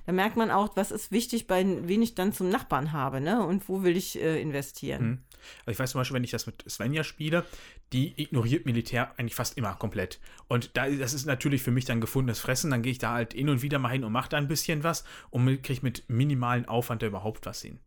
[0.05, 3.45] da merkt man auch, was ist wichtig, bei wen ich dann zum Nachbarn habe, ne?
[3.45, 5.01] Und wo will ich äh, investieren.
[5.01, 5.19] Hm.
[5.65, 7.45] Also ich weiß zum Beispiel, wenn ich das mit Svenja spiele,
[7.93, 10.19] die ignoriert Militär eigentlich fast immer komplett.
[10.47, 12.71] Und da, das ist natürlich für mich dann gefundenes Fressen.
[12.71, 14.83] Dann gehe ich da halt hin und wieder mal hin und mache da ein bisschen
[14.83, 17.79] was und kriege mit minimalen Aufwand da überhaupt was hin.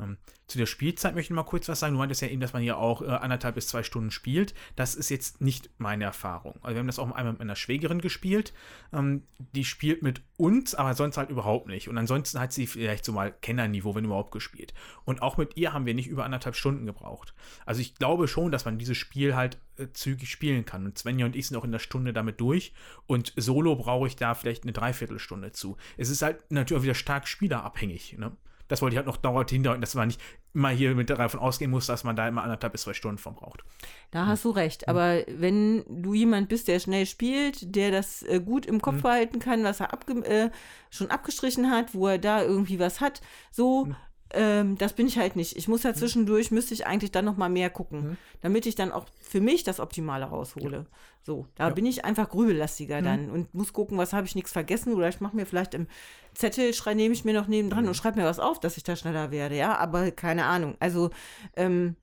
[0.00, 1.94] Ähm, zu der Spielzeit möchte ich mal kurz was sagen.
[1.94, 4.54] Du meintest ja eben, dass man hier auch äh, anderthalb bis zwei Stunden spielt.
[4.76, 6.54] Das ist jetzt nicht meine Erfahrung.
[6.62, 8.52] Also wir haben das auch einmal mit meiner Schwägerin gespielt.
[8.92, 11.88] Ähm, die spielt mit uns, aber sonst halt überhaupt nicht.
[11.88, 14.74] Und ansonsten hat sie vielleicht so mal Kennerniveau, wenn überhaupt, gespielt.
[15.04, 17.34] Und auch mit ihr haben wir nicht über anderthalb Stunden gebraucht.
[17.66, 20.86] Also ich glaube schon, dass man dieses Spiel halt äh, zügig spielen kann.
[20.86, 22.72] Und Svenja und ich sind auch in der Stunde damit durch.
[23.06, 25.76] Und solo brauche ich da vielleicht eine Dreiviertelstunde zu.
[25.96, 28.16] Es ist halt natürlich auch wieder stark spielerabhängig.
[28.18, 28.32] Ne?
[28.68, 30.20] Das wollte ich halt noch dauernd hindeuten, dass man nicht
[30.54, 33.34] immer hier mit davon ausgehen muss, dass man da immer anderthalb bis zwei Stunden von
[33.34, 33.64] braucht.
[34.10, 34.82] Da hast du recht.
[34.82, 34.90] Hm.
[34.90, 39.02] Aber wenn du jemand bist, der schnell spielt, der das äh, gut im Kopf mhm.
[39.02, 40.50] behalten kann, was er abge äh,
[40.90, 43.20] schon abgestrichen hat, wo er da irgendwie was hat,
[43.50, 43.96] so, mhm.
[44.30, 45.56] Ähm, das bin ich halt nicht.
[45.56, 45.96] Ich muss ja hm.
[45.96, 48.16] zwischendurch, müsste ich eigentlich dann noch mal mehr gucken, mhm.
[48.42, 50.76] damit ich dann auch für mich das Optimale raushole.
[50.76, 50.86] Ja.
[51.22, 51.74] So, da ja.
[51.74, 53.04] bin ich einfach grübellastiger mhm.
[53.04, 55.86] dann und muss gucken, was habe ich nichts vergessen oder ich mache mir vielleicht im
[56.34, 57.88] Zettel, schrei, nehme ich mir noch nebendran mhm.
[57.88, 60.76] und schreibe mir was auf, dass ich da schneller werde, ja, aber keine Ahnung.
[60.78, 61.10] Also,
[61.56, 61.96] ähm,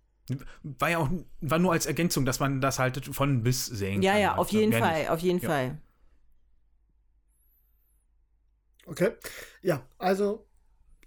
[0.63, 1.09] war ja auch,
[1.41, 4.21] war nur als Ergänzung, dass man das halt von bis sehen ja, kann.
[4.21, 5.09] Ja, ja, auf jeden Fall, nicht.
[5.09, 5.49] auf jeden ja.
[5.49, 5.77] Fall.
[8.87, 9.11] Okay.
[9.61, 10.44] Ja, also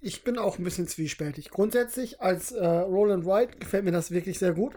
[0.00, 1.50] ich bin auch ein bisschen zwiespältig.
[1.50, 4.74] Grundsätzlich als äh, Roland Wright gefällt mir das wirklich sehr gut,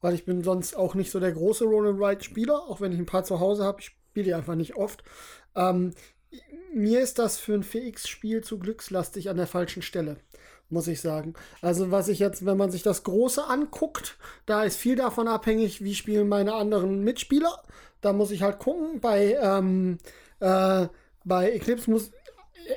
[0.00, 2.98] weil ich bin sonst auch nicht so der große Roland Wright Spieler, auch wenn ich
[2.98, 3.80] ein paar zu Hause habe.
[3.80, 5.02] Ich spiele die einfach nicht oft.
[5.54, 5.92] Ähm,
[6.72, 10.18] mir ist das für ein VX-Spiel zu glückslastig an der falschen Stelle,
[10.68, 11.34] muss ich sagen.
[11.62, 15.82] Also was ich jetzt, wenn man sich das Große anguckt, da ist viel davon abhängig,
[15.82, 17.62] wie spielen meine anderen Mitspieler.
[18.00, 19.00] Da muss ich halt gucken.
[19.00, 19.98] Bei, ähm,
[20.40, 20.86] äh,
[21.24, 22.10] bei Eclipse muss,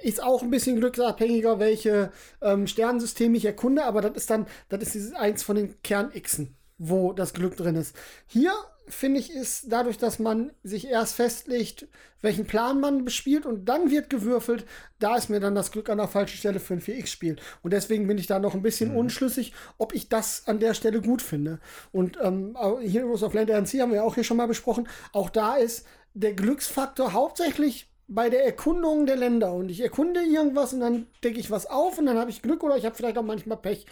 [0.04, 2.12] ist auch ein bisschen glücksabhängiger, welche
[2.42, 6.56] ähm, Sternensysteme ich erkunde, aber das ist dann, das ist dieses eins von den Kern-Xen,
[6.78, 7.96] wo das Glück drin ist.
[8.28, 8.54] Hier
[8.88, 11.88] finde ich, ist dadurch, dass man sich erst festlegt,
[12.22, 14.66] welchen Plan man bespielt und dann wird gewürfelt,
[15.00, 17.38] da ist mir dann das Glück an der falschen Stelle für ein 4X-Spiel.
[17.64, 18.98] Und deswegen bin ich da noch ein bisschen mhm.
[18.98, 21.60] unschlüssig, ob ich das an der Stelle gut finde.
[21.92, 24.88] Und ähm, Heroes of Land Sea haben wir auch hier schon mal besprochen.
[25.14, 30.74] Auch da ist der Glücksfaktor hauptsächlich bei der Erkundung der Länder und ich erkunde irgendwas
[30.74, 33.18] und dann decke ich was auf und dann habe ich Glück oder ich habe vielleicht
[33.18, 33.86] auch manchmal Pech.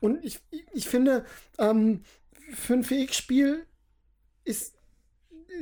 [0.00, 0.40] Und ich,
[0.72, 1.24] ich finde,
[1.58, 2.02] ähm,
[2.52, 3.64] für ein Fähig-Spiel
[4.44, 4.74] ist,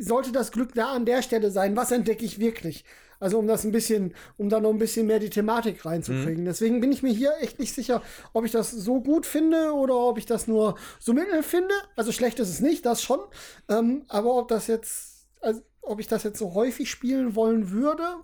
[0.01, 1.77] sollte das Glück da an der Stelle sein.
[1.77, 2.85] Was entdecke ich wirklich?
[3.21, 6.43] Also um das ein bisschen, um da noch ein bisschen mehr die Thematik reinzukriegen.
[6.43, 6.47] Mhm.
[6.47, 8.03] Deswegen bin ich mir hier echt nicht sicher,
[8.33, 11.75] ob ich das so gut finde oder ob ich das nur so mittel finde.
[11.97, 13.21] Also schlecht ist es nicht, das schon.
[13.69, 18.17] Ähm, aber ob das jetzt, also ob ich das jetzt so häufig spielen wollen würde,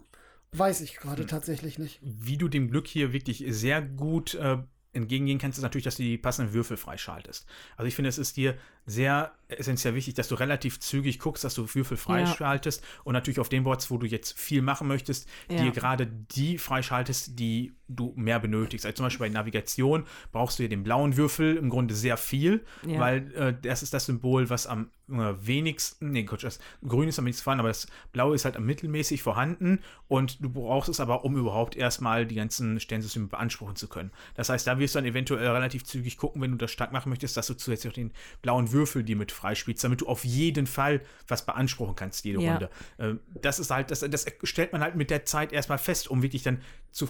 [0.53, 1.29] weiß ich gerade hm.
[1.29, 2.01] tatsächlich nicht.
[2.03, 4.59] Wie du dem Glück hier wirklich sehr gut äh,
[4.93, 7.47] entgegengehen kannst, ist natürlich, dass du die passenden Würfel freischaltest.
[7.77, 8.57] Also ich finde, es ist dir
[8.91, 12.89] sehr essentiell wichtig, dass du relativ zügig guckst, dass du Würfel freischaltest ja.
[13.05, 15.63] und natürlich auf den Boards, wo du jetzt viel machen möchtest, ja.
[15.63, 18.87] dir gerade die freischaltest, die du mehr benötigst.
[18.87, 22.65] Also zum Beispiel bei Navigation brauchst du ja den blauen Würfel im Grunde sehr viel,
[22.87, 23.01] ja.
[23.01, 27.19] weil äh, das ist das Symbol, was am äh, wenigsten, nee, Gott, das Grün ist
[27.19, 31.01] am wenigsten vorhanden, aber das Blaue ist halt am mittelmäßig vorhanden und du brauchst es
[31.01, 34.13] aber, um überhaupt erstmal die ganzen Sternsysteme beanspruchen zu können.
[34.35, 37.11] Das heißt, da wirst du dann eventuell relativ zügig gucken, wenn du das stark machen
[37.11, 38.13] möchtest, dass du zusätzlich auch den
[38.43, 42.53] blauen Würfel dir mit freispielst, damit du auf jeden Fall was beanspruchen kannst, jede ja.
[42.53, 42.71] Runde.
[42.99, 46.23] Äh, das ist halt, das, das stellt man halt mit der Zeit erstmal fest, um
[46.23, 47.09] wirklich dann zu,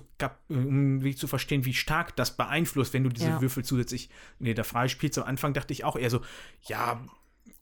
[0.48, 3.40] um wirklich zu verstehen, wie stark das beeinflusst, wenn du diese ja.
[3.40, 5.18] Würfel zusätzlich nee, da freispielst.
[5.18, 6.20] Am Anfang dachte ich auch eher so,
[6.62, 7.00] ja,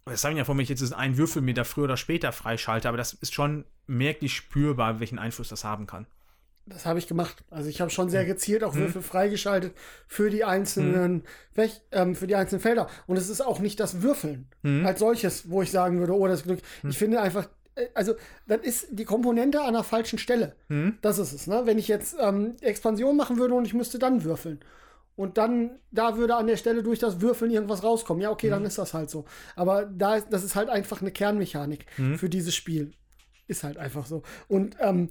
[0.05, 2.97] das sagen ja vor mir jetzt einen Würfel mir da früher oder später freischalte, aber
[2.97, 6.07] das ist schon merklich spürbar, welchen Einfluss das haben kann.
[6.69, 7.45] Das habe ich gemacht.
[7.51, 8.29] Also ich habe schon sehr hm.
[8.29, 8.75] gezielt auch.
[8.75, 9.75] Würfel freigeschaltet
[10.07, 11.23] für die einzelnen, hm.
[11.55, 12.89] welch, ähm, für die einzelnen Felder.
[13.07, 14.87] Und es ist auch nicht das Würfeln hm.
[14.87, 16.61] als solches, wo ich sagen würde, oh, das Glück.
[16.89, 18.15] Ich finde einfach, äh, also
[18.47, 20.55] das ist die Komponente an der falschen Stelle.
[20.69, 20.99] Hm.
[21.01, 21.47] Das ist es.
[21.47, 21.63] Ne?
[21.65, 24.61] Wenn ich jetzt ähm, Expansion machen würde und ich müsste dann würfeln.
[25.17, 28.23] Und dann, da würde an der Stelle durch das Würfeln irgendwas rauskommen.
[28.23, 29.25] Ja, okay, dann ist das halt so.
[29.57, 31.87] Aber da, das ist halt einfach eine Kernmechanik
[32.17, 32.93] für dieses Spiel.
[33.49, 34.23] Ist halt einfach so.
[34.47, 35.11] Und ähm,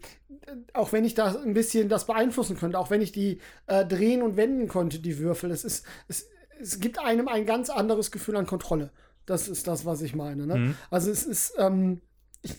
[0.74, 4.22] auch wenn ich da ein bisschen das beeinflussen könnte, auch wenn ich die äh, drehen
[4.22, 8.38] und wenden konnte, die Würfel, es ist, es, es gibt einem ein ganz anderes Gefühl
[8.38, 8.92] an Kontrolle.
[9.26, 10.48] Das ist das, was ich meine.
[10.48, 10.56] Ne?
[10.56, 10.76] Mhm.
[10.90, 12.02] Also es ist, ähm,
[12.42, 12.54] ich,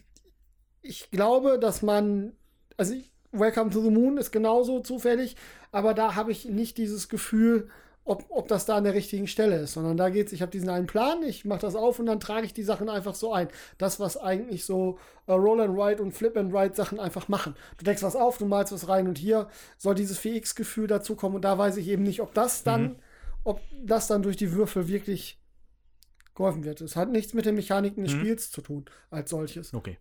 [0.83, 2.33] ich glaube, dass man,
[2.77, 2.95] also
[3.31, 5.37] Welcome to the Moon ist genauso zufällig,
[5.71, 7.71] aber da habe ich nicht dieses Gefühl,
[8.09, 10.51] ob, ob das da an der richtigen Stelle ist, sondern da geht es, ich habe
[10.51, 13.35] diesen einen Plan, ich mache das auf und dann trage ich die Sachen einfach so
[13.35, 13.49] ein.
[13.77, 17.55] Das, was eigentlich so äh, Roll and Ride und Flip and Ride Sachen einfach machen.
[17.77, 21.35] Du deckst was auf, du malst was rein und hier soll dieses 4X-Gefühl dazu kommen
[21.37, 22.97] und da weiß ich eben nicht, ob das dann, mhm.
[23.45, 25.39] ob das dann durch die Würfel wirklich
[26.35, 26.81] geholfen wird.
[26.81, 28.21] Es hat nichts mit den Mechaniken des mhm.
[28.21, 29.75] Spiels zu tun, als solches.
[29.75, 29.99] Okay.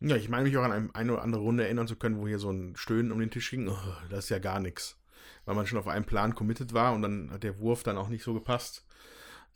[0.00, 2.26] Ja, ich meine mich auch an eine, eine oder andere Runde erinnern zu können, wo
[2.26, 3.68] hier so ein Stöhnen um den Tisch ging.
[3.68, 3.76] Oh,
[4.08, 4.96] das ist ja gar nichts.
[5.44, 8.08] Weil man schon auf einen Plan committed war und dann hat der Wurf dann auch
[8.08, 8.84] nicht so gepasst.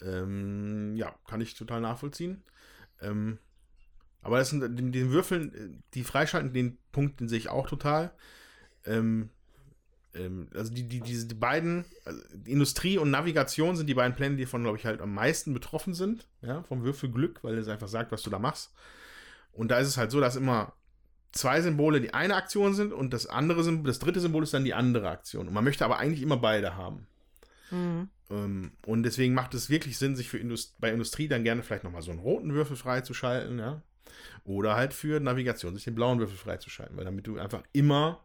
[0.03, 2.43] Ähm, ja, kann ich total nachvollziehen.
[3.01, 3.39] Ähm,
[4.23, 8.13] aber das sind den, den Würfeln, die freischalten, den Punkt, den sehe ich auch total.
[8.87, 9.31] Ähm,
[10.15, 14.17] ähm, also die, die, diese die beiden, also die Industrie und Navigation sind die beiden
[14.17, 17.69] Pläne, die von, glaube ich, halt am meisten betroffen sind, ja, vom Würfelglück, weil es
[17.69, 18.73] einfach sagt, was du da machst.
[19.53, 20.73] Und da ist es halt so, dass immer
[21.35, 24.65] zwei Symbole die eine Aktion sind und das andere Symbol, das dritte Symbol ist dann
[24.65, 25.49] die andere Aktion.
[25.49, 27.07] Und man möchte aber eigentlich immer beide haben.
[27.71, 28.09] Mhm.
[28.31, 31.85] Ähm, und deswegen macht es wirklich Sinn, sich für Indust bei Industrie dann gerne vielleicht
[31.85, 33.83] nochmal so einen roten Würfel freizuschalten, ja.
[34.45, 38.25] Oder halt für Navigation sich den blauen Würfel freizuschalten, weil damit du einfach immer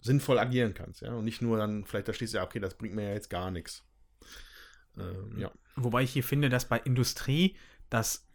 [0.00, 1.12] sinnvoll agieren kannst, ja.
[1.12, 3.30] Und nicht nur dann, vielleicht da stehst du ja, okay, das bringt mir ja jetzt
[3.30, 3.84] gar nichts.
[4.98, 5.50] Ähm, ja.
[5.76, 7.56] Wobei ich hier finde, dass bei Industrie,
[7.88, 8.26] dass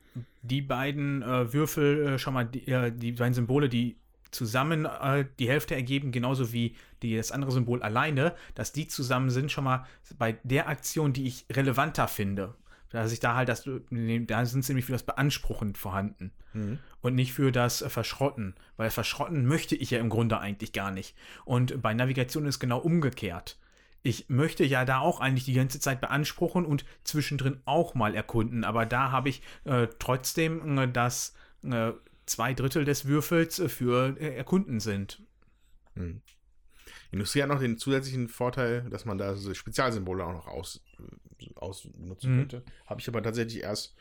[0.41, 3.97] die beiden äh, Würfel äh, schon mal, die, äh, die beiden Symbole, die
[4.31, 9.29] zusammen äh, die Hälfte ergeben, genauso wie die, das andere Symbol alleine, dass die zusammen
[9.29, 9.85] sind, schon mal
[10.17, 12.55] bei der Aktion, die ich relevanter finde.
[12.89, 16.79] Dass ich da halt das, da sind sie nämlich für das Beanspruchen vorhanden Mhm.
[17.01, 20.91] und nicht für das äh, Verschrotten, weil Verschrotten möchte ich ja im Grunde eigentlich gar
[20.91, 21.15] nicht.
[21.45, 23.57] Und bei Navigation ist genau umgekehrt.
[24.07, 28.63] Ich möchte ja da auch eigentlich die ganze Zeit beanspruchen und zwischendrin auch mal erkunden,
[28.63, 31.91] aber da habe ich äh, trotzdem, äh, dass äh,
[32.25, 35.21] zwei Drittel des Würfels äh, für äh, Erkunden sind.
[35.95, 36.21] Hm.
[37.11, 40.81] Industrie hat noch den zusätzlichen Vorteil, dass man da so Spezialsymbole auch noch aus,
[41.41, 42.39] äh, ausnutzen Mhm.
[42.39, 42.63] könnte.
[42.85, 43.93] Habe ich aber tatsächlich erst,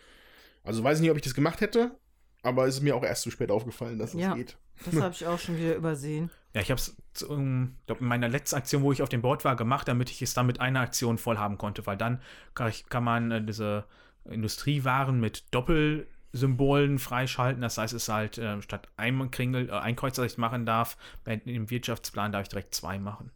[0.63, 1.99] also weiß nicht, ob ich das gemacht hätte,
[2.43, 4.35] aber es ist mir auch erst zu spät aufgefallen, dass es Ja.
[4.35, 4.57] geht.
[4.85, 6.31] Das habe ich auch schon wieder übersehen.
[6.57, 6.97] Ja, ich habe es
[7.29, 10.23] ähm, glaub, in meiner letzten Aktion, wo ich auf dem Board war, gemacht, damit ich
[10.23, 12.23] es dann mit einer Aktion voll haben konnte, weil dann
[12.55, 13.85] kann, ich, kann man äh, diese
[14.25, 17.61] Industriewaren mit Doppelsymbolen freischalten.
[17.61, 20.65] Das heißt, es ist halt äh, statt einem Kringel, äh, ein Kreuz, das ich machen
[20.65, 20.97] darf,
[21.27, 23.31] dem Wirtschaftsplan darf ich direkt zwei machen.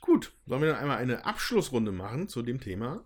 [0.00, 3.04] Gut, sollen wir dann einmal eine Abschlussrunde machen zu dem Thema?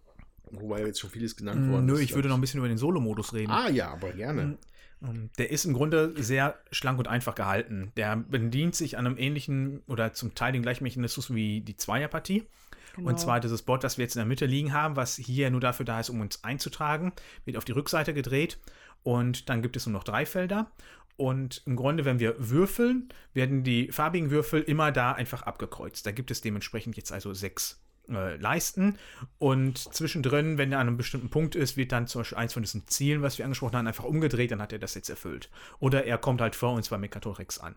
[0.52, 2.78] Wobei jetzt schon vieles genannt worden Nö, ist, ich würde noch ein bisschen über den
[2.78, 3.50] Solo-Modus reden.
[3.50, 4.56] Ah ja, aber gerne.
[5.02, 7.92] Ähm, Der ist im Grunde sehr schlank und einfach gehalten.
[7.96, 12.44] Der bedient sich an einem ähnlichen oder zum Teil den gleichen Mechanismus wie die Zweierpartie.
[12.96, 13.10] Genau.
[13.10, 15.60] Und zwar dieses Board, das wir jetzt in der Mitte liegen haben, was hier nur
[15.60, 17.12] dafür da ist, um uns einzutragen,
[17.44, 18.58] wird auf die Rückseite gedreht.
[19.04, 20.70] Und dann gibt es nur noch drei Felder.
[21.16, 26.06] Und im Grunde, wenn wir würfeln, werden die farbigen Würfel immer da einfach abgekreuzt.
[26.06, 27.80] Da gibt es dementsprechend jetzt also sechs
[28.10, 28.98] äh, Leisten.
[29.38, 32.62] Und zwischendrin, wenn er an einem bestimmten Punkt ist, wird dann zum Beispiel eins von
[32.62, 35.50] diesen Zielen, was wir angesprochen haben, einfach umgedreht, dann hat er das jetzt erfüllt.
[35.78, 37.76] Oder er kommt halt vor uns bei Mekatorex an.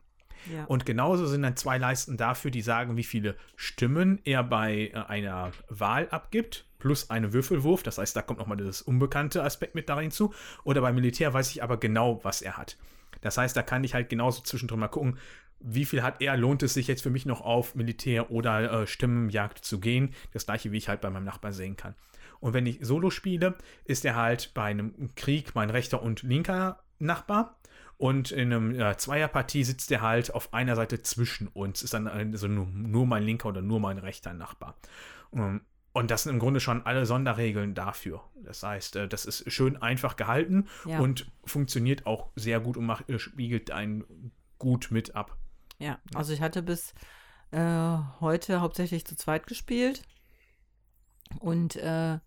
[0.52, 0.66] ja.
[0.66, 4.98] Und genauso sind dann zwei Leisten dafür, die sagen, wie viele Stimmen er bei äh,
[5.08, 7.84] einer Wahl abgibt, plus einen Würfelwurf.
[7.84, 10.34] Das heißt, da kommt nochmal dieses unbekannte Aspekt mit da hinzu.
[10.64, 12.78] Oder beim Militär weiß ich aber genau, was er hat.
[13.22, 15.18] Das heißt, da kann ich halt genauso zwischendrin mal gucken,
[15.64, 18.88] wie viel hat er, lohnt es sich jetzt für mich noch auf Militär oder äh,
[18.88, 20.14] Stimmenjagd zu gehen.
[20.34, 21.96] Das gleiche, wie ich halt bei meinem Nachbarn sehen kann.
[22.40, 23.56] Und wenn ich Solo spiele,
[23.86, 27.58] ist er halt bei einem Krieg mein rechter und linker Nachbar.
[27.98, 31.84] Und in einem äh, Zweierpartie sitzt er halt auf einer Seite zwischen uns.
[31.84, 34.76] Ist dann also nur, nur mein linker oder nur mein rechter Nachbar.
[35.34, 35.62] Ähm,
[35.94, 38.24] und das sind im Grunde schon alle Sonderregeln dafür.
[38.44, 41.00] Das heißt, äh, das ist schön einfach gehalten Ja.
[41.00, 45.38] und funktioniert auch sehr gut und macht, äh, spiegelt einen gut mit ab.
[45.82, 46.94] Ja, also ich hatte bis
[47.50, 50.04] äh, heute hauptsächlich zu zweit gespielt.
[51.40, 52.20] Und äh,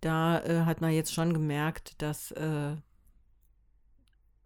[0.00, 2.76] da äh, hat man jetzt schon gemerkt, dass, äh,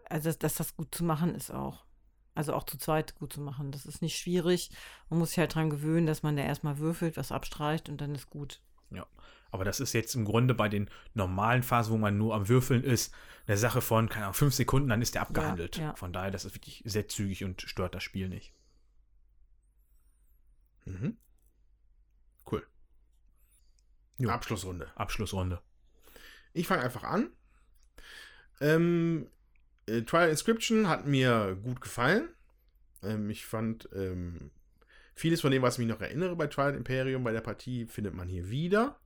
[0.04, 1.86] also dass, dass das gut zu machen ist auch.
[2.34, 3.72] Also auch zu zweit gut zu machen.
[3.72, 4.70] Das ist nicht schwierig.
[5.08, 8.14] Man muss sich halt dran gewöhnen, dass man da erstmal würfelt, was abstreicht und dann
[8.14, 8.60] ist gut.
[8.90, 9.06] Ja.
[9.50, 12.84] Aber das ist jetzt im Grunde bei den normalen Phasen, wo man nur am Würfeln
[12.84, 13.12] ist,
[13.46, 15.76] eine Sache von, keine Ahnung, fünf Sekunden, dann ist der abgehandelt.
[15.76, 15.94] ja.
[15.96, 18.54] Von daher, das ist wirklich sehr zügig und stört das Spiel nicht.
[20.84, 21.16] Mhm.
[22.50, 22.66] Cool.
[24.18, 24.30] Jo.
[24.30, 24.88] Abschlussrunde.
[24.94, 25.60] Abschlussrunde.
[26.52, 27.30] Ich fange einfach an.
[28.60, 29.28] Ähm,
[29.86, 32.28] äh, Trial Inscription hat mir gut gefallen.
[33.02, 34.50] Ähm, ich fand ähm,
[35.14, 38.14] vieles von dem, was ich mich noch erinnere bei Trial Imperium, bei der Partie, findet
[38.14, 38.99] man hier wieder.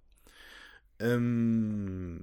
[1.01, 2.21] Ähm,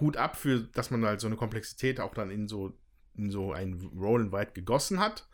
[0.00, 2.76] Hut ab für, dass man halt so eine Komplexität auch dann in so,
[3.16, 5.26] in so ein Roll and Wide gegossen hat.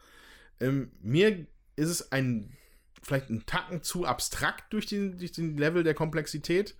[0.61, 1.47] Ähm, mir
[1.77, 2.57] ist es ein
[3.03, 6.77] vielleicht ein Tacken zu abstrakt durch den, durch den Level der Komplexität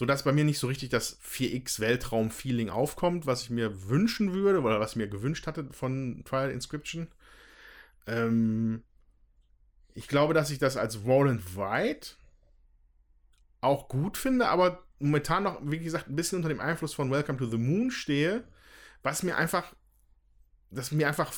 [0.00, 4.80] sodass bei mir nicht so richtig das 4X-Weltraum-Feeling aufkommt, was ich mir wünschen würde oder
[4.80, 7.08] was ich mir gewünscht hatte von Trial Inscription.
[8.06, 8.82] Ähm,
[9.92, 12.06] ich glaube, dass ich das als Roll and Wide
[13.60, 17.38] auch gut finde, aber momentan noch, wie gesagt, ein bisschen unter dem Einfluss von Welcome
[17.38, 18.44] to the Moon stehe,
[19.02, 19.74] was mir einfach
[20.70, 21.32] das mir einfach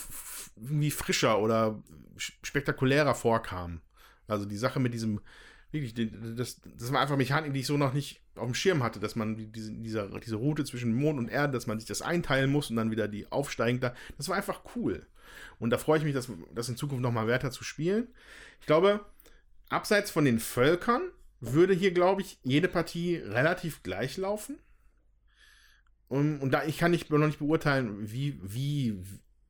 [0.57, 1.83] irgendwie frischer oder
[2.17, 3.81] spektakulärer vorkam.
[4.29, 5.21] Also die Sache mit diesem,
[5.71, 5.95] wirklich,
[6.37, 9.17] das, das war einfach Mechanik, die ich so noch nicht auf dem Schirm hatte, dass
[9.17, 12.71] man diese, diese, diese Route zwischen Mond und Erde, dass man sich das einteilen muss
[12.71, 13.95] und dann wieder die aufsteigend da.
[14.17, 15.07] Das war einfach cool.
[15.59, 18.09] Und da freue ich mich, das, das in Zukunft nochmal weiter zu spielen.
[18.61, 19.01] Ich glaube,
[19.71, 21.03] abseits von den Völkern
[21.43, 24.59] würde hier, glaube ich, jede Partie relativ gleich laufen.
[26.09, 29.02] Und, und da ich kann nicht, noch nicht beurteilen, wie, wie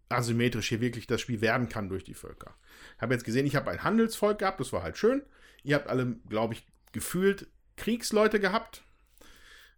[0.09, 2.55] asymmetrisch hier wirklich das Spiel werden kann durch die Völker.
[2.97, 5.23] Ich habe jetzt gesehen, ich habe ein Handelsvolk gehabt, das war halt schön.
[5.65, 7.47] Ihr habt alle, glaube ich, gefühlt
[7.77, 8.85] Kriegsleute gehabt.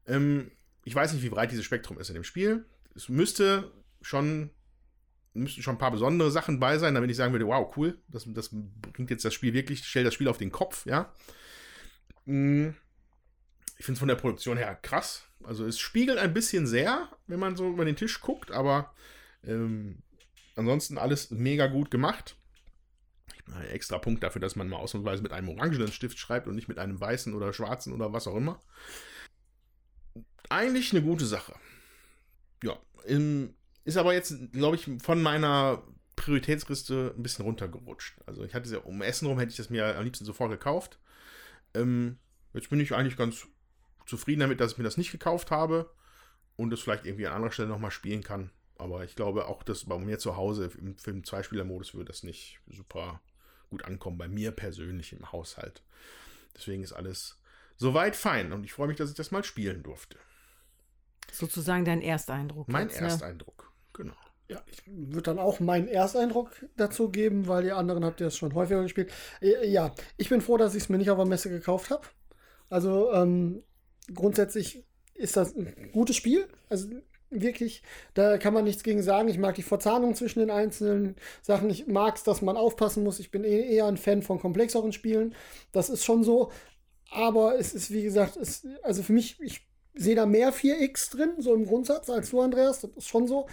[0.06, 0.50] Ähm,
[0.84, 2.64] ich weiß nicht, wie breit dieses Spektrum ist in dem Spiel.
[2.94, 3.72] Es müsste
[4.02, 4.50] schon,
[5.32, 8.24] müssten schon ein paar besondere Sachen bei sein, damit ich sagen würde, wow, cool, das,
[8.28, 11.12] das bringt jetzt das Spiel wirklich, stellt das Spiel auf den Kopf, ja.
[12.26, 12.74] Hm,
[13.78, 15.24] ich finde es von der Produktion her krass.
[15.42, 18.94] Also es spiegelt ein bisschen sehr, wenn man so über den Tisch guckt, aber
[19.44, 19.98] ähm,
[20.56, 22.36] ansonsten alles mega gut gemacht.
[23.52, 26.68] Ein extra Punkt dafür, dass man mal ausnahmsweise mit einem orangenen Stift schreibt und nicht
[26.68, 28.60] mit einem weißen oder schwarzen oder was auch immer.
[30.48, 31.54] Eigentlich eine gute Sache.
[32.62, 32.78] Ja,
[33.84, 35.82] ist aber jetzt, glaube ich, von meiner
[36.16, 38.16] Prioritätsliste ein bisschen runtergerutscht.
[38.24, 40.98] Also ich hatte ja um Essen rum, hätte ich das mir am liebsten sofort gekauft.
[41.74, 42.18] Ähm,
[42.52, 43.46] jetzt bin ich eigentlich ganz
[44.06, 45.90] zufrieden damit, dass ich mir das nicht gekauft habe
[46.56, 48.50] und es vielleicht irgendwie an anderer Stelle nochmal spielen kann.
[48.76, 52.60] Aber ich glaube auch, dass bei mir zu Hause im, im Zweispieler-Modus würde das nicht
[52.68, 53.20] super
[53.70, 55.82] gut ankommen, bei mir persönlich im Haushalt.
[56.56, 57.40] Deswegen ist alles
[57.76, 60.18] soweit fein und ich freue mich, dass ich das mal spielen durfte.
[61.32, 62.68] Sozusagen dein Ersteindruck.
[62.68, 63.90] Mein jetzt, Ersteindruck, ne?
[63.92, 64.16] genau.
[64.48, 68.36] Ja, ich würde dann auch meinen Ersteindruck dazu geben, weil die anderen habt ihr es
[68.36, 69.10] schon häufiger gespielt.
[69.40, 72.06] Äh, ja, ich bin froh, dass ich es mir nicht auf der Messe gekauft habe.
[72.68, 73.62] Also ähm,
[74.12, 74.84] grundsätzlich
[75.14, 76.46] ist das ein gutes Spiel.
[76.68, 76.88] Also
[77.30, 77.82] wirklich,
[78.14, 79.28] da kann man nichts gegen sagen.
[79.28, 81.70] Ich mag die Verzahnung zwischen den einzelnen Sachen.
[81.70, 83.20] Ich mag es, dass man aufpassen muss.
[83.20, 85.34] Ich bin eh eher ein Fan von komplexeren Spielen.
[85.72, 86.50] Das ist schon so.
[87.10, 91.34] Aber es ist, wie gesagt, es, also für mich, ich sehe da mehr 4X drin,
[91.38, 92.80] so im Grundsatz, als du, Andreas.
[92.80, 93.46] Das ist schon so.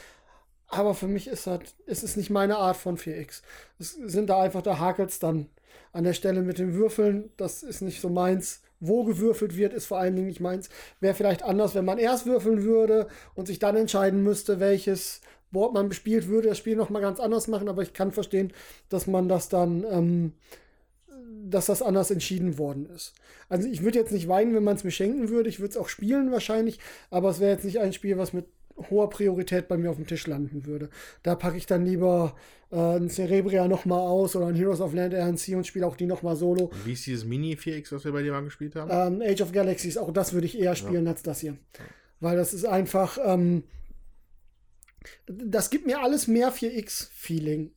[0.71, 3.41] Aber für mich ist das, es ist nicht meine Art von 4X.
[3.77, 5.47] Es sind da einfach, da hakelt es dann
[5.91, 7.29] an der Stelle mit den Würfeln.
[7.37, 10.69] Das ist nicht so meins wo gewürfelt wird, ist vor allen Dingen nicht meins.
[10.99, 15.21] Wäre vielleicht anders, wenn man erst würfeln würde und sich dann entscheiden müsste, welches
[15.51, 18.51] Board man bespielt, würde das Spiel nochmal ganz anders machen, aber ich kann verstehen,
[18.89, 20.33] dass man das dann, ähm,
[21.43, 23.13] dass das anders entschieden worden ist.
[23.49, 25.77] Also ich würde jetzt nicht weinen, wenn man es mir schenken würde, ich würde es
[25.77, 26.79] auch spielen wahrscheinlich,
[27.09, 28.45] aber es wäre jetzt nicht ein Spiel, was mit
[28.89, 30.89] hoher Priorität bei mir auf dem Tisch landen würde.
[31.23, 32.35] Da packe ich dann lieber
[32.71, 36.05] äh, ein Cerebria nochmal aus oder ein Heroes of Land RNC und spiele auch die
[36.05, 36.71] nochmal solo.
[36.85, 39.21] Wie ist dieses Mini 4X, was wir bei dir mal gespielt haben?
[39.21, 41.11] Ähm, Age of Galaxies, auch das würde ich eher spielen ja.
[41.11, 41.57] als das hier.
[42.19, 43.63] Weil das ist einfach, ähm,
[45.27, 47.71] das gibt mir alles mehr 4X-Feeling.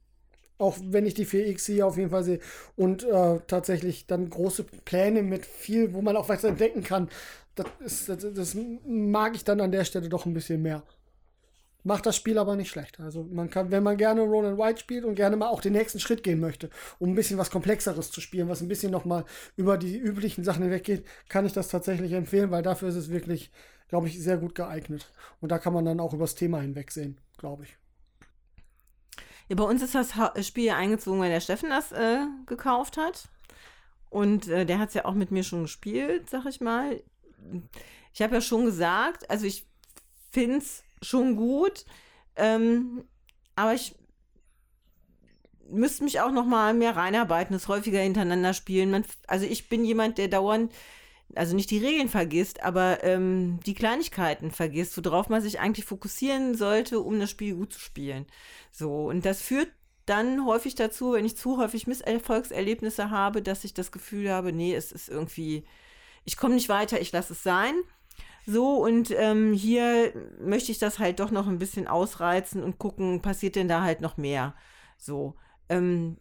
[0.58, 2.38] Auch wenn ich die 4X hier auf jeden Fall sehe.
[2.76, 7.08] Und äh, tatsächlich dann große Pläne mit viel, wo man auch was entdecken kann.
[7.56, 8.56] Das, ist, das, das
[8.86, 10.84] mag ich dann an der Stelle doch ein bisschen mehr.
[11.86, 12.98] Macht das Spiel aber nicht schlecht.
[12.98, 15.74] Also man kann, wenn man gerne Roll and White spielt und gerne mal auch den
[15.74, 19.26] nächsten Schritt gehen möchte, um ein bisschen was Komplexeres zu spielen, was ein bisschen nochmal
[19.56, 23.52] über die üblichen Sachen hinweggeht, kann ich das tatsächlich empfehlen, weil dafür ist es wirklich,
[23.88, 25.12] glaube ich, sehr gut geeignet.
[25.42, 27.76] Und da kann man dann auch übers Thema hinwegsehen, glaube ich.
[29.48, 30.14] Ja, bei uns ist das
[30.46, 33.28] Spiel eingezogen, weil der Steffen das äh, gekauft hat.
[34.08, 37.02] Und äh, der hat es ja auch mit mir schon gespielt, sag ich mal.
[38.14, 39.66] Ich habe ja schon gesagt, also ich
[40.30, 41.84] finde es schon gut.
[42.36, 43.04] Ähm,
[43.56, 43.94] aber ich
[45.68, 48.90] müsste mich auch noch mal mehr reinarbeiten, das häufiger hintereinander spielen.
[48.90, 50.72] Man, also ich bin jemand, der dauernd,
[51.34, 56.54] also nicht die Regeln vergisst, aber ähm, die Kleinigkeiten vergisst, worauf man sich eigentlich fokussieren
[56.54, 58.26] sollte, um das Spiel gut zu spielen.
[58.70, 59.72] So, und das führt
[60.06, 64.74] dann häufig dazu, wenn ich zu häufig Misserfolgserlebnisse habe, dass ich das Gefühl habe, nee,
[64.74, 65.64] es ist irgendwie,
[66.24, 67.74] ich komme nicht weiter, ich lasse es sein.
[68.46, 73.22] So, und ähm, hier möchte ich das halt doch noch ein bisschen ausreizen und gucken,
[73.22, 74.54] passiert denn da halt noch mehr.
[74.98, 75.36] So,
[75.68, 76.18] ähm,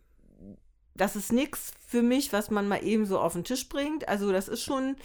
[0.96, 4.08] das ist nichts für mich, was man mal eben so auf den Tisch bringt.
[4.08, 4.96] Also, das ist schon,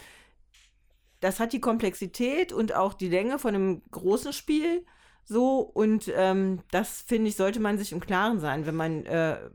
[1.19, 4.85] das hat die Komplexität und auch die Länge von einem großen Spiel.
[5.25, 9.49] So, und ähm, das finde ich, sollte man sich im Klaren sein, wenn man äh,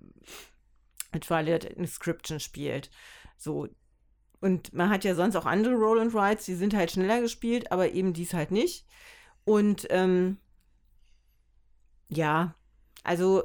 [1.21, 2.91] Twilight Inscription spielt.
[3.37, 3.69] So,
[4.45, 7.73] und man hat ja sonst auch andere Roll and Rides, die sind halt schneller gespielt,
[7.73, 8.85] aber eben dies halt nicht.
[9.47, 10.37] Und ähm,
[12.11, 12.55] ja,
[13.05, 13.45] also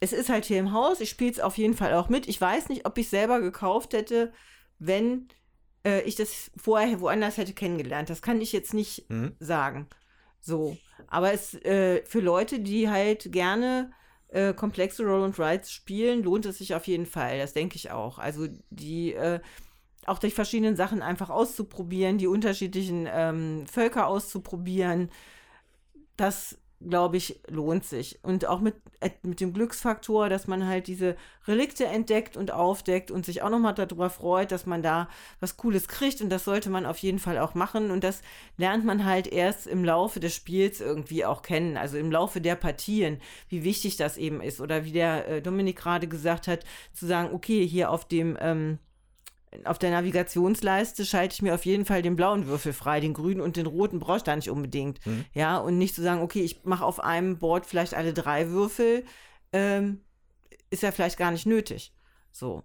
[0.00, 1.00] es ist halt hier im Haus.
[1.00, 2.26] Ich spiele es auf jeden Fall auch mit.
[2.26, 4.32] Ich weiß nicht, ob ich selber gekauft hätte,
[4.78, 5.28] wenn
[5.84, 8.08] äh, ich das vorher woanders hätte kennengelernt.
[8.08, 9.36] Das kann ich jetzt nicht mhm.
[9.40, 9.88] sagen.
[10.40, 10.78] So.
[11.06, 13.92] Aber es äh, für Leute, die halt gerne
[14.28, 17.38] äh, komplexe Roll and Rides spielen, lohnt es sich auf jeden Fall.
[17.38, 18.18] Das denke ich auch.
[18.18, 19.40] Also die äh,
[20.06, 25.10] auch durch verschiedene Sachen einfach auszuprobieren, die unterschiedlichen ähm, Völker auszuprobieren,
[26.16, 28.18] das glaube ich, lohnt sich.
[28.22, 31.16] Und auch mit, äh, mit dem Glücksfaktor, dass man halt diese
[31.46, 35.08] Relikte entdeckt und aufdeckt und sich auch nochmal darüber freut, dass man da
[35.40, 36.20] was Cooles kriegt.
[36.20, 37.90] Und das sollte man auf jeden Fall auch machen.
[37.90, 38.22] Und das
[38.56, 41.76] lernt man halt erst im Laufe des Spiels irgendwie auch kennen.
[41.76, 44.60] Also im Laufe der Partien, wie wichtig das eben ist.
[44.60, 48.78] Oder wie der äh, Dominik gerade gesagt hat, zu sagen, okay, hier auf dem ähm,
[49.64, 53.40] auf der Navigationsleiste schalte ich mir auf jeden Fall den blauen Würfel frei, den grünen
[53.40, 55.04] und den roten brauche ich da nicht unbedingt.
[55.06, 55.24] Mhm.
[55.32, 59.04] Ja, und nicht zu sagen, okay, ich mache auf einem Board vielleicht alle drei Würfel,
[59.52, 60.02] ähm,
[60.70, 61.92] ist ja vielleicht gar nicht nötig.
[62.30, 62.62] So.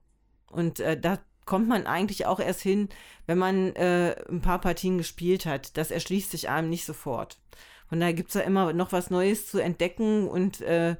[0.51, 2.89] Und äh, da kommt man eigentlich auch erst hin,
[3.25, 5.77] wenn man äh, ein paar Partien gespielt hat.
[5.77, 7.39] Das erschließt sich einem nicht sofort.
[7.87, 10.95] Von daher gibt es ja immer noch was Neues zu entdecken und äh,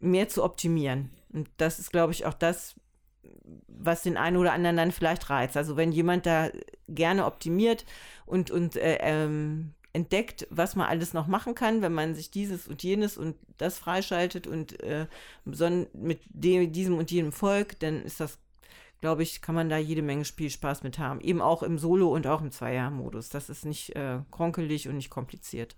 [0.00, 1.10] mehr zu optimieren.
[1.32, 2.76] Und das ist, glaube ich, auch das,
[3.68, 5.56] was den einen oder anderen dann vielleicht reizt.
[5.56, 6.50] Also wenn jemand da
[6.88, 7.84] gerne optimiert
[8.24, 12.68] und, und äh, ähm, entdeckt, was man alles noch machen kann, wenn man sich dieses
[12.68, 15.06] und jenes und das freischaltet und äh,
[15.44, 18.38] mit dem, diesem und jenem Volk, dann ist das,
[19.00, 21.20] glaube ich, kann man da jede Menge Spielspaß mit haben.
[21.20, 23.30] Eben auch im Solo- und auch im Zweier-Modus.
[23.30, 25.76] Das ist nicht äh, kronkelig und nicht kompliziert.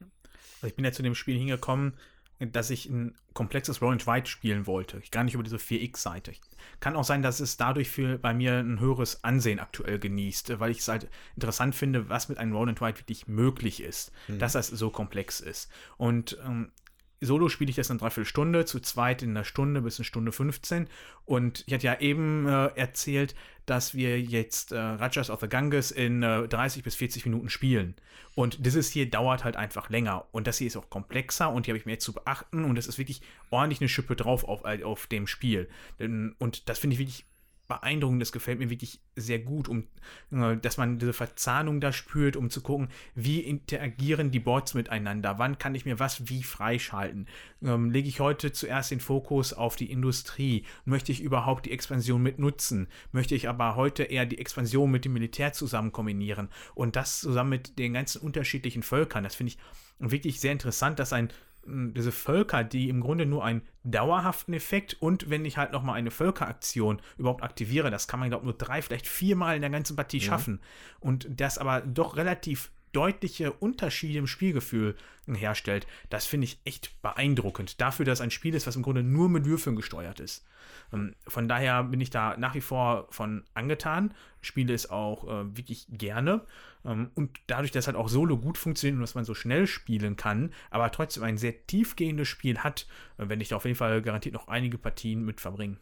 [0.00, 1.94] Also ich bin ja zu dem Spiel hingekommen,
[2.40, 4.98] dass ich ein komplexes Roll and Write spielen wollte.
[5.02, 6.32] Ich gar nicht über diese 4X-Seite.
[6.80, 10.70] Kann auch sein, dass es dadurch für bei mir ein höheres Ansehen aktuell genießt, weil
[10.70, 14.38] ich es halt interessant finde, was mit einem Roll and Write wirklich möglich ist, mhm.
[14.38, 15.70] dass das so komplex ist.
[15.96, 16.70] Und ähm,
[17.20, 20.32] Solo spiele ich das in dreiviertel Stunde, zu zweit in einer Stunde bis eine Stunde
[20.32, 20.88] 15.
[21.24, 23.34] Und ich hatte ja eben äh, erzählt,
[23.66, 27.94] dass wir jetzt äh, Rajas of the Ganges in äh, 30 bis 40 Minuten spielen.
[28.34, 30.26] Und dieses hier dauert halt einfach länger.
[30.32, 32.64] Und das hier ist auch komplexer und hier habe ich jetzt zu beachten.
[32.64, 35.68] Und es ist wirklich ordentlich eine Schippe drauf auf, auf dem Spiel.
[35.98, 37.24] Und das finde ich wirklich
[37.66, 38.20] beeindruckend.
[38.20, 39.86] Das gefällt mir wirklich sehr gut, um,
[40.30, 45.38] äh, dass man diese Verzahnung da spürt, um zu gucken, wie interagieren die Boards miteinander,
[45.38, 47.26] wann kann ich mir was wie freischalten.
[47.62, 50.64] Ähm, lege ich heute zuerst den Fokus auf die Industrie?
[50.84, 52.88] Möchte ich überhaupt die Expansion mit nutzen?
[53.12, 56.48] Möchte ich aber heute eher die Expansion mit dem Militär zusammen kombinieren?
[56.74, 59.58] Und das zusammen mit den ganzen unterschiedlichen Völkern, das finde ich
[59.98, 61.30] wirklich sehr interessant, dass ein
[61.66, 66.10] diese Völker, die im Grunde nur einen dauerhaften Effekt und wenn ich halt nochmal eine
[66.10, 69.96] Völkeraktion überhaupt aktiviere, das kann man, glaube ich, nur drei, vielleicht viermal in der ganzen
[69.96, 70.24] Partie ja.
[70.24, 70.60] schaffen.
[71.00, 77.80] Und das aber doch relativ deutliche Unterschiede im Spielgefühl herstellt, das finde ich echt beeindruckend.
[77.80, 80.46] Dafür, dass ein Spiel ist, was im Grunde nur mit Würfeln gesteuert ist.
[80.92, 85.56] Ähm, von daher bin ich da nach wie vor von angetan, spiele es auch äh,
[85.56, 86.42] wirklich gerne.
[86.84, 90.16] Ähm, und dadurch, dass halt auch Solo gut funktioniert und dass man so schnell spielen
[90.16, 92.86] kann, aber trotzdem ein sehr tiefgehendes Spiel hat,
[93.18, 95.78] äh, werde ich da auf jeden Fall garantiert noch einige Partien mit verbringen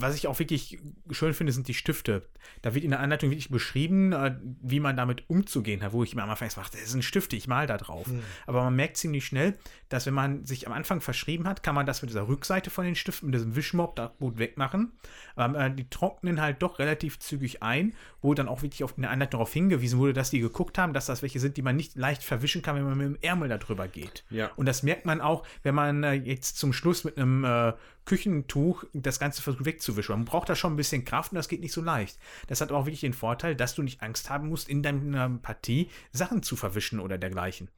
[0.00, 0.78] was ich auch wirklich
[1.10, 2.26] schön finde, sind die Stifte.
[2.62, 6.14] Da wird in der Anleitung wirklich beschrieben, äh, wie man damit umzugehen hat, wo ich
[6.14, 8.06] mir am Anfang sage, das sind Stifte, ich mal da drauf.
[8.06, 8.22] Mhm.
[8.46, 9.56] Aber man merkt ziemlich schnell,
[9.88, 12.84] dass wenn man sich am Anfang verschrieben hat, kann man das mit dieser Rückseite von
[12.84, 14.92] den Stiften, mit diesem Wischmob da gut wegmachen.
[15.36, 19.02] Aber äh, die trocknen halt doch relativ zügig ein, wo dann auch wirklich auf in
[19.02, 21.76] der Anleitung darauf hingewiesen wurde, dass die geguckt haben, dass das welche sind, die man
[21.76, 24.24] nicht leicht verwischen kann, wenn man mit dem Ärmel da drüber geht.
[24.30, 24.50] Ja.
[24.56, 27.72] Und das merkt man auch, wenn man äh, jetzt zum Schluss mit einem äh,
[28.10, 30.16] Küchentuch das Ganze versucht wegzuwischen.
[30.16, 32.18] Man braucht da schon ein bisschen Kraft und das geht nicht so leicht.
[32.48, 35.28] Das hat aber auch wirklich den Vorteil, dass du nicht Angst haben musst, in deiner
[35.28, 37.68] Partie Sachen zu verwischen oder dergleichen.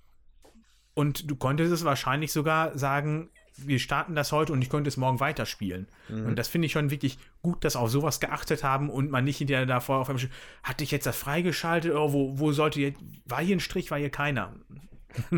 [0.95, 3.29] Und du konntest es wahrscheinlich sogar sagen,
[3.59, 5.87] wir starten das heute und ich könnte es morgen weiterspielen.
[6.09, 6.29] Mhm.
[6.29, 9.37] Und das finde ich schon wirklich gut, dass auf sowas geachtet haben und man nicht
[9.37, 10.31] hinterher davor auf einmal,
[10.63, 13.99] hatte ich jetzt das freigeschaltet, oh, wo, wo sollte jetzt, war hier ein Strich, war
[13.99, 14.55] hier keiner.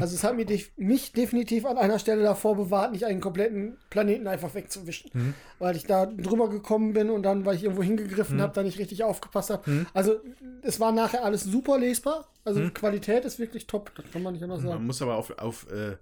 [0.01, 4.27] Also es hat mich, mich, definitiv an einer Stelle davor bewahrt, nicht einen kompletten Planeten
[4.27, 5.11] einfach wegzuwischen.
[5.13, 5.35] Mhm.
[5.59, 8.43] Weil ich da drüber gekommen bin und dann, weil ich irgendwo hingegriffen mhm.
[8.43, 9.71] habe, da nicht richtig aufgepasst habe.
[9.71, 9.87] Mhm.
[9.95, 10.21] Also
[10.63, 12.29] es war nachher alles super lesbar.
[12.45, 12.75] Also mhm.
[12.75, 14.75] Qualität ist wirklich top, das kann man nicht anders sagen.
[14.75, 15.93] Man muss aber auf, auf äh,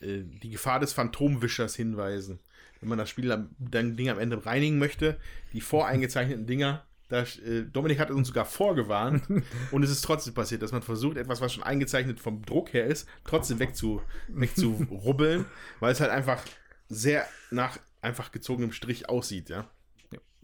[0.00, 2.38] äh, die Gefahr des Phantomwischers hinweisen.
[2.80, 5.16] Wenn man das Spiel dann Ding am Ende reinigen möchte,
[5.52, 9.24] die voreingezeichneten Dinger da, äh, Dominik hat uns sogar vorgewarnt
[9.72, 12.86] und es ist trotzdem passiert, dass man versucht, etwas, was schon eingezeichnet vom Druck her
[12.86, 15.46] ist, trotzdem wegzu, wegzurubbeln,
[15.80, 16.42] weil es halt einfach
[16.88, 19.68] sehr nach einfach gezogenem Strich aussieht, ja.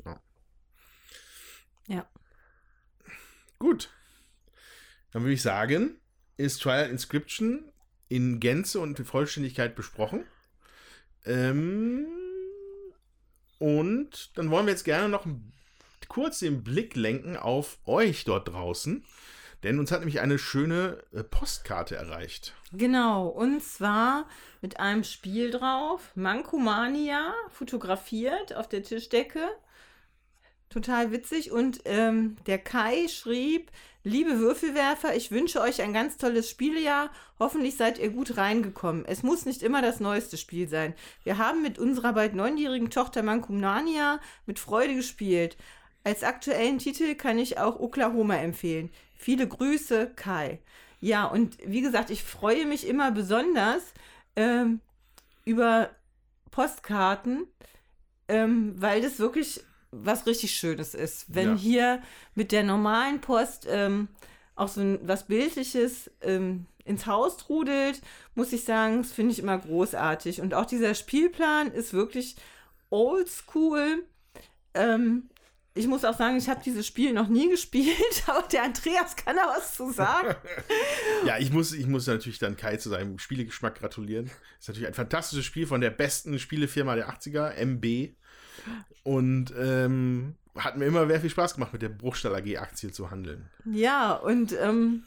[0.05, 0.21] Ja.
[1.87, 2.09] ja.
[3.59, 3.91] Gut.
[5.13, 6.01] Dann würde ich sagen,
[6.37, 7.71] ist Trial Inscription
[8.09, 10.25] in Gänze und in Vollständigkeit besprochen.
[11.25, 12.07] Ähm,
[13.59, 15.54] und dann wollen wir jetzt gerne noch ein
[16.09, 19.05] kurz den Blick lenken auf euch dort draußen.
[19.65, 22.55] Denn uns hat nämlich eine schöne äh, Postkarte erreicht.
[22.73, 24.29] Genau, und zwar
[24.61, 29.41] mit einem Spiel drauf, Mankomania, fotografiert auf der Tischdecke.
[30.69, 31.51] Total witzig.
[31.51, 33.71] Und ähm, der Kai schrieb,
[34.03, 37.11] liebe Würfelwerfer, ich wünsche euch ein ganz tolles Spielejahr.
[37.39, 39.07] Hoffentlich seid ihr gut reingekommen.
[39.07, 40.95] Es muss nicht immer das neueste Spiel sein.
[41.23, 45.57] Wir haben mit unserer bald neunjährigen Tochter Mankomania mit Freude gespielt.
[46.05, 48.91] Als aktuellen Titel kann ich auch Oklahoma empfehlen.
[49.17, 50.61] Viele Grüße, Kai.
[51.01, 53.83] Ja, und wie gesagt, ich freue mich immer besonders
[54.37, 54.81] ähm,
[55.45, 55.91] über
[56.51, 57.47] Postkarten,
[58.29, 61.27] ähm, weil das wirklich was richtig Schönes ist.
[61.29, 61.57] Wenn Ja.
[61.57, 62.03] hier
[62.35, 64.09] mit der normalen Post ähm,
[64.57, 68.01] auch so ein, was Bildliches ähm, ins Haus trudelt,
[68.35, 70.41] muss ich sagen, das finde ich immer großartig.
[70.41, 72.37] Und auch dieser Spielplan ist wirklich
[72.91, 74.05] oldschool.
[74.75, 75.29] Ähm,
[75.77, 77.97] ich muss auch sagen, ich habe dieses Spiel noch nie gespielt,
[78.27, 80.35] aber der Andreas kann da was zu sagen.
[81.27, 84.31] Ja, ich muss, ich muss natürlich dann Kai zu seinem Spielegeschmack gratulieren.
[84.61, 88.15] Ist natürlich ein fantastisches Spiel von der besten Spielefirma der 80er, MB.
[89.05, 93.11] Und ähm, hat mir immer sehr viel Spaß gemacht, mit der Bruchstall AG Aktie zu
[93.11, 93.49] handeln.
[93.65, 95.05] Ja, und ähm,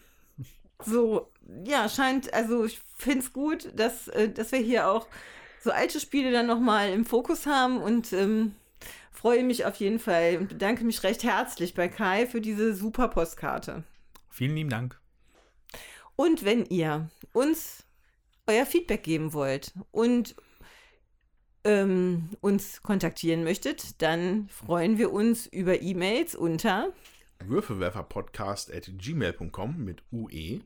[0.84, 1.32] so,
[1.66, 5.08] ja, scheint, also ich finde es gut, dass, äh, dass wir hier auch
[5.64, 8.56] so alte Spiele dann nochmal im Fokus haben und ähm,
[9.28, 13.10] freue mich auf jeden Fall und bedanke mich recht herzlich bei Kai für diese super
[13.10, 13.84] Postkarte.
[14.30, 15.02] Vielen lieben Dank.
[16.16, 17.84] Und wenn ihr uns
[18.46, 20.34] euer Feedback geben wollt und
[21.66, 26.94] ähm, uns kontaktieren möchtet, dann freuen wir uns über E-Mails unter
[27.44, 30.04] Würfelwerferpodcast at gmail.com mit.
[30.14, 30.62] UE.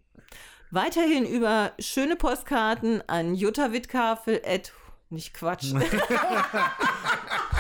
[0.69, 4.71] Weiterhin über schöne Postkarten an Jutta Wittkafel at
[5.09, 5.73] nicht Quatsch.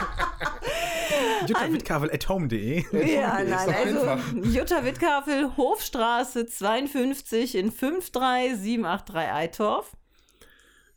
[1.47, 4.39] Jutta.kavel.home.de ja, nein, also.
[4.41, 9.95] Jutta Wittkafel, Hofstraße 52 in 53783 Eitorf.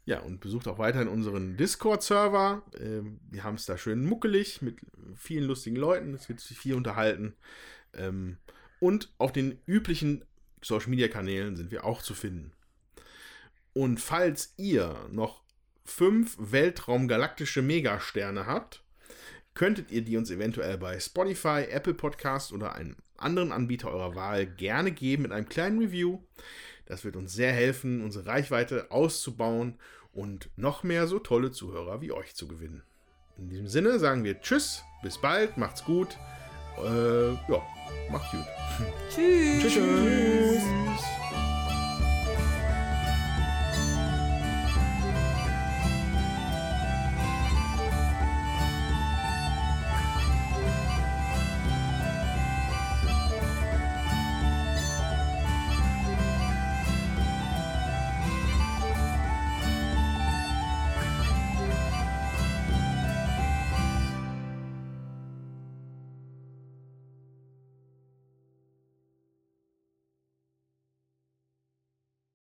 [0.06, 2.62] Ja, und besucht auch weiterhin unseren Discord-Server.
[2.78, 4.78] Ähm, wir haben es da schön muckelig mit
[5.16, 6.12] vielen lustigen Leuten.
[6.14, 7.34] Es wird sich viel unterhalten.
[7.94, 8.36] Ähm,
[8.80, 10.24] und auf den üblichen
[10.62, 12.52] Social-Media-Kanälen sind wir auch zu finden.
[13.72, 15.42] Und falls ihr noch
[15.84, 18.83] fünf Weltraumgalaktische Megasterne habt,
[19.54, 24.46] könntet ihr die uns eventuell bei Spotify, Apple Podcast oder einem anderen Anbieter eurer Wahl
[24.46, 26.18] gerne geben mit einem kleinen Review.
[26.86, 29.78] Das wird uns sehr helfen, unsere Reichweite auszubauen
[30.12, 32.82] und noch mehr so tolle Zuhörer wie euch zu gewinnen.
[33.38, 36.16] In diesem Sinne sagen wir Tschüss, bis bald, macht's gut.
[36.78, 37.62] Äh, ja,
[38.10, 38.46] macht's gut.
[39.10, 39.72] Tschüss.
[39.72, 41.53] Tschüss.